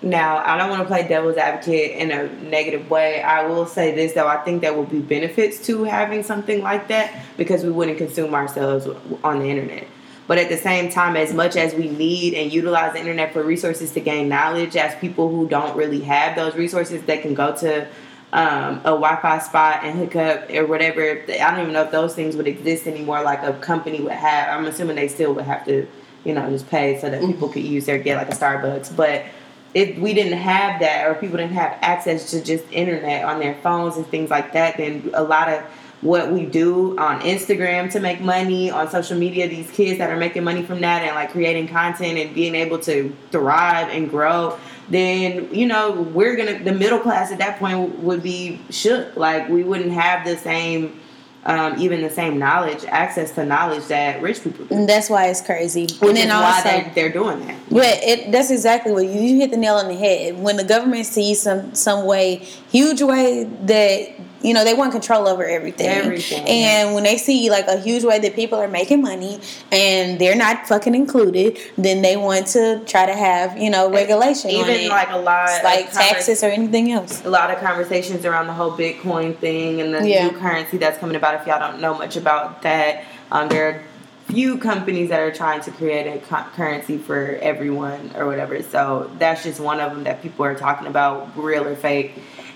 now 0.02 0.38
I 0.44 0.56
don't 0.56 0.70
want 0.70 0.82
to 0.82 0.86
play 0.88 1.06
devil's 1.06 1.36
advocate 1.36 1.96
in 1.96 2.10
a 2.10 2.28
negative 2.48 2.88
way. 2.90 3.22
I 3.22 3.46
will 3.46 3.66
say 3.66 3.94
this 3.94 4.12
though, 4.12 4.28
I 4.28 4.36
think 4.38 4.62
there 4.62 4.72
will 4.72 4.84
be 4.84 5.00
benefits 5.00 5.58
to 5.66 5.84
having 5.84 6.22
something 6.22 6.62
like 6.62 6.88
that 6.88 7.10
because 7.36 7.64
we 7.64 7.70
wouldn't 7.70 7.98
consume 7.98 8.34
ourselves 8.34 8.86
on 9.24 9.40
the 9.40 9.46
internet. 9.50 9.86
But 10.26 10.38
at 10.38 10.48
the 10.48 10.56
same 10.56 10.90
time, 10.90 11.16
as 11.16 11.34
much 11.34 11.54
as 11.56 11.74
we 11.74 11.88
need 11.88 12.34
and 12.34 12.52
utilize 12.52 12.94
the 12.94 13.00
internet 13.00 13.32
for 13.32 13.42
resources 13.42 13.92
to 13.92 14.00
gain 14.00 14.28
knowledge, 14.28 14.74
as 14.74 14.94
people 14.98 15.28
who 15.28 15.46
don't 15.48 15.76
really 15.76 16.00
have 16.00 16.34
those 16.34 16.54
resources, 16.54 17.02
they 17.02 17.18
can 17.18 17.34
go 17.34 17.54
to 17.56 17.86
um, 18.32 18.78
a 18.80 18.90
Wi-Fi 18.90 19.38
spot 19.38 19.84
and 19.84 19.98
hook 19.98 20.16
up 20.16 20.50
or 20.50 20.66
whatever. 20.66 21.22
I 21.28 21.50
don't 21.50 21.60
even 21.60 21.72
know 21.72 21.82
if 21.82 21.90
those 21.90 22.14
things 22.14 22.36
would 22.36 22.48
exist 22.48 22.86
anymore. 22.86 23.22
Like 23.22 23.42
a 23.42 23.52
company 23.54 24.00
would 24.00 24.12
have. 24.12 24.58
I'm 24.58 24.66
assuming 24.66 24.96
they 24.96 25.08
still 25.08 25.34
would 25.34 25.44
have 25.44 25.64
to, 25.66 25.86
you 26.24 26.34
know, 26.34 26.48
just 26.50 26.68
pay 26.68 26.98
so 27.00 27.10
that 27.10 27.20
people 27.20 27.48
could 27.48 27.62
use 27.62 27.86
their 27.86 27.98
get 27.98 28.16
like 28.16 28.28
a 28.28 28.36
Starbucks. 28.36 28.96
But 28.96 29.26
if 29.74 29.98
we 29.98 30.14
didn't 30.14 30.38
have 30.38 30.80
that, 30.80 31.06
or 31.06 31.14
people 31.14 31.36
didn't 31.36 31.52
have 31.52 31.76
access 31.82 32.30
to 32.30 32.42
just 32.42 32.64
internet 32.72 33.24
on 33.24 33.40
their 33.40 33.54
phones 33.56 33.96
and 33.96 34.06
things 34.06 34.30
like 34.30 34.52
that, 34.54 34.78
then 34.78 35.10
a 35.14 35.22
lot 35.22 35.48
of 35.48 35.62
what 36.04 36.30
we 36.30 36.44
do 36.44 36.96
on 36.98 37.20
Instagram 37.22 37.90
to 37.90 37.98
make 37.98 38.20
money, 38.20 38.70
on 38.70 38.90
social 38.90 39.18
media, 39.18 39.48
these 39.48 39.70
kids 39.70 39.98
that 39.98 40.10
are 40.10 40.18
making 40.18 40.44
money 40.44 40.62
from 40.62 40.82
that 40.82 41.02
and 41.02 41.14
like 41.14 41.32
creating 41.32 41.66
content 41.66 42.18
and 42.18 42.34
being 42.34 42.54
able 42.54 42.78
to 42.78 43.16
thrive 43.30 43.88
and 43.88 44.10
grow, 44.10 44.58
then 44.90 45.52
you 45.52 45.66
know 45.66 45.92
we're 45.92 46.36
gonna 46.36 46.62
the 46.62 46.74
middle 46.74 46.98
class 46.98 47.32
at 47.32 47.38
that 47.38 47.58
point 47.58 47.98
would 48.00 48.22
be 48.22 48.60
shook. 48.68 49.16
Like 49.16 49.48
we 49.48 49.64
wouldn't 49.64 49.92
have 49.92 50.26
the 50.26 50.36
same 50.36 51.00
um, 51.46 51.78
even 51.78 52.00
the 52.00 52.10
same 52.10 52.38
knowledge, 52.38 52.84
access 52.86 53.30
to 53.32 53.44
knowledge 53.44 53.86
that 53.86 54.22
rich 54.22 54.42
people 54.42 54.64
do. 54.64 54.74
And 54.74 54.88
that's 54.88 55.10
why 55.10 55.28
it's 55.28 55.42
crazy. 55.42 55.82
Which 55.82 56.02
and 56.02 56.16
then 56.16 56.28
is 56.28 56.34
why 56.34 56.56
also, 56.56 56.68
they, 56.68 56.92
they're 56.94 57.12
doing 57.12 57.46
that. 57.46 57.58
Yeah, 57.70 57.82
it, 57.82 58.32
that's 58.32 58.50
exactly 58.50 58.92
what 58.92 59.04
you, 59.04 59.20
you 59.20 59.36
hit 59.40 59.50
the 59.50 59.56
nail 59.56 59.76
on 59.76 59.88
the 59.88 59.94
head. 59.94 60.38
When 60.38 60.56
the 60.56 60.64
government 60.64 61.06
sees 61.06 61.42
some 61.42 61.74
some 61.74 62.06
way, 62.06 62.36
huge 62.36 63.02
way 63.02 63.44
that 63.44 64.14
you 64.44 64.52
know 64.54 64.62
they 64.62 64.74
want 64.74 64.92
control 64.92 65.26
over 65.26 65.44
everything. 65.44 65.88
Everything, 65.88 66.46
And 66.46 66.94
when 66.94 67.02
they 67.02 67.16
see 67.16 67.50
like 67.50 67.66
a 67.66 67.80
huge 67.80 68.04
way 68.04 68.18
that 68.20 68.34
people 68.36 68.58
are 68.58 68.68
making 68.68 69.00
money 69.02 69.40
and 69.72 70.18
they're 70.20 70.36
not 70.36 70.68
fucking 70.68 70.94
included, 70.94 71.58
then 71.78 72.02
they 72.02 72.16
want 72.16 72.46
to 72.48 72.84
try 72.86 73.06
to 73.06 73.14
have 73.14 73.56
you 73.58 73.70
know 73.70 73.90
regulation. 73.90 74.50
on 74.50 74.56
Even 74.56 74.74
it. 74.80 74.88
like 74.90 75.10
a 75.10 75.16
lot, 75.18 75.64
like 75.64 75.90
taxes 75.92 76.44
or 76.44 76.48
anything 76.48 76.92
else. 76.92 77.24
a 77.24 77.30
lot 77.30 77.50
of 77.50 77.58
conversations 77.58 78.24
around 78.24 78.46
the 78.46 78.52
whole 78.52 78.72
Bitcoin 78.72 79.36
thing 79.38 79.80
and 79.80 79.94
the 79.94 80.06
Yeah. 80.08 80.28
new 80.28 80.36
currency 80.38 80.76
that's 80.76 80.98
coming 80.98 81.16
about. 81.16 81.40
If 81.40 81.46
y'all 81.46 81.58
don't 81.58 81.80
know 81.80 81.94
much 81.94 82.16
about 82.16 82.62
that, 82.62 83.04
um, 83.32 83.48
there 83.48 83.68
are 83.68 83.82
few 84.28 84.56
companies 84.58 85.08
that 85.10 85.20
are 85.20 85.30
trying 85.32 85.60
to 85.62 85.70
create 85.70 86.06
a 86.06 86.18
co- 86.18 86.44
currency 86.56 86.96
for 86.98 87.38
everyone 87.42 88.10
or 88.14 88.26
whatever. 88.26 88.62
So 88.62 89.10
that's 89.18 89.42
just 89.42 89.60
one 89.60 89.80
of 89.80 89.92
them 89.92 90.04
that 90.04 90.22
people 90.22 90.44
are 90.44 90.54
talking 90.54 90.86
about, 90.86 91.36
real 91.36 91.66
or 91.66 91.76
fake. 91.76 92.12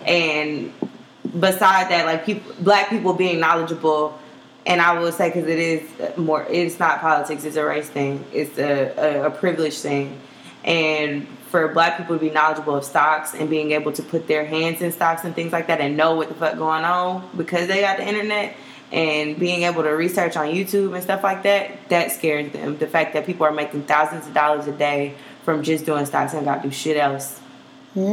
And 0.07 0.73
beside 1.39 1.91
that, 1.91 2.07
like 2.07 2.25
people, 2.25 2.53
black 2.61 2.91
people 2.91 3.13
being 3.13 3.41
knowledgeable. 3.41 4.19
And 4.67 4.81
I 4.81 4.99
will 4.99 5.13
say, 5.13 5.31
because 5.31 5.47
it 5.47 5.59
is 5.59 6.19
more, 6.19 6.47
it's 6.51 6.79
not 6.79 7.01
politics, 7.01 7.45
it's 7.45 7.57
a 7.57 7.65
race 7.65 7.89
thing, 7.89 8.25
it's 8.33 8.59
a, 8.59 8.93
a, 8.99 9.27
a 9.27 9.31
privilege 9.31 9.79
thing. 9.79 10.21
And 10.65 11.27
for 11.49 11.69
black 11.69 11.97
people 11.97 12.17
to 12.17 12.21
be 12.21 12.31
knowledgeable 12.31 12.77
of 12.77 12.85
stocks 12.85 13.35
and 13.35 13.49
being 13.49 13.73
able 13.73 13.93
to 13.93 14.03
put 14.03 14.27
their 14.27 14.45
hands 14.45 14.83
in 14.83 14.93
stocks 14.93 15.25
and 15.25 15.35
things 15.35 15.53
like 15.53 15.69
that 15.69 15.81
and 15.81 15.97
know 15.97 16.15
what 16.15 16.29
the 16.29 16.35
fuck 16.35 16.59
going 16.59 16.85
on 16.85 17.27
because 17.37 17.69
they 17.69 17.81
got 17.81 17.97
the 17.97 18.07
internet 18.07 18.55
and 18.93 19.39
being 19.39 19.63
able 19.63 19.83
to 19.83 19.91
research 19.91 20.37
on 20.37 20.49
YouTube 20.49 20.95
and 20.95 21.03
stuff 21.03 21.23
like 21.23 21.43
that, 21.45 21.89
that 21.89 22.13
scares 22.13 22.53
them. 22.53 22.77
The 22.77 22.87
fact 22.87 23.15
that 23.15 23.25
people 23.25 23.47
are 23.47 23.53
making 23.53 23.85
thousands 23.85 24.27
of 24.27 24.35
dollars 24.35 24.67
a 24.67 24.73
day 24.73 25.15
from 25.45 25.63
just 25.63 25.87
doing 25.87 26.05
stocks 26.05 26.35
and 26.35 26.45
got 26.45 26.63
to 26.63 26.69
do 26.69 26.75
shit 26.75 26.99
else 26.99 27.41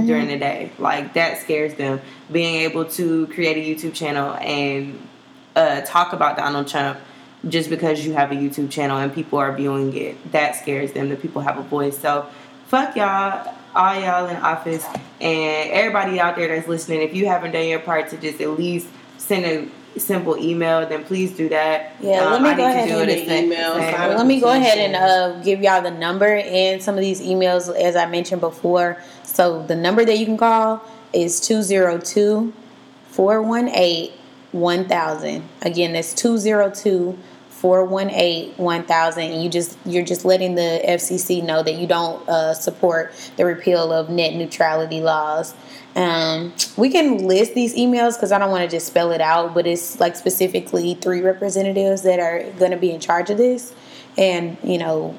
during 0.06 0.28
the 0.28 0.38
day. 0.38 0.72
Like 0.80 1.14
that 1.14 1.42
scares 1.42 1.74
them. 1.76 2.02
Being 2.32 2.62
able 2.62 2.86
to 2.86 3.28
create 3.28 3.58
a 3.58 3.76
YouTube 3.76 3.94
channel 3.94 4.34
and 4.36 5.08
uh, 5.56 5.82
talk 5.82 6.14
about 6.14 6.38
Donald 6.38 6.68
Trump 6.68 7.00
just 7.48 7.70
because 7.70 8.06
you 8.06 8.14
have 8.14 8.32
a 8.32 8.36
YouTube 8.36 8.72
channel 8.72 8.98
and 8.98 9.14
people 9.14 9.38
are 9.38 9.56
viewing 9.56 9.96
it, 9.96 10.32
that 10.32 10.56
scares 10.56 10.94
them. 10.94 11.10
That 11.10 11.22
people 11.22 11.42
have 11.42 11.58
a 11.58 11.64
voice. 11.64 11.98
So 11.98 12.28
fuck 12.68 12.96
y'all, 12.96 13.54
all 13.76 14.00
y'all 14.00 14.28
in 14.28 14.38
office, 14.38 14.86
and 15.22 15.72
everybody 15.72 16.20
out 16.20 16.36
there 16.36 16.48
that's 16.48 16.68
listening. 16.68 17.02
If 17.02 17.14
you 17.14 17.28
haven't 17.28 17.52
done 17.52 17.68
your 17.68 17.80
part 17.80 18.10
to 18.10 18.18
just 18.18 18.42
at 18.42 18.50
least 18.50 18.88
send 19.18 19.46
a 19.46 19.70
simple 19.98 20.38
email, 20.38 20.88
then 20.88 21.04
please 21.04 21.32
do 21.32 21.50
that. 21.50 21.94
Yeah, 22.02 22.30
let 22.32 22.42
me 22.42 22.50
I 22.50 22.56
go 22.56 22.66
ahead 22.66 22.90
and 22.90 23.10
it 23.10 23.28
send 23.28 23.54
as 23.54 23.96
same- 23.96 24.18
Let 24.18 24.26
me 24.26 24.40
go 24.40 24.50
ahead 24.50 24.78
and 24.78 24.96
uh, 24.96 25.42
give 25.42 25.62
y'all 25.62 25.82
the 25.82 25.92
number 25.92 26.36
and 26.38 26.82
some 26.82 26.96
of 26.96 27.02
these 27.02 27.22
emails, 27.22 27.74
as 27.76 27.96
I 27.96 28.06
mentioned 28.06 28.42
before. 28.42 29.02
So 29.24 29.64
the 29.64 29.76
number 29.76 30.06
that 30.06 30.18
you 30.18 30.26
can 30.26 30.38
call 30.38 30.82
is 31.14 31.40
202 31.42 32.54
418 33.10 34.12
1000. 34.52 35.44
Again, 35.62 35.94
that's 35.94 36.14
202 36.14 37.18
418 37.50 38.54
1000 38.58 39.24
and 39.24 39.44
you 39.44 39.50
just 39.50 39.78
you're 39.86 40.04
just 40.04 40.26
letting 40.26 40.56
the 40.56 40.82
FCC 40.88 41.44
know 41.44 41.64
that 41.64 41.76
you 41.76 41.88
don't 41.88 42.28
uh, 42.30 42.54
support 42.54 43.14
the 43.38 43.46
repeal 43.46 43.92
of 43.92 44.10
net 44.10 44.34
neutrality 44.36 45.00
laws. 45.02 45.56
Um, 45.96 46.54
we 46.76 46.90
can 46.90 47.26
list 47.26 47.54
these 47.54 47.74
emails 47.76 48.16
because 48.16 48.32
I 48.32 48.40
don't 48.40 48.52
want 48.52 48.70
to 48.70 48.76
just 48.76 48.88
spell 48.88 49.12
it 49.12 49.22
out, 49.22 49.54
but 49.54 49.66
it's 49.66 50.00
like 50.00 50.16
specifically 50.16 50.96
three 50.96 51.22
representatives 51.22 52.04
that 52.04 52.20
are 52.20 52.44
going 52.60 52.72
to 52.72 52.78
be 52.78 52.92
in 52.92 53.00
charge 53.00 53.30
of 53.30 53.38
this, 53.38 53.74
and 54.18 54.58
you 54.64 54.78
know, 54.78 55.18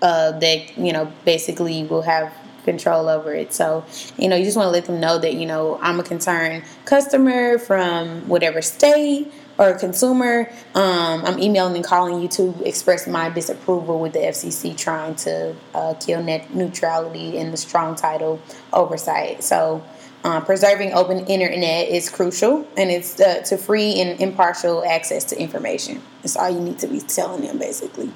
uh, 0.00 0.32
that 0.38 0.78
you 0.78 0.92
know 0.92 1.12
basically 1.24 1.84
will 1.84 2.02
have 2.02 2.32
control 2.64 3.08
over 3.08 3.34
it. 3.34 3.52
So 3.52 3.84
you 4.16 4.28
know, 4.28 4.36
you 4.36 4.44
just 4.44 4.56
want 4.56 4.68
to 4.68 4.70
let 4.70 4.86
them 4.86 5.00
know 5.00 5.18
that 5.18 5.34
you 5.34 5.44
know 5.44 5.78
I'm 5.82 6.00
a 6.00 6.02
concerned 6.02 6.64
customer 6.86 7.58
from 7.58 8.26
whatever 8.28 8.62
state 8.62 9.30
or 9.58 9.74
consumer. 9.74 10.50
Um, 10.74 11.24
I'm 11.26 11.38
emailing 11.38 11.76
and 11.76 11.84
calling 11.84 12.22
you 12.22 12.28
to 12.28 12.54
express 12.64 13.06
my 13.06 13.28
disapproval 13.28 13.98
with 13.98 14.14
the 14.14 14.20
FCC 14.20 14.74
trying 14.74 15.16
to 15.16 15.54
uh, 15.74 15.94
kill 15.94 16.22
net 16.22 16.54
neutrality 16.54 17.38
and 17.38 17.52
the 17.52 17.58
strong 17.58 17.94
title 17.94 18.40
oversight. 18.72 19.44
So. 19.44 19.82
Uh, 20.24 20.40
preserving 20.40 20.92
open 20.94 21.20
internet 21.26 21.88
is 21.88 22.10
crucial, 22.10 22.66
and 22.76 22.90
it's 22.90 23.20
uh, 23.20 23.40
to 23.42 23.56
free 23.56 24.00
and 24.00 24.20
impartial 24.20 24.84
access 24.84 25.22
to 25.22 25.40
information. 25.40 26.02
That's 26.22 26.36
all 26.36 26.50
you 26.50 26.58
need 26.60 26.80
to 26.80 26.88
be 26.88 26.98
telling 27.00 27.42
them, 27.42 27.56
basically. 27.58 28.10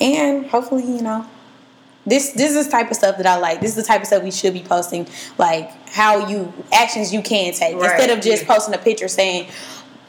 And 0.00 0.46
hopefully, 0.46 0.84
you 0.84 1.02
know, 1.02 1.26
this 2.06 2.32
this 2.32 2.56
is 2.56 2.64
the 2.66 2.72
type 2.72 2.90
of 2.90 2.96
stuff 2.96 3.18
that 3.18 3.26
I 3.26 3.36
like. 3.36 3.60
This 3.60 3.76
is 3.76 3.76
the 3.76 3.82
type 3.86 4.00
of 4.00 4.06
stuff 4.06 4.22
we 4.22 4.30
should 4.30 4.54
be 4.54 4.62
posting, 4.62 5.06
like 5.36 5.70
how 5.90 6.26
you 6.26 6.52
actions 6.72 7.12
you 7.12 7.20
can 7.20 7.52
take 7.52 7.76
Right. 7.76 7.92
instead 7.92 8.16
of 8.16 8.24
just 8.24 8.46
posting 8.46 8.74
a 8.74 8.78
picture 8.78 9.08
saying. 9.08 9.48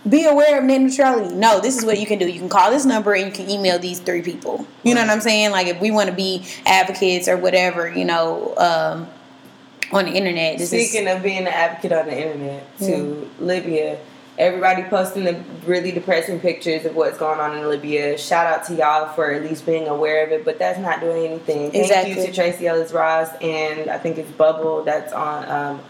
Be 0.10 0.26
aware 0.26 0.58
of 0.60 0.66
net 0.66 0.82
neutrality. 0.82 1.34
No, 1.34 1.62
this 1.62 1.78
is 1.78 1.86
what 1.86 1.98
you 1.98 2.06
can 2.06 2.20
do. 2.20 2.28
You 2.28 2.38
can 2.38 2.50
call 2.50 2.70
this 2.72 2.84
number 2.84 3.14
and 3.14 3.26
you 3.26 3.32
can 3.32 3.50
email 3.50 3.80
these 3.80 4.02
three 4.02 4.22
people. 4.22 4.68
You 4.84 4.96
know 4.96 5.00
what 5.00 5.10
I'm 5.10 5.22
saying? 5.22 5.52
Like 5.52 5.68
if 5.68 5.80
we 5.80 5.91
want 5.91 6.10
to 6.10 6.14
be 6.14 6.44
advocates 6.66 7.30
or 7.30 7.38
whatever, 7.38 7.89
you 7.89 8.04
know, 8.04 8.54
um, 8.58 9.08
on 9.94 10.06
the 10.06 10.12
internet. 10.12 10.58
This 10.58 10.74
is 10.74 10.89
Speaking 10.89 11.08
of 11.08 11.24
being 11.24 11.39
an 11.39 11.48
advocate 11.48 11.91
on 11.91 12.08
the 12.08 12.18
internet 12.18 12.80
to 12.80 13.30
Libya, 13.39 14.00
everybody 14.38 14.84
posting 14.84 15.24
the 15.24 15.41
really 15.66 15.91
depressing 15.91 16.39
pictures 16.39 16.86
of 16.86 16.96
what's 16.96 17.18
going 17.18 17.39
on 17.39 17.58
in 17.58 17.68
Libya. 17.70 18.18
Shout 18.18 18.48
out 18.48 18.66
to 18.68 18.76
y'all 18.76 19.14
for 19.14 19.32
at 19.32 19.44
least 19.44 19.66
being 19.66 19.88
aware 19.88 20.26
of 20.26 20.32
it, 20.32 20.44
but 20.44 20.58
that's 20.58 20.80
not 20.80 21.00
doing 21.00 21.26
anything. 21.26 21.72
Thank 21.72 22.08
you 22.08 22.16
to 22.16 22.32
Tracee 22.32 22.68
Ellis 22.68 22.91
Ross 22.91 23.30
and 23.41 23.89
I 23.89 23.98
think 23.98 24.18
it's 24.18 24.32
Bubble 24.32 24.84
that's 24.84 25.14
on 25.14 25.50
um, 25.50 25.82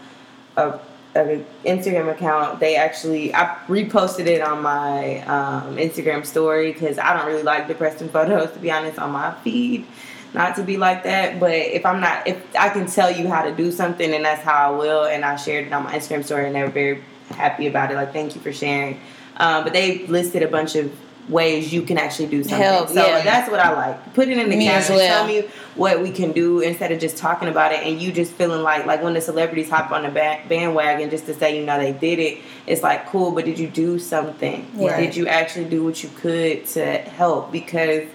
a, 0.56 0.80
a 1.18 1.44
Instagram 1.64 2.12
account. 2.12 2.60
They 2.60 2.76
actually 2.76 3.34
I 3.34 3.56
reposted 3.66 4.26
it 4.26 4.42
on 4.42 4.62
my 4.62 5.20
um, 5.22 5.76
Instagram 5.76 6.26
story 6.26 6.72
because 6.72 6.98
I 6.98 7.16
don't 7.16 7.26
really 7.26 7.42
like 7.42 7.68
depressing 7.68 8.10
photos 8.10 8.52
to 8.52 8.58
be 8.58 8.70
honest 8.70 8.98
on 8.98 9.12
my 9.12 9.32
feed 9.42 9.86
not 10.34 10.56
to 10.56 10.62
be 10.62 10.76
like 10.76 11.04
that. 11.04 11.40
But 11.40 11.52
if 11.52 11.86
I'm 11.86 12.00
not, 12.00 12.26
if 12.26 12.42
I 12.56 12.68
can 12.68 12.86
tell 12.86 13.10
you 13.10 13.28
how 13.28 13.42
to 13.42 13.54
do 13.54 13.72
something, 13.72 14.12
and 14.12 14.24
that's 14.24 14.42
how 14.42 14.72
I 14.72 14.76
will. 14.76 15.04
And 15.04 15.24
I 15.24 15.36
shared 15.36 15.66
it 15.66 15.72
on 15.72 15.84
my 15.84 15.96
Instagram 15.96 16.24
story, 16.24 16.46
and 16.46 16.54
they 16.54 16.62
were 16.62 16.68
very 16.68 17.02
happy 17.30 17.66
about 17.66 17.90
it. 17.90 17.94
Like, 17.94 18.12
thank 18.12 18.34
you 18.34 18.40
for 18.40 18.52
sharing. 18.52 19.00
Um, 19.36 19.64
but 19.64 19.72
they 19.72 20.06
listed 20.06 20.42
a 20.42 20.48
bunch 20.48 20.76
of 20.76 20.92
ways 21.28 21.72
you 21.72 21.82
can 21.82 21.98
actually 21.98 22.28
do 22.28 22.42
something. 22.42 22.60
Help, 22.60 22.88
so 22.88 23.06
yeah. 23.06 23.22
that's 23.22 23.50
what 23.50 23.60
I 23.60 23.72
like. 23.72 24.14
Put 24.14 24.28
it 24.28 24.36
in 24.36 24.50
the 24.50 24.56
Me 24.56 24.66
camera. 24.66 24.96
well. 24.96 25.26
Tell 25.26 25.26
me 25.26 25.48
what 25.74 26.02
we 26.02 26.10
can 26.10 26.32
do 26.32 26.60
instead 26.60 26.92
of 26.92 27.00
just 27.00 27.16
talking 27.16 27.48
about 27.48 27.72
it 27.72 27.82
and 27.82 28.00
you 28.00 28.12
just 28.12 28.32
feeling 28.32 28.62
like 28.62 28.86
like 28.86 29.02
when 29.02 29.14
the 29.14 29.20
celebrities 29.20 29.70
hop 29.70 29.90
on 29.90 30.02
the 30.02 30.10
ba- 30.10 30.40
bandwagon 30.48 31.10
just 31.10 31.26
to 31.26 31.34
say 31.34 31.58
you 31.58 31.64
know 31.64 31.78
they 31.78 31.92
did 31.92 32.18
it. 32.18 32.38
It's 32.66 32.82
like 32.82 33.06
cool, 33.06 33.32
but 33.32 33.44
did 33.44 33.58
you 33.58 33.68
do 33.68 33.98
something? 33.98 34.70
Yeah. 34.74 35.00
Did 35.00 35.16
you 35.16 35.26
actually 35.26 35.66
do 35.66 35.82
what 35.82 36.02
you 36.02 36.10
could 36.16 36.66
to 36.68 36.98
help? 36.98 37.50
Because 37.50 38.08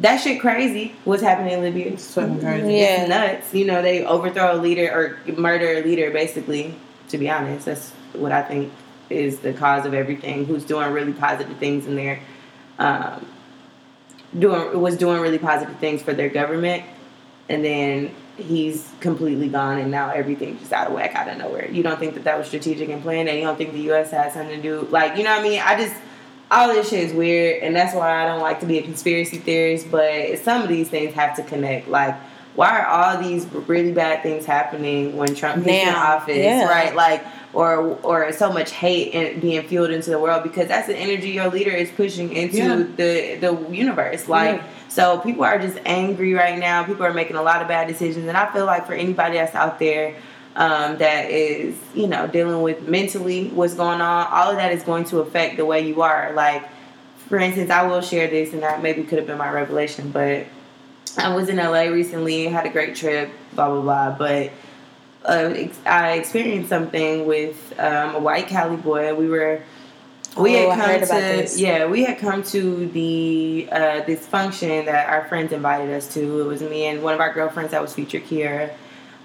that 0.00 0.18
shit 0.18 0.40
crazy. 0.40 0.94
What's 1.04 1.22
happening 1.22 1.52
in 1.52 1.62
Libya? 1.62 1.92
It's 1.92 2.14
fucking 2.14 2.40
crazy. 2.40 2.74
Yeah. 2.74 3.02
It's 3.02 3.08
nuts. 3.08 3.54
You 3.54 3.66
know, 3.66 3.82
they 3.82 4.04
overthrow 4.04 4.54
a 4.54 4.58
leader 4.58 5.18
or 5.26 5.32
murder 5.34 5.72
a 5.74 5.82
leader, 5.82 6.10
basically. 6.10 6.74
To 7.08 7.18
be 7.18 7.30
honest, 7.30 7.64
that's 7.66 7.90
what 8.12 8.32
I 8.32 8.42
think 8.42 8.72
is 9.10 9.38
the 9.40 9.52
cause 9.52 9.86
of 9.86 9.94
everything. 9.94 10.44
Who's 10.44 10.64
doing 10.64 10.92
really 10.92 11.12
positive 11.12 11.56
things 11.56 11.86
in 11.86 11.96
there, 11.96 12.20
um, 12.78 13.26
doing 14.38 14.78
was 14.78 14.96
doing 14.96 15.20
really 15.20 15.38
positive 15.38 15.76
things 15.78 16.02
for 16.02 16.12
their 16.12 16.28
government, 16.28 16.84
and 17.48 17.64
then 17.64 18.14
he's 18.36 18.92
completely 19.00 19.48
gone, 19.48 19.78
and 19.78 19.90
now 19.90 20.10
everything's 20.10 20.60
just 20.60 20.72
out 20.72 20.88
of 20.88 20.92
whack, 20.92 21.14
out 21.14 21.28
of 21.28 21.38
nowhere. 21.38 21.68
You 21.70 21.82
don't 21.82 21.98
think 21.98 22.14
that 22.14 22.24
that 22.24 22.38
was 22.38 22.46
strategic 22.46 22.88
and 22.90 23.02
planned, 23.02 23.28
and 23.28 23.38
you 23.38 23.44
don't 23.44 23.56
think 23.56 23.72
the 23.72 23.80
U.S. 23.80 24.10
had 24.10 24.32
something 24.32 24.54
to 24.56 24.62
do, 24.62 24.86
like 24.90 25.16
you 25.16 25.24
know 25.24 25.30
what 25.30 25.40
I 25.40 25.48
mean? 25.48 25.60
I 25.64 25.76
just 25.82 25.96
all 26.50 26.68
this 26.68 26.88
shit 26.90 27.00
is 27.04 27.12
weird, 27.12 27.62
and 27.62 27.74
that's 27.76 27.94
why 27.94 28.22
I 28.22 28.26
don't 28.26 28.40
like 28.40 28.60
to 28.60 28.66
be 28.66 28.78
a 28.78 28.82
conspiracy 28.82 29.38
theorist. 29.38 29.90
But 29.90 30.38
some 30.38 30.62
of 30.62 30.68
these 30.68 30.88
things 30.88 31.14
have 31.14 31.36
to 31.36 31.42
connect. 31.42 31.88
Like, 31.88 32.16
why 32.54 32.80
are 32.80 32.86
all 32.86 33.22
these 33.22 33.46
really 33.46 33.92
bad 33.92 34.22
things 34.22 34.44
happening 34.46 35.16
when 35.16 35.34
Trump 35.34 35.58
is 35.58 35.66
in 35.66 35.88
office? 35.94 36.36
yeah. 36.36 36.66
Right? 36.66 36.94
Like, 36.94 37.24
or 37.52 37.98
or 38.02 38.32
so 38.32 38.52
much 38.52 38.70
hate 38.72 39.14
and 39.14 39.40
being 39.40 39.62
fueled 39.66 39.90
into 39.90 40.10
the 40.10 40.18
world 40.18 40.42
because 40.42 40.68
that's 40.68 40.86
the 40.86 40.96
energy 40.96 41.30
your 41.30 41.48
leader 41.48 41.70
is 41.70 41.90
pushing 41.90 42.32
into 42.32 42.56
Yeah. 42.56 42.76
the 42.96 43.36
the 43.40 43.68
universe. 43.70 44.28
Like. 44.28 44.60
Yeah. 44.60 44.66
So 44.90 45.18
people 45.18 45.44
are 45.44 45.58
just 45.58 45.78
angry 45.84 46.32
right 46.32 46.58
now. 46.58 46.82
People 46.82 47.04
are 47.04 47.12
making 47.12 47.36
a 47.36 47.42
lot 47.42 47.60
of 47.60 47.68
bad 47.68 47.88
decisions, 47.88 48.26
and 48.26 48.36
I 48.38 48.50
feel 48.52 48.64
like 48.64 48.86
for 48.86 48.94
anybody 48.94 49.36
that's 49.36 49.54
out 49.54 49.78
there 49.78 50.14
um, 50.58 50.98
that 50.98 51.30
is, 51.30 51.76
you 51.94 52.08
know, 52.08 52.26
dealing 52.26 52.60
with 52.62 52.86
mentally 52.88 53.48
what's 53.50 53.74
going 53.74 54.00
on, 54.00 54.26
all 54.30 54.50
of 54.50 54.56
that 54.56 54.72
is 54.72 54.82
going 54.82 55.04
to 55.04 55.20
affect 55.20 55.56
the 55.56 55.64
way 55.64 55.86
you 55.86 56.02
are. 56.02 56.32
Like, 56.34 56.68
for 57.28 57.38
instance, 57.38 57.70
I 57.70 57.86
will 57.86 58.00
share 58.02 58.26
this, 58.28 58.52
and 58.52 58.62
that 58.62 58.82
maybe 58.82 59.04
could 59.04 59.18
have 59.18 59.26
been 59.26 59.38
my 59.38 59.50
revelation, 59.50 60.10
but 60.10 60.46
I 61.16 61.34
was 61.34 61.48
in 61.48 61.56
LA 61.56 61.82
recently, 61.84 62.46
had 62.46 62.66
a 62.66 62.70
great 62.70 62.96
trip, 62.96 63.30
blah 63.54 63.68
blah 63.70 63.80
blah. 63.82 64.18
But 64.18 64.50
uh, 65.24 65.52
ex- 65.54 65.78
I 65.86 66.14
experienced 66.14 66.68
something 66.68 67.24
with 67.26 67.72
um, 67.78 68.16
a 68.16 68.18
white 68.18 68.48
Cali 68.48 68.76
boy. 68.76 69.14
We 69.14 69.28
were 69.28 69.62
we 70.36 70.56
Oh, 70.56 70.70
had 70.70 71.06
come 71.08 71.44
to 71.46 71.48
yeah 71.56 71.86
we 71.86 72.04
had 72.04 72.18
come 72.18 72.42
to 72.44 72.86
the 72.88 73.68
uh, 73.70 74.00
this 74.02 74.26
function 74.26 74.86
that 74.86 75.08
our 75.08 75.26
friends 75.28 75.52
invited 75.52 75.92
us 75.94 76.12
to 76.14 76.40
it 76.40 76.44
was 76.44 76.62
me 76.62 76.86
and 76.86 77.02
one 77.02 77.14
of 77.14 77.20
our 77.20 77.32
girlfriends 77.32 77.70
that 77.72 77.82
was 77.82 77.94
featured 77.94 78.22
here 78.22 78.74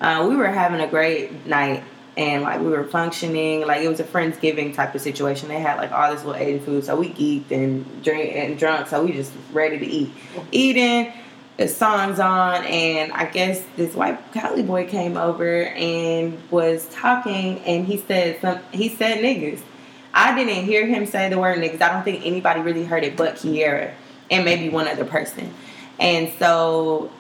uh, 0.02 0.26
we 0.28 0.36
were 0.36 0.48
having 0.48 0.82
a 0.82 0.88
great 0.88 1.46
night 1.46 1.84
and 2.16 2.44
like 2.44 2.60
we 2.60 2.68
were 2.68 2.84
functioning 2.84 3.66
like 3.66 3.82
it 3.82 3.88
was 3.88 4.00
a 4.00 4.04
friendsgiving 4.04 4.74
type 4.74 4.94
of 4.94 5.02
situation 5.02 5.50
they 5.50 5.60
had 5.60 5.78
like 5.78 5.92
all 5.92 6.14
this 6.14 6.24
little 6.24 6.40
asian 6.40 6.64
food 6.64 6.86
so 6.86 6.96
we 6.96 7.10
geeked 7.10 7.50
and 7.52 8.04
drink 8.04 8.36
and 8.36 8.60
drunk 8.60 8.88
so 8.88 9.04
we 9.04 9.12
just 9.12 9.32
ready 9.52 9.80
to 9.80 9.86
eat 9.86 10.12
eating 10.52 11.12
the 11.58 11.68
songs 11.68 12.20
on 12.20 12.64
and 12.66 13.12
i 13.14 13.26
guess 13.26 13.64
this 13.78 13.96
white 13.96 14.20
cali 14.32 14.62
boy 14.62 14.86
came 14.86 15.18
over 15.18 15.64
and 15.64 16.40
was 16.52 16.88
talking 16.90 17.58
and 17.62 17.88
he 17.88 17.98
said 17.98 18.40
some 18.42 18.60
he 18.72 18.90
said 18.90 19.18
niggas 19.18 19.62
I 20.14 20.36
didn't 20.36 20.66
hear 20.66 20.86
him 20.86 21.06
say 21.06 21.30
the 21.30 21.40
word 21.40 21.58
niggas. 21.58 21.82
I 21.82 21.92
don't 21.92 22.04
think 22.04 22.26
anybody 22.26 22.62
really 22.62 22.86
heard 22.86 23.04
it 23.04 23.18
but 23.18 23.38
Ciara 23.38 23.94
and 24.30 24.46
maybe 24.46 24.70
one 24.70 24.88
other 24.88 25.06
person. 25.06 25.54
And 26.00 26.32
so, 26.38 27.12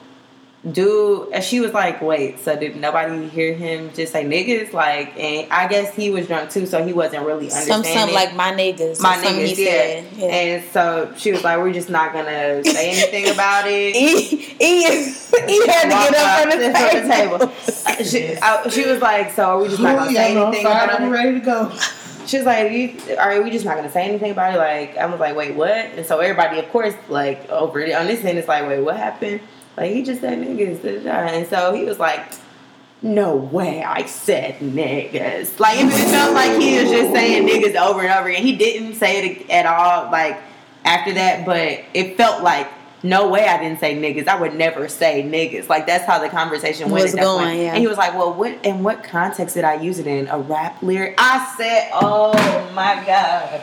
dude, 0.72 1.30
and 1.34 1.44
she 1.44 1.60
was 1.60 1.74
like, 1.74 2.02
wait, 2.02 2.40
so 2.40 2.56
did 2.58 2.76
nobody 2.78 3.28
hear 3.28 3.54
him 3.54 3.92
just 3.94 4.14
say 4.14 4.24
niggas? 4.26 4.72
Like, 4.74 5.18
and 5.20 5.52
I 5.52 5.68
guess 5.68 5.94
he 5.94 6.10
was 6.10 6.28
drunk 6.28 6.50
too, 6.52 6.66
so 6.66 6.84
he 6.86 6.94
wasn't 6.94 7.26
really 7.26 7.50
Some 7.50 7.60
understanding. 7.82 7.94
something 7.94 8.16
like 8.16 8.36
my 8.36 8.52
niggas. 8.54 9.02
my 9.02 9.18
or 9.18 9.24
something 9.24 9.34
niggas, 9.44 9.56
he 9.56 9.66
yeah. 9.66 9.72
said. 9.72 10.06
yeah. 10.14 10.26
And 10.28 10.64
so 10.72 11.14
she 11.18 11.32
was 11.32 11.44
like, 11.44 11.58
we're 11.58 11.74
just 11.74 11.90
not 11.90 12.14
gonna 12.14 12.64
say 12.64 12.92
anything 12.92 13.30
about 13.34 13.66
it. 13.68 13.96
he, 13.96 14.26
he, 14.38 14.84
he 14.86 15.68
had 15.68 15.84
to 15.84 15.90
get 15.90 16.16
up 16.16 16.50
from 16.52 16.60
the 16.60 16.70
Walk 16.70 16.92
table. 17.10 17.36
up 17.36 17.42
from 17.42 17.48
the 17.48 17.54
table. 17.54 17.54
Uh, 17.86 18.04
she, 18.04 18.38
I, 18.42 18.70
she 18.70 18.86
was 18.90 19.02
like, 19.02 19.32
so 19.32 19.44
are 19.44 19.62
we 19.62 19.68
just 19.68 19.82
not 19.82 19.98
gonna 19.98 20.12
Ooh, 20.12 20.14
say 20.16 20.34
y'all 20.34 20.36
know, 20.36 20.48
anything 20.48 20.66
fired 20.66 20.84
about 20.86 20.94
up 20.96 21.00
and 21.02 21.10
it? 21.10 21.12
ready 21.18 21.40
to 21.40 21.46
go. 21.46 21.78
She 22.26 22.38
was 22.38 22.46
like, 22.46 22.72
you, 22.72 23.18
"Are 23.18 23.42
we 23.42 23.52
just 23.52 23.66
not 23.66 23.76
gonna 23.76 23.92
say 23.92 24.06
anything 24.08 24.32
about 24.32 24.56
it?" 24.56 24.58
Like, 24.58 24.96
I 24.98 25.06
was 25.08 25.20
like, 25.20 25.36
"Wait, 25.36 25.56
what?" 25.56 25.70
And 25.72 26.06
so 26.06 26.20
everybody, 26.20 26.58
of 26.58 26.70
course, 26.70 26.94
like 27.10 27.50
over 27.50 27.82
it 27.82 27.92
on 27.94 28.08
this 28.08 28.24
end, 28.24 28.38
it's 28.38 28.48
like, 28.48 28.66
"Wait, 28.66 28.80
what 28.80 28.96
happened?" 28.96 29.42
Like 29.78 29.92
he 29.92 30.04
just 30.04 30.22
said 30.22 30.38
niggas, 30.40 30.84
and 31.06 31.48
so 31.48 31.74
he 31.74 31.84
was 31.84 32.00
like, 32.00 32.34
"No 33.02 33.36
way, 33.36 33.84
I 33.84 34.06
said 34.06 34.60
niggas." 34.60 35.60
Like 35.60 35.80
it 35.80 35.90
felt 35.90 36.34
like 36.34 36.62
he 36.62 36.80
was 36.82 36.92
just 36.92 37.14
saying 37.14 37.48
niggas 37.48 37.76
over 37.76 38.02
and 38.02 38.12
over 38.12 38.30
again. 38.30 38.44
He 38.44 38.56
didn't 38.56 38.96
say 38.96 39.26
it 39.26 39.50
at 39.50 39.66
all, 39.66 40.12
like 40.12 40.40
after 40.86 41.14
that, 41.14 41.46
but 41.46 41.84
it 41.94 42.18
felt 42.18 42.44
like. 42.44 42.68
No 43.06 43.28
way 43.28 43.46
I 43.46 43.62
didn't 43.62 43.82
say 43.82 43.98
niggas. 43.98 44.30
I 44.30 44.40
would 44.40 44.56
never 44.56 44.88
say 44.88 45.24
niggas. 45.24 45.68
Like 45.68 45.86
that's 45.86 46.06
how 46.06 46.20
the 46.20 46.30
conversation 46.30 46.90
went. 46.90 47.04
Was 47.04 47.14
at 47.14 47.20
that 47.20 47.26
point. 47.26 47.48
going, 47.48 47.60
yeah. 47.60 47.74
And 47.74 47.80
he 47.80 47.86
was 47.86 47.98
like, 47.98 48.14
"Well, 48.14 48.34
what 48.34 48.58
in 48.64 48.82
what 48.82 49.04
context 49.04 49.56
did 49.56 49.66
I 49.66 49.74
use 49.74 50.00
it 50.00 50.08
in? 50.08 50.30
A 50.30 50.40
rap 50.40 50.82
lyric?" 50.82 51.16
I 51.18 51.54
said, 51.58 51.90
"Oh 51.92 52.32
my 52.74 53.04
god." 53.06 53.62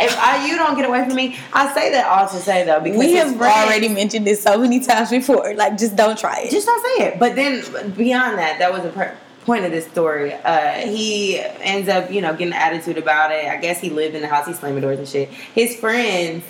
If 0.00 0.16
I 0.18 0.46
you 0.46 0.56
don't 0.56 0.76
get 0.76 0.88
away 0.88 1.04
from 1.04 1.14
me, 1.16 1.36
I 1.52 1.72
say 1.74 1.90
that 1.92 2.06
all 2.06 2.28
to 2.28 2.36
say 2.36 2.64
though 2.64 2.80
because 2.80 2.98
We 2.98 3.14
have 3.14 3.40
already 3.40 3.88
mentioned 3.88 4.26
this 4.26 4.42
so 4.42 4.56
many 4.58 4.80
times 4.80 5.10
before. 5.10 5.54
Like, 5.54 5.76
just 5.76 5.96
don't 5.96 6.18
try 6.18 6.42
it. 6.42 6.50
just 6.50 6.66
don't 6.66 6.98
say 6.98 7.06
it. 7.06 7.18
But 7.18 7.34
then 7.34 7.90
beyond 7.92 8.38
that, 8.38 8.58
that 8.58 8.72
was 8.72 8.84
a. 8.84 8.90
per- 8.90 9.16
point 9.48 9.64
of 9.64 9.70
this 9.70 9.86
story. 9.86 10.34
Uh, 10.34 10.72
he 10.86 11.38
ends 11.40 11.88
up, 11.88 12.12
you 12.12 12.20
know, 12.20 12.32
getting 12.32 12.48
an 12.48 12.52
attitude 12.52 12.98
about 12.98 13.32
it. 13.32 13.46
I 13.46 13.56
guess 13.56 13.80
he 13.80 13.88
lived 13.88 14.14
in 14.14 14.20
the 14.20 14.28
house, 14.28 14.46
he 14.46 14.52
slamming 14.52 14.82
doors 14.82 14.98
and 14.98 15.08
shit. 15.08 15.30
His 15.30 15.74
friends 15.74 16.44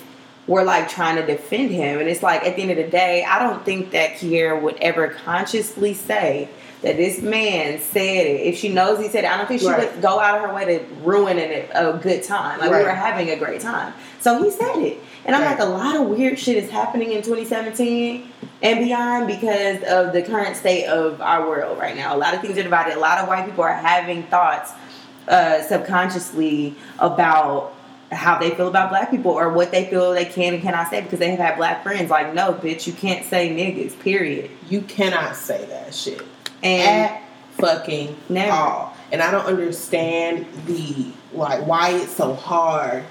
were 0.47 0.65
like 0.65 0.89
trying 0.89 1.15
to 1.15 1.25
defend 1.25 1.71
him, 1.71 1.99
and 1.99 2.09
it's 2.09 2.21
like 2.21 2.43
at 2.43 2.57
the 2.57 2.61
end 2.61 2.71
of 2.71 2.77
the 2.77 2.89
day, 2.89 3.23
I 3.23 3.39
don't 3.39 3.63
think 3.63 3.91
that 3.91 4.19
Ciara 4.19 4.59
would 4.59 4.75
ever 4.81 5.07
consciously 5.07 5.93
say. 5.93 6.49
That 6.81 6.95
this 6.95 7.21
man 7.21 7.79
said 7.81 8.25
it. 8.25 8.41
If 8.47 8.57
she 8.57 8.69
knows 8.69 8.99
he 8.99 9.09
said 9.09 9.25
it, 9.25 9.29
I 9.31 9.37
don't 9.37 9.47
think 9.47 9.59
she 9.59 9.67
Right. 9.67 9.91
would 9.93 10.01
go 10.01 10.17
out 10.19 10.35
of 10.35 10.47
her 10.49 10.53
way 10.55 10.63
to 10.77 10.85
ruin 11.03 11.37
it 11.37 11.69
a 11.73 11.93
good 12.01 12.23
time. 12.23 12.59
Like 12.59 12.71
we 12.71 12.77
were 12.77 12.89
having 12.89 13.29
a 13.29 13.35
great 13.35 13.59
time. 13.59 13.93
So 14.21 14.41
he 14.41 14.49
said 14.49 14.77
it. 14.77 14.97
And 15.25 15.35
I'm 15.35 15.41
Right. 15.41 15.51
like, 15.51 15.59
a 15.59 15.65
lot 15.69 15.95
of 15.97 16.03
weird 16.03 16.39
shit 16.39 16.55
is 16.55 16.69
happening 16.69 17.11
in 17.11 17.21
2017 17.21 18.31
and 18.61 18.79
beyond 18.79 19.27
because 19.27 19.83
of 19.83 20.13
the 20.13 20.21
current 20.21 20.55
state 20.55 20.85
of 20.85 21.21
our 21.21 21.47
world 21.49 21.77
right 21.77 21.95
now. 21.97 22.15
A 22.15 22.17
lot 22.17 22.33
of 22.33 22.39
things 22.41 22.57
are 22.57 22.63
divided. 22.63 22.95
A 22.95 22.99
lot 22.99 23.17
of 23.19 23.27
white 23.27 23.45
people 23.45 23.63
are 23.65 23.73
having 23.73 24.23
thoughts 24.23 24.71
uh, 25.27 25.61
subconsciously 25.63 26.75
about 26.99 27.73
how 28.11 28.39
they 28.39 28.49
feel 28.51 28.67
about 28.69 28.89
black 28.89 29.11
people 29.11 29.31
or 29.31 29.49
what 29.49 29.71
they 29.71 29.85
feel 29.85 30.11
they 30.13 30.25
can 30.25 30.53
and 30.55 30.63
cannot 30.63 30.89
say 30.89 31.01
because 31.01 31.19
they 31.19 31.29
have 31.29 31.39
had 31.39 31.57
black 31.57 31.83
friends. 31.83 32.09
Like, 32.09 32.33
no, 32.33 32.53
bitch, 32.53 32.87
you 32.87 32.93
can't 32.93 33.25
say 33.25 33.49
niggas, 33.49 33.99
period. 33.99 34.49
You 34.69 34.81
cannot 34.81 35.35
say 35.35 35.65
that 35.65 35.93
shit. 35.93 36.21
And 36.63 37.11
at 37.11 37.23
fucking 37.53 38.17
Never. 38.29 38.51
all. 38.51 38.97
And 39.11 39.21
I 39.21 39.31
don't 39.31 39.45
understand 39.45 40.45
the 40.65 41.07
like 41.33 41.65
why 41.65 41.91
it's 41.91 42.11
so 42.11 42.33
hard. 42.33 43.03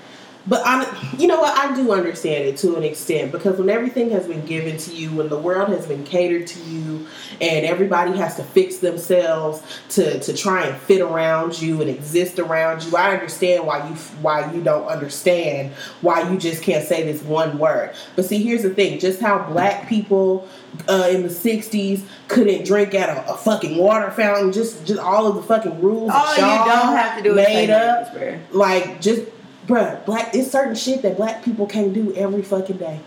But 0.47 0.63
I, 0.65 1.15
you 1.19 1.27
know 1.27 1.41
what? 1.41 1.57
I 1.57 1.75
do 1.75 1.93
understand 1.93 2.45
it 2.45 2.57
to 2.59 2.77
an 2.77 2.83
extent 2.83 3.33
because 3.33 3.59
when 3.59 3.69
everything 3.69 4.11
has 4.11 4.27
been 4.27 4.45
given 4.47 4.79
to 4.79 4.95
you, 4.95 5.11
when 5.15 5.29
the 5.29 5.39
world 5.39 5.69
has 5.69 5.87
been 5.87 6.05
catered 6.05 6.47
to 6.47 6.61
you, 6.61 7.07
and 7.41 7.67
everybody 7.67 8.17
has 8.17 8.37
to 8.37 8.43
fix 8.43 8.79
themselves 8.79 9.63
to 9.91 10.19
to 10.21 10.35
try 10.35 10.67
and 10.67 10.77
fit 10.83 11.01
around 11.01 11.61
you 11.61 11.81
and 11.81 11.91
exist 11.91 12.39
around 12.39 12.83
you, 12.85 12.97
I 12.97 13.13
understand 13.13 13.67
why 13.67 13.89
you 13.89 13.95
why 14.23 14.53
you 14.53 14.63
don't 14.63 14.87
understand 14.87 15.73
why 16.01 16.31
you 16.31 16.39
just 16.39 16.63
can't 16.63 16.87
say 16.87 17.03
this 17.03 17.23
one 17.23 17.59
word. 17.59 17.95
But 18.17 18.25
see, 18.25 18.43
here's 18.43 18.63
the 18.63 18.71
thing: 18.71 18.99
just 18.99 19.21
how 19.21 19.39
black 19.51 19.89
people 19.89 20.49
uh, 20.89 21.09
in 21.11 21.23
the 21.23 21.29
'60s 21.29 22.03
couldn't 22.29 22.65
drink 22.65 22.95
at 22.95 23.09
a, 23.09 23.33
a 23.33 23.37
fucking 23.37 23.77
water 23.77 24.11
fountain, 24.11 24.53
just 24.53 24.87
just 24.87 25.01
all 25.01 25.27
of 25.27 25.35
the 25.35 25.43
fucking 25.43 25.81
rules. 25.83 26.11
all 26.13 26.35
you 26.35 26.41
don't 26.41 26.97
have 26.97 27.19
to 27.19 27.23
do 27.23 27.35
made 27.35 27.71
up 27.71 28.15
like 28.53 29.01
just 29.01 29.23
bruh, 29.69 30.05
black 30.05 30.35
it's 30.35 30.51
certain 30.51 30.75
shit 30.75 31.03
that 31.03 31.17
black 31.17 31.45
people 31.45 31.67
can't 31.67 31.93
do 31.93 32.13
every 32.15 32.43
fucking 32.43 32.79
day. 32.79 33.01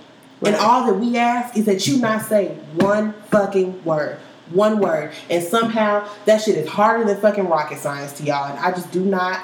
And 0.44 0.56
all 0.56 0.86
that 0.88 0.94
we 0.96 1.18
ask 1.18 1.58
is 1.58 1.66
that 1.66 1.86
you 1.86 1.98
not 2.00 2.26
say 2.26 2.50
one 2.76 3.14
fucking 3.30 3.84
word. 3.84 4.18
One 4.52 4.80
word. 4.80 5.14
And 5.30 5.44
somehow 5.44 6.08
that 6.26 6.42
shit 6.42 6.58
is 6.58 6.68
harder 6.70 7.06
than 7.06 7.20
fucking 7.22 7.48
rocket 7.48 7.78
science 7.78 8.14
to 8.14 8.24
y'all. 8.24 8.50
And 8.50 8.60
I 8.60 8.72
just 8.72 8.92
do 8.92 9.04
not 9.04 9.42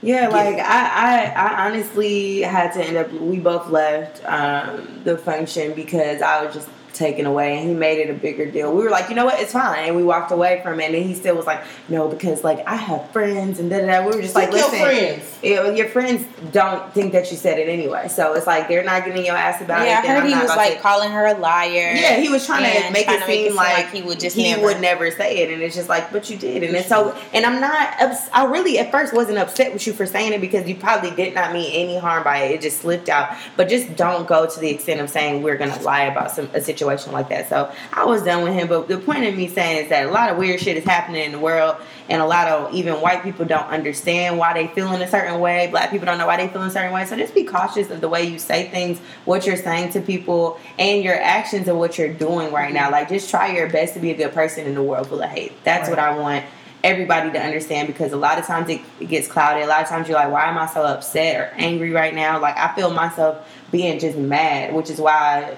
Yeah, 0.00 0.28
like 0.28 0.54
it. 0.56 0.60
I, 0.60 1.26
I, 1.26 1.32
I 1.32 1.66
honestly 1.66 2.40
had 2.40 2.72
to 2.74 2.84
end 2.84 2.96
up. 2.96 3.12
We 3.12 3.38
both 3.38 3.68
left 3.68 4.24
um, 4.24 5.00
the 5.04 5.18
function 5.18 5.74
because 5.74 6.22
I 6.22 6.44
was 6.44 6.54
just 6.54 6.68
taken 6.98 7.26
away, 7.26 7.58
and 7.58 7.68
he 7.68 7.74
made 7.74 7.98
it 7.98 8.10
a 8.10 8.14
bigger 8.14 8.50
deal. 8.50 8.74
We 8.74 8.82
were 8.82 8.90
like, 8.90 9.08
you 9.08 9.14
know 9.14 9.24
what, 9.24 9.40
it's 9.40 9.52
fine, 9.52 9.86
and 9.86 9.96
we 9.96 10.02
walked 10.02 10.32
away 10.32 10.60
from 10.62 10.80
it. 10.80 10.94
And 10.94 11.04
he 11.04 11.14
still 11.14 11.36
was 11.36 11.46
like, 11.46 11.62
no, 11.88 12.08
because 12.08 12.44
like 12.44 12.66
I 12.66 12.74
have 12.76 13.10
friends, 13.10 13.58
and 13.58 13.70
da 13.70 13.80
da 13.80 13.86
da. 13.86 14.06
We 14.06 14.16
were 14.16 14.22
just 14.22 14.34
like, 14.34 14.50
Fuck 14.50 14.72
your 14.72 14.80
friends. 14.80 15.38
yeah, 15.42 15.70
your 15.70 15.88
friends 15.88 16.26
don't 16.52 16.92
think 16.92 17.12
that 17.12 17.30
you 17.30 17.36
said 17.36 17.58
it 17.58 17.68
anyway, 17.68 18.08
so 18.08 18.34
it's 18.34 18.46
like 18.46 18.68
they're 18.68 18.84
not 18.84 19.04
getting 19.04 19.24
your 19.24 19.36
ass 19.36 19.62
about 19.62 19.86
yeah, 19.86 20.00
it. 20.00 20.04
Yeah, 20.04 20.12
I 20.12 20.20
heard 20.20 20.28
he 20.28 20.34
was 20.34 20.48
like 20.48 20.74
to- 20.74 20.80
calling 20.80 21.10
her 21.10 21.26
a 21.26 21.38
liar. 21.38 21.68
yeah, 21.70 22.16
he 22.16 22.28
was 22.28 22.44
trying 22.44 22.64
to 22.64 22.90
make 22.90 23.06
trying 23.06 23.18
it 23.18 23.20
to 23.20 23.26
make 23.26 23.36
seem 23.38 23.46
it 23.46 23.48
seem 23.48 23.56
like, 23.56 23.76
like 23.76 23.90
he 23.90 24.02
would 24.02 24.18
just 24.18 24.36
he 24.36 24.50
never- 24.50 24.62
would 24.62 24.80
never 24.80 25.10
say 25.10 25.38
it, 25.38 25.52
and 25.52 25.62
it's 25.62 25.76
just 25.76 25.88
like, 25.88 26.10
but 26.12 26.28
you 26.28 26.36
did, 26.36 26.62
and 26.62 26.74
it's 26.74 26.88
so, 26.88 27.10
mm-hmm. 27.10 27.36
and 27.36 27.46
I'm 27.46 27.60
not, 27.60 28.00
ups- 28.00 28.28
I 28.32 28.44
really 28.46 28.78
at 28.78 28.90
first 28.90 29.14
wasn't 29.14 29.38
upset 29.38 29.72
with 29.72 29.86
you 29.86 29.92
for 29.92 30.06
saying 30.06 30.32
it 30.32 30.40
because 30.40 30.66
you 30.68 30.74
probably 30.74 31.10
did 31.10 31.34
not 31.34 31.52
mean 31.52 31.70
any 31.72 31.98
harm 31.98 32.24
by 32.24 32.38
it. 32.38 32.52
It 32.52 32.60
just 32.60 32.80
slipped 32.80 33.08
out, 33.08 33.36
but 33.56 33.68
just 33.68 33.94
don't 33.94 34.26
go 34.26 34.48
to 34.48 34.60
the 34.60 34.70
extent 34.70 35.00
of 35.00 35.10
saying 35.10 35.42
we're 35.42 35.56
gonna 35.56 35.80
lie 35.82 36.02
about 36.02 36.32
some 36.32 36.48
a 36.54 36.60
situation 36.60 36.87
like 36.96 37.28
that. 37.28 37.48
So 37.48 37.72
I 37.92 38.04
was 38.04 38.22
done 38.22 38.42
with 38.44 38.54
him, 38.54 38.68
but 38.68 38.88
the 38.88 38.98
point 38.98 39.24
of 39.24 39.36
me 39.36 39.48
saying 39.48 39.84
is 39.84 39.88
that 39.90 40.06
a 40.06 40.10
lot 40.10 40.30
of 40.30 40.36
weird 40.38 40.60
shit 40.60 40.76
is 40.76 40.84
happening 40.84 41.24
in 41.24 41.32
the 41.32 41.38
world, 41.38 41.76
and 42.08 42.22
a 42.22 42.26
lot 42.26 42.48
of 42.48 42.72
even 42.72 42.94
white 42.94 43.22
people 43.22 43.44
don't 43.44 43.66
understand 43.68 44.38
why 44.38 44.54
they 44.54 44.66
feel 44.68 44.92
in 44.92 45.02
a 45.02 45.08
certain 45.08 45.40
way. 45.40 45.68
Black 45.70 45.90
people 45.90 46.06
don't 46.06 46.18
know 46.18 46.26
why 46.26 46.36
they 46.38 46.48
feel 46.48 46.62
in 46.62 46.68
a 46.68 46.70
certain 46.70 46.92
way. 46.92 47.04
So 47.04 47.16
just 47.16 47.34
be 47.34 47.44
cautious 47.44 47.90
of 47.90 48.00
the 48.00 48.08
way 48.08 48.24
you 48.24 48.38
say 48.38 48.68
things, 48.70 48.98
what 49.24 49.46
you're 49.46 49.56
saying 49.56 49.92
to 49.92 50.00
people, 50.00 50.58
and 50.78 51.02
your 51.02 51.20
actions 51.20 51.68
and 51.68 51.78
what 51.78 51.98
you're 51.98 52.12
doing 52.12 52.52
right 52.52 52.72
now. 52.72 52.90
Like 52.90 53.08
just 53.08 53.28
try 53.30 53.52
your 53.54 53.68
best 53.68 53.94
to 53.94 54.00
be 54.00 54.10
a 54.10 54.16
good 54.16 54.32
person 54.32 54.66
in 54.66 54.76
a 54.76 54.82
world 54.82 55.08
full 55.08 55.22
of 55.22 55.28
hate. 55.30 55.52
That's 55.64 55.88
Right. 55.88 55.90
what 55.90 55.98
I 55.98 56.16
want 56.18 56.44
everybody 56.84 57.30
to 57.32 57.38
understand 57.40 57.88
because 57.88 58.12
a 58.12 58.16
lot 58.16 58.38
of 58.38 58.46
times 58.46 58.68
it, 58.68 58.80
it 59.00 59.06
gets 59.08 59.26
clouded. 59.26 59.64
A 59.64 59.66
lot 59.66 59.82
of 59.82 59.88
times 59.88 60.08
you're 60.08 60.16
like, 60.16 60.30
why 60.30 60.44
am 60.46 60.56
I 60.56 60.66
so 60.66 60.84
upset 60.84 61.36
or 61.40 61.52
angry 61.56 61.90
right 61.90 62.14
now? 62.14 62.38
Like 62.40 62.56
I 62.56 62.72
feel 62.74 62.90
myself 62.90 63.36
being 63.72 63.98
just 63.98 64.16
mad, 64.16 64.72
which 64.72 64.88
is 64.88 65.00
why 65.00 65.56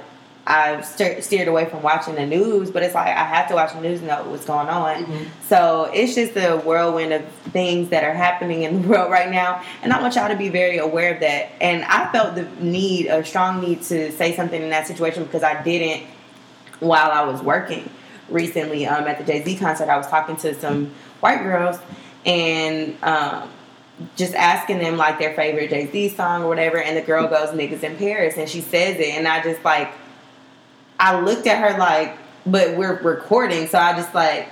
I've 0.50 0.84
st- 0.84 1.22
steered 1.22 1.46
away 1.46 1.66
from 1.66 1.80
watching 1.82 2.16
the 2.16 2.26
news. 2.26 2.70
But 2.70 2.82
it's 2.82 2.94
like 2.94 3.06
I 3.06 3.24
have 3.24 3.48
to 3.48 3.54
watch 3.54 3.72
the 3.72 3.80
news 3.80 4.00
and 4.00 4.08
know 4.08 4.24
what's 4.24 4.44
going 4.44 4.68
on. 4.68 5.04
Mhm. 5.04 5.26
So 5.48 5.88
it's 5.94 6.14
just 6.14 6.36
a 6.36 6.56
whirlwind 6.56 7.12
of 7.12 7.24
things 7.52 7.88
that 7.90 8.02
are 8.02 8.12
happening 8.12 8.62
in 8.62 8.82
the 8.82 8.88
world 8.92 9.10
right 9.10 9.30
now, 9.30 9.62
and 9.82 9.92
I 9.92 10.00
want 10.02 10.14
y'all 10.16 10.28
to 10.28 10.36
be 10.36 10.48
very 10.48 10.78
aware 10.78 11.14
of 11.14 11.20
that. 11.20 11.50
And 11.60 11.84
I 11.84 12.10
felt 12.12 12.34
the 12.34 12.46
need, 12.60 13.06
a 13.06 13.24
strong 13.24 13.60
need, 13.60 13.82
to 13.84 14.10
say 14.12 14.34
something 14.34 14.60
in 14.60 14.70
that 14.70 14.86
situation 14.88 15.22
because 15.24 15.42
I 15.44 15.62
didn't 15.62 16.06
while 16.80 17.10
I 17.12 17.22
was 17.24 17.42
working 17.42 17.88
recently 18.28 18.86
um, 18.86 19.06
at 19.06 19.18
the 19.18 19.24
Jay 19.24 19.44
Z 19.44 19.56
concert. 19.56 19.88
I 19.88 19.96
was 19.96 20.06
talking 20.08 20.36
to 20.38 20.54
some 20.58 20.92
white 21.20 21.42
girls 21.42 21.78
and 22.26 22.96
um, 23.02 23.48
just 24.16 24.34
asking 24.34 24.78
them 24.78 24.96
like 24.96 25.18
their 25.18 25.34
favorite 25.34 25.70
Jay 25.70 25.90
Z 25.90 26.10
song 26.16 26.42
or 26.42 26.48
whatever, 26.48 26.78
and 26.78 26.96
the 26.96 27.02
girl 27.02 27.28
goes 27.28 27.50
"Niggas 27.50 27.82
in 27.82 27.96
Paris" 27.96 28.36
and 28.36 28.48
she 28.48 28.60
says 28.60 28.98
it, 28.98 29.14
and 29.14 29.28
I 29.28 29.42
just 29.42 29.64
like 29.64 29.92
I 31.00 31.20
looked 31.20 31.46
at 31.46 31.58
her 31.58 31.78
like, 31.78 32.16
but 32.46 32.76
we're 32.76 33.00
recording, 33.02 33.66
so 33.66 33.78
I 33.78 33.94
just 33.94 34.14
like 34.14 34.48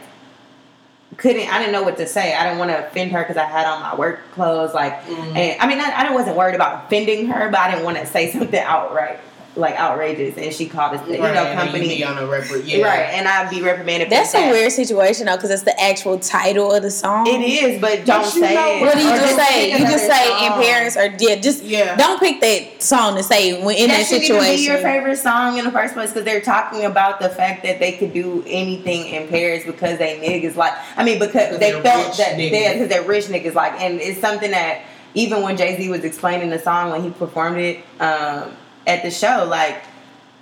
couldn't. 1.17 1.53
I 1.53 1.59
didn't 1.59 1.73
know 1.73 1.83
what 1.83 1.97
to 1.99 2.07
say. 2.07 2.35
I 2.35 2.45
didn't 2.45 2.59
want 2.59 2.71
to 2.71 2.87
offend 2.87 3.13
her 3.13 3.23
because 3.23 3.37
I 3.37 3.45
had 3.45 3.67
on 3.67 3.83
my 3.83 3.95
work 3.95 4.21
clothes. 4.33 4.75
Like, 4.75 4.95
mm-hmm. 5.05 5.37
and 5.37 5.61
I 5.61 5.67
mean, 5.67 5.79
I, 5.81 6.09
I 6.09 6.13
wasn't 6.13 6.37
worried 6.37 6.55
about 6.55 6.87
offending 6.87 7.29
her, 7.29 7.51
but 7.51 7.61
I 7.61 7.71
didn't 7.71 7.85
want 7.85 7.99
to 7.99 8.07
say 8.07 8.31
something 8.33 8.61
outright 8.61 9.21
like 9.59 9.79
outrageous, 9.79 10.39
and 10.39 10.53
she 10.55 10.67
called 10.69 10.95
us, 10.97 11.07
you 11.09 11.21
Right, 11.21 11.35
know, 11.35 11.53
company. 11.53 11.91
you 11.91 11.97
be 11.99 12.05
on 12.05 12.17
a 12.17 12.23
repre- 12.23 12.63
yeah. 12.65 12.87
Right, 12.87 13.01
and 13.13 13.27
I'd 13.27 13.51
be 13.51 13.61
reprimanded. 13.61 14.09
That's 14.09 14.31
for 14.33 14.39
a 14.39 14.41
that. 14.43 14.51
weird 14.53 14.73
situation 14.73 15.27
though, 15.27 15.37
because 15.37 15.51
it's 15.51 15.65
the 15.65 15.79
actual 15.81 16.19
title 16.19 16.73
of 16.73 16.83
the 16.83 16.91
song. 16.91 17.27
It 17.27 17.41
is, 17.41 17.81
but 17.81 18.05
don't 18.07 18.25
you 18.25 18.41
say 18.41 18.55
know 18.55 18.77
it. 18.77 18.81
What 18.83 18.95
do 18.95 19.03
you 19.03 19.11
Or 19.11 19.17
just 19.17 19.37
say? 19.37 19.73
You 19.73 19.79
just 19.79 20.07
say 20.07 20.45
in 20.47 20.53
song. 20.53 20.63
Paris 20.63 20.97
or 20.97 21.15
yeah, 21.19 21.35
just 21.37 21.63
Yeah. 21.65 21.97
don't 21.97 22.21
pick 22.21 22.41
that 22.41 22.83
song 22.83 23.17
to 23.17 23.23
say 23.23 23.63
when 23.63 23.77
in 23.77 23.89
that 23.89 23.99
that, 23.99 24.07
shouldn't 24.23 24.43
be 24.57 24.65
your 24.65 24.79
favorite 24.79 25.17
song 25.17 25.59
in 25.59 25.65
the 25.65 25.73
first 25.73 25.95
place 25.95 26.11
because 26.11 26.25
they're 26.25 26.41
talking 26.41 26.85
about 26.85 27.19
the 27.21 27.29
fact 27.29 27.65
that 27.65 27.81
they 27.81 27.93
could 27.93 28.13
do 28.13 28.45
anything 28.47 29.07
in 29.09 29.27
Paris 29.29 29.65
because 29.67 29.99
they 29.99 30.19
niggas 30.21 30.55
like. 30.57 30.73
I 30.97 31.05
mean, 31.05 31.19
because 31.19 31.59
they 31.59 31.73
felt 31.73 32.17
that 32.19 32.37
niggas. 32.37 32.51
they 32.51 32.73
because 32.75 32.89
they're 32.89 33.03
rich 33.03 33.25
niggas 33.27 33.55
like, 33.55 33.73
and 33.81 34.01
it's 34.01 34.21
something 34.21 34.53
that 34.53 34.83
even 35.15 35.43
when 35.43 35.57
Jay 35.57 35.77
Z 35.77 35.89
was 35.89 36.05
explaining 36.05 36.51
the 36.51 36.59
song 36.59 36.91
when 36.93 37.03
he 37.03 37.11
performed 37.11 37.57
it 37.59 37.79
um, 38.01 38.53
at 38.89 39.03
the 39.03 39.11
show, 39.11 39.47
like. 39.49 39.85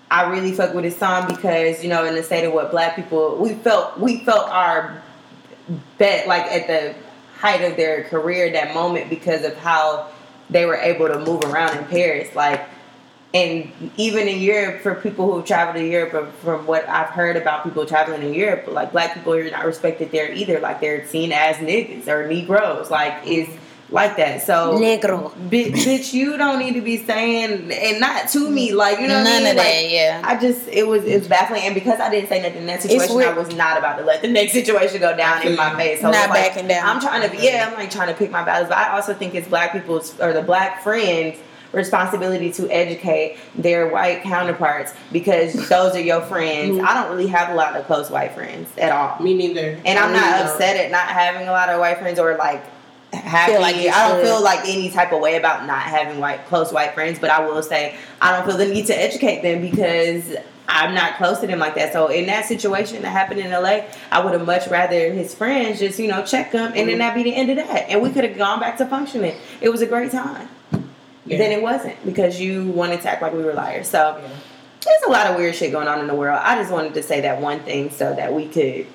I 0.08 0.30
really 0.30 0.52
fuck 0.52 0.72
with 0.72 0.84
his 0.84 0.96
song 0.96 1.26
because 1.26 1.82
you 1.82 1.90
know 1.90 2.04
in 2.04 2.14
the 2.14 2.22
state 2.22 2.44
of 2.44 2.52
what 2.52 2.70
black 2.70 2.94
people 2.94 3.36
we 3.38 3.54
felt 3.54 3.98
we 3.98 4.18
felt 4.18 4.48
our 4.50 5.02
bet 5.98 6.28
like 6.28 6.44
at 6.44 6.68
the 6.68 6.94
height 7.38 7.62
of 7.62 7.76
their 7.76 8.04
career 8.04 8.52
that 8.52 8.72
moment 8.72 9.10
because 9.10 9.44
of 9.44 9.56
how 9.56 10.08
they 10.48 10.64
were 10.64 10.76
able 10.76 11.08
to 11.08 11.18
move 11.18 11.42
around 11.42 11.76
in 11.76 11.84
Paris 11.86 12.34
like 12.34 12.68
and 13.34 13.70
even 13.96 14.28
in 14.28 14.40
Europe 14.40 14.80
for 14.80 14.94
people 14.94 15.30
who 15.30 15.42
travel 15.42 15.74
to 15.74 15.86
Europe 15.86 16.14
or 16.14 16.30
from 16.40 16.66
what 16.66 16.88
I've 16.88 17.08
heard 17.08 17.36
about 17.36 17.64
people 17.64 17.84
traveling 17.84 18.22
in 18.22 18.32
Europe 18.32 18.66
like 18.68 18.92
black 18.92 19.14
people 19.14 19.34
are 19.34 19.50
not 19.50 19.66
respected 19.66 20.12
there 20.12 20.32
either 20.32 20.60
like 20.60 20.80
they're 20.80 21.06
seen 21.06 21.32
as 21.32 21.56
niggas 21.56 22.06
or 22.06 22.28
negroes 22.28 22.90
like 22.90 23.26
is 23.26 23.48
like 23.90 24.16
that 24.16 24.42
so 24.42 24.78
Negro. 24.78 25.32
Bi- 25.48 25.70
bitch, 25.70 26.12
you 26.12 26.36
don't 26.36 26.58
need 26.58 26.74
to 26.74 26.80
be 26.80 26.96
saying 26.96 27.70
and 27.70 28.00
not 28.00 28.28
to 28.30 28.50
me, 28.50 28.72
like 28.72 28.98
you 28.98 29.06
know. 29.06 29.14
what 29.18 29.26
I 29.28 29.30
None 29.30 29.42
mean? 29.44 29.50
of 29.52 29.56
Like, 29.58 29.66
that, 29.66 29.90
yeah. 29.90 30.22
I 30.24 30.36
just 30.40 30.66
it 30.68 30.86
was 30.88 31.04
it's 31.04 31.28
baffling, 31.28 31.62
and 31.62 31.74
because 31.74 32.00
I 32.00 32.10
didn't 32.10 32.28
say 32.28 32.42
nothing 32.42 32.58
in 32.58 32.66
that 32.66 32.82
situation, 32.82 33.20
I 33.22 33.32
was 33.32 33.54
not 33.54 33.78
about 33.78 33.98
to 33.98 34.04
let 34.04 34.22
the 34.22 34.28
next 34.28 34.52
situation 34.54 35.00
go 35.00 35.16
down 35.16 35.46
in 35.46 35.54
my 35.54 35.74
face. 35.76 36.00
So 36.00 36.10
Not 36.10 36.16
it's 36.16 36.28
like, 36.30 36.54
backing 36.54 36.66
down. 36.68 36.88
I'm 36.88 37.00
trying 37.00 37.28
to, 37.30 37.36
be, 37.36 37.44
yeah, 37.44 37.68
I'm 37.70 37.74
like 37.78 37.90
trying 37.90 38.08
to 38.08 38.14
pick 38.14 38.30
my 38.32 38.44
battles, 38.44 38.68
but 38.68 38.76
I 38.78 38.90
also 38.96 39.14
think 39.14 39.34
it's 39.36 39.46
black 39.48 39.72
people's 39.72 40.18
or 40.20 40.32
the 40.32 40.42
black 40.42 40.82
friends. 40.82 41.38
Responsibility 41.72 42.50
to 42.52 42.70
educate 42.70 43.36
their 43.54 43.88
white 43.88 44.22
counterparts 44.22 44.94
because 45.12 45.52
those 45.68 45.94
are 45.94 46.00
your 46.00 46.22
friends. 46.22 46.76
Mm-hmm. 46.78 46.86
I 46.86 46.94
don't 46.94 47.10
really 47.10 47.26
have 47.26 47.50
a 47.50 47.54
lot 47.54 47.76
of 47.76 47.84
close 47.86 48.08
white 48.08 48.32
friends 48.32 48.70
at 48.78 48.92
all. 48.92 49.20
Me 49.22 49.34
neither. 49.36 49.78
And 49.84 49.98
I 49.98 50.04
I'm 50.06 50.12
not 50.12 50.22
really 50.22 50.38
don't. 50.44 50.52
upset 50.52 50.76
at 50.78 50.90
not 50.90 51.08
having 51.08 51.48
a 51.48 51.52
lot 51.52 51.68
of 51.68 51.78
white 51.78 51.98
friends 51.98 52.18
or 52.18 52.34
like 52.36 52.64
happy. 53.12 53.58
like 53.58 53.76
I 53.76 54.08
don't 54.08 54.22
feel 54.24 54.42
like 54.42 54.60
any 54.68 54.90
type 54.90 55.12
of 55.12 55.20
way 55.20 55.36
about 55.36 55.66
not 55.66 55.80
having 55.82 56.18
white 56.20 56.44
close 56.46 56.72
white 56.72 56.94
friends, 56.94 57.18
but 57.18 57.30
I 57.30 57.46
will 57.46 57.62
say 57.62 57.96
I 58.20 58.32
don't 58.36 58.46
feel 58.46 58.56
the 58.56 58.66
need 58.66 58.86
to 58.86 58.98
educate 58.98 59.42
them 59.42 59.60
because 59.60 60.36
I'm 60.68 60.94
not 60.94 61.16
close 61.16 61.38
to 61.40 61.46
them 61.46 61.60
like 61.60 61.76
that. 61.76 61.92
So 61.92 62.08
in 62.08 62.26
that 62.26 62.44
situation 62.46 63.02
that 63.02 63.10
happened 63.10 63.38
in 63.40 63.50
LA, 63.50 63.82
I 64.10 64.24
would 64.24 64.32
have 64.32 64.44
much 64.44 64.66
rather 64.68 65.12
his 65.12 65.34
friends 65.34 65.78
just 65.78 65.98
you 65.98 66.08
know 66.08 66.24
check 66.24 66.52
him 66.52 66.66
and 66.66 66.74
Mm-hmm. 66.74 66.86
then 66.88 66.98
that 66.98 67.14
be 67.14 67.22
the 67.22 67.34
end 67.34 67.50
of 67.50 67.56
that, 67.56 67.88
and 67.88 68.02
we 68.02 68.10
could 68.10 68.24
have 68.24 68.36
gone 68.36 68.60
back 68.60 68.76
to 68.78 68.86
functioning. 68.86 69.36
It 69.60 69.68
was 69.68 69.80
a 69.82 69.86
great 69.86 70.10
time. 70.12 70.48
Yeah. 71.24 71.38
Then 71.38 71.52
it 71.52 71.62
wasn't 71.62 72.04
because 72.06 72.40
you 72.40 72.66
wanted 72.70 73.00
to 73.02 73.08
act 73.08 73.20
like 73.22 73.32
we 73.32 73.42
were 73.42 73.52
liars. 73.54 73.88
So 73.88 74.16
Yeah. 74.20 74.28
there's 74.84 75.02
a 75.08 75.10
lot 75.10 75.26
of 75.28 75.36
weird 75.36 75.54
shit 75.56 75.72
going 75.72 75.88
on 75.88 75.98
in 76.00 76.06
the 76.06 76.14
world. 76.14 76.38
I 76.42 76.54
just 76.56 76.70
wanted 76.70 76.94
to 76.94 77.02
say 77.02 77.20
that 77.22 77.40
one 77.40 77.60
thing 77.60 77.90
so 77.90 78.14
that 78.14 78.32
we 78.32 78.46
could 78.46 78.86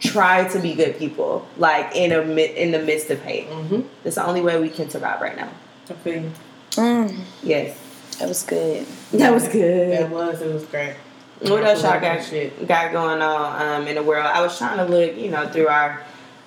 try 0.00 0.46
to 0.48 0.58
be 0.58 0.74
good 0.74 0.98
people, 0.98 1.46
like 1.56 1.94
in 1.96 2.12
a 2.12 2.20
in 2.20 2.72
the 2.72 2.78
midst 2.80 3.10
of 3.10 3.22
hate. 3.22 3.48
Mhm. 3.50 3.84
That's 4.02 4.16
the 4.16 4.26
only 4.26 4.40
way 4.42 4.60
we 4.60 4.68
can 4.68 4.88
survive 4.90 5.20
right 5.20 5.36
now. 5.36 5.48
I 5.90 5.94
feel 5.94 6.14
you. 6.22 6.32
Mm, 6.72 7.14
Yes, 7.42 7.76
that 8.18 8.28
was 8.28 8.42
good. 8.42 8.86
that 9.12 9.32
was 9.32 9.48
good. 9.48 9.92
That 9.98 10.10
was. 10.10 10.42
It 10.42 10.52
was 10.52 10.64
great. 10.64 10.94
What 11.40 11.64
else 11.64 11.82
y'all 11.82 12.00
got 12.00 12.24
shit. 12.24 12.66
got 12.66 12.92
going 12.92 13.20
on 13.20 13.62
um, 13.82 13.86
in 13.88 13.94
the 13.96 14.02
world? 14.02 14.24
I 14.26 14.40
was 14.40 14.56
trying 14.56 14.78
to 14.78 14.84
look, 14.84 15.16
you 15.16 15.30
know, 15.30 15.46
through 15.48 15.68
our 15.68 16.02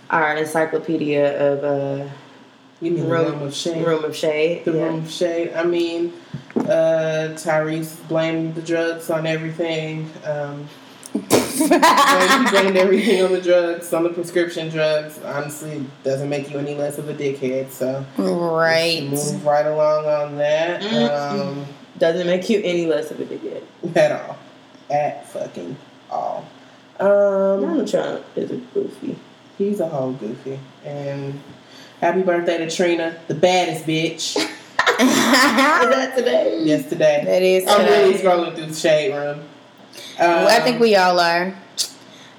our 0.09 0.35
encyclopedia 0.35 1.39
of 1.53 1.63
uh, 1.63 2.09
You 2.81 2.91
mean 2.91 3.03
the 3.03 3.09
room 3.09 3.25
room 3.39 3.41
of 3.43 3.53
shade? 3.53 3.85
room 3.85 4.03
of 4.03 4.15
shade. 4.15 4.65
The 4.65 4.71
yeah. 4.73 4.83
room 4.83 4.99
of 5.03 5.11
shade. 5.11 5.53
I 5.53 5.63
mean, 5.63 6.13
uh, 6.55 7.33
Tyrese 7.37 7.95
blamed 8.07 8.55
the 8.55 8.61
drugs 8.63 9.09
on 9.11 9.27
everything. 9.27 10.09
Um, 10.25 10.67
blamed, 11.13 11.31
he 11.31 12.49
blamed 12.51 12.77
everything 12.77 13.23
on 13.23 13.31
the 13.31 13.41
drugs, 13.41 13.91
on 13.93 14.03
the 14.03 14.09
prescription 14.09 14.69
drugs. 14.69 15.19
Honestly, 15.23 15.83
doesn't 16.03 16.29
make 16.29 16.49
you 16.51 16.59
any 16.59 16.75
less 16.75 16.97
of 16.97 17.09
a 17.09 17.13
dickhead. 17.13 17.71
So 17.71 18.05
Right. 18.17 19.03
move 19.03 19.45
right 19.45 19.65
along 19.65 20.05
on 20.05 20.37
that. 20.37 20.81
Mm-mm. 20.81 21.41
Um, 21.41 21.65
Doesn't 21.97 22.27
make 22.27 22.49
you 22.49 22.61
any 22.63 22.85
less 22.85 23.11
of 23.11 23.19
a 23.19 23.25
dickhead. 23.25 23.63
at 23.95 24.11
all, 24.11 24.37
at 24.89 25.27
fucking 25.29 25.75
all. 26.09 26.45
Um, 26.99 27.07
Donald 27.61 27.87
Trump 27.87 28.23
is 28.35 28.51
a 28.51 28.57
goofy. 28.57 29.15
he's 29.57 29.79
a 29.79 29.87
whole 29.87 30.11
goofy. 30.13 30.59
And 30.85 31.39
happy 32.01 32.21
birthday 32.21 32.57
to 32.59 32.69
Trina, 32.69 33.17
the 33.27 33.35
baddest 33.35 33.85
bitch. 33.85 34.35
Is 34.99 35.05
that 35.05 36.13
today? 36.17 36.61
Yesterday. 36.63 37.21
That 37.25 37.41
is 37.41 37.65
I'm 37.67 37.85
really 37.85 38.11
today. 38.13 38.23
scrolling 38.25 38.55
through 38.55 38.65
the 38.65 38.73
shade 38.75 39.13
room. 39.15 39.39
Um, 40.19 40.47
I 40.47 40.59
think 40.59 40.79
we 40.79 40.95
all 40.95 41.19
are. 41.19 41.53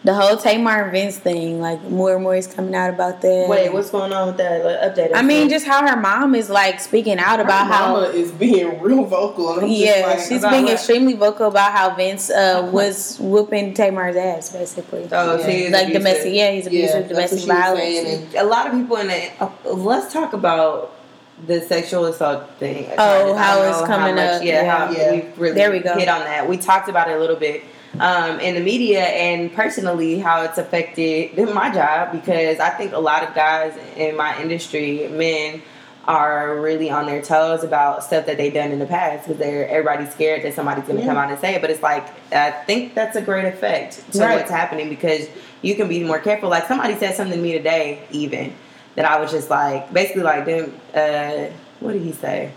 The 0.02 0.14
whole 0.14 0.38
Tamar 0.38 0.84
and 0.84 0.92
Vince 0.92 1.18
thing, 1.18 1.60
like 1.60 1.82
more 1.82 2.14
and 2.14 2.22
more 2.22 2.34
is 2.34 2.46
coming 2.46 2.74
out 2.74 2.88
about 2.88 3.20
that. 3.20 3.46
Wait, 3.50 3.70
what's 3.70 3.90
going 3.90 4.14
on 4.14 4.28
with 4.28 4.38
that? 4.38 4.64
Like, 4.64 4.96
update. 4.96 5.10
I 5.14 5.20
mean, 5.20 5.50
just 5.50 5.66
how 5.66 5.86
her 5.86 5.94
mom 5.94 6.34
is 6.34 6.48
like 6.48 6.80
speaking 6.80 7.18
out 7.18 7.36
her 7.38 7.44
about 7.44 7.68
mama 7.68 8.06
how. 8.06 8.10
is 8.10 8.30
being 8.32 8.80
real 8.82 9.04
vocal. 9.04 9.52
And 9.52 9.64
I'm 9.64 9.68
just 9.68 9.78
Yeah, 9.78 10.06
like, 10.06 10.18
she's 10.20 10.40
being 10.40 10.64
what? 10.64 10.72
extremely 10.72 11.12
vocal 11.12 11.48
about 11.48 11.72
how 11.72 11.94
Vince 11.94 12.30
uh, 12.30 12.70
was 12.72 13.18
whooping 13.20 13.74
Tamar's 13.74 14.16
ass, 14.16 14.48
basically. 14.50 15.06
oh, 15.12 15.36
Yeah. 15.36 15.42
so 15.44 15.50
he's 15.50 15.70
like 15.70 15.82
abusive. 15.88 15.92
domestic, 16.02 16.32
yeah, 16.34 16.50
he's 16.52 16.66
abusive, 16.66 17.02
Yeah, 17.02 17.08
domestic 17.08 17.38
what 17.40 17.44
she 17.44 17.50
was 17.50 18.08
violence. 18.16 18.34
A 18.38 18.44
lot 18.44 18.66
of 18.68 18.72
people 18.72 18.96
in 18.96 19.10
it. 19.10 19.32
Uh, 19.38 19.50
let's 19.64 20.10
talk 20.10 20.32
about 20.32 20.94
the 21.46 21.60
sexual 21.60 22.06
assault 22.06 22.48
thing. 22.58 22.90
Oh, 22.96 23.34
how 23.34 23.62
it's 23.64 23.86
coming 23.86 24.14
much- 24.14 24.36
up, 24.40 24.42
Yeah, 24.44 24.62
yeah. 24.62 24.76
how 24.78 24.90
Yeah. 24.92 25.10
we 25.12 25.24
really 25.36 25.54
There 25.54 25.70
we 25.70 25.80
go. 25.80 25.92
hit 25.98 26.08
on 26.08 26.20
that. 26.20 26.48
We 26.48 26.56
talked 26.56 26.88
about 26.88 27.10
it 27.10 27.16
a 27.16 27.20
little 27.20 27.36
bit 27.36 27.64
um, 27.98 28.38
in 28.40 28.54
the 28.54 28.60
media 28.60 29.00
and 29.00 29.52
personally 29.52 30.18
how 30.18 30.42
it's 30.42 30.58
affected 30.58 31.36
my 31.54 31.72
job 31.72 32.12
because 32.12 32.60
I 32.60 32.70
think 32.70 32.92
a 32.92 32.98
lot 32.98 33.22
of 33.22 33.34
guys 33.34 33.76
in 33.96 34.16
my 34.16 34.40
industry, 34.40 35.08
men, 35.08 35.62
are 36.06 36.58
really 36.60 36.90
on 36.90 37.06
their 37.06 37.20
toes 37.22 37.62
about 37.62 38.02
stuff 38.02 38.26
that 38.26 38.36
they've 38.36 38.54
done 38.54 38.72
in 38.72 38.78
the 38.78 38.86
past 38.86 39.24
because 39.24 39.38
they're 39.38 39.68
everybody's 39.68 40.10
scared 40.12 40.42
that 40.42 40.54
somebody's 40.54 40.84
going 40.84 40.96
to 40.96 41.02
Yeah. 41.02 41.08
come 41.10 41.16
out 41.18 41.30
and 41.30 41.38
say 41.38 41.54
it. 41.54 41.60
But 41.60 41.70
it's 41.70 41.82
like 41.82 42.06
I 42.32 42.50
think 42.50 42.94
that's 42.94 43.16
a 43.16 43.22
great 43.22 43.44
effect 43.44 44.10
to 44.12 44.18
Right. 44.20 44.36
what's 44.36 44.50
happening 44.50 44.88
because 44.88 45.28
you 45.62 45.74
can 45.74 45.88
be 45.88 46.02
more 46.02 46.18
careful. 46.18 46.48
Like 46.48 46.66
somebody 46.66 46.96
said 46.96 47.14
something 47.16 47.36
to 47.36 47.42
me 47.42 47.52
today, 47.52 48.00
even 48.10 48.54
that 48.96 49.04
I 49.04 49.20
was 49.20 49.30
just 49.30 49.50
like, 49.50 49.92
basically 49.92 50.22
like 50.22 50.46
them. 50.46 50.72
Uh, 50.94 51.52
what 51.80 51.92
did 51.92 52.02
he 52.02 52.12
say? 52.12 52.50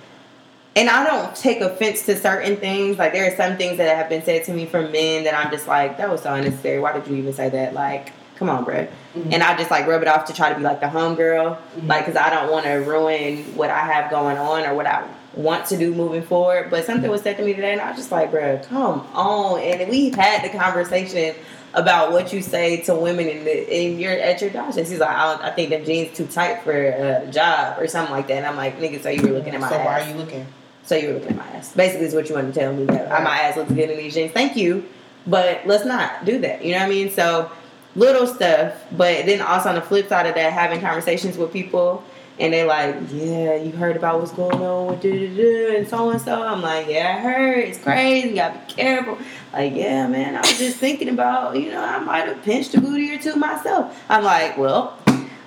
And 0.76 0.90
I 0.90 1.06
don't 1.06 1.36
take 1.36 1.62
offense 1.62 2.04
to 2.08 2.18
certain 2.18 2.58
things. 2.58 2.98
Like 2.98 3.14
there 3.14 3.32
are 3.32 3.36
some 3.36 3.58
things 3.58 3.78
that 3.78 3.96
have 3.96 4.10
been 4.10 4.24
said 4.24 4.44
to 4.46 4.54
me 4.54 4.66
from 4.66 4.92
men 4.92 5.24
that 5.26 5.36
I'm 5.36 5.52
just 5.52 5.68
like, 5.68 5.98
that 5.98 6.10
was 6.10 6.24
so 6.24 6.34
unnecessary. 6.34 6.80
Why 6.80 6.94
did 6.94 7.08
you 7.08 7.16
even 7.18 7.32
say 7.34 7.50
that? 7.50 7.74
Like, 7.76 8.12
come 8.38 8.50
on, 8.50 8.66
bruh. 8.66 8.88
Mhm. 9.16 9.34
And 9.34 9.44
I 9.44 9.56
just 9.56 9.70
like 9.70 9.86
rub 9.86 10.02
it 10.02 10.08
off 10.08 10.26
to 10.26 10.34
try 10.34 10.50
to 10.50 10.56
be 10.56 10.64
like 10.64 10.80
the 10.80 10.90
home 10.90 11.14
girl, 11.16 11.60
Mhm. 11.78 11.88
like 11.88 12.06
because 12.08 12.20
I 12.20 12.32
don't 12.32 12.52
want 12.52 12.66
to 12.66 12.72
ruin 12.74 13.44
what 13.56 13.70
I 13.70 13.82
have 13.82 14.10
going 14.10 14.38
on 14.38 14.66
or 14.66 14.74
what 14.74 14.88
I 14.88 15.04
want 15.36 15.68
to 15.68 15.78
do 15.78 15.94
moving 15.94 16.24
forward. 16.24 16.72
But 16.72 16.86
something 16.86 17.10
was 17.10 17.22
said 17.22 17.38
to 17.38 17.44
me 17.44 17.54
today, 17.54 17.74
and 17.74 17.82
I 17.82 17.90
was 17.90 17.98
just 17.98 18.12
like, 18.12 18.32
bruh, 18.32 18.68
come 18.68 19.06
on. 19.14 19.60
And 19.60 19.88
we've 19.92 20.16
had 20.16 20.44
the 20.44 20.50
conversation 20.58 21.36
about 21.76 22.12
what 22.12 22.34
you 22.34 22.42
say 22.42 22.78
to 22.82 22.96
women 22.96 23.28
in 23.28 23.44
the 23.46 23.76
in 23.84 24.00
your 24.00 24.12
at 24.14 24.42
your 24.42 24.50
job. 24.50 24.76
And 24.76 24.88
she's 24.88 25.00
like, 25.00 25.10
I, 25.16 25.34
don't, 25.34 25.44
I 25.44 25.52
think 25.52 25.70
them 25.70 25.86
jeans 25.86 26.18
too 26.18 26.26
tight 26.26 26.64
for 26.64 26.72
a 26.74 27.28
job 27.32 27.80
or 27.80 27.88
something 27.88 28.14
like 28.14 28.28
that. 28.28 28.38
And 28.38 28.46
I'm 28.48 28.58
like, 28.58 28.80
nigga, 28.80 29.02
so 29.04 29.10
you 29.10 29.22
were 29.22 29.30
looking 29.38 29.54
at 29.54 29.62
my 29.62 29.70
so 29.70 29.76
ass. 29.76 29.86
why 29.86 30.02
are 30.02 30.10
you 30.10 30.16
looking? 30.16 30.48
So 30.86 30.96
you 30.96 31.10
were 31.10 31.14
looking 31.16 31.30
at 31.30 31.38
my 31.38 31.48
ass. 31.58 31.74
Basically, 31.74 32.06
is 32.06 32.14
what 32.14 32.30
you 32.30 32.36
want 32.36 32.54
to 32.54 32.60
tell 32.60 32.74
me 32.74 32.86
that 32.86 33.10
my 33.24 33.40
ass 33.40 33.58
looks 33.58 33.72
good 33.72 33.90
in 33.90 33.98
these 33.98 34.14
jeans. 34.14 34.32
Thank 34.32 34.56
you, 34.58 34.86
but 35.26 35.66
let's 35.66 35.86
not 35.86 36.26
do 36.26 36.40
that. 36.40 36.64
You 36.64 36.74
know 36.74 36.80
what 36.80 36.86
I 36.86 36.90
mean? 36.90 37.10
So 37.12 37.52
little 37.96 38.28
stuff, 38.28 38.84
but 38.92 39.26
then 39.26 39.42
also 39.42 39.70
on 39.70 39.76
the 39.76 39.82
flip 39.82 40.10
side 40.10 40.26
of 40.26 40.36
that, 40.36 40.52
having 40.54 40.82
conversations 40.82 41.38
with 41.38 41.54
people. 41.54 42.04
And 42.40 42.52
they 42.52 42.64
like, 42.64 42.96
yeah, 43.12 43.56
you 43.58 43.72
heard 43.74 43.96
about 43.96 44.20
what's 44.20 44.32
going 44.32 44.60
on 44.60 44.88
with 44.88 45.02
da 45.02 45.78
and 45.78 45.88
so 45.88 46.10
and 46.10 46.20
so. 46.20 46.42
I'm 46.42 46.64
like, 46.64 46.88
yeah, 46.88 47.16
I 47.16 47.22
heard. 47.22 47.60
It's 47.60 47.78
crazy. 47.78 48.30
You 48.30 48.36
gotta 48.36 48.58
be 48.58 48.74
careful. 48.74 49.20
Like, 49.54 49.76
yeah, 49.76 50.08
man. 50.08 50.36
I 50.36 50.40
was 50.40 50.58
just 50.58 50.78
thinking 50.78 51.10
about, 51.10 51.56
you 51.60 51.70
know, 51.70 51.80
I 51.80 52.00
might 52.00 52.28
have 52.28 52.42
pinched 52.42 52.74
a 52.74 52.82
booty 52.82 53.14
or 53.14 53.20
two 53.20 53.36
myself. 53.36 54.04
I'm 54.10 54.24
like, 54.24 54.58
well, 54.58 54.98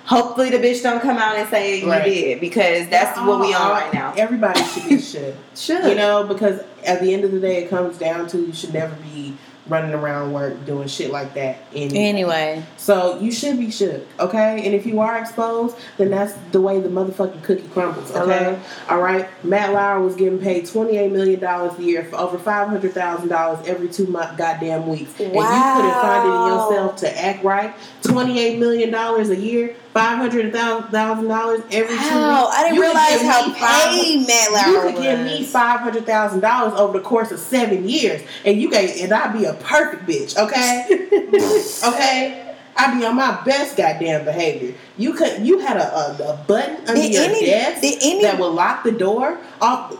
hopefully 0.07 0.49
the 0.49 0.57
bitch 0.57 0.81
don't 0.81 1.01
come 1.01 1.17
out 1.17 1.35
and 1.35 1.47
say 1.49 1.81
you 1.81 1.89
Right. 1.89 2.05
did 2.05 2.39
because 2.39 2.87
that's 2.89 3.17
what 3.19 3.39
we 3.41 3.53
on 3.53 3.71
right 3.71 3.93
now. 3.93 4.13
Everybody 4.17 4.63
should 4.63 4.89
be 4.89 4.99
should. 5.01 5.35
Should 5.55 5.83
You 5.85 5.95
know, 5.95 6.23
because 6.23 6.61
at 6.85 7.01
the 7.01 7.13
end 7.13 7.23
of 7.25 7.31
the 7.31 7.39
day, 7.39 7.63
it 7.63 7.69
comes 7.69 7.97
down 7.97 8.27
to 8.29 8.37
you 8.39 8.53
should 8.53 8.73
never 8.73 8.95
be 8.95 9.35
running 9.67 9.93
around 9.93 10.31
work 10.31 10.65
doing 10.65 10.87
shit 10.87 11.11
like 11.11 11.33
that 11.33 11.57
anyway. 11.75 11.97
Anyway, 11.99 12.63
So 12.77 13.19
you 13.19 13.33
should 13.33 13.57
be 13.59 13.69
shook, 13.69 14.01
okay? 14.17 14.65
And 14.65 14.73
if 14.73 14.85
you 14.85 15.01
are 15.01 15.17
exposed, 15.19 15.75
then 15.97 16.09
that's 16.09 16.31
the 16.53 16.61
way 16.61 16.79
the 16.79 16.87
motherfucking 16.87 17.43
cookie 17.43 17.67
crumbles, 17.73 18.09
okay? 18.11 18.19
Hello? 18.45 18.59
All 18.89 19.01
right. 19.01 19.27
Matt 19.43 19.73
Lauer 19.73 19.99
was 20.01 20.15
getting 20.15 20.39
paid 20.39 20.67
twenty 20.67 20.95
eight 20.95 21.11
million 21.11 21.41
dollars 21.41 21.77
a 21.79 21.83
year 21.83 22.05
for 22.05 22.15
over 22.15 22.37
five 22.37 22.69
hundred 22.69 22.93
thousand 22.93 23.27
dollars 23.27 23.67
every 23.67 23.89
two 23.89 24.07
month 24.07 24.37
goddamn 24.37 24.87
weeks, 24.87 25.11
and 25.19 25.33
you 25.33 25.41
couldn't 25.41 25.91
find 25.91 26.23
it 26.29 26.33
in 26.33 26.45
yourself 26.47 26.95
to 27.01 27.21
act 27.21 27.43
right. 27.43 27.73
Twenty 28.03 28.39
eight 28.39 28.59
million 28.59 28.89
dollars 28.89 29.29
a 29.31 29.35
year, 29.35 29.75
five 29.97 30.17
hundred 30.17 30.51
thousand 30.53 31.27
dollars 31.27 31.61
every 31.71 31.95
two 31.95 32.03
weeks. 32.03 32.05
I 32.05 32.63
didn't 32.63 32.75
You 32.75 32.81
could 32.81 32.87
realize 32.87 33.11
give 33.11 33.21
how 33.21 33.47
me 33.47 33.53
paid 33.53 34.27
Matt 34.27 34.67
you 34.67 34.73
Lauer 34.73 34.81
could 34.85 34.93
was. 34.95 35.03
give 35.03 35.19
me 35.21 35.43
five 35.45 35.79
hundred 35.79 36.05
thousand 36.05 36.39
dollars 36.41 36.73
over 36.79 36.97
the 36.99 37.03
course 37.03 37.31
of 37.31 37.39
seven 37.39 37.87
years, 37.89 38.21
and 38.45 38.61
you 38.61 38.69
can, 38.69 38.87
and 39.01 39.11
I'd 39.13 39.33
be 39.37 39.45
a 39.45 39.53
perfect 39.55 40.05
bitch, 40.07 40.37
okay? 40.37 40.85
okay, 41.87 42.55
I'd 42.75 42.99
be 42.99 43.05
on 43.05 43.15
my 43.15 43.41
best 43.43 43.75
goddamn 43.77 44.25
behavior. 44.25 44.73
You 44.97 45.13
could, 45.13 45.45
you 45.45 45.59
had 45.59 45.77
a, 45.77 45.95
a, 45.95 46.33
a 46.33 46.43
button 46.47 46.75
under 46.87 46.93
Did 46.93 47.13
your 47.13 47.23
any- 47.23 47.45
desk 47.45 47.83
any- 47.83 48.21
that 48.21 48.39
would 48.39 48.49
lock 48.53 48.83
the 48.83 48.91
door. 48.91 49.39
Off, 49.61 49.93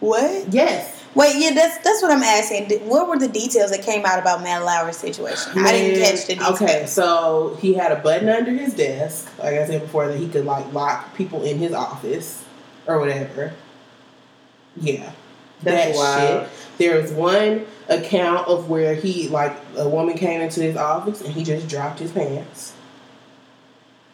what? 0.00 0.52
yes, 0.52 1.01
Wait, 1.14 1.34
yeah, 1.36 1.52
that's 1.52 1.76
that's 1.84 2.00
what 2.02 2.10
I'm 2.10 2.22
asking. 2.22 2.70
What 2.88 3.08
were 3.08 3.18
the 3.18 3.28
details 3.28 3.70
that 3.70 3.82
came 3.82 4.06
out 4.06 4.18
about 4.18 4.42
Matt 4.42 4.64
Lauer's 4.64 4.96
situation? 4.96 5.52
I 5.56 5.72
didn't 5.72 6.00
catch 6.02 6.26
the 6.26 6.34
details. 6.36 6.62
Okay, 6.62 6.86
so 6.86 7.58
he 7.60 7.74
had 7.74 7.92
a 7.92 7.96
button 7.96 8.28
under 8.30 8.50
his 8.50 8.72
desk, 8.74 9.30
like 9.38 9.54
I 9.54 9.66
said 9.66 9.82
before, 9.82 10.08
that 10.08 10.18
he 10.18 10.28
could 10.28 10.46
like 10.46 10.72
lock 10.72 11.14
people 11.14 11.42
in 11.42 11.58
his 11.58 11.72
office 11.72 12.42
or 12.86 12.98
whatever. 12.98 13.52
Yeah, 14.80 15.12
That's 15.62 15.96
that 15.96 15.96
wild. 15.96 16.42
shit. 16.46 16.50
There 16.78 17.00
was 17.00 17.12
one 17.12 17.66
account 17.90 18.48
of 18.48 18.70
where 18.70 18.94
he 18.94 19.28
like 19.28 19.54
a 19.76 19.86
woman 19.88 20.16
came 20.16 20.40
into 20.40 20.60
his 20.62 20.76
office 20.78 21.20
and 21.20 21.34
he 21.34 21.44
just 21.44 21.68
dropped 21.68 21.98
his 21.98 22.10
pants. 22.10 22.72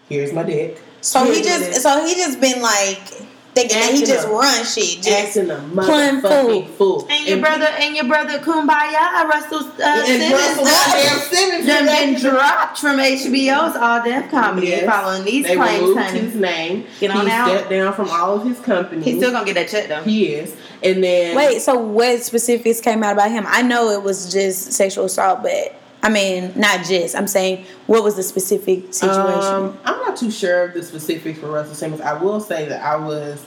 Here's 0.08 0.32
my 0.32 0.42
dick. 0.42 0.82
So 1.00 1.22
he 1.24 1.34
Here's 1.34 1.38
my 1.46 1.52
just 1.52 1.64
dick. 1.64 1.74
so 1.80 2.04
he 2.06 2.14
just 2.16 2.40
been 2.40 2.60
like 2.60 3.22
thinking 3.54 3.78
that 3.78 3.92
he 3.92 4.04
just 4.04 4.26
up. 4.26 4.32
run 4.32 4.64
shit. 4.64 5.02
Just 5.02 5.10
acting 5.10 5.50
a 5.50 5.56
motherfucking 5.56 6.68
fool. 6.70 7.06
And 7.10 7.26
your 7.26 7.38
brother 7.40 7.64
and 7.66 7.96
your 7.96 8.04
brother 8.06 8.38
Kumbaya, 8.38 9.24
Russell 9.28 9.58
uh, 9.60 9.82
and 9.82 10.06
Simmons, 10.06 10.32
Russell 10.32 10.64
goddamn 10.64 11.18
Simmons 11.28 11.66
done 11.66 11.86
been 11.86 12.20
dropped 12.20 12.78
from 12.78 12.96
HBO's 12.98 13.76
All 13.76 14.02
Def 14.04 14.30
Comedy 14.30 14.68
Yes. 14.68 14.84
following 14.86 15.24
these 15.24 15.46
They 15.46 15.56
claims, 15.56 15.80
removed 15.80 15.98
honey. 16.00 16.18
his 16.20 16.34
name. 16.36 16.86
Get 17.00 17.10
on 17.10 17.26
he 17.26 17.32
out. 17.32 17.48
stepped 17.48 17.70
down 17.70 17.92
from 17.94 18.08
all 18.10 18.36
of 18.40 18.44
his 18.46 18.60
companies. 18.60 19.04
He's 19.04 19.16
still 19.16 19.32
gonna 19.32 19.46
get 19.46 19.54
that 19.54 19.68
check 19.68 19.88
though. 19.88 20.02
He 20.02 20.26
is. 20.34 20.54
And 20.82 21.02
then 21.02 21.34
Wait, 21.36 21.60
so 21.60 21.76
what 21.76 22.22
specifics 22.22 22.80
came 22.80 23.02
out 23.02 23.12
about 23.14 23.30
him? 23.32 23.44
I 23.48 23.62
know 23.62 23.90
it 23.90 24.02
was 24.02 24.32
just 24.32 24.72
sexual 24.72 25.06
assault, 25.06 25.42
but 25.42 25.74
I 26.02 26.08
mean, 26.10 26.52
not 26.54 26.84
just. 26.86 27.16
I'm 27.16 27.26
saying, 27.26 27.64
what 27.86 28.04
was 28.04 28.14
the 28.16 28.22
specific 28.22 28.94
situation? 28.94 29.42
Um, 29.42 29.78
I'm 29.84 29.98
not 29.98 30.16
too 30.16 30.30
sure 30.30 30.64
of 30.64 30.74
the 30.74 30.82
specifics 30.82 31.38
for 31.40 31.48
Russell 31.50 31.74
Simmons. 31.74 32.00
I 32.00 32.12
will 32.20 32.40
say 32.40 32.66
that 32.68 32.82
I 32.82 32.96
was 32.96 33.44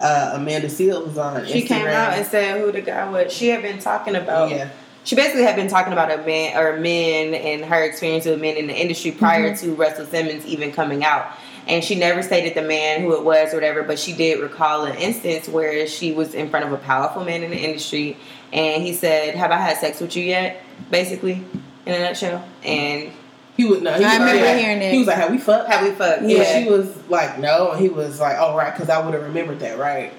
uh, 0.00 0.32
Amanda 0.34 0.68
Seales 0.68 1.06
was 1.06 1.16
on 1.18 1.46
She 1.46 1.62
Instagram. 1.62 1.66
came 1.68 1.86
out 1.86 2.12
and 2.12 2.26
said 2.26 2.60
who 2.60 2.70
the 2.70 2.82
guy 2.82 3.08
was. 3.10 3.32
She 3.32 3.48
had 3.48 3.62
been 3.62 3.78
talking 3.78 4.14
about. 4.14 4.50
yeah, 4.50 4.68
She 5.04 5.16
basically 5.16 5.44
had 5.44 5.56
been 5.56 5.68
talking 5.68 5.94
about 5.94 6.10
a 6.12 6.18
man 6.26 6.56
or 6.58 6.78
men 6.78 7.32
and 7.32 7.64
her 7.64 7.82
experience 7.82 8.26
with 8.26 8.40
men 8.42 8.56
in 8.58 8.66
the 8.66 8.74
industry 8.78 9.10
prior 9.12 9.52
Mm-hmm. 9.54 9.66
to 9.70 9.74
Russell 9.74 10.04
Simmons 10.06 10.44
even 10.44 10.72
coming 10.72 11.02
out. 11.02 11.32
And 11.66 11.82
she 11.82 11.94
never 11.96 12.22
stated 12.22 12.54
the 12.54 12.62
man 12.62 13.00
who 13.00 13.14
it 13.16 13.24
was 13.24 13.52
or 13.52 13.56
whatever, 13.56 13.82
but 13.82 13.98
she 13.98 14.12
did 14.12 14.38
recall 14.40 14.84
an 14.84 14.96
instance 14.98 15.48
where 15.48 15.86
she 15.88 16.12
was 16.12 16.34
in 16.34 16.48
front 16.50 16.64
of 16.66 16.72
a 16.72 16.76
powerful 16.76 17.24
man 17.24 17.42
in 17.42 17.50
the 17.50 17.56
industry 17.58 18.16
and 18.52 18.82
he 18.84 18.92
said, 18.92 19.34
Have 19.34 19.50
I 19.50 19.56
had 19.56 19.76
sex 19.78 19.98
with 20.00 20.14
you 20.14 20.22
yet? 20.24 20.62
Basically, 20.90 21.42
in 21.86 21.94
a 21.94 21.98
nutshell. 22.00 22.44
And 22.64 23.10
he 23.56 23.64
was. 23.64 23.80
No, 23.80 23.92
he 23.94 24.04
I 24.04 24.08
was 24.08 24.18
remember 24.18 24.44
like, 24.46 24.58
hearing 24.58 24.78
that. 24.80 24.92
He 24.92 24.98
was 24.98 25.06
like, 25.06 25.16
"Have 25.16 25.30
we 25.30 25.38
fucked?" 25.38 25.70
have 25.70 25.82
we 25.82 25.90
fucked? 25.94 26.22
And 26.22 26.30
Yeah. 26.30 26.58
she 26.62 26.68
was 26.68 26.94
like, 27.08 27.38
"No," 27.38 27.70
and 27.72 27.80
he 27.80 27.88
was 27.88 28.20
like, 28.20 28.36
"Oh 28.38 28.54
right," 28.56 28.72
because 28.74 28.90
I 28.90 29.02
would 29.04 29.14
have 29.14 29.22
remembered 29.22 29.60
that, 29.60 29.78
right, 29.78 30.12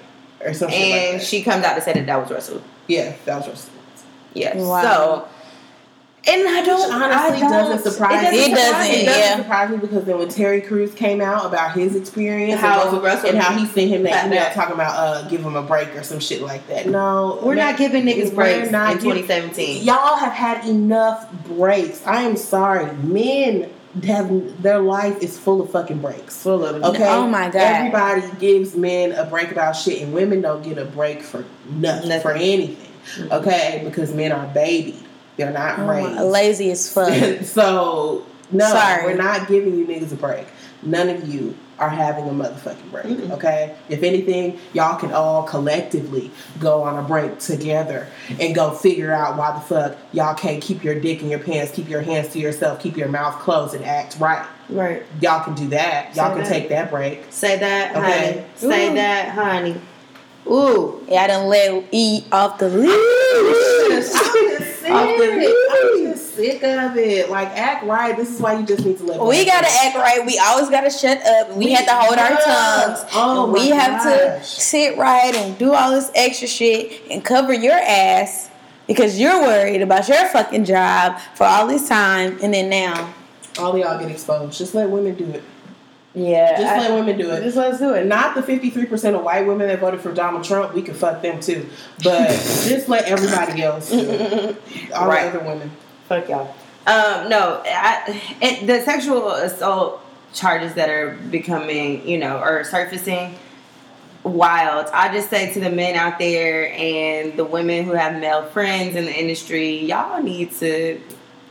or 0.44 0.52
something 0.54 0.78
like 0.80 1.00
And 1.00 1.20
that. 1.20 1.24
she 1.26 1.42
comes 1.42 1.64
out 1.64 1.74
to 1.74 1.80
say 1.80 1.92
that 1.92 2.06
that 2.06 2.20
was 2.20 2.30
Russell. 2.30 2.62
yeah, 2.88 3.12
that 3.26 3.36
was 3.36 3.48
Russell. 3.48 3.72
Yes. 4.34 4.56
Wow. 4.56 4.82
So, 4.82 5.28
and 6.28 6.48
I 6.48 6.62
don't 6.64 6.92
honestly 6.92 7.36
I 7.36 7.40
don't, 7.40 7.50
doesn't 7.50 7.92
surprise 7.92 8.26
it 8.26 8.30
me. 8.32 8.38
It 8.38 8.44
surprise 8.44 8.56
doesn't, 8.56 8.92
me. 8.92 9.00
It 9.00 9.04
doesn't 9.06 9.20
yeah. 9.22 9.36
surprise 9.36 9.70
me 9.70 9.76
because 9.78 10.04
then 10.04 10.18
when 10.18 10.28
Terry 10.28 10.60
Crews 10.60 10.92
came 10.94 11.20
out 11.20 11.46
about 11.46 11.72
his 11.74 11.96
experience 11.96 12.60
How 12.60 12.82
and, 12.82 12.84
Russell, 12.84 13.00
Russell- 13.00 13.28
and 13.30 13.38
how 13.38 13.56
he 13.58 13.66
sent 13.66 13.90
him 13.90 14.02
that 14.04 14.10
That- 14.12 14.26
email 14.26 14.40
that- 14.40 14.54
talking 14.54 14.74
about 14.74 14.94
uh 14.96 15.28
give 15.28 15.40
him 15.42 15.56
a 15.56 15.62
break 15.62 15.94
or 15.96 16.02
some 16.02 16.20
shit 16.20 16.42
like 16.42 16.66
that. 16.68 16.86
No, 16.86 17.38
We're 17.42 17.54
man, 17.54 17.70
not 17.70 17.78
giving 17.78 18.04
niggas 18.04 18.34
breaks 18.34 18.70
not 18.70 18.92
in 18.92 18.98
2017. 18.98 19.82
Y'all 19.84 20.16
have 20.16 20.32
had 20.32 20.64
enough 20.66 21.30
breaks. 21.46 22.06
I 22.06 22.22
am 22.22 22.36
sorry, 22.36 22.92
men 22.96 23.70
have 24.06 24.62
their 24.62 24.78
life 24.78 25.20
is 25.22 25.38
full 25.38 25.60
of 25.60 25.70
fucking 25.70 25.98
breaks. 25.98 26.42
Full 26.42 26.64
of 26.64 26.82
Okay. 26.84 27.08
Oh 27.08 27.26
my 27.26 27.46
God. 27.46 27.56
Everybody 27.56 28.22
gives 28.38 28.76
men 28.76 29.12
a 29.12 29.24
break 29.24 29.50
about 29.50 29.72
shit, 29.72 30.02
and 30.02 30.12
women 30.12 30.40
don't 30.42 30.62
get 30.62 30.78
a 30.78 30.84
break 30.84 31.22
for 31.22 31.44
nothing, 31.70 32.08
Nothing. 32.10 32.20
for 32.22 32.32
anything. 32.32 32.86
Okay, 33.32 33.80
because 33.84 34.12
men 34.14 34.32
are 34.32 34.46
babied. 34.48 35.02
They're 35.38 35.50
not 35.52 35.78
Oh 35.78 35.86
raised. 35.86 36.20
lazy 36.20 36.70
as 36.70 36.92
fuck. 36.92 37.44
so 37.44 38.26
no, 38.50 38.66
Sorry. 38.68 39.04
we're 39.04 39.16
not 39.16 39.48
giving 39.48 39.78
you 39.78 39.86
niggas 39.86 40.12
a 40.12 40.16
break. 40.16 40.46
None 40.82 41.08
of 41.08 41.26
you 41.28 41.56
are 41.78 41.88
having 41.88 42.28
a 42.28 42.32
motherfucking 42.32 42.90
break. 42.90 43.06
Mm-mm. 43.06 43.30
Okay. 43.32 43.76
If 43.88 44.02
anything, 44.02 44.58
y'all 44.72 44.98
can 44.98 45.12
all 45.12 45.44
collectively 45.44 46.30
go 46.58 46.82
on 46.82 46.98
a 46.98 47.06
break 47.06 47.38
together 47.38 48.08
and 48.40 48.52
go 48.54 48.70
figure 48.72 49.12
out 49.12 49.36
why 49.36 49.52
the 49.52 49.60
fuck 49.60 49.96
y'all 50.12 50.34
can't 50.34 50.60
keep 50.62 50.82
your 50.82 50.98
dick 50.98 51.22
in 51.22 51.30
your 51.30 51.38
pants, 51.38 51.70
keep 51.72 51.88
your 51.88 52.00
hands 52.02 52.28
to 52.32 52.38
yourself, 52.40 52.80
keep 52.80 52.96
your 52.96 53.08
mouth 53.08 53.38
closed, 53.40 53.74
and 53.74 53.84
act 53.84 54.16
right. 54.18 54.44
Right. 54.68 55.04
Y'all 55.20 55.42
can 55.44 55.54
do 55.54 55.68
that. 55.68 56.16
Y'all 56.16 56.28
Say 56.30 56.34
can 56.34 56.38
that. 56.42 56.48
take 56.48 56.68
that 56.70 56.90
break. 56.90 57.24
Say 57.30 57.58
that, 57.58 57.94
Okay. 57.96 58.32
honey. 58.32 58.44
Say 58.56 58.90
Ooh. 58.90 58.94
that, 58.94 59.28
honey. 59.30 59.80
Ooh. 60.48 61.04
yeah, 61.08 61.22
I 61.22 61.26
done 61.28 61.46
let 61.48 61.84
E 61.92 62.24
off 62.32 62.58
the 62.58 62.68
leash. 62.70 62.94
I'm 64.90 65.18
just 65.18 65.34
sick. 65.34 65.48
Off 65.48 65.78
the- 65.80 65.98
I'm 65.98 66.12
just 66.12 66.34
sick 66.34 66.62
of 66.64 66.96
it. 66.96 67.30
Like 67.30 67.48
act 67.48 67.84
right. 67.84 68.16
This 68.16 68.30
is 68.34 68.40
why 68.40 68.58
you 68.58 68.66
just 68.66 68.84
need 68.84 68.98
to 68.98 69.04
live. 69.04 69.20
We 69.20 69.44
gotta 69.44 69.68
act 69.68 69.96
right. 69.96 70.24
We 70.26 70.38
always 70.38 70.68
gotta 70.70 70.90
shut 70.90 71.18
up. 71.24 71.56
We, 71.56 71.72
have 71.72 71.86
to 71.86 71.94
hold 71.94 72.18
our 72.18 72.28
tongues. 72.30 73.10
Oh 73.12 73.44
And 73.44 73.52
we 73.52 73.70
my 73.70 73.76
have 73.76 74.02
to 74.04 74.44
sit 74.44 74.96
right 74.96 75.34
and 75.34 75.58
do 75.58 75.74
all 75.74 75.90
this 75.92 76.10
extra 76.14 76.48
shit 76.48 77.02
and 77.10 77.24
cover 77.24 77.52
your 77.52 77.72
ass 77.74 78.50
because 78.86 79.18
you're 79.20 79.40
worried 79.42 79.82
about 79.82 80.08
your 80.08 80.26
fucking 80.28 80.64
job 80.64 81.18
for 81.34 81.44
all 81.44 81.66
this 81.66 81.88
time 81.88 82.38
and 82.42 82.54
then 82.54 82.70
now. 82.70 83.12
All 83.58 83.72
of 83.72 83.78
y'all 83.78 83.98
get 83.98 84.10
exposed. 84.10 84.56
Just 84.56 84.74
let 84.74 84.88
women 84.88 85.14
do 85.16 85.24
it. 85.30 85.42
Yeah. 86.18 86.58
Just 86.58 86.72
I- 86.72 86.78
let 86.80 86.92
women 86.98 87.16
do 87.18 87.30
it. 87.30 87.42
Just 87.42 87.56
let's 87.56 87.78
do 87.78 87.94
it. 87.94 88.06
Not 88.06 88.34
the 88.34 88.42
53% 88.42 89.14
of 89.14 89.22
white 89.22 89.46
women 89.46 89.68
that 89.68 89.78
voted 89.80 90.00
for 90.00 90.12
Donald 90.12 90.44
Trump. 90.44 90.74
We 90.74 90.82
can 90.82 90.94
fuck 90.94 91.22
them 91.22 91.40
too. 91.40 91.68
But 92.02 92.28
just 92.66 92.88
let 92.88 93.04
everybody 93.04 93.62
else 93.62 93.90
do 93.90 93.98
it. 94.00 94.56
All 94.94 95.06
Right. 95.08 95.32
the 95.32 95.38
other 95.40 95.48
women. 95.48 95.70
Fuck 96.08 96.28
y'all. 96.28 96.54
Um, 96.86 97.28
no, 97.28 97.62
I, 97.66 98.20
it, 98.40 98.66
the 98.66 98.80
sexual 98.82 99.30
assault 99.32 100.00
charges 100.32 100.74
that 100.74 100.88
are 100.88 101.12
becoming, 101.30 102.06
you 102.08 102.16
know, 102.18 102.38
or 102.38 102.64
surfacing, 102.64 103.34
wild. 104.24 104.86
I 104.92 105.12
just 105.12 105.30
say 105.30 105.52
to 105.52 105.60
the 105.60 105.70
men 105.70 105.94
out 105.96 106.18
there 106.18 106.72
and 106.72 107.36
the 107.36 107.44
women 107.44 107.84
who 107.84 107.92
have 107.92 108.18
male 108.20 108.42
friends 108.46 108.96
in 108.96 109.04
the 109.04 109.14
industry, 109.14 109.84
y'all 109.84 110.22
need 110.22 110.52
to 110.56 111.00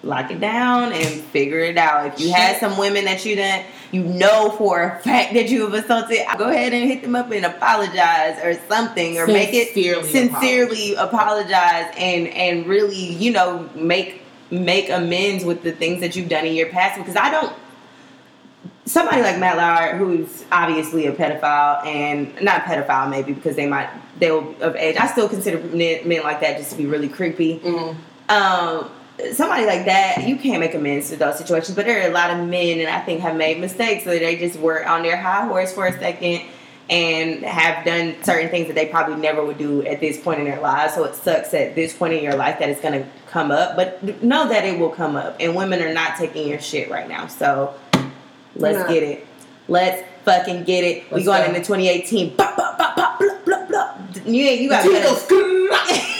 lock 0.03 0.32
it 0.32 0.39
down 0.39 0.91
and 0.93 1.05
figure 1.26 1.59
it 1.59 1.78
out. 1.78 2.07
If 2.07 2.20
you 2.20 2.34
had 2.34 2.57
some 2.59 2.78
women 2.78 3.05
that 3.05 3.26
you 3.26 3.36
didn't, 3.36 3.65
you 3.91 4.03
know 4.03 4.51
for 4.57 4.83
a 4.83 4.99
fact 4.99 5.33
that 5.33 5.49
you 5.49 5.61
have 5.61 5.73
assaulted, 5.73 6.19
go 6.38 6.49
ahead 6.49 6.73
and 6.73 6.89
hit 6.89 7.01
them 7.01 7.15
up 7.15 7.31
and 7.31 7.45
apologize 7.45 8.39
or 8.43 8.53
something, 8.67 9.17
or 9.17 9.27
make 9.27 9.53
it 9.53 9.73
Sincerely 9.73 10.03
sincerely 10.03 10.95
apologize 10.95 11.93
and 11.97 12.27
and 12.29 12.67
really, 12.67 13.13
you 13.13 13.31
know, 13.31 13.69
make 13.75 14.21
make 14.51 14.89
amends 14.89 15.43
with 15.43 15.63
the 15.63 15.71
things 15.71 16.01
that 16.01 16.15
you've 16.15 16.29
done 16.29 16.45
in 16.45 16.53
your 16.53 16.69
past 16.69 16.97
because 16.97 17.15
I 17.15 17.29
don't 17.31 17.53
somebody 18.85 19.21
like 19.21 19.38
Matt 19.38 19.57
Lauer, 19.57 19.97
who's 19.97 20.45
obviously 20.51 21.07
a 21.07 21.11
pedophile 21.11 21.85
and 21.85 22.33
not 22.41 22.63
pedophile 22.63 23.09
maybe 23.09 23.33
because 23.33 23.55
they 23.55 23.67
might 23.67 23.89
they 24.19 24.31
will 24.31 24.55
of 24.61 24.75
age. 24.75 24.97
I 24.97 25.07
still 25.07 25.29
consider 25.29 25.59
men, 25.75 26.07
men 26.07 26.23
like 26.23 26.41
that 26.41 26.57
just 26.57 26.71
to 26.71 26.77
be 26.77 26.85
really 26.85 27.09
creepy. 27.09 27.61
Um, 28.29 28.89
somebody 29.34 29.65
like 29.65 29.86
that, 29.86 30.28
you 30.28 30.38
can't 30.38 30.59
make 30.59 30.74
amends 30.74 31.09
to 31.09 31.18
those 31.18 31.38
situations. 31.38 31.76
But 31.76 31.86
there 31.86 32.03
are 32.03 32.09
a 32.09 32.13
lot 32.13 32.30
of 32.32 32.47
men, 32.47 32.80
and 32.80 32.89
I 32.89 33.01
think 33.01 33.22
have 33.22 33.36
made 33.36 33.59
mistakes, 33.59 34.03
so 34.03 34.11
they 34.11 34.38
just 34.38 34.59
were 34.59 34.88
on 34.88 35.03
their 35.03 35.18
high 35.18 35.45
horse 35.45 35.74
for 35.74 35.88
a 35.88 35.99
second 35.99 36.41
and 36.89 37.43
have 37.43 37.84
done 37.84 38.15
certain 38.24 38.49
things 38.49 38.68
that 38.68 38.76
they 38.76 38.86
probably 38.86 39.15
never 39.15 39.43
would 39.43 39.57
do 39.57 39.86
at 39.86 39.99
this 39.99 40.18
point 40.20 40.39
in 40.39 40.45
their 40.45 40.61
lives. 40.61 40.93
So 40.93 41.03
it 41.03 41.15
sucks 41.15 41.53
at 41.53 41.76
this 41.76 41.93
point 41.93 42.13
in 42.13 42.24
your 42.24 42.36
life 42.36 42.59
that 42.59 42.70
it's 42.70 42.80
going 42.80 43.03
to 43.03 43.09
come 43.28 43.51
up, 43.51 43.76
but 43.76 44.24
know 44.24 44.47
that 44.47 44.63
it 44.63 44.80
will 44.80 44.89
come 44.89 45.15
up. 45.15 45.36
And 45.39 45.55
women 45.55 45.82
are 45.82 45.93
not 45.93 46.18
taking 46.18 46.47
your 46.47 46.59
shit 46.59 46.89
right 46.89 47.09
now. 47.09 47.28
So 47.28 47.74
let's 48.55 48.88
get 48.89 49.03
it. 49.03 49.28
Let's 49.68 50.07
fucking 50.24 50.63
get 50.63 50.84
it. 50.86 51.11
we 51.11 51.24
going 51.24 51.41
go. 51.41 51.47
into 51.47 51.59
2018. 51.59 52.38
Bop, 52.38 52.55
bop, 52.55 52.78
bop, 52.78 52.95
bop, 52.95 53.20
blah, 53.20 53.38
blah, 53.43 53.65
blah. 53.65 53.97
You, 54.26 54.43
you 54.43 54.70
got 54.70 54.86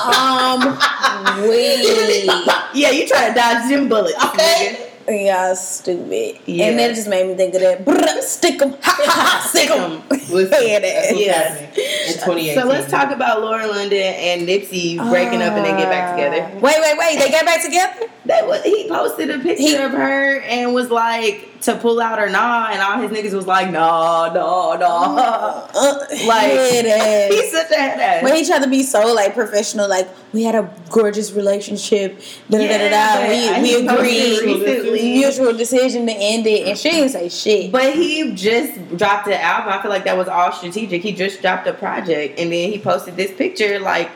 Um, 0.00 0.78
I'm 0.80 1.42
weak. 1.48 2.26
Yeah, 2.74 2.90
you 2.90 3.06
try 3.06 3.28
to 3.28 3.34
dodge 3.34 3.68
them 3.68 3.88
bullets. 3.88 4.22
Okay. 4.26 4.86
Y'all 5.08 5.56
stupid. 5.56 6.38
Yeah. 6.46 6.66
And 6.66 6.78
that 6.78 6.94
just 6.94 7.08
made 7.08 7.26
me 7.26 7.34
think 7.34 7.54
of 7.54 7.60
that. 7.62 7.84
Brr, 7.84 8.22
stick 8.22 8.62
'em. 8.62 8.72
Ha, 8.74 8.78
ha, 8.82 9.40
ha, 9.40 9.46
stick 9.50 9.68
'em. 9.70 10.02
Listen, 10.08 10.50
Yeah, 10.68 10.78
yeah. 11.12 11.58
in 11.58 12.14
2018. 12.14 12.54
So 12.54 12.64
let's 12.68 12.90
talk 12.90 13.10
about 13.10 13.40
Lauren 13.40 13.68
London 13.68 13.98
and 13.98 14.46
Nipsey 14.46 14.98
breaking 15.10 15.42
up 15.42 15.54
and 15.54 15.64
then 15.64 15.76
get 15.78 15.88
back 15.90 16.14
together. 16.14 16.46
Ah. 16.54 16.58
Wait, 16.60 16.76
wait, 16.80 16.96
wait. 16.98 17.18
They 17.18 17.30
got 17.30 17.44
back 17.44 17.62
together? 17.64 18.06
That 18.26 18.46
was 18.46 18.62
he 18.62 18.86
posted 18.86 19.30
a 19.30 19.38
picture 19.38 19.62
He- 19.62 19.74
of 19.76 19.92
her 19.92 20.40
and 20.40 20.74
was 20.74 20.90
like 20.90 21.46
to 21.62 21.76
pull 21.76 22.00
out 22.00 22.18
or 22.18 22.28
nah, 22.28 22.68
and 22.70 22.80
all 22.80 23.06
his 23.06 23.10
niggas 23.10 23.34
was 23.34 23.46
like, 23.46 23.70
nah, 23.70 24.32
nah, 24.32 24.76
nah. 24.76 25.66
Uh, 25.74 26.06
Like, 26.26 26.52
head. 26.52 27.32
He's 27.32 27.50
such 27.52 27.70
a 27.70 27.74
head 27.74 28.00
ass. 28.00 28.22
But 28.22 28.34
he 28.36 28.46
tried 28.46 28.62
to 28.62 28.68
be 28.68 28.82
so 28.82 29.12
like 29.14 29.34
professional, 29.34 29.88
like 29.88 30.08
we 30.32 30.42
had 30.42 30.54
a 30.54 30.70
gorgeous 30.90 31.32
relationship. 31.32 32.20
Da 32.50 32.58
da 32.58 32.68
da 32.68 32.88
da. 32.90 33.28
We 33.28 33.62
we 33.62 33.86
agreed. 33.86 35.02
Mutual 35.20 35.52
decision 35.56 36.06
to 36.06 36.12
end 36.12 36.46
it, 36.46 36.68
and 36.68 36.78
she 36.78 36.90
didn't 36.90 37.10
say 37.10 37.28
shit. 37.28 37.72
But 37.72 37.94
he 37.94 38.32
just 38.34 38.96
dropped 38.96 39.26
an 39.28 39.34
album. 39.34 39.72
I 39.72 39.80
feel 39.82 39.90
like 39.90 40.04
that 40.04 40.16
was 40.16 40.28
all 40.28 40.52
strategic. 40.52 41.02
He 41.02 41.12
just 41.12 41.40
dropped 41.40 41.66
a 41.66 41.72
project, 41.72 42.38
and 42.38 42.52
then 42.52 42.70
he 42.70 42.78
posted 42.78 43.16
this 43.16 43.32
picture 43.32 43.78
like 43.80 44.10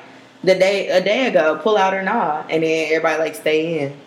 the 0.45 0.55
day 0.55 0.89
a 0.89 1.03
day 1.03 1.27
ago. 1.27 1.59
Pull 1.63 1.77
out 1.77 1.95
or 1.95 2.03
not, 2.03 2.51
and 2.51 2.63
then 2.63 2.87
everybody 2.93 3.19
like 3.19 3.35
stay 3.35 3.81
in. 3.81 4.01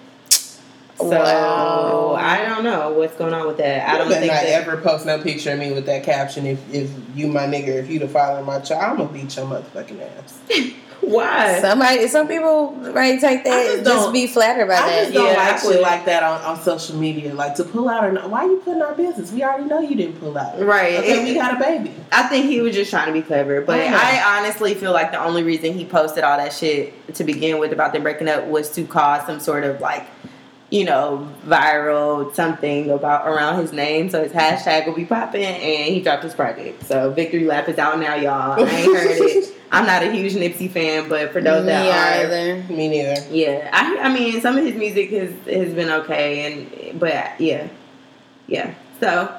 So 0.98 1.10
Wow. 1.10 2.16
I 2.18 2.44
don't 2.46 2.64
know 2.64 2.92
what's 2.94 3.16
going 3.16 3.34
on 3.34 3.46
with 3.46 3.58
that. 3.58 3.88
I 3.88 3.96
I 3.96 3.98
don't 4.00 4.10
think 4.10 4.32
that. 4.32 4.46
ever 4.48 4.78
post 4.78 5.06
no 5.06 5.22
picture 5.22 5.52
of 5.52 5.60
me 5.60 5.72
with 5.72 5.86
that 5.86 6.04
caption. 6.04 6.48
If 6.48 6.74
if 6.74 6.92
you 7.16 7.28
my 7.28 7.46
nigga, 7.46 7.68
if 7.68 7.90
you 7.90 8.00
the 8.00 8.08
father 8.08 8.40
of 8.40 8.46
my 8.48 8.60
child, 8.60 9.00
I'm 9.00 9.06
gonna 9.08 9.14
beat 9.14 9.36
your 9.36 9.46
motherfucking 9.46 10.02
ass. 10.02 10.40
Why? 11.08 11.60
Somebody, 11.62 12.08
some 12.08 12.28
people 12.28 12.72
might 12.72 13.20
take 13.20 13.44
that 13.44 13.66
just 13.66 13.78
just 13.84 13.84
don't- 13.86 14.14
be 14.14 14.28
flattered 14.28 14.68
by 14.68 14.76
I 14.76 14.80
that. 14.88 15.02
just 15.04 15.14
don't 15.14 15.26
Yeah, 15.26 15.40
I 15.42 15.44
actually 15.50 15.80
like 15.80 16.06
that 16.06 16.24
on, 16.24 16.42
on 16.42 16.62
social 16.62 16.96
media. 16.98 17.34
Like 17.34 17.56
to 17.56 17.64
pull 17.64 17.88
out 17.90 18.04
or 18.04 18.12
not. 18.12 18.30
Why 18.30 18.46
you 18.46 18.58
putting 18.64 18.82
our 18.82 18.94
business? 18.94 19.32
We 19.32 19.44
already 19.44 19.66
know 19.66 19.80
you 19.80 19.96
didn't 19.96 20.20
pull 20.20 20.38
out. 20.38 20.60
Right. 20.62 20.96
Okay, 20.96 21.22
It- 21.22 21.24
we 21.24 21.34
got 21.34 21.56
a 21.56 21.60
baby. 21.64 21.94
I 22.12 22.24
think 22.28 22.46
he 22.46 22.62
was 22.62 22.76
just 22.76 22.90
trying 22.90 23.08
to 23.08 23.14
be 23.14 23.22
clever, 23.22 23.62
but 23.62 23.80
I. 23.80 24.18
I 24.18 24.40
honestly 24.40 24.74
feel 24.74 24.92
like 24.94 25.12
the 25.12 25.22
only 25.24 25.44
reason 25.44 25.74
he 25.74 25.86
posted 25.86 26.24
all 26.24 26.38
that 26.38 26.54
shit 26.54 27.16
to 27.16 27.24
begin 27.24 27.60
with 27.60 27.72
about 27.74 27.94
them 27.94 28.04
breaking 28.04 28.28
up 28.30 28.46
was 28.46 28.70
to 28.72 28.84
cause 28.86 29.26
some 29.26 29.40
sort 29.40 29.64
of 29.64 29.80
like, 29.82 30.06
you 30.70 30.84
know, 30.86 31.28
viral 31.46 32.34
something 32.36 32.90
about 32.90 33.28
around 33.28 33.62
his 33.62 33.72
name, 33.72 34.10
so 34.10 34.22
his 34.24 34.32
hashtag 34.32 34.86
will 34.88 34.96
be 34.96 35.06
popping, 35.06 35.44
and 35.46 35.94
he 35.94 36.02
dropped 36.02 36.24
his 36.24 36.34
project. 36.34 36.86
So 36.86 37.12
Victory 37.12 37.46
Lap 37.46 37.70
is 37.70 37.78
out 37.78 38.00
now, 38.00 38.16
y'all. 38.16 38.54
I 38.66 38.70
ain't 38.70 38.86
heard 38.96 39.08
it. 39.22 39.54
I'm 39.72 39.86
not 39.86 40.02
a 40.04 40.12
huge 40.12 40.34
Nipsey 40.34 40.70
fan, 40.72 41.10
but 41.10 41.32
for 41.34 41.42
those 41.42 41.66
that 41.66 41.84
Me 41.84 41.92
are, 41.92 42.26
either. 42.26 42.64
Me 42.74 42.88
neither. 42.88 43.16
yeah, 43.32 43.70
I 43.74 43.98
I 44.08 44.14
mean 44.14 44.40
some 44.42 44.58
of 44.58 44.64
his 44.64 44.76
music 44.76 45.10
has 45.12 45.32
has 45.46 45.74
been 45.74 45.90
okay, 45.90 46.46
and 46.46 47.00
but 47.00 47.40
yeah, 47.40 47.68
yeah. 48.48 48.74
So 49.00 49.38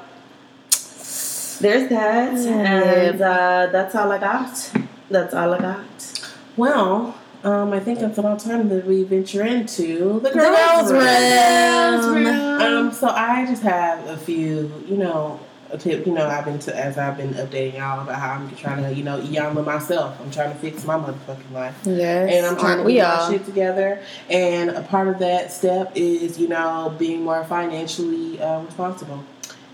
there's 1.61 1.89
that, 1.89 2.33
and 2.37 3.21
uh, 3.21 3.67
that's 3.71 3.95
all 3.95 4.11
I 4.11 4.17
got. 4.19 4.71
That's 5.09 5.33
all 5.33 5.53
I 5.53 5.59
got. 5.59 6.29
Well, 6.55 7.15
um, 7.43 7.73
I 7.73 7.79
think 7.79 7.99
it's 7.99 8.17
about 8.17 8.39
time 8.39 8.69
that 8.69 8.85
we 8.85 9.03
venture 9.03 9.43
into 9.45 10.19
the 10.19 10.29
girls' 10.29 10.91
room. 10.91 12.27
Um, 12.27 12.91
so 12.93 13.07
I 13.09 13.45
just 13.45 13.63
have 13.63 14.05
a 14.07 14.17
few, 14.17 14.71
you 14.87 14.97
know. 14.97 15.39
You 15.85 16.13
know, 16.13 16.27
I've 16.27 16.45
been 16.45 16.57
to 16.59 16.75
as 16.75 16.97
I've 16.97 17.15
been 17.17 17.33
updating 17.35 17.77
y'all 17.77 18.01
about 18.01 18.19
how 18.19 18.31
I'm 18.31 18.49
trying 18.55 18.83
to, 18.83 18.93
you 18.93 19.03
know, 19.03 19.17
yama 19.19 19.61
myself. 19.61 20.19
I'm 20.19 20.31
trying 20.31 20.51
to 20.51 20.57
fix 20.57 20.83
my 20.83 20.97
motherfucking 20.97 21.51
life. 21.51 21.75
Yes. 21.85 22.31
and 22.33 22.45
I'm 22.45 22.57
trying 22.57 22.79
to 22.79 22.83
we 22.83 22.93
get 22.93 23.05
all. 23.05 23.29
my 23.29 23.37
shit 23.37 23.45
together. 23.45 24.01
And 24.29 24.71
a 24.71 24.81
part 24.81 25.07
of 25.07 25.19
that 25.19 25.51
step 25.51 25.91
is, 25.95 26.39
you 26.39 26.47
know, 26.47 26.95
being 26.97 27.23
more 27.23 27.43
financially 27.45 28.41
uh, 28.41 28.61
responsible. 28.61 29.23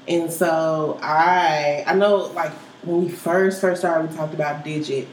And 0.07 0.31
so 0.31 0.99
I, 1.01 1.83
I 1.87 1.93
know, 1.95 2.17
like 2.33 2.51
when 2.83 3.05
we 3.05 3.09
first 3.09 3.61
first 3.61 3.81
started, 3.81 4.09
we 4.09 4.15
talked 4.17 4.33
about 4.33 4.63
Digit 4.63 5.07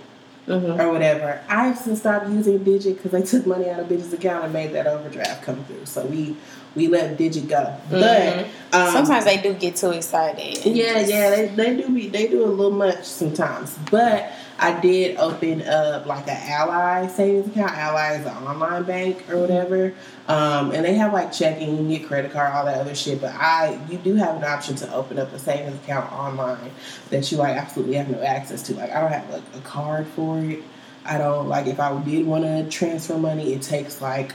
Mm-hmm. 0.48 0.80
or 0.80 0.90
whatever. 0.92 1.40
I've 1.48 1.78
since 1.78 2.00
stopped 2.00 2.28
using 2.28 2.64
Digit 2.64 2.96
because 2.96 3.12
they 3.12 3.22
took 3.22 3.46
money 3.46 3.70
out 3.70 3.78
of 3.78 3.88
Digit's 3.88 4.12
account 4.12 4.42
and 4.42 4.52
made 4.52 4.72
that 4.72 4.88
overdraft 4.88 5.44
come 5.44 5.64
through. 5.66 5.86
So 5.86 6.04
we 6.04 6.36
we 6.74 6.88
let 6.88 7.16
Digit 7.16 7.48
go. 7.48 7.76
But 7.90 8.46
um, 8.72 8.90
Sometimes 8.92 9.24
they 9.24 9.36
do 9.36 9.54
get 9.54 9.76
too 9.76 9.90
excited. 9.90 10.64
yeah, 10.64 11.00
yeah, 11.00 11.30
they, 11.30 11.48
they 11.48 11.76
do 11.76 11.88
be 11.94 12.08
they 12.08 12.28
do 12.28 12.44
a 12.44 12.46
little 12.46 12.70
much 12.70 13.04
sometimes. 13.04 13.76
But 13.90 14.32
I 14.58 14.78
did 14.80 15.16
open 15.18 15.62
up 15.62 16.06
like 16.06 16.28
an 16.28 16.38
Ally 16.40 17.08
savings 17.08 17.48
account. 17.48 17.72
Ally 17.72 18.14
is 18.20 18.26
an 18.26 18.36
online 18.36 18.84
bank 18.84 19.28
or 19.28 19.38
whatever, 19.38 19.92
um, 20.28 20.70
and 20.70 20.84
they 20.84 20.94
have 20.94 21.12
like 21.12 21.32
checking, 21.32 21.90
you 21.90 21.98
get 21.98 22.06
credit 22.06 22.30
card, 22.30 22.54
all 22.54 22.64
that 22.64 22.78
other 22.78 22.94
shit. 22.94 23.20
But 23.20 23.34
I, 23.34 23.78
you 23.90 23.98
do 23.98 24.14
have 24.14 24.36
an 24.36 24.44
option 24.44 24.76
to 24.76 24.94
open 24.94 25.18
up 25.18 25.32
a 25.32 25.38
savings 25.38 25.76
account 25.82 26.12
online 26.12 26.70
that 27.10 27.30
you 27.32 27.38
like 27.38 27.56
absolutely 27.56 27.96
have 27.96 28.08
no 28.08 28.22
access 28.22 28.62
to. 28.64 28.74
Like 28.74 28.90
I 28.90 29.00
don't 29.00 29.12
have 29.12 29.28
like 29.30 29.42
a 29.54 29.60
card 29.60 30.06
for 30.08 30.38
it. 30.38 30.60
I 31.04 31.18
don't 31.18 31.48
like 31.48 31.66
if 31.66 31.80
I 31.80 32.00
did 32.04 32.26
want 32.26 32.44
to 32.44 32.68
transfer 32.70 33.18
money, 33.18 33.52
it 33.52 33.62
takes 33.62 34.00
like 34.00 34.32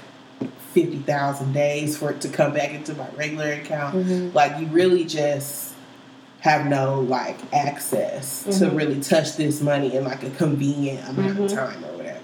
fifty 0.73 0.97
thousand 0.99 1.53
days 1.53 1.97
for 1.97 2.11
it 2.11 2.21
to 2.21 2.29
come 2.29 2.53
back 2.53 2.71
into 2.71 2.93
my 2.93 3.07
regular 3.15 3.53
account. 3.53 3.95
Mhm. 3.95 4.33
Like 4.33 4.59
you 4.59 4.67
really 4.67 5.05
just 5.05 5.73
have 6.41 6.67
no 6.67 7.01
like 7.01 7.37
access 7.53 8.43
to 8.43 8.49
Mhm. 8.67 8.77
really 8.77 8.99
touch 9.01 9.35
this 9.37 9.59
money 9.61 9.95
in 9.95 10.03
like 10.03 10.23
a 10.23 10.29
convenient 10.31 11.07
amount 11.09 11.31
of 11.31 11.37
Mhm. 11.51 11.55
time 11.55 11.83
or 11.83 11.97
whatever. 11.97 12.17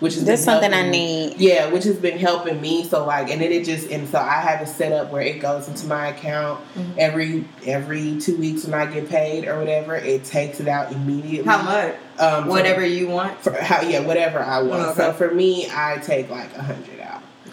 Which 0.00 0.16
is 0.16 0.24
That's 0.24 0.42
something 0.44 0.74
I 0.74 0.88
need. 0.90 1.36
Yeah, 1.38 1.68
which 1.70 1.84
has 1.84 1.96
been 1.96 2.18
helping 2.18 2.60
me. 2.60 2.84
So 2.86 3.06
like, 3.06 3.30
and 3.30 3.40
then 3.40 3.52
it 3.52 3.64
just 3.64 3.88
and 3.90 4.06
so 4.08 4.18
I 4.18 4.40
have 4.40 4.60
it 4.60 4.68
set 4.68 4.92
up 4.92 5.10
where 5.10 5.22
it 5.22 5.40
goes 5.40 5.66
into 5.68 5.86
my 5.86 6.08
account 6.08 6.60
Mhm. 6.76 6.84
every 6.98 7.44
every 7.66 8.18
two 8.20 8.36
weeks 8.36 8.64
when 8.64 8.74
I 8.74 8.84
get 8.86 9.08
paid 9.08 9.46
or 9.48 9.58
whatever. 9.58 9.94
It 9.96 10.24
takes 10.24 10.60
it 10.60 10.68
out 10.68 10.92
immediately. 10.92 11.50
How 11.50 11.62
much? 11.62 11.94
Um, 12.18 12.44
for- 12.44 12.50
Whatever 12.50 12.84
you 12.84 13.08
want. 13.08 13.40
For, 13.42 13.52
how 13.52 13.80
yeah, 13.82 14.00
whatever 14.00 14.40
I 14.40 14.60
want. 14.62 14.82
Oh, 14.82 14.90
okay. 14.90 14.94
So 14.96 15.12
for 15.14 15.30
me, 15.32 15.68
I 15.74 15.96
take 15.98 16.28
like 16.28 16.54
a 16.56 16.62
hundred 16.62 16.90
out 16.90 16.93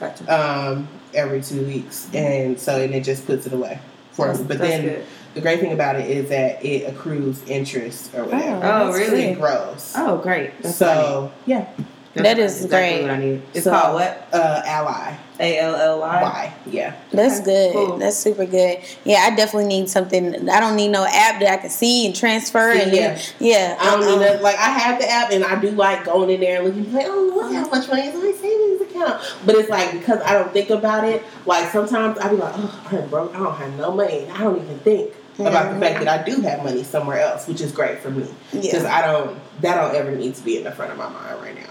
Gotcha. 0.02 0.70
um, 0.70 0.88
every 1.14 1.41
two 1.41 1.64
weeks, 1.66 2.10
and 2.14 2.60
so 2.60 2.82
and 2.82 2.93
it 2.93 3.04
just 3.04 3.26
puts 3.26 3.45
it 3.45 3.54
away 3.54 3.80
for 4.12 4.34
me. 4.34 4.43
But 4.43 4.58
then 4.58 4.84
good. 4.84 5.06
the 5.36 5.41
great 5.41 5.60
thing 5.60 5.72
about 5.74 5.95
it 5.95 6.10
is 6.10 6.28
that 6.30 6.66
it 6.66 6.91
accrues 6.91 7.41
interest 7.47 8.14
or 8.16 8.26
whatever. 8.26 8.58
Oh, 8.58 8.91
that's 8.91 8.97
really? 8.97 9.24
It 9.26 9.39
grows. 9.39 9.93
Oh, 9.95 10.18
great. 10.18 10.60
That's 10.62 10.80
what 10.80 10.89
I 10.89 10.95
need. 10.95 11.02
so 11.04 11.32
yeah, 11.45 11.70
That's 12.14 12.28
That 12.28 12.39
is 12.39 12.66
exactly 12.66 12.70
great. 12.97 13.01
What 13.03 13.12
I 13.12 13.18
need. 13.20 13.41
It's 13.53 13.64
So- 13.64 13.72
called 13.72 13.93
what? 13.93 14.28
uh, 14.34 14.62
ally. 14.66 15.14
A 15.39 15.57
L 15.59 15.76
L 15.76 15.99
Y. 16.01 16.53
Yeah. 16.70 16.93
That's 17.12 17.36
Okay, 17.39 17.45
good. 17.45 17.74
cool. 17.74 17.97
That's 17.97 18.18
super 18.18 18.45
good. 18.45 18.78
Yeah, 19.05 19.22
I 19.26 19.36
definitely 19.36 19.70
need 19.70 19.89
something. 19.89 20.47
I 20.49 20.59
don't 20.59 20.76
need 20.76 20.89
no 20.89 21.03
app 21.03 21.39
that 21.39 21.51
I 21.51 21.57
can 21.57 21.70
see 21.72 22.05
and 22.05 22.16
transfer. 22.16 22.74
See, 22.76 22.82
and 22.82 22.93
yeah. 22.93 23.20
yeah, 23.39 23.78
I 23.80 23.91
don't 23.91 24.03
uh-uh. 24.03 24.09
need 24.12 24.20
that. 24.20 24.41
Like 24.43 24.57
I 24.57 24.70
have 24.70 24.99
the 24.99 25.09
app, 25.09 25.32
and 25.32 25.43
I 25.43 25.59
do 25.59 25.72
like 25.72 26.05
going 26.05 26.30
in 26.30 26.41
there 26.41 26.57
and 26.62 26.66
looking 26.68 26.93
like, 26.93 27.05
oh, 27.09 27.32
look 27.34 27.53
how 27.53 27.68
much 27.70 27.88
money 27.89 28.03
is 28.07 28.14
in 28.14 28.22
my 28.24 28.32
savings 28.34 28.82
account. 28.82 29.22
But 29.45 29.55
it's 29.55 29.70
like 29.70 29.91
because 29.93 30.22
I 30.22 30.34
don't 30.34 30.51
think 30.53 30.70
about 30.70 31.05
it. 31.05 31.24
Like 31.47 31.72
sometimes 31.72 32.20
I 32.20 32.30
be 32.30 32.36
like, 32.36 32.53
oh, 32.55 32.88
I'm 32.91 33.09
broke. 33.09 33.34
I 33.34 33.39
don't 33.39 33.55
have 33.55 33.74
no 33.78 33.91
money. 33.93 34.28
I 34.30 34.38
don't 34.39 34.62
even 34.62 34.78
think 34.80 35.12
about 35.39 35.74
the 35.74 35.80
fact 35.80 36.03
that 36.03 36.07
I 36.07 36.24
do 36.24 36.39
have 36.41 36.64
money 36.64 36.84
somewhere 36.84 37.20
else, 37.20 37.47
which 37.47 37.62
is 37.62 37.72
great 37.72 37.97
for 37.99 38.12
me 38.12 38.28
because 38.51 38.84
Yeah. 38.84 38.95
I 38.95 39.01
don't. 39.12 39.39
That 39.62 39.76
don't 39.76 39.95
ever 39.95 40.12
need 40.12 40.36
to 40.36 40.43
be 40.43 40.57
in 40.57 40.66
the 40.66 40.72
front 40.72 40.91
of 40.91 40.97
my 40.99 41.09
mind 41.09 41.41
right 41.41 41.55
now. 41.55 41.70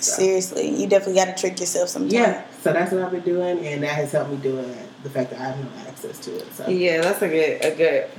Seriously, 0.00 0.68
you 0.80 0.86
definitely 0.86 1.14
got 1.14 1.36
to 1.36 1.40
trick 1.40 1.58
yourself 1.60 1.88
sometimes. 1.88 2.12
Yeah. 2.12 2.42
So 2.62 2.72
that's 2.72 2.92
what 2.92 3.02
I've 3.02 3.10
been 3.10 3.20
doing, 3.22 3.64
and 3.66 3.82
that 3.82 3.94
has 3.94 4.12
helped 4.12 4.30
me 4.30 4.36
do 4.38 4.58
it. 4.58 4.76
The 5.02 5.10
fact 5.10 5.30
that 5.30 5.40
I 5.40 5.44
have 5.50 5.58
no 5.58 5.88
access 5.88 6.18
to 6.20 6.36
it. 6.36 6.52
So. 6.54 6.68
Yeah, 6.68 7.00
that's 7.02 7.20
a 7.22 7.28
good, 7.28 7.64
a 7.64 7.74
good, 7.76 8.10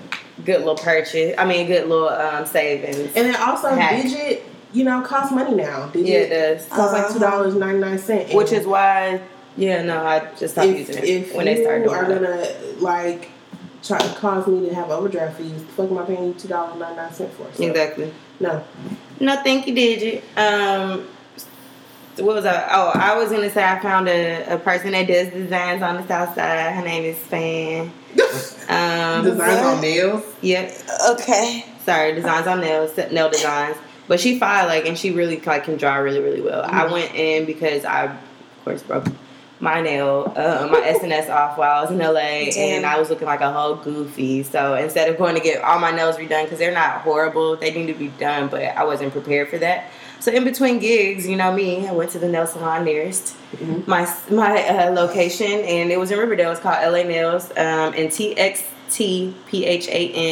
good 0.46 0.60
little 0.60 0.76
purchase. 0.78 1.34
I 1.38 1.46
mean, 1.46 1.66
a 1.66 1.68
good 1.68 1.88
little 1.88 2.10
um, 2.10 2.46
savings. 2.46 2.98
And 3.16 3.28
then 3.28 3.36
also, 3.36 3.70
Hack. 3.70 4.04
Digit, 4.04 4.44
you 4.74 4.84
know, 4.84 5.02
costs 5.02 5.32
money 5.32 5.56
now. 5.56 5.88
Digit 5.88 6.08
yeah, 6.08 6.18
it 6.18 6.30
does. 6.58 6.68
costs 6.68 6.94
like 6.94 7.04
Uh-huh. 7.06 7.14
two 7.14 7.20
dollars 7.20 7.56
ninety 7.56 7.80
nine 7.80 7.98
cent, 7.98 8.34
Which 8.34 8.52
is 8.52 8.66
why, 8.68 9.22
yeah, 9.58 9.82
no, 9.84 10.06
I 10.06 10.32
just 10.38 10.54
stopped 10.54 10.68
if, 10.68 10.78
using 10.90 10.98
it 10.98 11.04
if 11.06 11.36
when 11.36 11.46
they 11.46 11.62
started 11.64 11.86
doing 11.86 11.96
are 11.96 12.08
that. 12.08 12.22
gonna 12.22 12.82
like 12.82 13.30
try 13.84 13.98
to 14.00 14.14
cause 14.16 14.48
me 14.48 14.68
to 14.70 14.76
have 14.76 14.90
overdraft 14.92 15.38
fees, 15.38 15.52
the 15.54 15.60
fuck 15.74 15.90
am 15.92 15.98
I 16.00 16.04
paying 16.06 16.26
you 16.28 16.34
two 16.34 16.48
dollars 16.48 16.78
ninety 16.80 16.96
nine 16.98 17.14
cent 17.14 17.32
for? 17.34 17.48
So, 17.54 17.64
Exactly. 17.64 18.14
No, 18.40 18.64
No, 19.20 19.36
thank 19.44 19.66
you, 19.68 19.74
Digit. 19.74 20.24
Um, 20.38 21.08
what 22.20 22.36
was 22.36 22.46
I? 22.46 22.68
Oh, 22.72 22.92
I 22.94 23.16
was 23.18 23.32
gonna 23.32 23.50
say 23.50 23.64
I 23.64 23.80
found 23.80 24.08
a, 24.08 24.56
a 24.56 24.58
person 24.58 24.92
that 24.92 25.08
does 25.08 25.30
designs 25.30 25.82
on 25.82 25.96
the 25.96 26.08
south 26.08 26.36
side. 26.36 26.74
Her 26.74 26.84
name 26.84 27.04
is 27.04 27.18
Fan. 27.18 27.92
Um, 28.68 29.24
designs 29.24 29.62
on 29.62 29.80
nails. 29.80 30.24
Yep. 30.42 30.74
Okay. 31.12 31.64
Sorry, 31.84 32.14
designs 32.14 32.48
on 32.48 32.62
nails, 32.62 32.98
nail 33.12 33.30
designs. 33.30 33.78
But 34.08 34.20
she 34.20 34.40
file 34.40 34.66
like, 34.66 34.88
and 34.88 34.98
she 34.98 35.12
really 35.12 35.40
like 35.40 35.66
can 35.66 35.78
draw 35.78 35.98
really, 35.98 36.20
really 36.20 36.42
well. 36.42 36.64
I 36.64 36.92
went 36.92 37.14
in 37.14 37.46
because 37.46 37.86
I, 37.86 38.06
of 38.06 38.18
course, 38.64 38.82
broke 38.82 39.06
my 39.60 39.82
nail, 39.82 40.34
uh, 40.36 40.68
my 40.72 40.80
SNS 41.00 41.30
off 41.30 41.58
while 41.58 41.80
I 41.80 41.82
was 41.82 41.92
in 41.92 41.98
LA, 42.00 42.52
and 42.60 42.86
I 42.86 43.00
was 43.00 43.10
looking 43.10 43.28
like 43.28 43.42
a 43.42 43.52
whole 43.52 43.76
goofy. 43.76 44.44
So 44.44 44.76
instead 44.76 45.10
of 45.10 45.18
going 45.18 45.36
to 45.36 45.42
get 45.42 45.64
all 45.64 45.80
my 45.80 45.92
nails 45.92 46.18
redone, 46.18 46.44
because 46.44 46.60
they're 46.60 46.74
not 46.74 47.02
horrible, 47.02 47.56
they 47.56 47.72
need 47.72 47.88
to 47.88 47.98
be 47.98 48.10
done, 48.10 48.48
but 48.48 48.64
I 48.64 48.84
wasn't 48.84 49.12
prepared 49.12 49.50
for 49.50 49.58
that. 49.60 49.92
So 50.26 50.32
in 50.32 50.44
between 50.44 50.80
gigs, 50.80 51.28
you 51.28 51.36
know 51.36 51.54
me, 51.54 51.88
I 51.88 51.92
went 51.92 52.10
to 52.12 52.20
the 52.20 52.28
nail 52.28 52.48
salon 52.48 52.84
nearest 52.84 53.36
my 53.86 54.12
my 54.32 54.68
uh, 54.68 54.90
location, 54.90 55.46
and 55.46 55.92
it 55.92 56.00
was 56.00 56.10
in 56.10 56.18
Riverdale. 56.18 56.52
It's 56.52 56.60
called 56.60 56.84
LA 56.84 57.04
Nails, 57.04 57.52
um, 57.52 57.94
and 57.94 58.10
TXTPHAN 58.10 58.56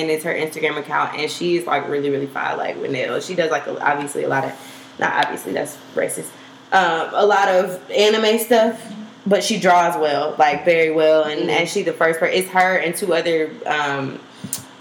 is 0.09 0.23
her 0.23 0.33
Instagram 0.33 0.79
account, 0.79 1.13
and 1.13 1.29
she's 1.29 1.67
like 1.67 1.87
really 1.87 2.09
really 2.09 2.25
fine, 2.25 2.57
like 2.57 2.75
with 2.81 2.89
nails. 2.89 3.23
She 3.23 3.35
does 3.35 3.51
like 3.51 3.67
a, 3.67 3.79
obviously 3.85 4.23
a 4.23 4.27
lot 4.27 4.45
of, 4.45 4.53
not 4.97 5.13
obviously 5.25 5.53
that's 5.53 5.77
racist, 5.93 6.31
um, 6.71 7.11
a 7.13 7.23
lot 7.23 7.49
of 7.49 7.79
anime 7.91 8.39
stuff. 8.39 8.83
But 9.27 9.43
she 9.43 9.59
draws 9.59 9.95
well, 9.95 10.35
like 10.39 10.65
very 10.65 10.89
well, 10.89 11.25
and, 11.25 11.51
and 11.51 11.69
she 11.69 11.83
the 11.83 11.93
first 11.93 12.19
person. 12.19 12.35
It's 12.35 12.49
her 12.49 12.77
and 12.77 12.95
two 12.95 13.13
other 13.13 13.51
um, 13.67 14.19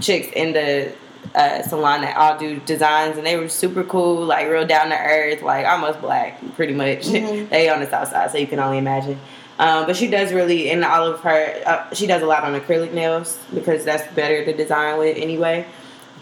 chicks 0.01 0.29
in 0.35 0.55
the 0.55 0.95
uh, 1.35 1.63
salon 1.63 2.03
that 2.03 2.17
all 2.17 2.39
do 2.39 2.61
designs, 2.61 3.17
and 3.17 3.27
they 3.27 3.37
were 3.37 3.49
super 3.49 3.85
cool, 3.85 4.25
like 4.25 4.49
real 4.49 4.67
down 4.67 4.91
to 4.91 4.99
earth, 4.99 5.43
like 5.43 5.67
almost 5.67 6.01
black, 6.01 6.41
pretty 6.55 6.75
much. 6.75 7.07
they 7.07 7.69
on 7.69 7.81
the 7.81 7.89
south 7.89 8.09
side, 8.09 8.31
so 8.31 8.39
you 8.39 8.47
can 8.47 8.59
only 8.59 8.79
imagine. 8.79 9.19
Um, 9.59 9.87
but 9.87 9.97
she 9.97 10.09
does 10.09 10.33
really, 10.33 10.71
in 10.71 10.83
all 10.83 11.07
of 11.07 11.21
her, 11.21 11.63
uh, 11.67 11.95
she 11.95 12.07
does 12.07 12.23
a 12.23 12.27
lot 12.27 12.43
on 12.45 12.59
acrylic 12.59 12.93
nails 12.93 13.39
because 13.55 13.85
that's 13.85 14.13
better 14.15 14.45
to 14.45 14.53
design 14.53 14.99
with 14.99 15.17
anyway. 15.17 15.67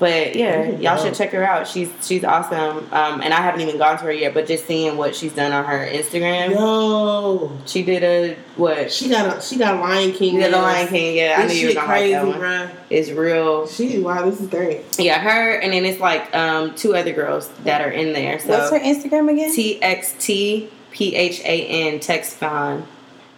But 0.01 0.35
yeah, 0.35 0.71
y'all 0.79 0.97
should 0.97 1.15
check 1.15 1.31
her 1.33 1.45
out. 1.45 1.69
She's 1.69 1.91
she's 2.01 2.25
awesome, 2.25 2.79
um, 2.91 3.21
and 3.21 3.35
I 3.35 3.43
haven't 3.43 3.61
even 3.61 3.77
gone 3.77 3.99
to 3.99 4.05
her 4.05 4.13
yet. 4.13 4.33
But 4.33 4.47
just 4.47 4.67
seeing 4.67 4.97
what 4.97 5.15
she's 5.15 5.35
done 5.35 5.53
on 5.53 5.67
her 5.67 5.87
Instagram, 5.87 6.53
Yo, 6.53 7.53
she 7.67 7.83
did 7.83 8.03
a 8.03 8.35
what? 8.57 8.91
she 8.91 9.11
got 9.11 9.37
a 9.37 9.43
she 9.43 9.59
got 9.59 9.79
Lion 9.79 10.13
King. 10.13 10.37
She 10.37 10.37
did 10.39 10.53
the. 10.55 10.57
Lion 10.59 10.89
King. 10.89 11.17
Yeah, 11.19 11.37
I 11.39 11.43
This 11.47 11.53
knew 11.53 11.61
you 11.61 11.69
were 11.69 11.75
gonna 11.75 11.87
crazy, 11.87 12.15
like 12.17 12.25
that 12.25 12.41
one. 12.41 12.41
bruh. 12.41 12.71
It's 12.89 13.11
real. 13.11 13.67
She 13.69 13.99
wow, 13.99 14.25
this 14.29 14.41
is 14.41 14.49
great. 14.49 14.81
Yeah, 14.99 15.19
her, 15.21 15.57
and 15.61 15.71
then 15.73 15.85
it's 15.85 16.01
like 16.01 16.35
um, 16.35 16.75
two 16.75 16.97
other 16.97 17.13
girls 17.13 17.49
that 17.65 17.83
are 17.83 17.91
in 17.91 18.15
there. 18.15 18.39
So 18.39 18.49
What's 18.49 18.71
her 18.71 18.81
Instagram 18.81 19.31
again? 19.31 19.53
T 19.55 19.83
X 19.83 20.15
T 20.19 20.71
P 20.93 21.15
H 21.15 21.41
A 21.41 21.67
N 21.93 21.99
Texfon. 21.99 22.85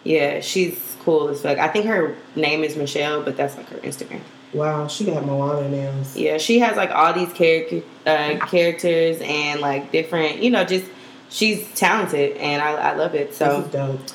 Yeah, 0.04 0.38
she's 0.40 0.96
cool 1.04 1.28
as 1.28 1.42
fuck. 1.42 1.58
I 1.58 1.66
think 1.66 1.86
her 1.86 2.16
name 2.36 2.62
is 2.62 2.76
Michelle, 2.76 3.22
but 3.24 3.36
that's 3.36 3.56
like 3.56 3.68
her 3.70 3.78
Instagram. 3.78 4.20
Wow, 4.52 4.86
she 4.86 5.04
got 5.04 5.24
Moana 5.24 5.68
nails. 5.68 6.16
Yeah, 6.16 6.38
she 6.38 6.58
has 6.58 6.76
like 6.76 6.90
all 6.90 7.12
these 7.12 7.32
character 7.32 7.82
uh, 8.06 8.44
characters 8.46 9.18
and 9.22 9.60
like 9.60 9.92
different, 9.92 10.42
you 10.42 10.50
know, 10.50 10.64
just 10.64 10.84
she's 11.30 11.72
talented 11.74 12.36
and 12.36 12.60
I, 12.60 12.72
I 12.72 12.94
love 12.94 13.14
it. 13.14 13.34
So. 13.34 13.68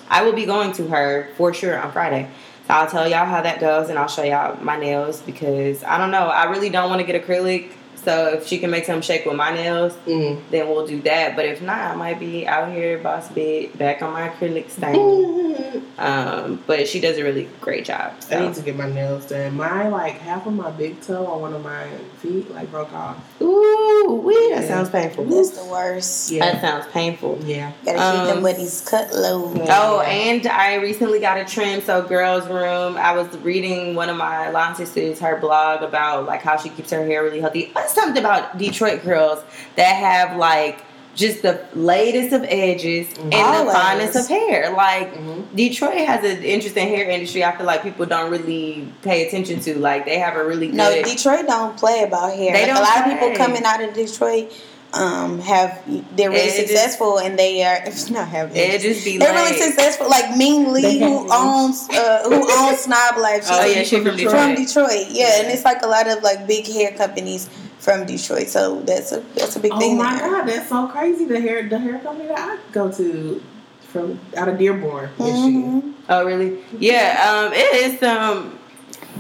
I 0.09 0.23
will 0.23 0.33
be 0.33 0.45
going 0.45 0.73
to 0.73 0.87
her 0.87 1.29
for 1.37 1.53
sure 1.53 1.79
on 1.79 1.91
Friday. 1.91 2.29
So 2.67 2.73
I'll 2.73 2.89
tell 2.89 3.07
y'all 3.07 3.25
how 3.25 3.41
that 3.41 3.59
goes 3.59 3.89
and 3.89 3.97
I'll 3.97 4.07
show 4.07 4.23
y'all 4.23 4.61
my 4.61 4.77
nails 4.77 5.21
because 5.21 5.83
I 5.83 5.97
don't 5.97 6.11
know. 6.11 6.27
I 6.27 6.45
really 6.45 6.69
don't 6.69 6.89
want 6.89 6.99
to 6.99 7.07
get 7.07 7.25
acrylic. 7.25 7.71
So 8.07 8.27
if 8.35 8.47
she 8.47 8.57
can 8.57 8.71
make 8.71 8.85
some 8.85 9.01
shake 9.01 9.25
with 9.25 9.35
my 9.35 9.53
nails, 9.53 9.91
Mm. 10.07 10.39
then 10.49 10.69
we'll 10.69 10.87
do 10.87 11.01
that. 11.01 11.35
But 11.35 11.43
if 11.45 11.61
not, 11.61 11.77
I 11.91 11.95
might 11.95 12.21
be 12.21 12.47
out 12.47 12.71
here, 12.71 12.97
boss 12.99 13.27
bit, 13.27 13.77
back 13.77 14.01
on 14.01 14.13
my 14.13 14.29
acrylic 14.29 14.69
stain. 14.77 15.83
Um, 15.97 16.63
but 16.67 16.87
she 16.87 17.01
does 17.01 17.17
a 17.17 17.23
really 17.25 17.49
great 17.59 17.83
job. 17.83 18.13
I 18.31 18.39
need 18.39 18.53
to 18.53 18.61
get 18.61 18.77
my 18.77 18.89
nails 18.89 19.25
done. 19.25 19.57
My 19.57 19.89
like 19.89 20.13
half 20.19 20.45
of 20.47 20.53
my 20.53 20.71
big 20.71 21.01
toe 21.01 21.25
on 21.25 21.41
one 21.41 21.53
of 21.53 21.61
my 21.63 21.85
feet 22.21 22.49
like 22.53 22.71
broke 22.71 22.93
off. 22.93 23.17
Ooh, 23.41 24.21
wee, 24.23 24.35
that 24.53 24.61
Yeah. 24.61 24.67
sounds 24.69 24.89
painful. 24.89 25.25
That's 25.25 25.49
the 25.49 25.65
worst. 25.65 26.31
Yeah. 26.31 26.45
That 26.51 26.61
sounds 26.61 26.85
painful. 26.93 27.39
yeah. 27.43 27.71
Gotta 27.83 27.97
keep 27.97 28.27
them 28.27 28.37
Um, 28.37 28.43
buddies 28.43 28.85
cut 28.87 29.13
low. 29.13 29.51
Yeah. 29.55 29.65
Oh, 29.81 29.99
and 30.01 30.45
I 30.47 30.75
recently 30.75 31.19
got 31.19 31.37
a 31.39 31.43
trim. 31.45 31.81
So, 31.81 32.01
girls' 32.03 32.47
room. 32.47 32.95
I 32.97 33.11
was 33.17 33.27
reading 33.39 33.95
one 33.95 34.07
of 34.09 34.15
my 34.15 34.49
line 34.51 34.75
sisters 34.75 35.19
her 35.19 35.35
blog 35.37 35.81
about 35.81 36.25
like 36.25 36.41
how 36.41 36.55
she 36.57 36.69
keeps 36.69 36.91
her 36.91 37.03
hair 37.05 37.23
really 37.23 37.41
healthy. 37.41 37.71
Something 37.97 38.23
about 38.23 38.57
Detroit 38.57 39.03
girls 39.03 39.43
that 39.75 39.95
have 39.95 40.37
like 40.37 40.79
just 41.15 41.41
the 41.41 41.59
latest 41.73 42.31
of 42.31 42.43
edges 42.43 43.07
and 43.17 43.31
the 43.33 43.37
Always. 43.37 43.73
finest 43.75 44.15
of 44.15 44.27
hair. 44.27 44.71
Like 44.71 45.15
Mhm. 45.15 45.45
Detroit 45.55 45.97
has 45.97 46.23
an 46.23 46.43
interesting 46.43 46.87
hair 46.89 47.09
industry. 47.09 47.43
I 47.43 47.57
feel 47.57 47.65
like 47.65 47.81
people 47.81 48.05
don't 48.05 48.29
really 48.29 48.87
pay 49.01 49.27
attention 49.27 49.59
to. 49.61 49.79
Like 49.79 50.05
they 50.05 50.19
have 50.19 50.35
a 50.35 50.43
really 50.45 50.67
good. 50.67 50.75
No, 50.75 51.01
Detroit 51.01 51.47
don't 51.47 51.75
play 51.75 52.03
about 52.03 52.35
hair. 52.35 52.53
They 52.53 52.59
Like, 52.65 52.67
don't 52.67 52.77
a 52.77 52.81
lot 52.81 53.03
play. 53.03 53.13
of 53.13 53.19
people 53.19 53.35
coming 53.35 53.63
out 53.65 53.81
of 53.81 53.93
Detroit 53.95 54.51
um 54.93 55.41
have 55.41 55.81
they're 56.15 56.29
really 56.29 56.43
Edges. 56.43 56.69
successful 56.69 57.17
and 57.17 57.37
they 57.37 57.61
are 57.63 57.79
not 58.09 58.27
have 58.29 58.55
it 58.55 58.59
edges. 58.75 58.83
just 58.97 59.05
be 59.05 59.17
They're 59.17 59.33
like, 59.33 59.49
really 59.49 59.61
successful. 59.61 60.07
Like 60.07 60.37
Ming 60.37 60.71
Lee, 60.71 60.99
who 60.99 61.27
owns 61.33 61.89
uh, 61.89 62.21
who 62.29 62.35
owns 62.59 62.77
Snob 62.81 63.17
Life. 63.17 63.41
She's 63.47 63.57
Oh 63.57 63.65
yeah, 63.65 63.83
she 63.83 63.99
from 64.01 64.15
Detroit. 64.15 64.31
from 64.35 64.55
Detroit. 64.55 65.07
Yeah, 65.09 65.39
and 65.41 65.47
it's 65.51 65.65
like 65.65 65.81
a 65.81 65.87
lot 65.87 66.07
of 66.07 66.21
like 66.23 66.45
big 66.47 66.67
hair 66.67 66.91
companies 66.91 67.49
from 67.87 68.05
Detroit. 68.05 68.49
So 68.49 68.81
that's 68.81 69.13
a 69.13 69.21
that's 69.33 69.55
a 69.55 69.61
big 69.61 69.71
Oh 69.71 69.79
thing 69.79 69.93
Oh 69.93 70.03
my 70.03 70.17
there. 70.19 70.29
god, 70.29 70.45
that's 70.45 70.67
so 70.67 70.87
crazy. 70.87 71.23
The 71.23 71.39
hair 71.39 71.69
the 71.69 71.79
hair 71.79 71.99
company 71.99 72.27
that 72.27 72.37
I 72.37 72.71
go 72.73 72.91
to 72.91 73.41
from 73.79 74.19
out 74.35 74.49
of 74.49 74.57
Dearborn, 74.57 75.09
Michigan. 75.17 75.81
Mhm. 75.81 75.93
Oh, 76.09 76.25
really? 76.25 76.59
Yeah. 76.77 77.45
Um, 77.47 77.53
it 77.53 77.73
is 77.85 77.99
some 78.01 78.59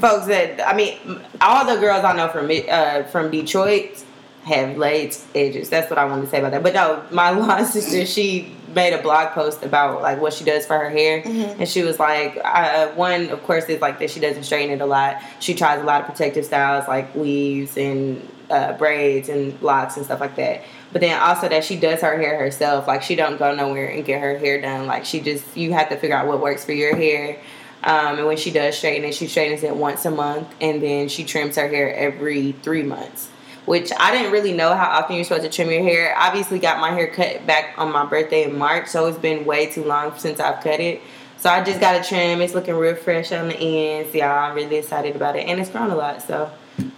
folks 0.01 0.25
that 0.27 0.59
I 0.67 0.75
mean, 0.75 0.97
all 1.39 1.63
the 1.65 1.79
girls 1.79 2.03
I 2.03 2.13
know 2.13 2.27
from 2.27 2.51
uh 2.69 3.03
from 3.03 3.31
Detroit 3.31 4.03
have 4.43 4.77
laid 4.77 5.15
edges. 5.33 5.69
That's 5.69 5.89
what 5.89 5.97
I 5.97 6.03
want 6.03 6.25
to 6.25 6.29
say 6.29 6.39
about 6.39 6.51
that. 6.51 6.61
But 6.63 6.73
no, 6.73 7.03
my 7.11 7.29
lawn 7.39 7.65
sister, 7.65 8.05
she 8.05 8.51
made 8.73 8.93
a 8.93 9.01
blog 9.01 9.29
post 9.31 9.63
about 9.63 10.01
like 10.01 10.19
what 10.21 10.33
she 10.33 10.43
does 10.43 10.65
for 10.65 10.77
her 10.77 10.89
hair, 10.89 11.21
Mhm. 11.21 11.59
and 11.59 11.67
she 11.69 11.83
was 11.83 11.99
like, 11.99 12.39
uh, 12.43 12.87
one 12.89 13.29
of 13.29 13.41
course 13.43 13.65
is 13.65 13.81
like 13.81 13.99
that 13.99 14.09
she 14.09 14.19
doesn't 14.19 14.43
straighten 14.43 14.71
it 14.75 14.81
a 14.81 14.85
lot. 14.85 15.17
She 15.39 15.53
tries 15.53 15.81
a 15.81 15.85
lot 15.85 16.01
of 16.01 16.07
protective 16.07 16.45
styles 16.45 16.87
like 16.87 17.13
weaves 17.15 17.77
and 17.77 18.27
uh, 18.49 18.73
braids 18.73 19.27
and 19.29 19.59
locks 19.61 19.97
and 19.97 20.05
stuff 20.05 20.19
like 20.21 20.35
that. 20.37 20.61
But 20.93 21.01
then 21.01 21.19
also 21.19 21.49
that 21.49 21.65
she 21.65 21.75
does 21.75 21.99
her 22.01 22.17
hair 22.17 22.39
herself. 22.39 22.87
Like 22.87 23.03
she 23.03 23.15
don't 23.15 23.37
go 23.37 23.53
nowhere 23.53 23.87
and 23.89 24.05
get 24.05 24.21
her 24.21 24.37
hair 24.37 24.61
done. 24.61 24.87
Like 24.87 25.03
she 25.05 25.19
just 25.19 25.43
you 25.57 25.73
have 25.73 25.89
to 25.89 25.97
figure 25.97 26.15
out 26.15 26.27
what 26.27 26.39
works 26.41 26.63
for 26.63 26.71
your 26.71 26.95
hair. 26.95 27.37
Um, 27.83 28.17
and 28.17 28.25
when 28.27 28.37
she 28.37 28.49
does 28.51 28.77
straighten 28.77 29.03
it, 29.07 29.13
she 29.13 29.27
straightens 29.27 29.63
it 29.63 29.75
once 29.75 30.03
a 30.05 30.11
month, 30.11 30.47
and 30.59 30.81
then 30.81 31.09
she 31.09 31.23
trims 31.23 31.55
her 31.57 31.67
hair 31.67 31.93
every 31.93 32.53
three 32.63 32.83
months. 32.83 33.29
Which 33.67 33.91
I 33.99 34.11
didn't 34.11 34.31
really 34.31 34.53
know 34.53 34.73
how 34.73 34.89
often 34.97 35.17
you're 35.17 35.25
supposed 35.25 35.43
to 35.43 35.49
trim 35.49 35.69
your 35.69 35.83
hair. 35.83 36.15
Obviously, 36.17 36.57
got 36.57 36.79
my 36.79 36.91
hair 36.91 37.07
cut 37.07 37.45
back 37.45 37.73
on 37.77 37.91
my 37.91 38.05
birthday 38.05 38.43
in 38.45 38.57
March, 38.57 38.87
so 38.87 39.07
it's 39.07 39.17
been 39.17 39.43
way 39.43 39.65
too 39.65 39.83
long 39.83 40.17
since 40.17 40.39
I've 40.39 40.63
cut 40.63 40.79
it. 40.79 41.01
So 41.37 41.49
I 41.49 41.61
just 41.63 41.81
got 41.81 41.99
a 41.99 42.07
trim. 42.07 42.39
It's 42.41 42.53
looking 42.55 42.75
real 42.75 42.95
fresh 42.95 43.33
on 43.33 43.49
the 43.49 43.55
ends, 43.57 44.15
y'all. 44.15 44.29
I'm 44.49 44.55
really 44.55 44.77
excited 44.77 45.17
about 45.17 45.35
it, 45.35 45.47
and 45.47 45.59
it's 45.59 45.69
grown 45.69 45.89
a 45.91 45.95
lot. 45.97 46.21
So 46.21 46.49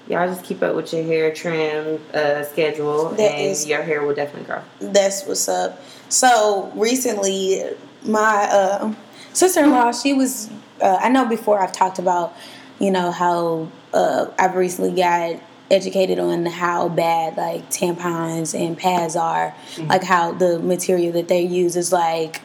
y'all 0.08 0.28
just 0.28 0.46
keep 0.46 0.62
up 0.62 0.76
with 0.76 0.94
your 0.94 1.04
hair 1.04 1.34
trim 1.34 2.00
uh, 2.14 2.44
schedule, 2.44 3.10
That 3.10 3.32
and 3.32 3.52
is- 3.52 3.66
your 3.68 3.82
hair 3.82 4.04
will 4.06 4.14
definitely 4.14 4.46
grow. 4.46 4.62
That's 4.80 5.26
what's 5.26 5.50
up. 5.50 5.82
So 6.10 6.72
recently, 6.76 7.64
my 8.06 8.48
uh, 8.52 8.94
sister-in-law, 9.34 9.92
she 9.94 10.14
was. 10.14 10.52
Uh, 10.80 10.98
I 11.02 11.10
know 11.10 11.26
before 11.26 11.60
I've 11.62 11.72
talked 11.74 11.98
about, 11.98 12.36
you 12.78 12.92
know, 12.92 13.12
how 13.12 13.68
uh, 13.94 14.28
I've 14.38 14.54
recently 14.56 14.92
got 14.96 15.42
educated 15.72 16.20
on 16.20 16.46
how 16.46 16.90
bad 16.90 17.38
like 17.38 17.70
tampons 17.70 18.60
and 18.60 18.78
pads 18.78 19.16
are, 19.16 19.56
like 19.88 20.04
how 20.04 20.32
the 20.32 20.60
material 20.60 21.12
that 21.14 21.28
they 21.28 21.42
use 21.42 21.76
is 21.76 21.92
like 21.92 22.42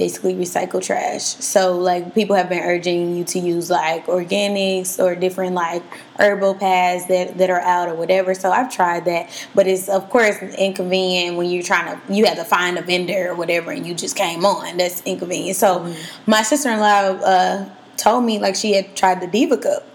basically 0.00 0.34
recycled 0.34 0.82
trash. 0.82 1.22
So 1.22 1.76
like 1.76 2.14
people 2.14 2.34
have 2.34 2.48
been 2.48 2.62
urging 2.62 3.16
you 3.16 3.24
to 3.24 3.38
use 3.38 3.68
like 3.68 4.06
organics 4.06 4.98
or 4.98 5.14
different 5.14 5.54
like 5.54 5.82
herbal 6.18 6.54
pads 6.54 7.06
that, 7.08 7.36
that 7.36 7.50
are 7.50 7.60
out 7.60 7.86
or 7.90 7.94
whatever. 7.94 8.32
So 8.32 8.50
I've 8.50 8.72
tried 8.72 9.04
that, 9.04 9.28
but 9.54 9.66
it's 9.66 9.90
of 9.90 10.08
course 10.08 10.40
inconvenient 10.40 11.36
when 11.36 11.50
you're 11.50 11.62
trying 11.62 12.00
to 12.00 12.14
you 12.14 12.24
have 12.24 12.38
to 12.38 12.44
find 12.44 12.78
a 12.78 12.82
vendor 12.82 13.28
or 13.30 13.34
whatever 13.34 13.72
and 13.72 13.86
you 13.86 13.94
just 13.94 14.16
came 14.16 14.46
on. 14.46 14.78
That's 14.78 15.02
inconvenient. 15.02 15.56
So 15.56 15.94
my 16.26 16.42
sister-in-law 16.42 17.20
uh, 17.22 17.68
told 17.98 18.24
me 18.24 18.38
like 18.38 18.56
she 18.56 18.72
had 18.72 18.96
tried 18.96 19.20
the 19.20 19.26
Diva 19.26 19.58
Cup. 19.58 19.86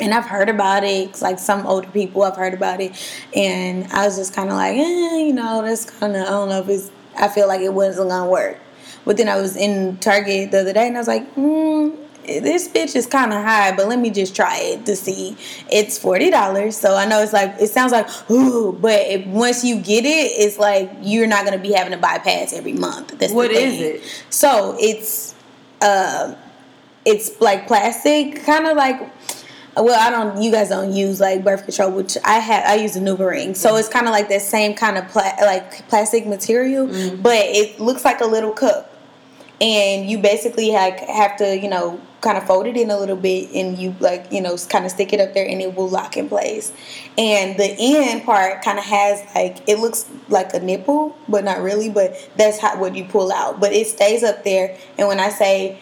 And 0.00 0.14
I've 0.14 0.26
heard 0.26 0.48
about 0.48 0.84
it. 0.84 1.20
like 1.20 1.38
some 1.38 1.66
older 1.66 1.88
people, 1.88 2.22
I've 2.22 2.36
heard 2.36 2.54
about 2.54 2.80
it, 2.80 2.92
and 3.34 3.86
I 3.92 4.06
was 4.06 4.16
just 4.16 4.34
kind 4.34 4.48
of 4.48 4.56
like, 4.56 4.76
eh, 4.76 5.18
you 5.18 5.32
know, 5.32 5.62
that's 5.62 5.84
kind 5.84 6.16
of 6.16 6.22
I 6.22 6.30
don't 6.30 6.48
know 6.48 6.60
if 6.60 6.68
it's. 6.68 6.90
I 7.18 7.28
feel 7.28 7.48
like 7.48 7.60
it 7.60 7.74
wasn't 7.74 8.08
gonna 8.08 8.30
work. 8.30 8.58
But 9.04 9.16
then 9.16 9.28
I 9.28 9.36
was 9.36 9.56
in 9.56 9.96
Target 9.98 10.50
the 10.50 10.60
other 10.60 10.72
day, 10.72 10.86
and 10.86 10.96
I 10.96 11.00
was 11.00 11.08
like, 11.08 11.26
hmm, 11.32 11.90
this 12.38 12.68
bitch 12.68 12.94
is 12.94 13.06
kind 13.06 13.32
of 13.32 13.42
high, 13.42 13.74
but 13.74 13.88
let 13.88 13.98
me 13.98 14.10
just 14.10 14.36
try 14.36 14.58
it 14.58 14.86
to 14.86 14.94
see. 14.94 15.36
It's 15.70 15.98
forty 15.98 16.30
dollars, 16.30 16.76
so 16.76 16.94
I 16.94 17.06
know 17.06 17.22
it's 17.22 17.32
like 17.32 17.54
it 17.60 17.68
sounds 17.68 17.92
like 17.92 18.08
ooh, 18.30 18.72
but 18.72 19.00
it, 19.00 19.26
once 19.26 19.64
you 19.64 19.80
get 19.80 20.04
it, 20.04 20.08
it's 20.08 20.58
like 20.58 20.90
you're 21.00 21.26
not 21.26 21.44
gonna 21.44 21.58
be 21.58 21.72
having 21.72 21.92
to 21.92 21.98
bypass 21.98 22.52
every 22.52 22.72
month. 22.72 23.18
That's 23.18 23.32
What 23.32 23.50
is 23.50 23.80
it? 23.80 24.02
So 24.30 24.76
it's, 24.78 25.34
uh, 25.80 26.34
it's 27.04 27.40
like 27.40 27.66
plastic, 27.66 28.44
kind 28.44 28.66
of 28.66 28.76
like. 28.76 29.00
Well, 29.82 29.98
I 29.98 30.10
don't. 30.10 30.42
You 30.42 30.50
guys 30.50 30.68
don't 30.68 30.92
use 30.92 31.20
like 31.20 31.42
birth 31.44 31.64
control, 31.64 31.90
which 31.92 32.16
I 32.24 32.34
have. 32.38 32.64
I 32.66 32.74
use 32.82 32.96
a 32.96 33.00
NuvaRing, 33.00 33.56
so 33.56 33.76
it's 33.76 33.88
kind 33.88 34.06
of 34.06 34.12
like 34.12 34.28
that 34.28 34.42
same 34.42 34.74
kind 34.74 34.98
of 34.98 35.08
pla- 35.08 35.36
like 35.42 35.88
plastic 35.88 36.26
material, 36.26 36.86
Mm-hmm. 36.86 37.22
but 37.22 37.36
it 37.36 37.80
looks 37.80 38.04
like 38.04 38.20
a 38.20 38.26
little 38.26 38.52
cup. 38.52 38.86
and 39.60 40.08
you 40.10 40.16
basically 40.18 40.70
like 40.72 41.00
have 41.00 41.36
to 41.36 41.58
you 41.58 41.68
know 41.68 42.00
kind 42.22 42.36
of 42.38 42.46
fold 42.46 42.66
it 42.66 42.76
in 42.76 42.90
a 42.90 42.98
little 42.98 43.16
bit 43.16 43.50
and 43.54 43.78
you 43.78 43.94
like 44.00 44.30
you 44.32 44.40
know 44.40 44.56
kind 44.68 44.84
of 44.86 44.90
stick 44.90 45.12
it 45.12 45.20
up 45.20 45.32
there 45.34 45.46
and 45.46 45.60
it 45.60 45.74
will 45.74 45.88
lock 45.88 46.16
in 46.16 46.28
place 46.28 46.72
and 47.18 47.58
the 47.58 47.70
end 47.78 48.24
part 48.24 48.62
kind 48.62 48.78
of 48.78 48.84
has 48.84 49.22
like 49.34 49.56
it 49.68 49.78
looks 49.78 50.08
like 50.28 50.52
a 50.54 50.60
nipple 50.60 51.14
but 51.28 51.44
not 51.44 51.60
really 51.60 51.88
but 51.90 52.14
that's 52.36 52.58
how 52.58 52.78
what 52.80 52.94
you 52.94 53.04
pull 53.04 53.30
out 53.32 53.58
but 53.60 53.72
it 53.72 53.86
stays 53.86 54.22
up 54.22 54.44
there 54.44 54.76
and 54.98 55.08
when 55.08 55.18
i 55.20 55.28
say 55.30 55.78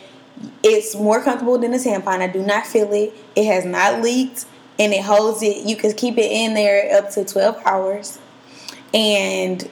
it's 0.63 0.95
more 0.95 1.23
comfortable 1.23 1.59
than 1.59 1.73
a 1.75 1.79
tampon 1.79 2.21
i 2.21 2.27
do 2.27 2.43
not 2.43 2.67
feel 2.67 2.93
it 2.93 3.13
it 3.37 3.47
has 3.47 3.65
not 3.65 4.01
leaked 4.03 4.47
and 4.79 4.93
it 4.93 5.03
holds 5.03 5.43
it 5.43 5.67
you 5.67 5.77
can 5.77 5.93
keep 5.93 6.17
it 6.19 6.31
in 6.31 6.55
there 6.55 6.97
up 6.97 7.11
to 7.11 7.25
12 7.25 7.61
hours 7.65 8.19
and 8.95 9.69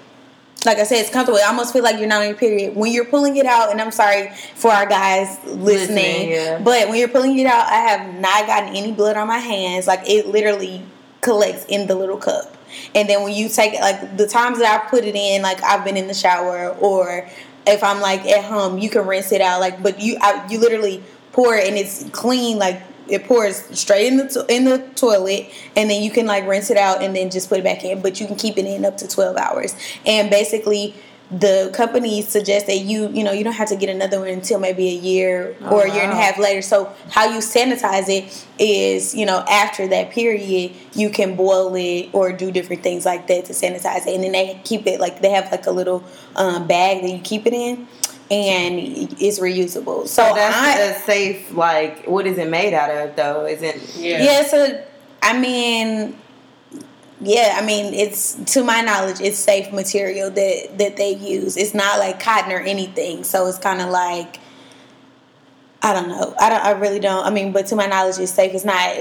like 0.65 0.79
I 0.79 0.83
said, 0.83 0.99
it's 0.99 1.11
comfortable. 1.11 1.39
I 1.39 1.47
almost 1.47 1.73
feel 1.73 1.85
like 1.85 1.99
you're 1.99 2.09
not 2.09 2.23
on 2.23 2.29
your 2.29 2.37
period 2.37 2.75
when 2.75 2.93
you're 2.93 3.05
pulling 3.05 3.37
it 3.37 3.47
out. 3.47 3.71
And 3.71 3.81
I'm 3.81 3.93
sorry 3.93 4.33
for 4.57 4.73
our 4.73 4.85
guys 4.85 5.39
listening, 5.45 5.65
Listening, 5.65 6.31
yeah. 6.31 6.59
but 6.59 6.89
when 6.89 6.99
you're 6.99 7.09
pulling 7.09 7.39
it 7.39 7.47
out, 7.47 7.67
I 7.69 7.77
have 7.77 8.15
not 8.15 8.47
gotten 8.47 8.75
any 8.75 8.93
blood 8.93 9.17
on 9.17 9.29
my 9.29 9.39
hands. 9.39 9.87
Like 9.87 10.01
it 10.09 10.27
literally 10.27 10.83
collects 11.21 11.65
in 11.69 11.87
the 11.87 11.95
little 11.95 12.17
cup. 12.17 12.57
And 12.95 13.09
then 13.09 13.23
when 13.23 13.33
you 13.33 13.49
take 13.49 13.75
it, 13.75 13.81
like 13.81 14.17
the 14.17 14.27
times 14.27 14.59
that 14.59 14.81
I 14.81 14.91
put 14.91 15.05
it 15.05 15.15
in, 15.15 15.43
like 15.43 15.63
I've 15.63 15.85
been 15.85 15.97
in 15.97 16.09
the 16.09 16.15
shower 16.15 16.71
or 16.81 17.29
if 17.67 17.83
I'm 17.83 18.01
like 18.01 18.25
at 18.27 18.45
home, 18.45 18.79
you 18.79 18.89
can 18.89 19.07
rinse 19.07 19.33
it 19.33 19.41
out. 19.41 19.61
Like, 19.61 19.83
but 19.83 20.01
you, 20.01 20.17
I, 20.21 20.47
you 20.51 20.59
literally 20.59 21.03
pour 21.33 21.55
it 21.55 21.69
and 21.69 21.77
it's 21.77 22.09
clean. 22.11 22.59
Like 22.59 22.81
it 23.09 23.25
pours 23.25 23.57
straight 23.79 24.07
in 24.07 24.17
the 24.17 24.29
to- 24.29 24.47
in 24.55 24.65
the 24.65 24.79
toilet, 24.95 25.51
and 25.77 25.89
then 25.91 26.03
you 26.03 26.11
can 26.11 26.27
like 26.27 26.47
rinse 26.47 26.71
it 26.71 26.77
out 26.77 27.03
and 27.03 27.15
then 27.15 27.31
just 27.31 27.49
put 27.49 27.59
it 27.59 27.65
back 27.65 27.85
in. 27.85 28.01
But 28.03 28.21
you 28.21 28.27
can 28.27 28.37
keep 28.37 28.59
it 28.59 28.67
in 28.67 28.85
up 28.85 28.97
to 28.99 29.09
twelve 29.09 29.37
hours. 29.37 29.75
And 30.05 30.31
basically, 30.31 30.95
the 31.31 31.73
company 31.75 32.23
suggests 32.23 32.69
that 32.69 32.79
you 32.79 33.09
you 33.09 33.25
know 33.25 33.33
you 33.33 33.43
don't 33.43 33.55
have 33.55 33.69
to 33.69 33.77
get 33.77 33.89
another 33.89 34.21
one 34.21 34.29
until 34.29 34.61
maybe 34.61 34.89
a 34.89 34.95
year 34.95 35.57
or 35.71 35.85
a 35.85 35.93
year 35.93 36.03
and 36.03 36.13
a 36.13 36.17
half 36.17 36.39
later. 36.39 36.63
So 36.63 36.93
how 37.11 37.25
you 37.25 37.39
sanitize 37.39 38.09
it 38.09 38.47
is 38.59 39.15
you 39.15 39.27
know 39.27 39.45
after 39.49 39.89
that 39.89 40.11
period 40.11 40.73
you 40.95 41.11
can 41.11 41.35
boil 41.35 41.75
it 41.75 42.11
or 42.13 42.33
do 42.33 42.53
different 42.53 42.83
things 42.83 43.05
like 43.05 43.27
that 43.27 43.47
to 43.47 43.53
sanitize 43.53 44.07
it, 44.07 44.15
and 44.15 44.23
then 44.23 44.33
they 44.33 44.61
keep 44.65 44.87
it 44.87 45.01
like 45.01 45.21
they 45.21 45.31
have 45.31 45.51
like 45.51 45.67
a 45.67 45.73
little 45.73 46.05
um, 46.37 46.67
bag 46.67 47.03
that 47.03 47.11
you 47.11 47.21
keep 47.21 47.47
it 47.47 47.53
in. 47.53 47.89
And 48.29 48.81
it's 49.21 49.39
reusable. 49.39 50.09
So, 50.09 50.29
So 50.29 50.35
that's 50.35 50.57
I, 50.57 50.79
a 50.81 50.99
safe. 51.03 51.55
Like, 51.55 52.07
what 52.07 52.27
is 52.27 52.39
it 52.39 52.51
made 52.51 52.75
out 52.75 52.91
of 52.91 53.15
though? 53.15 53.47
Is 53.47 53.63
it? 53.63 53.97
Yeah. 53.97 54.21
yeah, 54.21 54.43
so 54.43 54.85
I 55.23 55.39
mean, 55.39 56.17
yeah, 57.21 57.57
I 57.61 57.65
mean, 57.65 57.95
it's 57.95 58.35
to 58.55 58.63
my 58.65 58.83
knowledge, 58.83 59.21
it's 59.21 59.39
safe 59.39 59.73
material 59.73 60.31
that 60.31 60.79
that 60.79 60.97
they 60.97 61.15
use. 61.15 61.57
It's 61.57 61.75
not 61.75 61.99
like 61.99 62.21
cotton 62.21 62.53
or 62.53 62.61
anything, 62.61 63.25
so 63.25 63.47
it's 63.47 63.59
kind 63.59 63.81
of 63.81 63.91
like 63.91 64.39
I 65.83 65.93
don't 65.93 66.09
know. 66.09 66.35
I 66.41 66.49
don't. 66.49 66.65
I 66.65 66.71
really 66.73 66.99
don't. 66.99 67.25
I 67.25 67.31
mean, 67.31 67.53
but 67.53 67.67
to 67.67 67.77
my 67.77 67.87
knowledge, 67.87 68.19
it's 68.19 68.33
safe. 68.33 68.53
It's 68.55 68.65
not, 68.65 68.97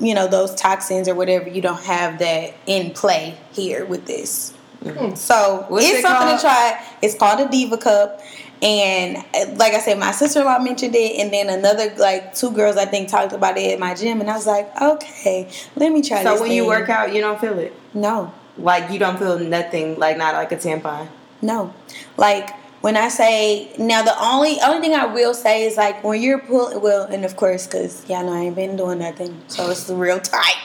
you 0.00 0.14
know, 0.14 0.28
those 0.28 0.54
toxins 0.54 1.08
or 1.08 1.14
whatever. 1.14 1.48
You 1.48 1.60
don't 1.60 1.82
have 1.82 2.18
that 2.20 2.54
in 2.66 2.92
play 2.92 3.36
here 3.52 3.84
with 3.84 4.06
this. 4.06 4.52
Hmm. 4.82 5.14
So 5.14 5.64
What's 5.68 5.86
it's 5.86 5.98
it 5.98 6.02
something 6.02 6.28
called? 6.28 6.38
to 6.38 6.46
try. 6.46 6.86
It's 7.02 7.16
called 7.16 7.40
a 7.40 7.50
Diva 7.50 7.78
Cup. 7.78 8.20
And 8.62 9.16
uh, 9.34 9.46
like 9.56 9.72
I 9.72 9.80
said, 9.80 9.98
my 9.98 10.12
sister 10.12 10.40
in 10.40 10.46
law 10.46 10.58
mentioned 10.58 10.94
it, 10.94 11.18
and 11.18 11.32
then 11.32 11.48
another 11.48 11.94
like 11.96 12.34
two 12.34 12.50
girls 12.50 12.76
I 12.76 12.84
think 12.84 13.08
talked 13.08 13.32
about 13.32 13.56
it 13.56 13.72
at 13.72 13.78
my 13.78 13.94
gym, 13.94 14.20
and 14.20 14.30
I 14.30 14.36
was 14.36 14.46
like, 14.46 14.70
okay, 14.80 15.48
let 15.76 15.92
me 15.92 16.02
try. 16.02 16.22
This. 16.22 16.38
So 16.38 16.42
when 16.42 16.52
you 16.52 16.66
work 16.66 16.88
out, 16.90 17.14
you 17.14 17.20
don't 17.20 17.40
feel 17.40 17.58
it. 17.58 17.72
no, 17.94 18.32
Like 18.58 18.90
you 18.90 18.98
don't 18.98 19.18
feel 19.18 19.38
nothing. 19.38 19.98
Like 19.98 20.18
not 20.18 20.34
like 20.34 20.52
a 20.52 20.56
tampon. 20.56 21.08
no, 21.40 21.72
like 22.18 22.50
when 22.82 22.96
I 22.96 23.08
say 23.08 23.72
now, 23.78 24.02
the 24.02 24.14
only 24.22 24.58
only 24.60 24.80
thing 24.80 24.94
I 24.94 25.06
will 25.06 25.32
say 25.34 25.64
is 25.64 25.76
like 25.78 26.04
when 26.04 26.20
you're 26.20 26.38
pulling, 26.40 26.82
well, 26.82 27.04
and 27.04 27.24
of 27.24 27.36
course, 27.36 27.66
cause 27.66 28.06
y'all 28.08 28.24
know 28.24 28.34
I 28.34 28.40
ain't 28.40 28.56
been 28.56 28.76
doing 28.76 28.98
nothing, 28.98 29.40
so 29.48 29.70
it's 29.70 29.88
real 29.88 30.20
tight. 30.20 30.56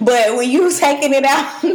But 0.00 0.36
when 0.36 0.48
you 0.48 0.72
taking 0.86 1.12
it 1.12 1.24
out, 1.24 1.60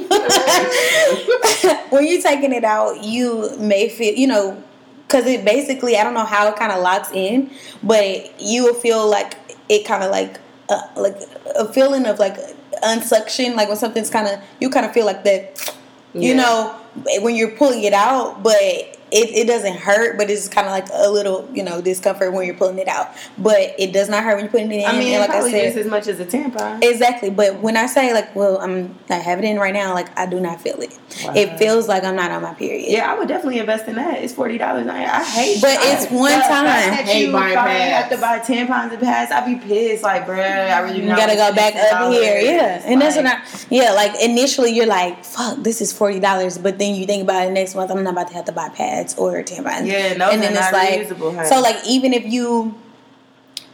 when 1.91 2.07
you 2.07 2.21
taking 2.21 2.53
it 2.53 2.63
out, 2.63 3.03
you 3.03 3.51
may 3.59 3.89
feel, 3.89 4.13
you 4.13 4.27
know, 4.27 4.63
because 5.07 5.25
it 5.25 5.45
basically, 5.45 5.95
I 5.97 6.03
don't 6.03 6.13
know 6.13 6.25
how 6.25 6.47
it 6.49 6.57
kind 6.57 6.71
of 6.71 6.81
locks 6.81 7.09
in, 7.13 7.49
but 7.81 8.39
you 8.41 8.63
will 8.65 8.73
feel 8.73 9.09
like 9.09 9.37
it 9.69 9.85
kind 9.85 10.03
of 10.03 10.11
like, 10.11 10.37
uh, 10.69 10.81
like 10.97 11.15
a 11.55 11.71
feeling 11.71 12.05
of 12.05 12.19
like 12.19 12.35
unsuction, 12.83 13.55
like 13.55 13.69
when 13.69 13.77
something's 13.77 14.09
kind 14.09 14.27
of, 14.27 14.39
you 14.59 14.69
kind 14.69 14.85
of 14.85 14.91
feel 14.91 15.05
like 15.05 15.23
that, 15.23 15.73
you 16.13 16.33
Yeah. 16.33 16.35
know, 16.35 16.75
when 17.21 17.35
you're 17.35 17.51
pulling 17.51 17.83
it 17.83 17.93
out, 17.93 18.43
but 18.43 18.96
it, 19.11 19.29
it 19.35 19.47
doesn't 19.47 19.77
hurt, 19.77 20.17
but 20.17 20.29
it's 20.29 20.47
kind 20.49 20.67
of 20.67 20.71
like 20.71 20.87
a 20.93 21.09
little, 21.09 21.47
you 21.53 21.63
know, 21.63 21.81
discomfort 21.81 22.33
when 22.33 22.45
you're 22.45 22.55
pulling 22.55 22.79
it 22.79 22.87
out. 22.87 23.09
But 23.37 23.75
it 23.79 23.93
does 23.93 24.09
not 24.09 24.23
hurt 24.23 24.35
when 24.35 24.45
you're 24.45 24.51
putting 24.51 24.71
it 24.71 24.75
in. 24.81 24.85
I 24.85 24.97
mean, 24.97 25.13
and 25.13 25.21
like 25.21 25.29
I 25.29 25.33
probably 25.33 25.51
said, 25.51 25.63
just 25.65 25.77
as 25.77 25.85
much 25.87 26.07
as 26.07 26.19
a 26.19 26.25
tampon. 26.25 26.83
Exactly, 26.83 27.29
but 27.29 27.59
when 27.61 27.77
I 27.77 27.85
say 27.85 28.13
like, 28.13 28.35
well, 28.35 28.57
I'm 28.59 28.95
I 29.09 29.15
have 29.15 29.39
it 29.39 29.45
in 29.45 29.57
right 29.57 29.73
now, 29.73 29.93
like 29.93 30.15
I 30.17 30.25
do 30.25 30.39
not 30.39 30.61
feel 30.61 30.79
it. 30.81 30.97
Wow. 31.23 31.33
It 31.35 31.57
feels 31.57 31.87
like 31.87 32.03
I'm 32.03 32.15
not 32.15 32.31
on 32.31 32.41
my 32.41 32.53
period. 32.53 32.89
Yeah, 32.89 33.11
I 33.11 33.17
would 33.17 33.27
definitely 33.27 33.59
invest 33.59 33.87
in 33.87 33.95
that. 33.95 34.21
It's 34.23 34.33
forty 34.33 34.57
dollars. 34.57 34.87
I, 34.87 35.03
I 35.05 35.23
hate, 35.23 35.61
But 35.61 35.77
I- 35.79 35.93
it's 35.93 36.11
one 36.11 36.31
the 36.31 36.45
time. 36.45 36.65
That 36.65 37.05
Hate 37.05 37.25
you 37.27 37.31
buying 37.31 37.53
probably 37.53 37.71
pads. 37.73 38.09
have 38.09 38.11
to 38.11 38.17
buy 38.21 38.39
tampons 38.39 38.91
and 38.91 39.01
pads. 39.01 39.31
I'd 39.31 39.45
be 39.45 39.55
pissed. 39.55 40.03
Like, 40.03 40.25
bruh, 40.27 40.39
I 40.39 40.79
really 40.81 41.01
You 41.01 41.07
gotta 41.07 41.35
go 41.35 41.53
back 41.55 41.75
up 41.75 42.11
here, 42.11 42.39
yeah, 42.39 42.81
and 42.85 43.01
that's 43.01 43.15
what 43.15 43.25
I, 43.25 43.41
yeah. 43.69 43.91
Like 43.93 44.13
initially, 44.21 44.71
you're 44.71 44.85
like, 44.85 45.23
"Fuck, 45.23 45.59
this 45.63 45.81
is 45.81 45.93
forty 45.93 46.19
dollars," 46.19 46.57
but 46.57 46.77
then 46.77 46.95
you 46.95 47.05
think 47.05 47.23
about 47.23 47.47
it 47.47 47.51
next 47.51 47.75
month. 47.75 47.89
I'm 47.91 48.03
not 48.03 48.11
about 48.13 48.27
to 48.29 48.33
have 48.33 48.45
to 48.45 48.51
buy 48.51 48.69
pads 48.69 48.96
or 49.17 49.43
tampons. 49.43 49.87
Yeah, 49.87 50.13
no, 50.15 50.29
and 50.29 50.41
then 50.41 50.53
it's 50.53 50.61
not 50.61 50.73
like, 50.73 50.99
reusable, 51.01 51.45
so 51.45 51.61
like 51.61 51.77
even 51.87 52.13
if 52.13 52.25
you, 52.25 52.75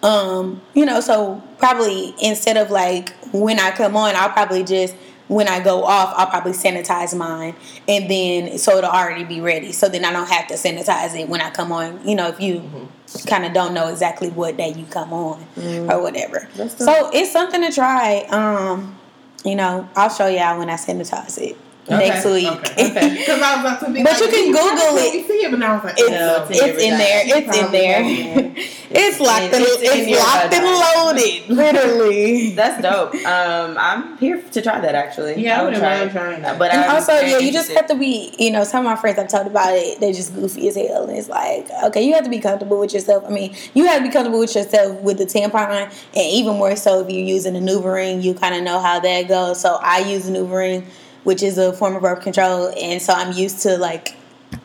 um, 0.01 0.61
you 0.73 0.85
know, 0.85 0.99
so 1.01 1.41
probably 1.57 2.13
instead 2.21 2.57
of 2.57 2.71
like 2.71 3.13
when 3.31 3.59
I 3.59 3.71
come 3.71 3.95
on, 3.95 4.15
I'll 4.15 4.29
probably 4.29 4.63
just 4.63 4.95
when 5.27 5.47
I 5.47 5.63
go 5.63 5.83
off, 5.83 6.13
I'll 6.17 6.27
probably 6.27 6.51
sanitize 6.51 7.15
mine, 7.17 7.55
and 7.87 8.09
then 8.09 8.57
so 8.57 8.77
it'll 8.77 8.89
already 8.89 9.23
be 9.23 9.41
ready. 9.41 9.71
So 9.71 9.89
then 9.89 10.05
I 10.05 10.11
don't 10.11 10.29
have 10.29 10.47
to 10.47 10.55
sanitize 10.55 11.19
it 11.19 11.29
when 11.29 11.41
I 11.41 11.49
come 11.49 11.71
on. 11.71 12.07
You 12.07 12.15
know, 12.15 12.27
if 12.27 12.39
you 12.39 12.89
kind 13.27 13.45
of 13.45 13.53
don't 13.53 13.73
know 13.73 13.87
exactly 13.89 14.29
what 14.29 14.57
day 14.57 14.73
you 14.73 14.85
come 14.85 15.13
on 15.13 15.45
or 15.89 16.01
whatever. 16.01 16.47
So 16.55 17.09
it's 17.13 17.31
something 17.31 17.61
to 17.61 17.71
try. 17.71 18.25
Um, 18.29 18.97
you 19.45 19.55
know, 19.55 19.87
I'll 19.95 20.09
show 20.09 20.27
y'all 20.27 20.57
when 20.57 20.69
I 20.69 20.75
sanitize 20.75 21.37
it 21.37 21.57
next 21.89 22.25
week. 22.25 22.47
Okay. 22.47 22.91
okay. 22.91 23.31
I 23.31 23.55
was 23.55 23.59
about 23.59 23.79
to 23.81 23.91
be 23.91 24.03
But 24.03 24.13
like, 24.13 24.21
you 24.21 24.27
can 24.29 24.51
Google 24.51 24.97
it." 24.97 25.13
You 25.13 25.23
see 25.23 25.33
it, 25.45 25.51
but 25.51 25.61
I 25.61 25.75
was 25.75 25.83
like, 25.83 25.95
It's, 25.97 26.09
no. 26.09 26.47
it's 26.49 26.59
in 26.59 26.69
it's 26.69 26.83
in 26.83 26.97
there. 26.97 27.21
It's 27.25 27.57
in 27.57 27.71
there. 27.71 28.53
it's 28.89 29.19
locked 29.19 29.53
and 29.53 29.65
It's 29.67 29.81
in 29.81 30.09
it's 30.09 30.19
locked 30.19 30.53
and 30.53 30.65
loaded. 30.65 31.49
Literally. 31.49 32.55
That's 32.55 32.81
dope. 32.81 33.13
Um, 33.25 33.77
I'm 33.77 34.17
here 34.17 34.41
to 34.41 34.61
try 34.61 34.79
that 34.79 34.95
actually. 34.95 35.41
Yeah, 35.41 35.61
I 35.61 35.63
would 35.63 35.75
try 35.75 36.07
trying 36.07 36.41
that. 36.41 36.57
But 36.59 36.71
And 36.71 36.81
I'm 36.81 36.95
also, 36.95 37.13
yeah, 37.13 37.39
you 37.39 37.51
just 37.51 37.71
have 37.71 37.87
to 37.87 37.95
be, 37.95 38.33
you 38.39 38.51
know, 38.51 38.63
some 38.63 38.85
of 38.85 38.91
my 38.91 38.95
friends 38.95 39.19
I've 39.19 39.27
talked 39.27 39.47
about 39.47 39.73
it, 39.73 39.99
they're 39.99 40.13
just 40.13 40.33
goofy 40.33 40.67
as 40.69 40.75
hell. 40.75 41.07
And 41.07 41.17
it's 41.17 41.29
like, 41.29 41.67
okay, 41.85 42.05
you 42.05 42.13
have 42.13 42.23
to 42.23 42.29
be 42.29 42.39
comfortable 42.39 42.79
with 42.79 42.93
yourself. 42.93 43.23
I 43.27 43.29
mean, 43.29 43.55
you 43.73 43.85
have 43.87 43.99
to 43.99 44.03
be 44.07 44.11
comfortable 44.11 44.39
with 44.39 44.55
yourself 44.55 45.01
with 45.01 45.17
the 45.17 45.25
tampon, 45.25 45.63
and 45.83 45.91
even 46.15 46.57
more 46.57 46.75
so 46.75 47.01
if 47.01 47.09
you're 47.09 47.25
using 47.25 47.55
a 47.55 47.59
NuvaRing, 47.59 48.21
you 48.23 48.33
kind 48.33 48.55
of 48.55 48.63
know 48.63 48.79
how 48.79 48.99
that 48.99 49.27
goes. 49.27 49.59
So 49.61 49.77
I 49.81 49.99
use 49.99 50.27
a 50.27 50.31
NuvaRing, 50.31 50.85
which 51.23 51.43
is 51.43 51.57
a 51.57 51.73
form 51.73 51.95
of 51.95 52.01
birth 52.01 52.21
control, 52.21 52.73
and 52.79 53.01
so 53.01 53.13
I'm 53.13 53.33
used 53.33 53.61
to 53.63 53.77
like, 53.77 54.15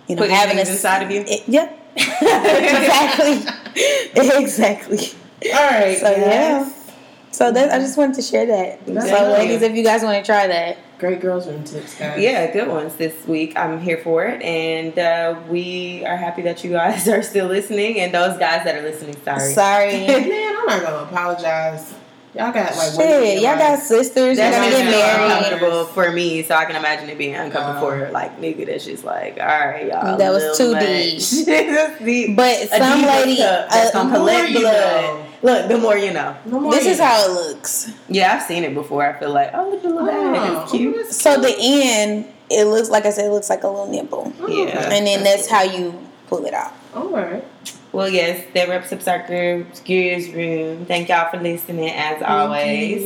you 0.07 0.17
know, 0.17 0.23
Putting 0.23 0.37
having 0.37 0.57
things 0.57 0.69
a, 0.69 0.73
inside 0.73 1.03
of 1.03 1.11
you? 1.11 1.25
It, 1.27 1.49
yep. 1.49 1.75
exactly. 1.97 3.43
exactly. 4.15 4.99
All 5.53 5.71
right. 5.71 5.99
So 5.99 6.11
yes. 6.11 6.75
yeah. 6.75 6.93
So 7.31 7.53
that 7.53 7.73
I 7.73 7.79
just 7.79 7.97
wanted 7.97 8.17
to 8.17 8.23
share 8.23 8.47
that. 8.47 8.87
That's 8.87 9.11
so 9.11 9.33
ladies, 9.33 9.63
if 9.63 9.75
you 9.77 9.85
guys 9.85 10.03
want 10.03 10.25
to 10.25 10.27
try 10.27 10.47
that, 10.47 10.79
Great 10.99 11.21
girls 11.21 11.47
room 11.47 11.63
tips, 11.63 11.97
guys. 11.97 12.21
Yeah, 12.21 12.53
good 12.53 12.67
ones 12.67 12.97
this 12.97 13.25
week. 13.29 13.57
I'm 13.57 13.81
here 13.81 13.99
for 13.99 14.25
it, 14.25 14.43
and 14.43 14.99
uh, 14.99 15.41
we 15.49 16.05
are 16.05 16.17
happy 16.17 16.43
that 16.43 16.65
you 16.65 16.73
guys 16.73 17.09
are 17.09 17.23
still 17.23 17.47
listening, 17.47 18.01
and 18.01 18.13
those 18.13 18.37
guys 18.37 18.65
that 18.65 18.75
are 18.75 18.83
listening, 18.83 19.17
sorry. 19.23 19.53
sorry. 19.53 19.93
Man, 20.09 20.57
I'm 20.59 20.67
not 20.67 20.83
gonna 20.83 20.97
apologize. 21.05 21.95
Y'all 22.35 22.53
got 22.53 22.77
like 22.77 22.93
Shit, 22.95 23.43
y'all 23.43 23.57
got 23.57 23.79
sisters. 23.79 24.37
That's 24.37 24.57
gonna 24.57 24.71
get 24.71 24.85
married. 24.91 25.33
uncomfortable 25.33 25.85
for 25.87 26.13
me, 26.13 26.43
so 26.43 26.55
I 26.55 26.67
can 26.67 26.77
imagine 26.77 27.09
it 27.09 27.17
being 27.19 27.35
uncomfortable 27.35 27.79
Oh. 27.79 27.91
for 27.91 27.97
her. 27.97 28.11
like 28.13 28.39
nigga. 28.41 28.67
That's 28.67 28.85
just 28.85 29.03
like, 29.05 29.39
all 29.41 29.47
right, 29.47 29.87
y'all. 29.87 30.17
That 30.17 30.31
was 30.31 30.57
too 30.59 30.73
much. 30.73 31.99
deep. 32.05 32.37
But 32.37 32.69
some 32.69 33.03
lady, 33.03 33.43
uh, 33.43 33.67
gonna 33.69 33.91
the 33.93 34.05
more 34.05 34.13
collect 34.19 34.51
you 34.51 34.61
blood. 34.61 35.25
Look, 35.43 35.69
the 35.69 35.79
more 35.79 35.97
you 35.97 36.13
know. 36.13 36.37
More 36.47 36.71
this 36.73 36.85
you 36.85 36.91
is 36.91 36.99
know. 36.99 37.05
how 37.07 37.25
it 37.27 37.33
looks. 37.33 37.91
Yeah, 38.09 38.35
I've 38.35 38.43
seen 38.43 38.63
it 38.65 38.75
before. 38.75 39.07
I 39.07 39.19
feel 39.19 39.33
like, 39.33 39.51
oh, 39.55 39.71
look 39.71 39.77
at 39.77 39.83
the 39.85 39.89
little. 39.89 40.11
Oh, 40.11 40.63
It's 40.63 40.71
cute. 40.73 40.97
that's 40.97 41.17
So 41.21 41.41
the 41.41 41.55
end, 41.59 42.27
it 42.51 42.65
looks 42.67 42.91
like 42.91 43.07
I 43.07 43.11
said, 43.11 43.27
it 43.27 43.31
looks 43.31 43.49
like 43.49 43.63
a 43.63 43.69
little 43.69 43.87
nipple, 43.91 44.33
Oh, 44.41 44.49
Yeah. 44.49 44.91
and 44.91 45.07
then 45.07 45.23
that's 45.25 45.49
how 45.49 45.63
you 45.63 45.99
pull 46.27 46.45
it 46.45 46.55
out. 46.55 46.73
All 46.95 47.09
right. 47.09 47.45
Well, 47.93 48.09
yes, 48.09 48.45
that 48.55 48.69
wraps 48.69 48.93
up 48.93 49.07
our 49.09 49.27
Girls 49.27 49.81
Gears 49.81 50.29
Room. 50.31 50.85
Thank 50.87 51.09
y'all 51.09 51.31
for 51.31 51.39
listening 51.39 51.91
as 51.91 52.23
always. 52.23 53.03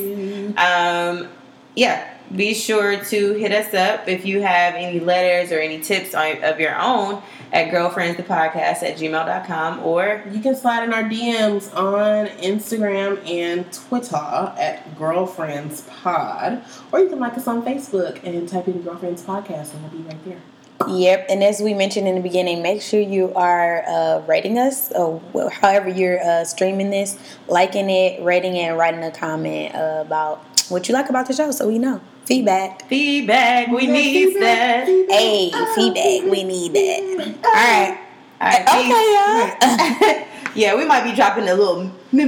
Um, 0.58 1.28
yeah, 1.74 2.12
be 2.34 2.54
sure 2.54 3.02
to 3.04 3.32
hit 3.34 3.52
us 3.52 3.74
up 3.74 4.08
if 4.08 4.24
you 4.24 4.42
have 4.42 4.74
any 4.74 5.00
letters 5.00 5.52
or 5.52 5.60
any 5.60 5.80
tips 5.80 6.14
on, 6.14 6.42
of 6.42 6.58
your 6.58 6.78
own 6.80 7.22
at 7.52 7.70
girlfriendsthepodcast 7.70 8.82
at 8.82 8.96
gmail.com 8.96 9.80
or 9.80 10.24
You 10.30 10.40
can 10.40 10.56
slide 10.56 10.84
in 10.84 10.94
our 10.94 11.02
DMs 11.02 11.74
on 11.76 12.26
Instagram 12.38 13.24
and 13.28 13.70
Twitter 13.72 14.16
at 14.16 14.98
Girlfriends 14.98 15.82
Pod, 15.82 16.64
or 16.90 17.00
you 17.00 17.08
can 17.08 17.20
like 17.20 17.36
us 17.36 17.46
on 17.46 17.62
Facebook 17.62 18.22
and 18.24 18.48
type 18.48 18.68
in 18.68 18.82
Girlfriends 18.82 19.22
Podcast, 19.22 19.74
and 19.74 19.82
we'll 19.82 20.02
be 20.02 20.08
right 20.08 20.24
there. 20.24 20.40
Yep, 20.88 21.26
and 21.28 21.42
as 21.44 21.60
we 21.60 21.74
mentioned 21.74 22.06
in 22.08 22.14
the 22.16 22.20
beginning, 22.20 22.62
make 22.62 22.82
sure 22.82 23.00
you 23.00 23.32
are 23.34 23.82
uh, 23.88 24.20
rating 24.26 24.58
us, 24.58 24.90
or 24.92 25.20
however 25.50 25.88
you're 25.88 26.20
uh, 26.22 26.44
streaming 26.44 26.90
this, 26.90 27.18
liking 27.48 27.90
it, 27.90 28.22
rating 28.22 28.56
it, 28.56 28.62
and 28.68 28.78
writing 28.78 29.02
a 29.04 29.10
comment 29.10 29.74
uh, 29.74 30.02
about 30.04 30.44
what 30.68 30.88
you 30.88 30.94
like 30.94 31.08
about 31.10 31.26
the 31.26 31.32
show, 31.34 31.50
so 31.50 31.68
we 31.68 31.78
know. 31.78 32.00
Feedback. 32.24 32.88
feedback. 32.88 33.68
We 33.68 33.86
Yeah, 33.86 33.92
need 33.92 34.12
feedback, 34.32 34.40
that. 34.40 34.86
feedback. 34.86 35.18
Hey, 35.18 35.50
feedback. 35.74 36.30
We 36.30 36.44
need 36.44 36.72
that. 36.72 37.36
All 37.44 37.52
right. 37.52 37.98
All 38.40 38.48
right, 38.48 38.62
Okay, 38.68 39.06
y'all. 39.14 40.16
peace. 40.16 40.54
yeah, 40.56 40.76
we 40.76 40.84
might 40.84 41.04
be 41.04 41.12
dropping 41.14 41.48
a 41.48 41.54
little 41.54 41.90
mi- 42.12 42.24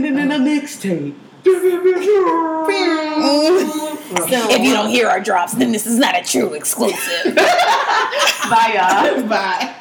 mixtape. 4.14 4.50
if 4.50 4.62
you 4.62 4.72
don't 4.72 4.90
hear 4.90 5.08
our 5.08 5.20
drops, 5.20 5.54
then 5.54 5.72
this 5.72 5.86
is 5.86 5.98
not 5.98 6.16
a 6.18 6.22
true 6.22 6.54
exclusive. 6.54 7.34
Bye, 7.34 8.72
y'all. 8.74 9.22
Bye. 9.28 9.74